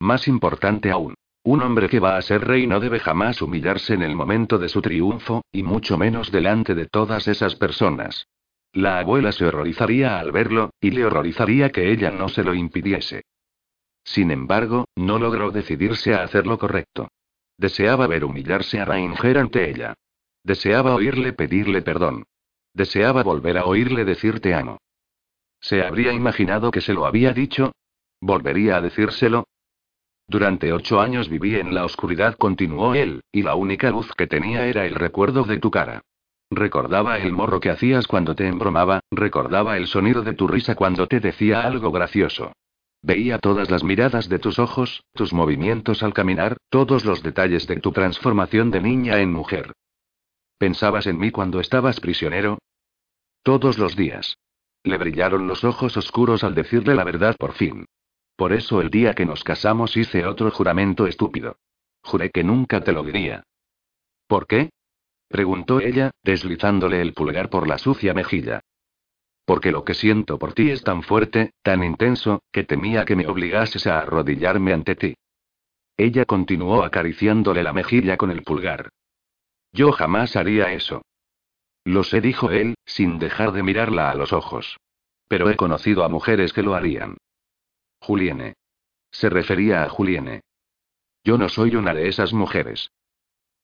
Más 0.00 0.28
importante 0.28 0.90
aún, 0.90 1.14
un 1.44 1.62
hombre 1.62 1.88
que 1.88 1.98
va 1.98 2.18
a 2.18 2.22
ser 2.22 2.46
rey 2.46 2.66
no 2.66 2.78
debe 2.78 3.00
jamás 3.00 3.40
humillarse 3.40 3.94
en 3.94 4.02
el 4.02 4.14
momento 4.14 4.58
de 4.58 4.68
su 4.68 4.82
triunfo, 4.82 5.46
y 5.50 5.62
mucho 5.62 5.96
menos 5.96 6.30
delante 6.30 6.74
de 6.74 6.88
todas 6.88 7.26
esas 7.26 7.56
personas. 7.56 8.26
La 8.74 8.98
abuela 8.98 9.30
se 9.30 9.46
horrorizaría 9.46 10.18
al 10.18 10.32
verlo, 10.32 10.70
y 10.80 10.90
le 10.90 11.04
horrorizaría 11.04 11.70
que 11.70 11.92
ella 11.92 12.10
no 12.10 12.28
se 12.28 12.42
lo 12.42 12.54
impidiese. 12.54 13.22
Sin 14.02 14.32
embargo, 14.32 14.86
no 14.96 15.20
logró 15.20 15.52
decidirse 15.52 16.12
a 16.12 16.24
hacer 16.24 16.48
lo 16.48 16.58
correcto. 16.58 17.08
Deseaba 17.56 18.08
ver 18.08 18.24
humillarse 18.24 18.80
a 18.80 18.84
Rainger 18.84 19.38
ante 19.38 19.70
ella. 19.70 19.94
Deseaba 20.42 20.96
oírle 20.96 21.32
pedirle 21.32 21.82
perdón. 21.82 22.24
Deseaba 22.72 23.22
volver 23.22 23.58
a 23.58 23.64
oírle 23.64 24.04
decir 24.04 24.40
te 24.40 24.54
amo. 24.54 24.78
¿Se 25.60 25.82
habría 25.82 26.12
imaginado 26.12 26.72
que 26.72 26.80
se 26.80 26.94
lo 26.94 27.06
había 27.06 27.32
dicho? 27.32 27.72
¿Volvería 28.20 28.76
a 28.76 28.80
decírselo? 28.80 29.46
Durante 30.26 30.72
ocho 30.72 31.00
años 31.00 31.28
viví 31.28 31.54
en 31.54 31.74
la 31.74 31.84
oscuridad, 31.84 32.34
continuó 32.36 32.96
él, 32.96 33.22
y 33.30 33.42
la 33.42 33.54
única 33.54 33.90
luz 33.90 34.12
que 34.16 34.26
tenía 34.26 34.66
era 34.66 34.84
el 34.84 34.96
recuerdo 34.96 35.44
de 35.44 35.58
tu 35.58 35.70
cara. 35.70 36.02
Recordaba 36.54 37.18
el 37.18 37.32
morro 37.32 37.58
que 37.58 37.70
hacías 37.70 38.06
cuando 38.06 38.36
te 38.36 38.46
embromaba, 38.46 39.00
recordaba 39.10 39.76
el 39.76 39.88
sonido 39.88 40.22
de 40.22 40.34
tu 40.34 40.46
risa 40.46 40.76
cuando 40.76 41.08
te 41.08 41.18
decía 41.18 41.62
algo 41.62 41.90
gracioso. 41.90 42.52
Veía 43.02 43.40
todas 43.40 43.72
las 43.72 43.82
miradas 43.82 44.28
de 44.28 44.38
tus 44.38 44.60
ojos, 44.60 45.02
tus 45.14 45.32
movimientos 45.32 46.04
al 46.04 46.14
caminar, 46.14 46.56
todos 46.70 47.04
los 47.04 47.24
detalles 47.24 47.66
de 47.66 47.80
tu 47.80 47.90
transformación 47.90 48.70
de 48.70 48.80
niña 48.80 49.18
en 49.18 49.32
mujer. 49.32 49.72
¿Pensabas 50.56 51.08
en 51.08 51.18
mí 51.18 51.32
cuando 51.32 51.58
estabas 51.58 51.98
prisionero? 51.98 52.58
Todos 53.42 53.76
los 53.76 53.96
días. 53.96 54.38
Le 54.84 54.96
brillaron 54.96 55.48
los 55.48 55.64
ojos 55.64 55.96
oscuros 55.96 56.44
al 56.44 56.54
decirle 56.54 56.94
la 56.94 57.02
verdad 57.02 57.34
por 57.36 57.52
fin. 57.54 57.84
Por 58.36 58.52
eso 58.52 58.80
el 58.80 58.90
día 58.90 59.14
que 59.14 59.26
nos 59.26 59.42
casamos 59.42 59.96
hice 59.96 60.24
otro 60.24 60.52
juramento 60.52 61.08
estúpido. 61.08 61.56
Juré 62.04 62.30
que 62.30 62.44
nunca 62.44 62.80
te 62.84 62.92
lo 62.92 63.02
diría. 63.02 63.42
¿Por 64.28 64.46
qué? 64.46 64.70
Preguntó 65.34 65.80
ella, 65.80 66.12
deslizándole 66.22 67.02
el 67.02 67.12
pulgar 67.12 67.50
por 67.50 67.66
la 67.66 67.76
sucia 67.76 68.14
mejilla. 68.14 68.60
Porque 69.44 69.72
lo 69.72 69.84
que 69.84 69.94
siento 69.94 70.38
por 70.38 70.52
ti 70.52 70.70
es 70.70 70.84
tan 70.84 71.02
fuerte, 71.02 71.54
tan 71.64 71.82
intenso, 71.82 72.44
que 72.52 72.62
temía 72.62 73.04
que 73.04 73.16
me 73.16 73.26
obligases 73.26 73.88
a 73.88 73.98
arrodillarme 73.98 74.72
ante 74.72 74.94
ti. 74.94 75.16
Ella 75.96 76.24
continuó 76.24 76.84
acariciándole 76.84 77.64
la 77.64 77.72
mejilla 77.72 78.16
con 78.16 78.30
el 78.30 78.44
pulgar. 78.44 78.90
Yo 79.72 79.90
jamás 79.90 80.36
haría 80.36 80.72
eso. 80.72 81.02
Lo 81.82 82.04
sé, 82.04 82.20
dijo 82.20 82.52
él, 82.52 82.76
sin 82.86 83.18
dejar 83.18 83.50
de 83.50 83.64
mirarla 83.64 84.12
a 84.12 84.14
los 84.14 84.32
ojos. 84.32 84.76
Pero 85.26 85.50
he 85.50 85.56
conocido 85.56 86.04
a 86.04 86.08
mujeres 86.08 86.52
que 86.52 86.62
lo 86.62 86.76
harían. 86.76 87.16
Juliene. 87.98 88.54
Se 89.10 89.28
refería 89.30 89.82
a 89.82 89.88
Juliene. 89.88 90.42
Yo 91.24 91.38
no 91.38 91.48
soy 91.48 91.74
una 91.74 91.92
de 91.92 92.06
esas 92.06 92.32
mujeres. 92.32 92.92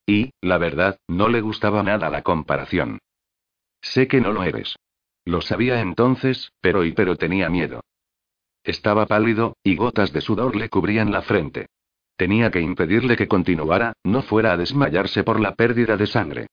Y, 0.07 0.31
la 0.41 0.59
verdad, 0.59 0.99
no 1.09 1.29
le 1.29 1.41
gustaba 1.41 1.83
nada 1.83 2.11
la 2.11 2.23
comparación. 2.23 2.99
Sé 3.81 4.09
que 4.09 4.21
no 4.21 4.33
lo 4.33 4.43
eres. 4.43 4.77
Lo 5.25 5.41
sabía 5.41 5.81
entonces, 5.81 6.53
pero 6.61 6.85
y 6.85 6.93
pero 6.93 7.17
tenía 7.17 7.49
miedo. 7.49 7.83
Estaba 8.65 9.07
pálido, 9.07 9.57
y 9.63 9.77
gotas 9.77 10.13
de 10.13 10.21
sudor 10.21 10.57
le 10.57 10.69
cubrían 10.69 11.13
la 11.13 11.23
frente. 11.23 11.67
Tenía 12.17 12.51
que 12.51 12.61
impedirle 12.61 13.17
que 13.17 13.29
continuara, 13.29 13.95
no 14.05 14.23
fuera 14.23 14.53
a 14.53 14.57
desmayarse 14.57 15.25
por 15.25 15.41
la 15.41 15.55
pérdida 15.55 15.97
de 15.97 16.07
sangre. 16.07 16.47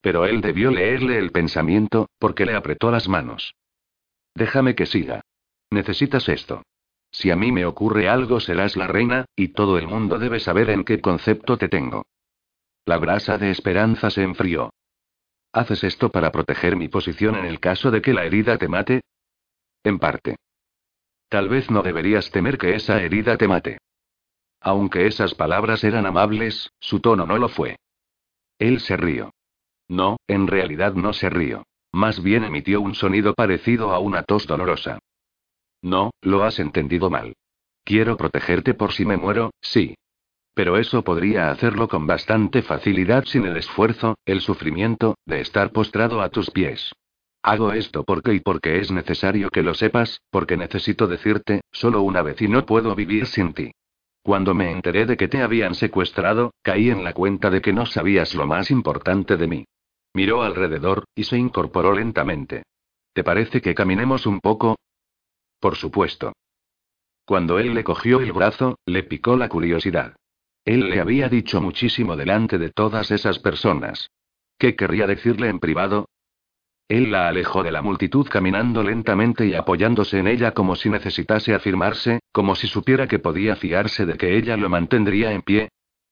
Pero 0.00 0.24
él 0.24 0.40
debió 0.40 0.70
leerle 0.70 1.18
el 1.18 1.30
pensamiento, 1.30 2.08
porque 2.18 2.46
le 2.46 2.54
apretó 2.54 2.90
las 2.90 3.08
manos. 3.08 3.54
Déjame 4.34 4.74
que 4.74 4.86
siga. 4.86 5.20
Necesitas 5.70 6.28
esto. 6.28 6.62
Si 7.12 7.30
a 7.30 7.36
mí 7.36 7.52
me 7.52 7.66
ocurre 7.66 8.08
algo 8.08 8.40
serás 8.40 8.76
la 8.76 8.86
reina, 8.86 9.26
y 9.36 9.48
todo 9.48 9.78
el 9.78 9.86
mundo 9.86 10.18
debe 10.18 10.40
saber 10.40 10.70
en 10.70 10.84
qué 10.84 11.00
concepto 11.00 11.58
te 11.58 11.68
tengo. 11.68 12.04
La 12.90 12.98
brasa 12.98 13.38
de 13.38 13.52
esperanza 13.52 14.10
se 14.10 14.24
enfrió. 14.24 14.72
¿Haces 15.52 15.84
esto 15.84 16.10
para 16.10 16.32
proteger 16.32 16.74
mi 16.74 16.88
posición 16.88 17.36
en 17.36 17.44
el 17.44 17.60
caso 17.60 17.92
de 17.92 18.02
que 18.02 18.12
la 18.12 18.24
herida 18.24 18.58
te 18.58 18.66
mate? 18.66 19.02
En 19.84 20.00
parte. 20.00 20.34
Tal 21.28 21.48
vez 21.48 21.70
no 21.70 21.82
deberías 21.82 22.32
temer 22.32 22.58
que 22.58 22.74
esa 22.74 23.00
herida 23.00 23.36
te 23.36 23.46
mate. 23.46 23.78
Aunque 24.60 25.06
esas 25.06 25.36
palabras 25.36 25.84
eran 25.84 26.04
amables, 26.04 26.72
su 26.80 26.98
tono 26.98 27.26
no 27.26 27.38
lo 27.38 27.48
fue. 27.48 27.76
Él 28.58 28.80
se 28.80 28.96
rió. 28.96 29.30
No, 29.86 30.16
en 30.26 30.48
realidad 30.48 30.94
no 30.94 31.12
se 31.12 31.30
rió. 31.30 31.62
Más 31.92 32.20
bien 32.20 32.42
emitió 32.42 32.80
un 32.80 32.96
sonido 32.96 33.34
parecido 33.34 33.92
a 33.92 34.00
una 34.00 34.24
tos 34.24 34.48
dolorosa. 34.48 34.98
No, 35.80 36.10
lo 36.22 36.42
has 36.42 36.58
entendido 36.58 37.08
mal. 37.08 37.34
Quiero 37.84 38.16
protegerte 38.16 38.74
por 38.74 38.90
si 38.90 39.04
me 39.04 39.16
muero, 39.16 39.52
sí, 39.60 39.94
pero 40.54 40.76
eso 40.76 41.02
podría 41.02 41.50
hacerlo 41.50 41.88
con 41.88 42.06
bastante 42.06 42.62
facilidad 42.62 43.24
sin 43.24 43.46
el 43.46 43.56
esfuerzo, 43.56 44.16
el 44.24 44.40
sufrimiento, 44.40 45.16
de 45.26 45.40
estar 45.40 45.72
postrado 45.72 46.20
a 46.20 46.28
tus 46.28 46.50
pies. 46.50 46.92
Hago 47.42 47.72
esto 47.72 48.04
porque 48.04 48.34
y 48.34 48.40
porque 48.40 48.78
es 48.78 48.90
necesario 48.90 49.48
que 49.50 49.62
lo 49.62 49.74
sepas, 49.74 50.20
porque 50.30 50.56
necesito 50.56 51.06
decirte, 51.06 51.62
solo 51.72 52.02
una 52.02 52.22
vez 52.22 52.40
y 52.42 52.48
no 52.48 52.66
puedo 52.66 52.94
vivir 52.94 53.26
sin 53.26 53.54
ti. 53.54 53.72
Cuando 54.22 54.54
me 54.54 54.70
enteré 54.70 55.06
de 55.06 55.16
que 55.16 55.28
te 55.28 55.42
habían 55.42 55.74
secuestrado, 55.74 56.52
caí 56.62 56.90
en 56.90 57.02
la 57.02 57.14
cuenta 57.14 57.48
de 57.48 57.62
que 57.62 57.72
no 57.72 57.86
sabías 57.86 58.34
lo 58.34 58.46
más 58.46 58.70
importante 58.70 59.36
de 59.36 59.46
mí. 59.46 59.64
Miró 60.12 60.42
alrededor, 60.42 61.04
y 61.14 61.24
se 61.24 61.38
incorporó 61.38 61.94
lentamente. 61.94 62.64
¿Te 63.14 63.24
parece 63.24 63.62
que 63.62 63.74
caminemos 63.74 64.26
un 64.26 64.40
poco? 64.40 64.76
Por 65.58 65.76
supuesto. 65.76 66.32
Cuando 67.24 67.58
él 67.58 67.74
le 67.74 67.84
cogió 67.84 68.20
el 68.20 68.32
brazo, 68.32 68.78
le 68.84 69.04
picó 69.04 69.36
la 69.36 69.48
curiosidad. 69.48 70.16
Él 70.64 70.90
le 70.90 71.00
había 71.00 71.28
dicho 71.28 71.60
muchísimo 71.60 72.16
delante 72.16 72.58
de 72.58 72.70
todas 72.70 73.10
esas 73.10 73.38
personas. 73.38 74.10
¿Qué 74.58 74.76
querría 74.76 75.06
decirle 75.06 75.48
en 75.48 75.58
privado? 75.58 76.06
Él 76.88 77.12
la 77.12 77.28
alejó 77.28 77.62
de 77.62 77.70
la 77.70 77.82
multitud 77.82 78.26
caminando 78.28 78.82
lentamente 78.82 79.46
y 79.46 79.54
apoyándose 79.54 80.18
en 80.18 80.26
ella 80.26 80.52
como 80.52 80.74
si 80.74 80.90
necesitase 80.90 81.54
afirmarse, 81.54 82.18
como 82.32 82.56
si 82.56 82.66
supiera 82.66 83.06
que 83.06 83.20
podía 83.20 83.54
fiarse 83.54 84.06
de 84.06 84.14
que 84.14 84.36
ella 84.36 84.56
lo 84.56 84.68
mantendría 84.68 85.32
en 85.32 85.42
pie. 85.42 85.68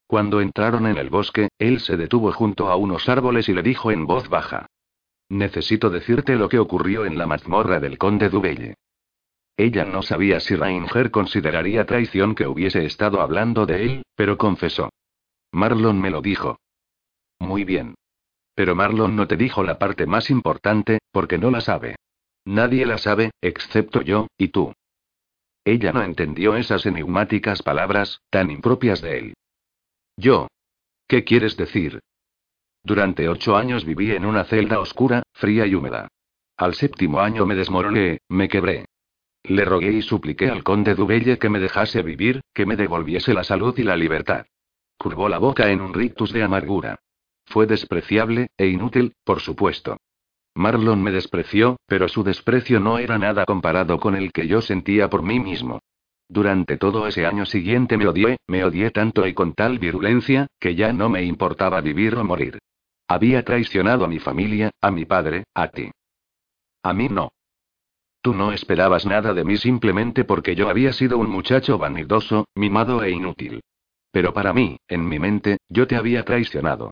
Cuando 0.07 0.41
entraron 0.41 0.87
en 0.87 0.97
el 0.97 1.11
bosque, 1.11 1.49
él 1.59 1.81
se 1.81 1.97
detuvo 1.97 2.33
junto 2.33 2.69
a 2.69 2.77
unos 2.77 3.09
árboles 3.09 3.49
y 3.49 3.55
le 3.55 3.63
dijo 3.63 3.91
en 3.91 4.07
voz 4.07 4.29
baja. 4.29 4.67
Necesito 5.29 5.91
decirte 5.91 6.37
lo 6.37 6.49
que 6.49 6.59
ocurrió 6.59 7.05
en 7.05 7.19
la 7.19 7.27
mazmorra 7.27 7.81
del 7.81 7.99
conde 7.99 8.31
Dubelle. 8.31 8.77
Ella 9.59 9.85
no 9.85 10.03
sabía 10.03 10.39
si 10.39 10.55
Rainger 10.55 11.11
consideraría 11.11 11.85
traición 11.85 12.37
que 12.37 12.47
hubiese 12.47 12.85
estado 12.85 13.21
hablando 13.21 13.67
de 13.67 13.83
él, 13.85 14.03
pero 14.15 14.39
confesó. 14.39 14.91
Marlon 15.51 16.01
me 16.01 16.11
lo 16.11 16.23
dijo. 16.23 16.61
Muy 17.41 17.65
bien. 17.65 17.97
Pero 18.55 18.77
Marlon 18.77 19.17
no 19.17 19.27
te 19.27 19.37
dijo 19.37 19.65
la 19.65 19.77
parte 19.77 20.07
más 20.07 20.31
importante, 20.31 21.01
porque 21.11 21.39
no 21.39 21.51
la 21.51 21.61
sabe. 21.61 21.97
Nadie 22.45 22.87
la 22.87 22.99
sabe, 22.99 23.33
excepto 23.41 24.01
yo, 24.03 24.29
y 24.39 24.49
tú. 24.49 24.73
Ella 25.65 25.93
no 25.93 26.05
entendió 26.05 26.55
esas 26.55 26.87
enigmáticas 26.87 27.63
palabras, 27.63 28.21
tan 28.31 28.53
impropias 28.53 29.03
de 29.03 29.19
él. 29.19 29.35
Yo. 30.17 30.47
¿Qué 31.09 31.25
quieres 31.25 31.57
decir? 31.57 31.99
Durante 32.85 33.29
ocho 33.29 33.57
años 33.57 33.85
viví 33.85 34.13
en 34.13 34.25
una 34.25 34.45
celda 34.45 34.79
oscura, 34.79 35.25
fría 35.33 35.67
y 35.67 35.75
húmeda. 35.75 36.07
Al 36.57 36.75
séptimo 36.75 37.19
año 37.19 37.45
me 37.45 37.57
desmoroné, 37.57 38.19
me 38.29 38.49
quebré. 38.49 38.85
Le 39.49 39.65
rogué 39.65 39.93
y 39.93 40.03
supliqué 40.03 40.51
al 40.51 40.63
conde 40.63 40.95
Dubelle 40.95 41.39
que 41.39 41.49
me 41.49 41.59
dejase 41.59 42.03
vivir, 42.03 42.43
que 42.53 42.67
me 42.67 42.77
devolviese 42.77 43.33
la 43.33 43.45
salud 43.45 43.77
y 43.79 43.83
la 43.83 43.97
libertad. 43.97 44.45
Curvó 44.99 45.29
la 45.29 45.39
boca 45.39 45.71
en 45.71 45.81
un 45.81 45.95
rictus 45.95 46.33
de 46.33 46.43
amargura. 46.43 47.01
Fue 47.47 47.67
despreciable, 47.67 48.49
e 48.59 48.67
inútil, 48.67 49.15
por 49.25 49.41
supuesto. 49.41 49.97
Marlon 50.55 51.03
me 51.03 51.13
despreció, 51.13 51.79
pero 51.87 52.09
su 52.09 52.25
desprecio 52.25 52.79
no 52.79 52.99
era 52.99 53.17
nada 53.17 53.47
comparado 53.47 53.99
con 53.99 54.17
el 54.17 54.33
que 54.33 54.47
yo 54.47 54.61
sentía 54.61 55.09
por 55.09 55.23
mí 55.23 55.41
mismo. 55.41 55.81
Durante 56.29 56.77
todo 56.77 57.07
ese 57.07 57.25
año 57.25 57.47
siguiente 57.47 57.97
me 57.97 58.07
odié, 58.07 58.37
me 58.47 58.65
odié 58.65 58.91
tanto 58.91 59.27
y 59.27 59.33
con 59.33 59.55
tal 59.55 59.79
virulencia, 59.79 60.47
que 60.61 60.75
ya 60.75 60.93
no 60.93 61.09
me 61.09 61.23
importaba 61.23 61.81
vivir 61.81 62.17
o 62.17 62.25
morir. 62.25 62.59
Había 63.07 63.43
traicionado 63.45 64.05
a 64.05 64.09
mi 64.09 64.19
familia, 64.19 64.73
a 64.83 64.91
mi 64.91 65.07
padre, 65.07 65.45
a 65.55 65.69
ti. 65.69 65.91
A 66.83 66.93
mí 66.93 67.09
no. 67.09 67.31
No 68.35 68.53
esperabas 68.53 69.07
nada 69.07 69.35
de 69.35 69.45
mí 69.45 69.57
simplemente 69.57 70.25
porque 70.25 70.55
yo 70.55 70.69
había 70.69 70.93
sido 70.93 71.19
un 71.19 71.31
muchacho 71.31 71.79
vanidoso, 71.79 72.47
mimado 72.55 73.03
e 73.03 73.11
inútil. 73.11 73.61
Pero 74.11 74.33
para 74.33 74.53
mí, 74.53 74.79
en 74.89 75.09
mi 75.09 75.19
mente, 75.19 75.59
yo 75.69 75.87
te 75.87 75.97
había 75.97 76.25
traicionado. 76.25 76.91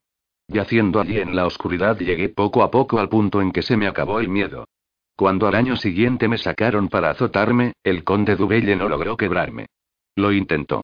Yaciendo 0.49 1.01
allí 1.01 1.19
en 1.19 1.35
la 1.35 1.47
oscuridad 1.47 1.99
llegué 1.99 2.29
poco 2.29 2.63
a 2.63 2.71
poco 2.71 2.99
al 2.99 3.09
punto 3.09 3.41
en 3.41 3.51
que 3.51 3.63
se 3.63 3.77
me 3.77 3.87
acabó 3.87 4.21
el 4.21 4.29
miedo. 4.29 4.67
Cuando 5.17 5.49
al 5.49 5.55
año 5.55 5.77
siguiente 5.77 6.29
me 6.29 6.39
sacaron 6.39 6.89
para 6.89 7.11
azotarme, 7.11 7.73
el 7.83 8.05
conde 8.05 8.37
Dubelle 8.37 8.77
no 8.77 8.89
logró 8.89 9.17
quebrarme. 9.17 9.67
Lo 10.15 10.31
intentó. 10.33 10.83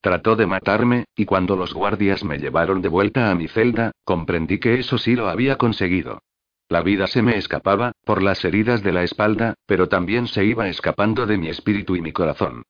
Trató 0.00 0.34
de 0.36 0.46
matarme, 0.46 1.04
y 1.14 1.24
cuando 1.24 1.56
los 1.56 1.74
guardias 1.74 2.24
me 2.24 2.38
llevaron 2.38 2.80
de 2.80 2.88
vuelta 2.88 3.30
a 3.30 3.34
mi 3.34 3.48
celda, 3.48 3.92
comprendí 4.04 4.58
que 4.58 4.78
eso 4.78 4.98
sí 4.98 5.14
lo 5.14 5.28
había 5.28 5.56
conseguido. 5.56 6.20
La 6.68 6.82
vida 6.82 7.06
se 7.06 7.22
me 7.22 7.36
escapaba, 7.36 7.92
por 8.04 8.22
las 8.22 8.44
heridas 8.44 8.82
de 8.82 8.92
la 8.92 9.04
espalda, 9.04 9.54
pero 9.66 9.88
también 9.88 10.26
se 10.26 10.44
iba 10.44 10.68
escapando 10.68 11.24
de 11.24 11.38
mi 11.38 11.48
espíritu 11.48 11.94
y 11.94 12.00
mi 12.00 12.12
corazón. 12.12 12.64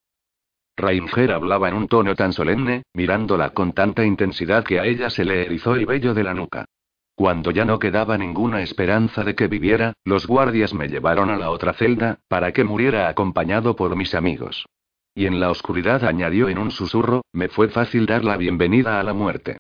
Rainger 0.77 1.33
hablaba 1.33 1.69
en 1.69 1.75
un 1.75 1.89
tono 1.89 2.15
tan 2.15 2.35
solemne, 2.35 2.83
mirándola 2.93 3.51
con 3.51 3.73
tanta 3.73 4.05
intensidad 4.05 4.65
que 4.65 4.79
a 4.79 4.85
ella 4.85 5.09
se 5.09 5.25
le 5.25 5.47
erizó 5.47 5.75
el 5.75 5.87
vello 5.87 6.13
de 6.13 6.25
la 6.25 6.35
nuca. 6.35 6.67
Cuando 7.15 7.51
ya 7.51 7.65
no 7.65 7.79
quedaba 7.79 8.19
ninguna 8.19 8.61
esperanza 8.61 9.25
de 9.25 9.35
que 9.35 9.49
viviera, 9.49 9.95
los 10.05 10.27
guardias 10.27 10.75
me 10.75 10.89
llevaron 10.89 11.31
a 11.31 11.39
la 11.39 11.49
otra 11.49 11.73
celda, 11.73 12.19
para 12.29 12.53
que 12.53 12.65
muriera 12.65 13.09
acompañado 13.09 13.75
por 13.75 13.97
mis 13.97 14.15
amigos. 14.15 14.67
Y 15.15 15.25
en 15.25 15.41
la 15.41 15.51
oscuridad 15.51 16.05
añadió 16.05 16.51
en 16.51 16.59
un 16.59 16.71
susurro, 16.71 17.23
me 17.33 17.49
fue 17.49 17.71
fácil 17.71 18.05
dar 18.05 18.23
la 18.23 18.37
bienvenida 18.37 19.01
a 19.01 19.03
la 19.03 19.15
muerte. 19.15 19.57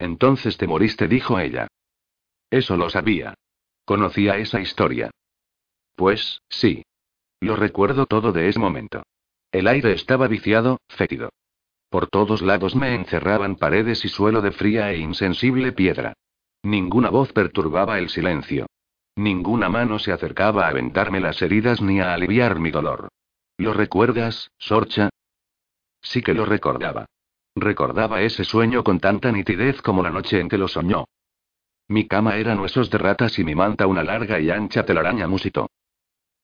Entonces 0.00 0.56
te 0.56 0.66
moriste, 0.66 1.06
dijo 1.06 1.38
ella. 1.38 1.68
Eso 2.50 2.76
lo 2.76 2.90
sabía. 2.90 3.34
Conocía 3.84 4.38
esa 4.38 4.60
historia. 4.60 5.10
Pues, 5.94 6.40
sí. 6.48 6.84
Lo 7.40 7.56
recuerdo 7.56 8.06
todo 8.06 8.32
de 8.32 8.48
ese 8.48 8.58
momento. 8.58 9.02
El 9.52 9.68
aire 9.68 9.92
estaba 9.92 10.26
viciado, 10.26 10.78
fétido. 10.88 11.30
Por 11.90 12.08
todos 12.08 12.42
lados 12.42 12.74
me 12.74 12.94
encerraban 12.94 13.56
paredes 13.56 14.04
y 14.04 14.08
suelo 14.08 14.40
de 14.40 14.50
fría 14.50 14.90
e 14.90 14.98
insensible 14.98 15.72
piedra. 15.72 16.14
Ninguna 16.62 17.10
voz 17.10 17.32
perturbaba 17.32 17.98
el 17.98 18.08
silencio. 18.08 18.66
Ninguna 19.16 19.68
mano 19.68 19.98
se 19.98 20.10
acercaba 20.10 20.66
a 20.66 20.72
vendarme 20.72 21.20
las 21.20 21.40
heridas 21.40 21.80
ni 21.80 22.00
a 22.00 22.14
aliviar 22.14 22.58
mi 22.58 22.70
dolor. 22.70 23.08
¿Lo 23.58 23.72
recuerdas, 23.72 24.50
Sorcha? 24.58 25.10
Sí 26.00 26.22
que 26.22 26.34
lo 26.34 26.44
recordaba. 26.44 27.06
Recordaba 27.54 28.22
ese 28.22 28.44
sueño 28.44 28.82
con 28.82 28.98
tanta 28.98 29.30
nitidez 29.30 29.80
como 29.80 30.02
la 30.02 30.10
noche 30.10 30.40
en 30.40 30.48
que 30.48 30.58
lo 30.58 30.66
soñó. 30.66 31.04
Mi 31.88 32.06
cama 32.06 32.36
eran 32.36 32.60
huesos 32.60 32.90
de 32.90 32.98
ratas 32.98 33.38
y 33.38 33.44
mi 33.44 33.54
manta 33.54 33.86
una 33.86 34.02
larga 34.02 34.40
y 34.40 34.50
ancha 34.50 34.84
telaraña 34.84 35.28
musito. 35.28 35.68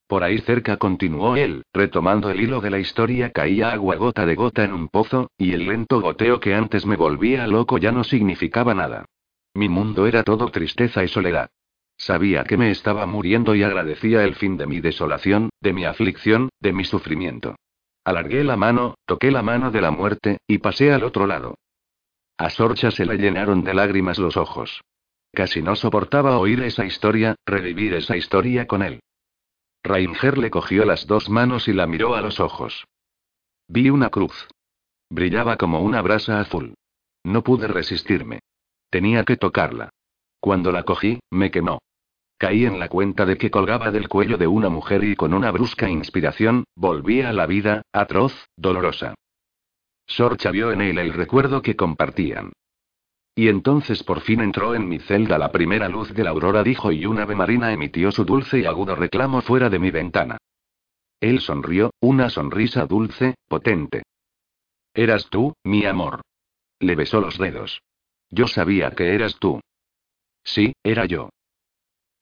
Por 0.07 0.25
ahí 0.25 0.39
cerca 0.39 0.77
continuó 0.77 1.37
él, 1.37 1.62
retomando 1.73 2.31
el 2.31 2.41
hilo 2.41 2.61
de 2.61 2.71
la 2.71 2.81
historia, 2.81 3.31
caía 3.31 3.71
agua 3.71 3.95
gota 3.95 4.27
de 4.27 4.35
gota 4.35 4.65
en 4.65 4.73
un 4.73 4.89
pozo, 4.89 5.31
y 5.39 5.53
el 5.53 5.67
lento 5.67 6.01
goteo 6.01 6.41
que 6.41 6.55
antes 6.55 6.85
me 6.85 6.97
volvía 6.97 7.47
loco 7.47 7.79
ya 7.79 7.93
no 7.93 8.03
significaba 8.03 8.75
nada. 8.75 9.05
Mi 9.55 9.69
mundo 9.69 10.07
era 10.07 10.25
todo 10.25 10.51
tristeza 10.51 11.05
y 11.05 11.09
soledad. 11.09 11.51
Sabía 11.97 12.45
que 12.45 12.57
me 12.57 12.71
estaba 12.71 13.07
muriendo 13.07 13.55
y 13.55 13.62
agradecía 13.62 14.25
el 14.25 14.35
fin 14.35 14.57
de 14.57 14.67
mi 14.67 14.81
desolación, 14.81 15.51
de 15.61 15.73
mi 15.73 15.85
aflicción, 15.85 16.49
de 16.59 16.73
mi 16.73 16.85
sufrimiento. 16.85 17.57
Alargué 18.05 18.43
la 18.43 18.57
mano, 18.57 18.95
toqué 19.07 19.31
la 19.31 19.43
mano 19.43 19.71
de 19.71 19.81
la 19.81 19.91
muerte, 19.91 20.39
y 20.47 20.59
pasé 20.59 20.93
al 20.93 21.05
otro 21.05 21.27
lado. 21.27 21.57
A 22.37 22.51
Sorcha 22.51 22.91
se 22.91 23.07
le 23.07 23.17
llenaron 23.17 23.62
de 23.62 23.75
lágrimas 23.75 24.19
los 24.19 24.37
ojos. 24.37 24.81
Casi 25.32 25.62
no 25.62 25.77
soportaba 25.77 26.39
oír 26.39 26.62
esa 26.62 26.85
historia, 26.85 27.36
revivir 27.47 27.94
esa 27.94 28.16
historia 28.16 28.66
con 28.66 28.82
él. 28.82 29.01
Rainger 29.82 30.39
le 30.39 30.51
cogió 30.51 30.85
las 30.85 31.07
dos 31.07 31.31
manos 31.31 31.69
y 31.69 31.73
la 31.73 31.86
miró 31.86 32.15
a 32.15 32.20
los 32.20 32.40
ojos. 32.40 32.85
Vi 33.69 33.89
una 33.90 34.11
cruz. 34.11 34.48
Brillaba 35.09 35.57
como 35.57 35.81
una 35.81 36.02
brasa 36.02 36.40
azul. 36.40 36.74
No 37.24 37.43
pude 37.43 37.69
resistirme. 37.69 38.40
Tenía 38.90 39.24
que 39.24 39.36
tocarla. 39.36 39.90
Cuando 40.40 40.73
la 40.73 40.82
cogí, 40.82 41.20
me 41.31 41.51
quemó. 41.51 41.78
Caí 42.39 42.65
en 42.65 42.78
la 42.78 42.89
cuenta 42.89 43.27
de 43.27 43.36
que 43.36 43.51
colgaba 43.51 43.90
del 43.90 44.09
cuello 44.09 44.39
de 44.39 44.47
una 44.47 44.70
mujer 44.70 45.05
y 45.05 45.15
con 45.15 45.35
una 45.35 45.51
brusca 45.51 45.89
inspiración, 45.89 46.65
volví 46.74 47.20
a 47.20 47.32
la 47.32 47.47
vida, 47.47 47.82
atroz, 47.93 48.47
dolorosa. 48.57 49.15
Sorcha 50.07 50.51
vio 50.51 50.73
en 50.73 50.81
él 50.81 50.98
el 50.98 51.12
recuerdo 51.12 51.62
que 51.62 51.77
compartían. 51.77 52.52
Y 53.35 53.48
entonces 53.48 54.02
por 54.02 54.20
fin 54.20 54.40
entró 54.40 54.74
en 54.74 54.89
mi 54.89 54.98
celda 54.98 55.39
la 55.39 55.52
primera 55.52 55.89
luz 55.89 56.12
de 56.12 56.24
la 56.24 56.31
aurora, 56.31 56.62
dijo, 56.62 56.93
y 56.93 57.07
un 57.07 57.19
ave 57.19 57.35
marina 57.35 57.73
emitió 57.73 58.11
su 58.12 58.24
dulce 58.24 58.61
y 58.61 58.66
agudo 58.66 58.97
reclamo 58.97 59.40
fuera 59.40 59.70
de 59.70 59.78
mi 59.78 59.90
ventana. 59.90 60.39
Él 61.20 61.40
sonrió, 61.40 61.93
una 62.01 62.31
sonrisa 62.31 62.86
dulce, 62.86 63.35
potente. 63.47 64.02
Eras 64.94 65.28
tú, 65.31 65.55
mi 65.65 65.85
amor. 65.85 66.23
Le 66.81 66.97
besó 66.97 67.20
los 67.20 67.39
dedos. 67.39 67.82
Yo 68.31 68.47
sabía 68.47 68.90
que 68.93 69.15
eras 69.15 69.36
tú. 69.39 69.61
Sí, 70.43 70.73
era 70.82 71.05
yo. 71.05 71.28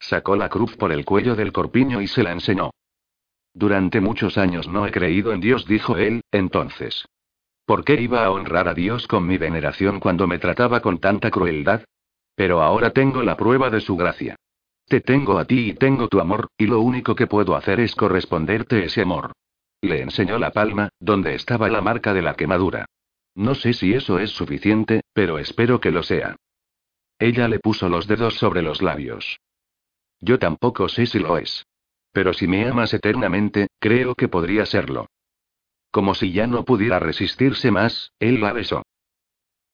Sacó 0.00 0.36
la 0.36 0.48
cruz 0.48 0.76
por 0.76 0.92
el 0.92 1.04
cuello 1.04 1.34
del 1.36 1.52
corpiño 1.52 2.00
y 2.00 2.08
se 2.08 2.22
la 2.22 2.32
enseñó. 2.32 2.70
Durante 3.54 4.00
muchos 4.00 4.38
años 4.38 4.68
no 4.68 4.86
he 4.86 4.92
creído 4.92 5.32
en 5.32 5.40
Dios, 5.40 5.66
dijo 5.66 5.96
él, 5.96 6.22
entonces. 6.30 7.06
¿Por 7.68 7.84
qué 7.84 8.00
iba 8.00 8.24
a 8.24 8.30
honrar 8.30 8.66
a 8.66 8.72
Dios 8.72 9.06
con 9.06 9.26
mi 9.26 9.36
veneración 9.36 10.00
cuando 10.00 10.26
me 10.26 10.38
trataba 10.38 10.80
con 10.80 11.00
tanta 11.00 11.30
crueldad? 11.30 11.84
Pero 12.34 12.62
ahora 12.62 12.94
tengo 12.94 13.22
la 13.22 13.36
prueba 13.36 13.68
de 13.68 13.82
su 13.82 13.94
gracia. 13.94 14.36
Te 14.86 15.02
tengo 15.02 15.38
a 15.38 15.44
ti 15.44 15.68
y 15.68 15.74
tengo 15.74 16.08
tu 16.08 16.18
amor, 16.18 16.48
y 16.56 16.66
lo 16.66 16.80
único 16.80 17.14
que 17.14 17.26
puedo 17.26 17.54
hacer 17.54 17.80
es 17.80 17.94
corresponderte 17.94 18.86
ese 18.86 19.02
amor. 19.02 19.32
Le 19.82 20.00
enseñó 20.00 20.38
la 20.38 20.50
palma, 20.50 20.88
donde 20.98 21.34
estaba 21.34 21.68
la 21.68 21.82
marca 21.82 22.14
de 22.14 22.22
la 22.22 22.36
quemadura. 22.36 22.86
No 23.34 23.54
sé 23.54 23.74
si 23.74 23.92
eso 23.92 24.18
es 24.18 24.30
suficiente, 24.30 25.02
pero 25.12 25.38
espero 25.38 25.78
que 25.78 25.90
lo 25.90 26.02
sea. 26.02 26.36
Ella 27.18 27.48
le 27.48 27.58
puso 27.58 27.90
los 27.90 28.06
dedos 28.06 28.38
sobre 28.38 28.62
los 28.62 28.80
labios. 28.80 29.40
Yo 30.20 30.38
tampoco 30.38 30.88
sé 30.88 31.04
si 31.04 31.18
lo 31.18 31.36
es. 31.36 31.66
Pero 32.12 32.32
si 32.32 32.46
me 32.46 32.66
amas 32.66 32.94
eternamente, 32.94 33.68
creo 33.78 34.14
que 34.14 34.28
podría 34.28 34.64
serlo. 34.64 35.08
Como 35.98 36.14
si 36.14 36.30
ya 36.30 36.46
no 36.46 36.64
pudiera 36.64 37.00
resistirse 37.00 37.72
más, 37.72 38.12
él 38.20 38.40
la 38.40 38.52
besó. 38.52 38.84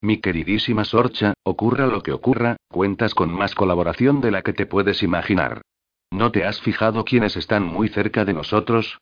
Mi 0.01 0.21
queridísima 0.21 0.83
Sorcha, 0.83 1.35
ocurra 1.43 1.85
lo 1.85 2.01
que 2.01 2.13
ocurra, 2.13 2.57
cuentas 2.67 3.13
con 3.13 3.31
más 3.31 3.53
colaboración 3.53 4.21
de 4.21 4.31
la 4.31 4.41
que 4.41 4.51
te 4.51 4.65
puedes 4.65 5.03
imaginar. 5.03 5.61
¿No 6.09 6.31
te 6.31 6.43
has 6.43 6.59
fijado 6.61 7.05
quiénes 7.05 7.37
están 7.37 7.61
muy 7.61 7.89
cerca 7.89 8.25
de 8.25 8.33
nosotros? 8.33 8.97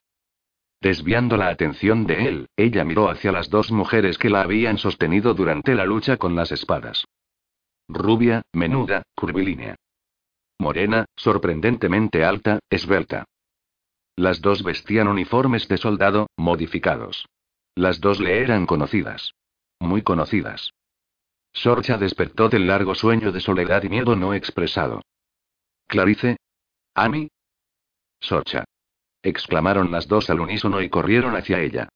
Desviando 0.82 1.38
la 1.38 1.48
atención 1.48 2.06
de 2.06 2.28
él, 2.28 2.48
ella 2.58 2.84
miró 2.84 3.10
hacia 3.10 3.32
las 3.32 3.50
dos 3.50 3.72
mujeres 3.72 4.18
que 4.18 4.30
la 4.30 4.42
habían 4.42 4.78
sostenido 4.78 5.34
durante 5.34 5.76
la 5.76 5.86
lucha 5.86 6.18
con 6.18 6.36
las 6.36 6.52
espadas. 6.52 7.06
Rubia, 7.88 8.42
menuda, 8.52 9.04
curvilínea. 9.16 9.78
Morena, 10.60 11.06
sorprendentemente 11.16 12.26
alta, 12.26 12.60
esbelta. 12.70 13.24
Las 14.16 14.42
dos 14.42 14.64
vestían 14.64 15.08
uniformes 15.08 15.68
de 15.68 15.78
soldado, 15.78 16.28
modificados. 16.38 17.28
Las 17.76 18.00
dos 18.00 18.20
le 18.20 18.42
eran 18.42 18.68
conocidas. 18.68 19.34
Muy 19.80 20.04
conocidas. 20.04 20.72
Sorcha 21.52 21.98
despertó 21.98 22.50
del 22.50 22.68
largo 22.68 22.94
sueño 22.94 23.32
de 23.32 23.40
soledad 23.40 23.84
y 23.84 23.90
miedo 23.90 24.16
no 24.16 24.34
expresado. 24.34 25.02
Clarice. 25.88 26.38
¿Ami? 26.94 27.30
Sorcha. 28.20 28.66
exclamaron 29.24 29.92
las 29.92 30.08
dos 30.08 30.30
al 30.30 30.42
unísono 30.42 30.82
y 30.82 30.90
corrieron 30.90 31.36
hacia 31.36 31.60
ella. 31.60 31.90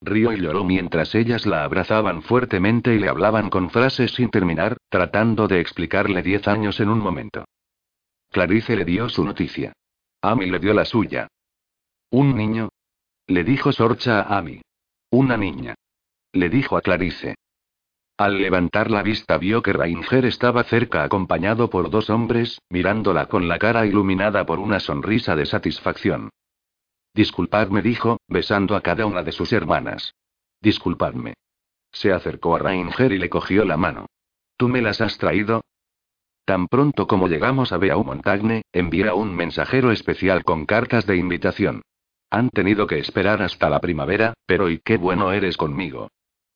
Río 0.00 0.32
y 0.32 0.40
lloró 0.40 0.64
mientras 0.64 1.14
ellas 1.14 1.46
la 1.46 1.64
abrazaban 1.64 2.22
fuertemente 2.22 2.94
y 2.94 2.98
le 2.98 3.08
hablaban 3.08 3.50
con 3.50 3.70
frases 3.70 4.12
sin 4.12 4.30
terminar, 4.30 4.76
tratando 4.88 5.48
de 5.48 5.60
explicarle 5.60 6.22
diez 6.22 6.46
años 6.46 6.80
en 6.80 6.88
un 6.88 6.98
momento. 6.98 7.44
Clarice 8.30 8.76
le 8.76 8.84
dio 8.84 9.08
su 9.08 9.24
noticia. 9.24 9.72
Amy 10.22 10.46
le 10.46 10.60
dio 10.60 10.72
la 10.72 10.84
suya. 10.84 11.26
¿Un 12.10 12.36
niño? 12.36 12.68
Le 13.26 13.42
dijo 13.42 13.72
Sorcha 13.72 14.20
a 14.20 14.38
Amy. 14.38 14.62
Una 15.10 15.36
niña. 15.36 15.74
Le 16.32 16.48
dijo 16.48 16.76
a 16.76 16.80
Clarice. 16.80 17.34
Al 18.16 18.38
levantar 18.38 18.88
la 18.90 19.02
vista 19.02 19.36
vio 19.36 19.62
que 19.62 19.72
Rainger 19.72 20.24
estaba 20.26 20.62
cerca 20.62 21.02
acompañado 21.02 21.68
por 21.70 21.90
dos 21.90 22.08
hombres, 22.08 22.60
mirándola 22.68 23.26
con 23.26 23.48
la 23.48 23.58
cara 23.58 23.84
iluminada 23.84 24.46
por 24.46 24.60
una 24.60 24.78
sonrisa 24.78 25.34
de 25.34 25.44
satisfacción. 25.44 26.30
Disculpadme, 27.14 27.82
dijo, 27.82 28.20
besando 28.28 28.76
a 28.76 28.80
cada 28.80 29.06
una 29.06 29.24
de 29.24 29.32
sus 29.32 29.52
hermanas. 29.52 30.14
Disculpadme. 30.60 31.34
Se 31.90 32.12
acercó 32.12 32.54
a 32.54 32.60
Rainger 32.60 33.10
y 33.10 33.18
le 33.18 33.28
cogió 33.28 33.64
la 33.64 33.76
mano. 33.76 34.06
¿Tú 34.56 34.68
me 34.68 34.82
las 34.82 35.00
has 35.00 35.18
traído? 35.18 35.62
Tan 36.44 36.66
pronto 36.68 37.06
como 37.06 37.28
llegamos 37.28 37.72
a 37.72 37.78
Beaumontagne, 37.78 38.62
envía 38.72 39.14
un 39.14 39.34
mensajero 39.34 39.92
especial 39.92 40.44
con 40.44 40.66
cartas 40.66 41.06
de 41.06 41.16
invitación. 41.16 41.82
Han 42.30 42.50
tenido 42.50 42.86
que 42.86 42.98
esperar 42.98 43.42
hasta 43.42 43.68
la 43.68 43.80
primavera, 43.80 44.34
pero 44.46 44.70
y 44.70 44.78
qué 44.78 44.96
bueno 44.96 45.32
eres 45.32 45.56
conmigo. 45.56 46.08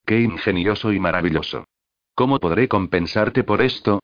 Qué 0.05 0.21
ingenioso 0.21 0.93
y 0.93 0.99
maravilloso. 0.99 1.65
¿Cómo 2.15 2.41
podré 2.41 2.69
compensarte 2.69 3.45
por 3.45 3.63
esto? 3.63 4.01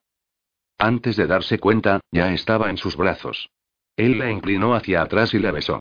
Antes 0.79 1.17
de 1.17 1.27
darse 1.27 1.59
cuenta, 1.59 2.01
ya 2.11 2.33
estaba 2.33 2.71
en 2.71 2.77
sus 2.77 2.97
brazos. 2.97 3.49
Él 3.97 4.19
la 4.19 4.31
inclinó 4.31 4.75
hacia 4.75 5.03
atrás 5.03 5.35
y 5.35 5.39
la 5.39 5.53
besó 5.53 5.81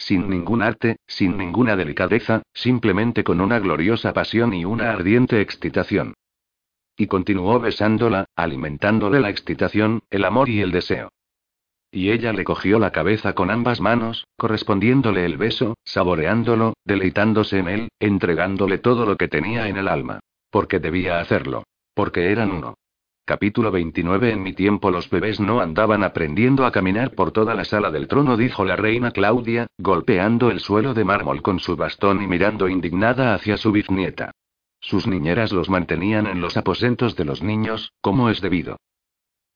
sin 0.00 0.30
ningún 0.30 0.62
arte, 0.62 0.96
sin 1.06 1.36
ninguna 1.36 1.76
delicadeza, 1.76 2.42
simplemente 2.54 3.22
con 3.22 3.40
una 3.40 3.58
gloriosa 3.58 4.12
pasión 4.12 4.54
y 4.54 4.64
una 4.64 4.90
ardiente 4.90 5.40
excitación. 5.40 6.14
Y 7.00 7.06
continuó 7.06 7.58
besándola, 7.58 8.26
alimentándole 8.36 9.20
la 9.20 9.30
excitación, 9.30 10.02
el 10.10 10.22
amor 10.22 10.50
y 10.50 10.60
el 10.60 10.70
deseo. 10.70 11.08
Y 11.90 12.10
ella 12.10 12.34
le 12.34 12.44
cogió 12.44 12.78
la 12.78 12.92
cabeza 12.92 13.32
con 13.32 13.50
ambas 13.50 13.80
manos, 13.80 14.26
correspondiéndole 14.36 15.24
el 15.24 15.38
beso, 15.38 15.78
saboreándolo, 15.82 16.74
deleitándose 16.84 17.58
en 17.58 17.68
él, 17.68 17.88
entregándole 18.00 18.76
todo 18.76 19.06
lo 19.06 19.16
que 19.16 19.28
tenía 19.28 19.68
en 19.68 19.78
el 19.78 19.88
alma. 19.88 20.20
Porque 20.50 20.78
debía 20.78 21.20
hacerlo. 21.20 21.62
Porque 21.94 22.32
eran 22.32 22.50
uno. 22.50 22.74
Capítulo 23.24 23.70
29 23.70 24.32
En 24.32 24.42
mi 24.42 24.52
tiempo 24.52 24.90
los 24.90 25.08
bebés 25.08 25.40
no 25.40 25.60
andaban 25.60 26.04
aprendiendo 26.04 26.66
a 26.66 26.70
caminar 26.70 27.12
por 27.12 27.32
toda 27.32 27.54
la 27.54 27.64
sala 27.64 27.90
del 27.90 28.08
trono, 28.08 28.36
dijo 28.36 28.62
la 28.66 28.76
reina 28.76 29.10
Claudia, 29.10 29.68
golpeando 29.78 30.50
el 30.50 30.60
suelo 30.60 30.92
de 30.92 31.04
mármol 31.06 31.40
con 31.40 31.60
su 31.60 31.76
bastón 31.76 32.22
y 32.22 32.26
mirando 32.26 32.68
indignada 32.68 33.32
hacia 33.32 33.56
su 33.56 33.72
bisnieta. 33.72 34.32
Sus 34.80 35.06
niñeras 35.06 35.52
los 35.52 35.68
mantenían 35.68 36.26
en 36.26 36.40
los 36.40 36.56
aposentos 36.56 37.16
de 37.16 37.24
los 37.24 37.42
niños, 37.42 37.92
como 38.00 38.30
es 38.30 38.40
debido. 38.40 38.76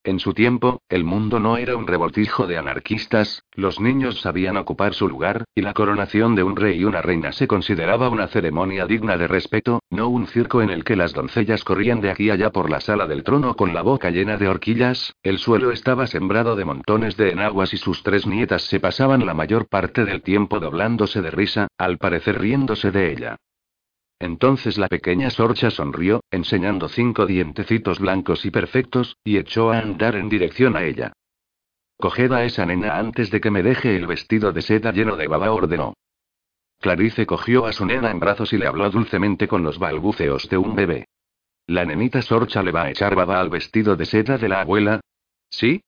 En 0.07 0.21
su 0.21 0.35
tiempo, 0.35 0.83
el 0.91 1.03
mundo 1.03 1.41
no 1.41 1.57
era 1.57 1.77
un 1.77 1.87
revoltijo 1.87 2.47
de 2.47 2.59
anarquistas, 2.59 3.43
los 3.53 3.81
niños 3.81 4.21
sabían 4.21 4.59
ocupar 4.59 4.93
su 4.93 5.09
lugar, 5.09 5.45
y 5.55 5.63
la 5.63 5.73
coronación 5.73 6.35
de 6.35 6.43
un 6.43 6.57
rey 6.57 6.79
y 6.79 6.85
una 6.85 7.01
reina 7.01 7.33
se 7.33 7.47
consideraba 7.47 8.11
una 8.11 8.27
ceremonia 8.27 8.85
digna 8.85 9.17
de 9.17 9.29
respeto, 9.29 9.81
no 9.89 10.09
un 10.09 10.27
circo 10.27 10.61
en 10.61 10.69
el 10.69 10.85
que 10.85 10.95
las 10.95 11.15
doncellas 11.15 11.65
corrían 11.65 12.03
de 12.03 12.11
aquí 12.11 12.29
allá 12.29 12.51
por 12.51 12.69
la 12.69 12.83
sala 12.83 13.07
del 13.07 13.23
trono 13.23 13.57
con 13.57 13.73
la 13.73 13.81
boca 13.81 14.11
llena 14.11 14.37
de 14.37 14.47
horquillas, 14.47 15.15
el 15.23 15.39
suelo 15.39 15.73
estaba 15.73 16.07
sembrado 16.07 16.55
de 16.55 16.67
montones 16.67 17.17
de 17.17 17.31
enaguas 17.31 17.73
y 17.73 17.79
sus 17.79 18.03
tres 18.03 18.27
nietas 18.27 18.61
se 18.65 18.81
pasaban 18.81 19.25
la 19.25 19.33
mayor 19.33 19.69
parte 19.69 20.05
del 20.05 20.21
tiempo 20.21 20.61
doblándose 20.61 21.23
de 21.23 21.31
risa, 21.31 21.69
al 21.79 21.97
parecer 21.97 22.39
riéndose 22.39 22.91
de 22.91 23.11
ella. 23.11 23.37
Entonces 24.25 24.79
la 24.79 24.89
pequeña 24.89 25.29
Sorcha 25.29 25.71
sonrió, 25.71 26.25
enseñando 26.31 26.89
cinco 26.89 27.27
dientecitos 27.27 27.99
blancos 27.99 28.47
y 28.47 28.51
perfectos, 28.51 29.19
y 29.23 29.37
echó 29.37 29.71
a 29.71 29.81
andar 29.81 30.17
en 30.17 30.31
dirección 30.31 30.79
a 30.79 30.85
ella. 30.85 31.13
Coged 31.99 32.33
a 32.33 32.43
esa 32.43 32.65
nena 32.65 32.97
antes 32.97 33.31
de 33.31 33.43
que 33.43 33.51
me 33.51 33.63
deje 33.63 33.95
el 33.95 34.07
vestido 34.07 34.51
de 34.51 34.63
seda 34.63 34.93
lleno 34.93 35.17
de 35.17 35.29
baba, 35.29 35.53
ordenó. 35.53 35.93
Clarice 36.81 37.27
cogió 37.27 37.67
a 37.67 37.75
su 37.75 37.85
nena 37.85 38.11
en 38.11 38.19
brazos 38.19 38.55
y 38.55 38.57
le 38.57 38.67
habló 38.67 38.89
dulcemente 38.89 39.47
con 39.47 39.63
los 39.63 39.79
balbuceos 39.79 40.49
de 40.49 40.57
un 40.57 40.75
bebé. 40.75 41.05
¿La 41.67 41.85
nenita 41.85 42.23
Sorcha 42.23 42.63
le 42.63 42.73
va 42.73 42.85
a 42.85 42.91
echar 42.93 43.15
baba 43.15 43.39
al 43.39 43.51
vestido 43.51 43.95
de 43.95 44.07
seda 44.07 44.39
de 44.39 44.49
la 44.49 44.63
abuela? 44.63 45.01
¿Sí? 45.51 45.83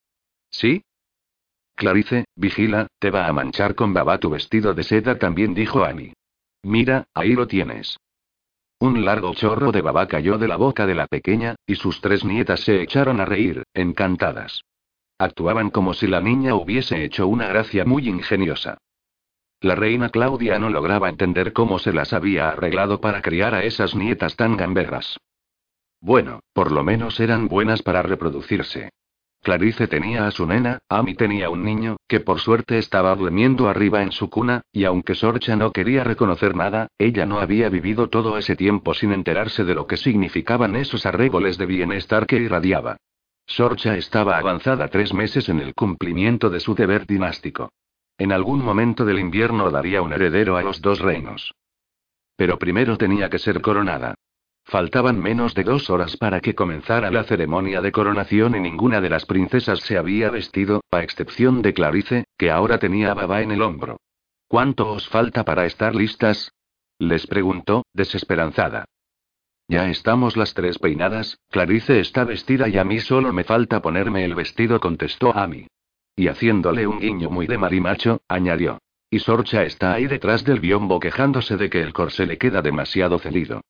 ¿Sí? 0.51 0.83
Clarice, 1.75 2.27
vigila, 2.35 2.87
te 2.99 3.11
va 3.11 3.29
a 3.29 3.33
manchar 3.33 3.75
con 3.75 3.95
baba 3.95 4.19
tu 4.19 4.29
vestido 4.29 4.75
de 4.75 4.83
seda 4.83 5.19
también 5.19 5.55
dijo 5.55 5.85
Annie. 5.85 6.13
Mira, 6.63 7.07
ahí 7.15 7.33
lo 7.33 7.47
tienes. 7.47 7.97
Un 8.78 9.05
largo 9.07 9.32
chorro 9.35 9.73
de 9.73 9.81
baba 9.81 10.07
cayó 10.07 10.36
de 10.36 10.48
la 10.48 10.57
boca 10.57 10.86
de 10.86 10.94
la 10.94 11.07
pequeña, 11.07 11.57
y 11.66 11.77
sus 11.77 12.01
tres 12.03 12.24
nietas 12.24 12.61
se 12.61 12.82
echaron 12.82 13.20
a 13.20 13.24
reír, 13.24 13.62
encantadas. 13.73 14.62
Actuaban 15.19 15.70
como 15.70 15.94
si 15.94 16.07
la 16.07 16.20
niña 16.20 16.55
hubiese 16.55 17.03
hecho 17.03 17.27
una 17.27 17.48
gracia 17.48 17.86
muy 17.86 18.07
ingeniosa. 18.07 18.77
La 19.61 19.74
reina 19.74 20.11
Claudia 20.11 20.59
no 20.59 20.69
lograba 20.69 21.09
entender 21.09 21.55
cómo 21.55 21.78
se 21.78 21.94
las 21.94 22.12
había 22.12 22.51
arreglado 22.51 23.01
para 23.01 23.23
criar 23.23 23.55
a 23.55 23.65
esas 23.65 23.94
nietas 23.94 24.36
tan 24.36 24.59
gamberras. 24.59 25.16
Bueno, 26.01 26.40
por 26.53 26.70
lo 26.70 26.85
menos 26.85 27.19
eran 27.19 27.48
buenas 27.48 27.81
para 27.81 28.03
reproducirse. 28.03 28.90
Clarice 29.47 29.86
tenía 29.86 30.27
a 30.27 30.32
su 30.32 30.44
nena, 30.44 30.81
Amy 30.89 31.14
tenía 31.14 31.51
un 31.51 31.62
niño, 31.62 31.98
que 32.09 32.18
por 32.18 32.40
suerte 32.40 32.78
estaba 32.78 33.14
durmiendo 33.14 33.68
arriba 33.68 34.02
en 34.02 34.10
su 34.10 34.28
cuna, 34.28 34.62
y 34.73 34.82
aunque 34.82 35.14
Sorcha 35.14 35.55
no 35.55 35.70
quería 35.70 36.02
reconocer 36.02 36.56
nada, 36.56 36.89
ella 36.98 37.27
no 37.27 37.39
había 37.39 37.68
vivido 37.68 38.09
todo 38.09 38.39
ese 38.39 38.56
tiempo 38.56 38.93
sin 38.93 39.12
enterarse 39.12 39.62
de 39.62 39.77
lo 39.77 39.86
que 39.86 39.98
significaban 39.98 40.74
esos 40.74 41.06
arrégoles 41.06 41.59
de 41.59 41.66
bienestar 41.66 42.27
que 42.27 42.39
irradiaba. 42.39 42.97
Sorcha 43.47 43.97
estaba 43.97 44.36
avanzada 44.36 44.89
tres 44.89 45.14
meses 45.14 45.48
en 45.48 45.60
el 45.60 45.74
cumplimiento 45.74 46.51
de 46.51 46.59
su 46.59 46.74
deber 46.74 47.06
dinástico. 47.06 47.70
En 48.18 48.32
algún 48.32 48.64
momento 48.64 49.05
del 49.05 49.20
invierno 49.20 49.70
daría 49.70 50.02
un 50.02 50.12
heredero 50.12 50.56
a 50.56 50.62
los 50.62 50.82
dos 50.82 50.98
reinos. 50.98 51.55
Pero 52.35 52.59
primero 52.59 52.98
tenía 52.98 53.31
que 53.31 53.39
ser 53.39 53.60
coronada. 53.60 54.16
Faltaban 54.69 55.21
menos 55.21 55.55
de 55.55 55.63
dos 55.63 55.91
horas 55.91 56.17
para 56.17 56.41
que 56.41 56.57
comenzara 56.57 57.13
la 57.13 57.23
ceremonia 57.23 57.81
de 57.81 57.93
coronación 57.93 58.57
y 58.57 58.61
ninguna 58.61 59.01
de 59.01 59.09
las 59.09 59.25
princesas 59.25 59.79
se 59.79 59.97
había 59.97 60.29
vestido, 60.29 60.83
a 60.91 61.05
excepción 61.05 61.63
de 61.63 61.73
Clarice, 61.73 62.25
que 62.37 62.51
ahora 62.51 62.79
tenía 62.79 63.15
Baba 63.15 63.43
en 63.43 63.53
el 63.53 63.63
hombro. 63.63 64.01
¿Cuánto 64.49 64.91
os 64.91 65.09
falta 65.09 65.45
para 65.45 65.67
estar 65.67 65.95
listas? 65.95 66.53
les 66.99 67.29
preguntó, 67.29 67.85
desesperanzada. 67.93 68.87
Ya 69.69 69.89
estamos 69.89 70.37
las 70.37 70.53
tres 70.55 70.81
peinadas, 70.81 71.39
Clarice 71.49 72.01
está 72.01 72.25
vestida 72.25 72.69
y 72.69 72.77
a 72.79 72.85
mí 72.85 72.99
solo 72.99 73.33
me 73.33 73.45
falta 73.45 73.81
ponerme 73.81 74.25
el 74.25 74.35
vestido, 74.35 74.81
contestó 74.81 75.37
Amy. 75.37 75.69
Y 76.17 76.27
haciéndole 76.27 76.89
un 76.89 76.99
guiño 76.99 77.31
muy 77.31 77.47
de 77.47 77.59
marimacho, 77.59 78.21
añadió. 78.27 78.79
Y 79.11 79.21
Sorcha 79.21 79.63
está 79.63 79.93
ahí 79.93 80.07
detrás 80.07 80.45
del 80.45 80.59
biombo 80.59 80.99
quejándose 80.99 81.57
de 81.57 81.71
que 81.71 81.83
el 81.83 81.93
corsé 81.93 82.27
le 82.27 82.39
queda 82.39 82.63
demasiado 82.63 83.21
cedido. 83.21 83.61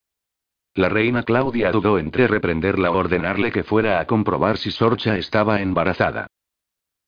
La 0.76 0.90
reina 0.90 1.22
Claudia 1.22 1.72
dudó 1.72 1.98
entre 1.98 2.28
reprenderla 2.28 2.90
o 2.90 2.98
ordenarle 2.98 3.50
que 3.50 3.64
fuera 3.64 3.98
a 3.98 4.06
comprobar 4.06 4.58
si 4.58 4.70
Sorcha 4.70 5.16
estaba 5.16 5.62
embarazada. 5.62 6.26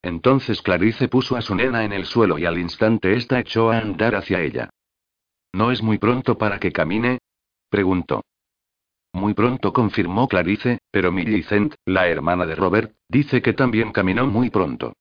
Entonces 0.00 0.62
Clarice 0.62 1.06
puso 1.08 1.36
a 1.36 1.42
su 1.42 1.54
nena 1.54 1.84
en 1.84 1.92
el 1.92 2.06
suelo 2.06 2.38
y 2.38 2.46
al 2.46 2.58
instante 2.58 3.12
ésta 3.12 3.38
echó 3.38 3.70
a 3.70 3.76
andar 3.76 4.14
hacia 4.14 4.40
ella. 4.40 4.70
¿No 5.52 5.70
es 5.70 5.82
muy 5.82 5.98
pronto 5.98 6.38
para 6.38 6.58
que 6.58 6.72
camine? 6.72 7.18
preguntó. 7.68 8.22
Muy 9.12 9.34
pronto 9.34 9.74
confirmó 9.74 10.28
Clarice, 10.28 10.78
pero 10.90 11.12
Millicent, 11.12 11.74
la 11.84 12.08
hermana 12.08 12.46
de 12.46 12.54
Robert, 12.54 12.94
dice 13.06 13.42
que 13.42 13.52
también 13.52 13.92
caminó 13.92 14.26
muy 14.26 14.48
pronto. 14.48 14.94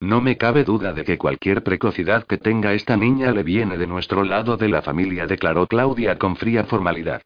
No 0.00 0.22
me 0.22 0.38
cabe 0.38 0.64
duda 0.64 0.94
de 0.94 1.04
que 1.04 1.18
cualquier 1.18 1.62
precocidad 1.62 2.26
que 2.26 2.38
tenga 2.38 2.72
esta 2.72 2.96
niña 2.96 3.32
le 3.32 3.42
viene 3.42 3.76
de 3.76 3.86
nuestro 3.86 4.24
lado 4.24 4.56
de 4.56 4.70
la 4.70 4.80
familia, 4.80 5.26
declaró 5.26 5.66
Claudia 5.66 6.18
con 6.18 6.36
fría 6.36 6.64
formalidad. 6.64 7.20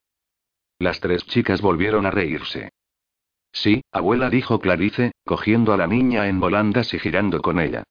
Las 0.78 1.00
tres 1.00 1.26
chicas 1.26 1.60
volvieron 1.60 2.06
a 2.06 2.10
reírse. 2.10 2.70
Sí, 3.52 3.82
abuela, 3.90 4.28
dijo 4.28 4.60
Clarice, 4.60 5.12
cogiendo 5.24 5.72
a 5.72 5.76
la 5.76 5.86
niña 5.86 6.28
en 6.28 6.40
volandas 6.40 6.92
y 6.92 6.98
girando 6.98 7.40
con 7.40 7.58
ella. 7.58 7.84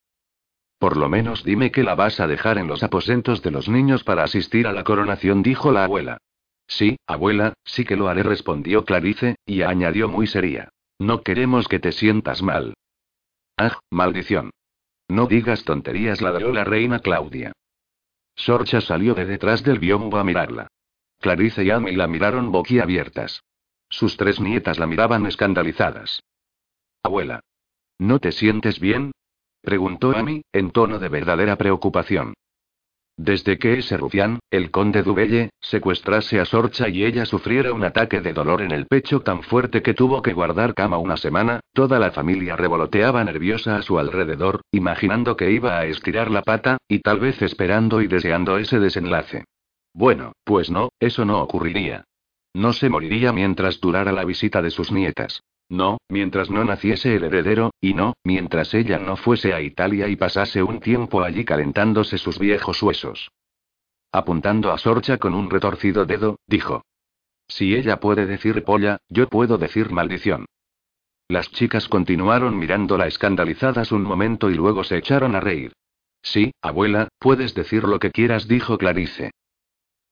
Por 0.77 0.97
lo 0.97 1.09
menos 1.09 1.43
dime 1.43 1.71
que 1.71 1.83
la 1.83 1.95
vas 1.95 2.19
a 2.19 2.27
dejar 2.27 2.57
en 2.57 2.67
los 2.67 2.83
aposentos 2.83 3.41
de 3.41 3.49
los 3.49 3.67
niños 3.67 4.03
para 4.03 4.23
asistir 4.23 4.67
a 4.67 4.73
la 4.73 4.83
coronación, 4.83 5.41
dijo 5.41 5.71
la 5.71 5.85
abuela. 5.85 6.19
Sí, 6.67 6.97
abuela, 7.07 7.53
sí 7.63 7.85
que 7.85 7.95
lo 7.95 8.07
haré, 8.07 8.23
respondió 8.23 8.85
Clarice, 8.85 9.35
y 9.45 9.63
añadió 9.63 10.07
muy 10.07 10.27
seria. 10.27 10.69
No 10.99 11.21
queremos 11.21 11.67
que 11.67 11.79
te 11.79 11.91
sientas 11.91 12.43
mal. 12.43 12.75
Ah, 13.57 13.79
maldición. 13.89 14.51
No 15.07 15.27
digas 15.27 15.63
tonterías, 15.63 16.21
ladró 16.21 16.51
la 16.51 16.63
reina 16.63 16.99
Claudia. 16.99 17.53
Sorcha 18.35 18.81
salió 18.81 19.13
de 19.13 19.25
detrás 19.25 19.63
del 19.63 19.79
biombo 19.79 20.17
a 20.17 20.23
mirarla. 20.23 20.67
Clarice 21.19 21.63
y 21.63 21.71
Amy 21.71 21.95
la 21.95 22.07
miraron 22.07 22.51
boquiabiertas. 22.51 23.43
Sus 23.89 24.17
tres 24.17 24.39
nietas 24.39 24.79
la 24.79 24.87
miraban 24.87 25.25
escandalizadas. 25.25 26.21
Abuela. 27.03 27.41
¿No 27.99 28.19
te 28.19 28.31
sientes 28.31 28.79
bien? 28.79 29.11
preguntó 29.61 30.15
Amy, 30.15 30.41
en 30.53 30.71
tono 30.71 30.99
de 30.99 31.09
verdadera 31.09 31.55
preocupación. 31.55 32.33
Desde 33.17 33.57
que 33.57 33.79
ese 33.79 33.95
rufián, 33.95 34.39
el 34.51 34.71
conde 34.71 35.01
Dubelle, 35.01 35.49
secuestrase 35.61 36.41
a 36.41 36.45
Sorcha 36.45 36.89
y 36.89 37.05
ella 37.05 37.25
sufriera 37.25 37.71
un 37.71 37.85
ataque 37.85 38.19
de 38.19 38.33
dolor 38.33 38.61
en 38.61 38.71
el 38.71 38.87
pecho 38.87 39.21
tan 39.21 39.41
fuerte 39.41 39.81
que 39.81 39.93
tuvo 39.93 40.21
que 40.21 40.33
guardar 40.33 40.73
cama 40.73 40.97
una 40.97 41.15
semana, 41.15 41.61
toda 41.73 41.97
la 41.97 42.11
familia 42.11 42.57
revoloteaba 42.57 43.23
nerviosa 43.23 43.77
a 43.77 43.81
su 43.81 43.97
alrededor, 43.99 44.61
imaginando 44.71 45.37
que 45.37 45.49
iba 45.49 45.79
a 45.79 45.85
estirar 45.85 46.29
la 46.29 46.41
pata, 46.41 46.77
y 46.89 46.99
tal 46.99 47.21
vez 47.21 47.41
esperando 47.41 48.01
y 48.01 48.07
deseando 48.07 48.57
ese 48.57 48.79
desenlace. 48.79 49.45
Bueno, 49.95 50.33
pues 50.43 50.69
no, 50.69 50.89
eso 50.99 51.23
no 51.23 51.41
ocurriría. 51.41 52.03
No 52.53 52.73
se 52.73 52.89
moriría 52.89 53.31
mientras 53.31 53.79
durara 53.79 54.11
la 54.11 54.25
visita 54.25 54.61
de 54.61 54.69
sus 54.69 54.91
nietas. 54.91 55.41
No, 55.69 55.99
mientras 56.09 56.49
no 56.49 56.65
naciese 56.65 57.15
el 57.15 57.23
heredero, 57.23 57.71
y 57.79 57.93
no, 57.93 58.13
mientras 58.25 58.73
ella 58.73 58.99
no 58.99 59.15
fuese 59.15 59.53
a 59.53 59.61
Italia 59.61 60.09
y 60.09 60.17
pasase 60.17 60.61
un 60.61 60.81
tiempo 60.81 61.23
allí 61.23 61.45
calentándose 61.45 62.17
sus 62.17 62.37
viejos 62.37 62.83
huesos. 62.83 63.31
Apuntando 64.11 64.73
a 64.73 64.77
Sorcha 64.77 65.17
con 65.17 65.33
un 65.33 65.49
retorcido 65.49 66.05
dedo, 66.05 66.39
dijo. 66.45 66.83
Si 67.47 67.73
ella 67.73 68.01
puede 68.01 68.25
decir 68.25 68.65
polla, 68.65 68.97
yo 69.07 69.29
puedo 69.29 69.57
decir 69.57 69.91
maldición. 69.91 70.45
Las 71.29 71.49
chicas 71.51 71.87
continuaron 71.87 72.57
mirándola 72.57 73.07
escandalizadas 73.07 73.93
un 73.93 74.03
momento 74.03 74.51
y 74.51 74.55
luego 74.55 74.83
se 74.83 74.97
echaron 74.97 75.35
a 75.35 75.39
reír. 75.39 75.71
Sí, 76.21 76.51
abuela, 76.61 77.07
puedes 77.17 77.55
decir 77.55 77.85
lo 77.85 77.97
que 77.97 78.11
quieras, 78.11 78.47
dijo 78.49 78.77
Clarice. 78.77 79.31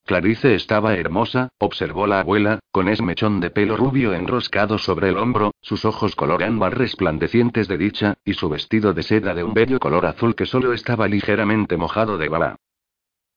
Clarice 0.06 0.54
estaba 0.54 0.96
hermosa, 0.96 1.50
observó 1.60 2.08
la 2.08 2.20
abuela, 2.20 2.60
con 2.72 2.90
ese 2.90 3.02
mechón 3.02 3.40
de 3.40 3.52
pelo 3.52 3.78
rubio 3.78 4.14
enroscado 4.14 4.78
sobre 4.78 5.10
el 5.10 5.18
hombro, 5.18 5.52
sus 5.62 5.86
ojos 5.86 6.16
color 6.16 6.44
ámbar 6.44 6.78
resplandecientes 6.78 7.70
de 7.70 7.78
dicha, 7.78 8.16
y 8.26 8.34
su 8.34 8.50
vestido 8.50 8.94
de 8.94 9.04
seda 9.04 9.34
de 9.34 9.46
un 9.46 9.54
bello 9.54 9.80
color 9.80 10.06
azul 10.06 10.36
que 10.36 10.46
solo 10.46 10.74
estaba 10.74 11.08
ligeramente 11.08 11.78
mojado 11.78 12.18
de 12.18 12.28
baba. 12.28 12.58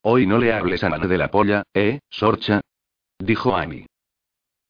Hoy 0.01 0.27
no 0.27 0.39
le 0.39 0.51
hables 0.51 0.83
a 0.83 0.89
nadie 0.89 1.07
de 1.07 1.17
la 1.17 1.31
polla, 1.31 1.63
¿eh, 1.73 1.99
Sorcha? 2.09 2.59
dijo 3.17 3.55
Amy. 3.55 3.85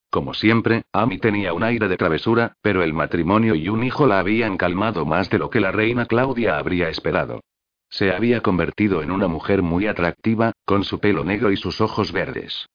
Como 0.08 0.34
siempre, 0.34 0.84
Amy 0.92 1.18
tenía 1.18 1.52
un 1.52 1.64
aire 1.64 1.88
de 1.88 1.96
travesura, 1.96 2.54
pero 2.62 2.82
el 2.82 2.92
matrimonio 2.94 3.56
y 3.56 3.68
un 3.68 3.82
hijo 3.82 4.06
la 4.06 4.20
habían 4.20 4.56
calmado 4.56 5.04
más 5.04 5.30
de 5.30 5.38
lo 5.38 5.50
que 5.50 5.60
la 5.60 5.72
reina 5.72 6.06
Claudia 6.06 6.58
habría 6.58 6.88
esperado. 6.88 7.40
Se 7.90 8.12
había 8.12 8.40
convertido 8.40 9.02
en 9.02 9.10
una 9.10 9.28
mujer 9.28 9.62
muy 9.62 9.86
atractiva, 9.86 10.52
con 10.68 10.84
su 10.84 11.00
pelo 11.00 11.24
negro 11.24 11.50
y 11.50 11.56
sus 11.56 11.80
ojos 11.80 12.12
verdes. 12.12 12.68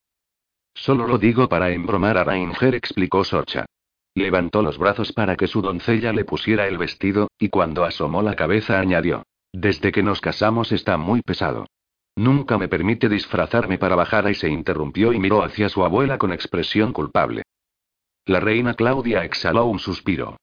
Solo 0.74 1.06
lo 1.06 1.20
digo 1.20 1.48
para 1.48 1.70
embromar 1.70 2.18
a 2.18 2.24
Ranger, 2.24 2.74
explicó 2.74 3.24
Sorcha. 3.24 3.68
Levantó 4.15 4.64
los 4.64 4.80
brazos 4.80 5.14
para 5.14 5.36
que 5.36 5.45
su 5.45 5.61
doncella 5.61 6.11
le 6.11 6.26
pusiera 6.26 6.68
el 6.68 6.80
vestido, 6.80 7.28
y 7.38 7.49
cuando 7.49 7.84
asomó 7.86 8.24
la 8.24 8.36
cabeza 8.36 8.80
añadió. 8.80 9.28
Desde 9.52 9.91
que 9.91 10.02
nos 10.02 10.22
casamos 10.22 10.72
está 10.72 10.98
muy 10.98 11.22
pesado. 11.22 11.68
Nunca 12.15 12.57
me 12.57 12.68
permite 12.68 13.10
disfrazarme 13.10 13.78
para 13.78 13.95
bajar 13.95 14.28
y 14.28 14.34
se 14.34 14.49
interrumpió 14.49 15.14
y 15.14 15.20
miró 15.20 15.44
hacia 15.44 15.70
su 15.70 15.86
abuela 15.86 16.18
con 16.18 16.34
expresión 16.34 16.94
culpable. 16.94 17.44
La 18.26 18.40
reina 18.40 18.74
Claudia 18.74 19.24
exhaló 19.24 19.65
un 19.65 19.78
suspiro. 19.78 20.38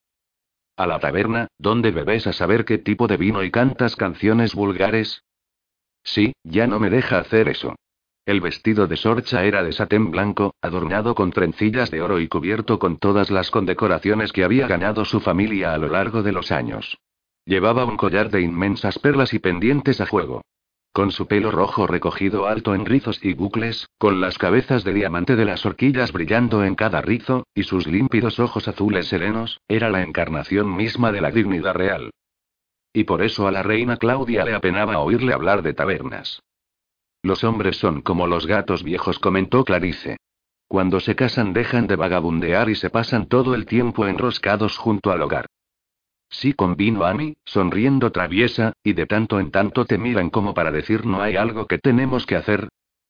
A 0.77 0.87
la 0.87 1.01
taberna, 1.01 1.49
donde 1.59 1.91
bebes 1.91 2.29
a 2.29 2.33
saber 2.33 2.65
qué 2.65 2.79
tipo 2.79 3.09
de 3.09 3.17
vino 3.17 3.43
y 3.43 3.51
cantas 3.51 3.97
canciones 3.97 4.55
vulgares. 4.55 5.25
Sí, 6.03 6.33
ya 6.45 6.67
no 6.67 6.79
me 6.79 6.91
deja 6.91 7.19
hacer 7.19 7.49
eso. 7.49 7.77
El 8.27 8.41
vestido 8.41 8.87
de 8.87 8.97
Sorcha 8.97 9.45
era 9.45 9.63
de 9.63 9.73
satén 9.73 10.11
blanco, 10.11 10.55
adornado 10.61 11.15
con 11.15 11.33
trencillas 11.33 11.91
de 11.91 12.03
oro 12.03 12.21
y 12.21 12.29
cubierto 12.29 12.79
con 12.79 12.99
todas 12.99 13.31
las 13.31 13.51
condecoraciones 13.51 14.33
que 14.33 14.45
había 14.45 14.67
ganado 14.67 15.05
su 15.05 15.21
familia 15.21 15.75
a 15.75 15.79
lo 15.79 15.89
largo 15.89 16.23
de 16.23 16.33
los 16.33 16.53
años. 16.53 16.99
Llevaba 17.45 17.85
un 17.85 17.97
collar 17.97 18.31
de 18.31 18.43
inmensas 18.43 18.99
perlas 18.99 19.35
y 19.35 19.39
pendientes 19.39 20.01
a 20.01 20.07
juego. 20.07 20.43
Con 20.93 21.13
su 21.13 21.27
pelo 21.27 21.51
rojo 21.51 21.87
recogido 21.87 22.47
alto 22.47 22.75
en 22.75 22.85
rizos 22.85 23.25
y 23.25 23.33
bucles, 23.35 23.89
con 23.97 24.21
las 24.21 24.39
cabezas 24.39 24.85
de 24.85 24.93
diamante 24.93 25.37
de 25.37 25.45
las 25.45 25.65
horquillas 25.65 26.13
brillando 26.13 26.65
en 26.65 26.75
cada 26.75 27.01
rizo, 27.01 27.47
y 27.55 27.63
sus 27.63 27.87
límpidos 27.87 28.41
ojos 28.41 28.69
azules 28.69 29.07
serenos, 29.07 29.61
era 29.69 29.89
la 29.89 30.03
encarnación 30.03 30.77
misma 30.77 31.13
de 31.13 31.21
la 31.21 31.31
dignidad 31.31 31.75
real. 31.75 32.11
Y 32.93 33.05
por 33.05 33.23
eso 33.23 33.47
a 33.47 33.53
la 33.53 33.63
reina 33.63 33.97
Claudia 33.97 34.45
le 34.45 34.55
apenaba 34.55 34.99
oírle 34.99 35.33
hablar 35.33 35.63
de 35.63 35.75
tabernas. 35.75 36.43
Los 37.23 37.45
hombres 37.45 37.77
son 37.77 38.01
como 38.01 38.27
los 38.27 38.47
gatos 38.47 38.83
viejos, 38.83 39.19
comentó 39.19 39.65
Clarice. 39.65 40.17
Cuando 40.67 41.01
se 41.01 41.17
casan 41.17 41.53
dejan 41.53 41.87
de 41.87 41.97
vagabundear 41.97 42.71
y 42.71 42.75
se 42.75 42.91
pasan 42.91 43.27
todo 43.27 43.55
el 43.55 43.67
tiempo 43.67 44.07
enroscados 44.07 44.79
junto 44.79 45.11
al 45.11 45.23
hogar. 45.23 45.47
Sí 46.31 46.53
convino 46.53 47.05
a 47.05 47.13
mí, 47.13 47.35
sonriendo 47.45 48.13
traviesa, 48.13 48.73
y 48.85 48.93
de 48.93 49.07
tanto 49.07 49.41
en 49.41 49.51
tanto 49.51 49.85
te 49.85 49.99
miran 49.99 50.31
como 50.31 50.55
para 50.55 50.71
decir 50.71 51.05
no 51.05 51.21
hay 51.21 51.37
algo 51.37 51.67
que 51.67 51.79
tenemos 51.79 52.25
que 52.25 52.37
hacer. 52.37 52.69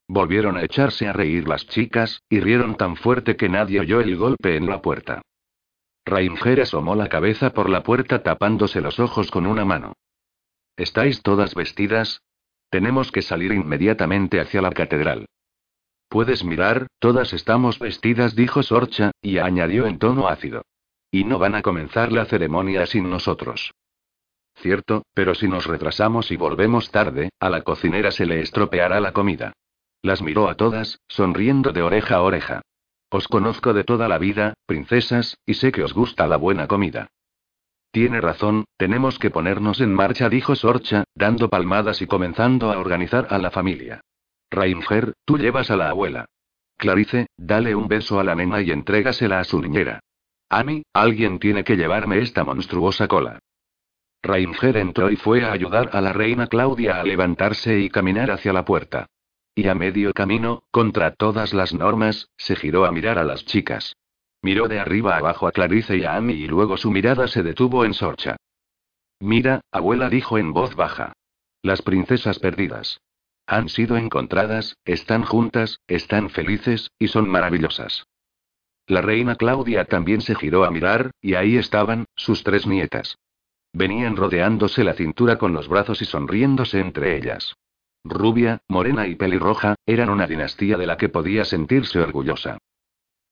Volvieron 0.08 0.56
a 0.56 0.64
echarse 0.64 1.06
a 1.06 1.12
reír 1.12 1.46
las 1.46 1.66
chicas, 1.66 2.22
y 2.28 2.40
rieron 2.40 2.76
tan 2.76 2.96
fuerte 2.96 3.36
que 3.36 3.48
nadie 3.48 3.80
oyó 3.80 4.00
el 4.00 4.16
golpe 4.16 4.56
en 4.56 4.66
la 4.66 4.80
puerta. 4.80 5.22
Rainger 6.04 6.62
asomó 6.62 6.94
la 6.94 7.08
cabeza 7.08 7.50
por 7.50 7.68
la 7.68 7.82
puerta 7.82 8.22
tapándose 8.22 8.80
los 8.80 8.98
ojos 8.98 9.30
con 9.30 9.46
una 9.46 9.64
mano. 9.64 9.94
¿Estáis 10.76 11.22
todas 11.22 11.54
vestidas? 11.54 12.22
Tenemos 12.70 13.12
que 13.12 13.22
salir 13.22 13.52
inmediatamente 13.52 14.40
hacia 14.40 14.62
la 14.62 14.70
catedral. 14.70 15.26
Puedes 16.08 16.44
mirar, 16.44 16.86
todas 16.98 17.32
estamos 17.32 17.78
vestidas, 17.78 18.34
dijo 18.34 18.62
Sorcha, 18.62 19.12
y 19.22 19.38
añadió 19.38 19.86
en 19.86 19.98
tono 19.98 20.28
ácido. 20.28 20.62
Y 21.10 21.24
no 21.24 21.38
van 21.38 21.54
a 21.54 21.62
comenzar 21.62 22.12
la 22.12 22.24
ceremonia 22.24 22.86
sin 22.86 23.10
nosotros. 23.10 23.72
Cierto, 24.56 25.04
pero 25.14 25.34
si 25.34 25.48
nos 25.48 25.66
retrasamos 25.66 26.30
y 26.30 26.36
volvemos 26.36 26.90
tarde, 26.90 27.30
a 27.40 27.50
la 27.50 27.62
cocinera 27.62 28.10
se 28.10 28.26
le 28.26 28.40
estropeará 28.40 29.00
la 29.00 29.12
comida. 29.12 29.52
Las 30.02 30.22
miró 30.22 30.48
a 30.48 30.54
todas, 30.54 30.98
sonriendo 31.08 31.72
de 31.72 31.82
oreja 31.82 32.16
a 32.16 32.22
oreja. 32.22 32.62
Os 33.10 33.26
conozco 33.26 33.72
de 33.72 33.82
toda 33.82 34.08
la 34.08 34.18
vida, 34.18 34.54
princesas, 34.66 35.36
y 35.44 35.54
sé 35.54 35.72
que 35.72 35.82
os 35.82 35.92
gusta 35.92 36.28
la 36.28 36.36
buena 36.36 36.68
comida. 36.68 37.08
Tiene 37.90 38.20
razón, 38.20 38.66
tenemos 38.76 39.18
que 39.18 39.30
ponernos 39.30 39.80
en 39.80 39.92
marcha, 39.92 40.28
dijo 40.28 40.54
Sorcha, 40.54 41.02
dando 41.14 41.50
palmadas 41.50 42.00
y 42.02 42.06
comenzando 42.06 42.70
a 42.70 42.78
organizar 42.78 43.26
a 43.30 43.38
la 43.38 43.50
familia. 43.50 44.00
Rainger, 44.48 45.14
tú 45.24 45.38
llevas 45.38 45.72
a 45.72 45.76
la 45.76 45.90
abuela. 45.90 46.26
Clarice, 46.76 47.26
dale 47.36 47.74
un 47.74 47.88
beso 47.88 48.20
a 48.20 48.24
la 48.24 48.36
nena 48.36 48.62
y 48.62 48.70
entrégasela 48.70 49.40
a 49.40 49.44
su 49.44 49.60
niñera. 49.60 50.00
Amy, 50.48 50.82
alguien 50.92 51.40
tiene 51.40 51.64
que 51.64 51.76
llevarme 51.76 52.18
esta 52.18 52.44
monstruosa 52.44 53.08
cola. 53.08 53.40
Rainger 54.22 54.76
entró 54.76 55.10
y 55.10 55.16
fue 55.16 55.44
a 55.44 55.52
ayudar 55.52 55.90
a 55.92 56.00
la 56.00 56.12
reina 56.12 56.46
Claudia 56.46 57.00
a 57.00 57.04
levantarse 57.04 57.80
y 57.80 57.88
caminar 57.88 58.30
hacia 58.30 58.52
la 58.52 58.64
puerta. 58.64 59.06
Y 59.54 59.68
a 59.68 59.74
medio 59.74 60.12
camino, 60.12 60.62
contra 60.70 61.14
todas 61.14 61.52
las 61.52 61.74
normas, 61.74 62.28
se 62.36 62.56
giró 62.56 62.84
a 62.84 62.92
mirar 62.92 63.18
a 63.18 63.24
las 63.24 63.44
chicas. 63.44 63.96
Miró 64.42 64.68
de 64.68 64.80
arriba 64.80 65.16
abajo 65.16 65.46
a 65.46 65.52
Clarice 65.52 65.96
y 65.98 66.04
a 66.04 66.16
Amy 66.16 66.34
y 66.34 66.46
luego 66.46 66.76
su 66.76 66.90
mirada 66.90 67.28
se 67.28 67.42
detuvo 67.42 67.84
en 67.84 67.94
Sorcha. 67.94 68.36
Mira, 69.18 69.60
abuela 69.70 70.08
dijo 70.08 70.38
en 70.38 70.52
voz 70.52 70.74
baja. 70.74 71.12
Las 71.62 71.82
princesas 71.82 72.38
perdidas. 72.38 73.00
Han 73.46 73.68
sido 73.68 73.96
encontradas, 73.96 74.76
están 74.84 75.24
juntas, 75.24 75.80
están 75.88 76.30
felices, 76.30 76.90
y 76.98 77.08
son 77.08 77.28
maravillosas. 77.28 78.06
La 78.86 79.02
reina 79.02 79.34
Claudia 79.34 79.84
también 79.84 80.20
se 80.20 80.34
giró 80.34 80.64
a 80.64 80.70
mirar, 80.70 81.10
y 81.20 81.34
ahí 81.34 81.56
estaban, 81.56 82.06
sus 82.16 82.42
tres 82.44 82.66
nietas. 82.66 83.18
Venían 83.72 84.16
rodeándose 84.16 84.84
la 84.84 84.94
cintura 84.94 85.36
con 85.36 85.52
los 85.52 85.68
brazos 85.68 86.00
y 86.00 86.06
sonriéndose 86.06 86.80
entre 86.80 87.16
ellas. 87.16 87.54
Rubia, 88.04 88.62
morena 88.68 89.06
y 89.06 89.14
pelirroja, 89.14 89.74
eran 89.86 90.08
una 90.08 90.26
dinastía 90.26 90.76
de 90.78 90.86
la 90.86 90.96
que 90.96 91.08
podía 91.08 91.44
sentirse 91.44 92.00
orgullosa. 92.00 92.58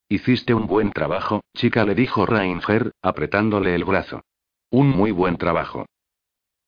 Hiciste 0.09 0.55
un 0.55 0.66
buen 0.66 0.93
trabajo, 0.93 1.43
chica, 1.55 1.85
le 1.85 1.95
dijo 1.95 2.27
Rainger, 2.27 2.93
apretándole 3.03 3.74
el 3.74 3.85
brazo. 3.85 4.23
Un 4.70 4.89
muy 4.89 5.11
buen 5.11 5.36
trabajo. 5.36 5.86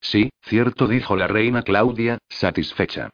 Sí, 0.00 0.30
cierto, 0.42 0.88
dijo 0.88 1.16
la 1.16 1.26
reina 1.26 1.62
Claudia, 1.62 2.18
satisfecha. 2.28 3.10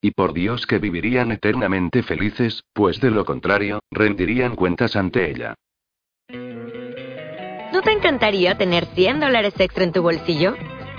Y 0.00 0.12
por 0.12 0.32
Dios 0.32 0.66
que 0.66 0.78
vivirían 0.78 1.30
eternamente 1.30 2.02
felices, 2.02 2.64
pues 2.72 3.00
de 3.00 3.10
lo 3.10 3.26
contrario, 3.26 3.80
rendirían 3.90 4.56
cuentas 4.56 4.96
ante 4.96 5.30
ella. 5.30 5.54
¿No 7.72 7.82
te 7.82 7.92
encantaría 7.92 8.56
tener 8.56 8.86
100 8.86 9.20
dólares 9.20 9.54
extra 9.58 9.84
en 9.84 9.92
tu 9.92 10.02
bolsillo? 10.02 10.54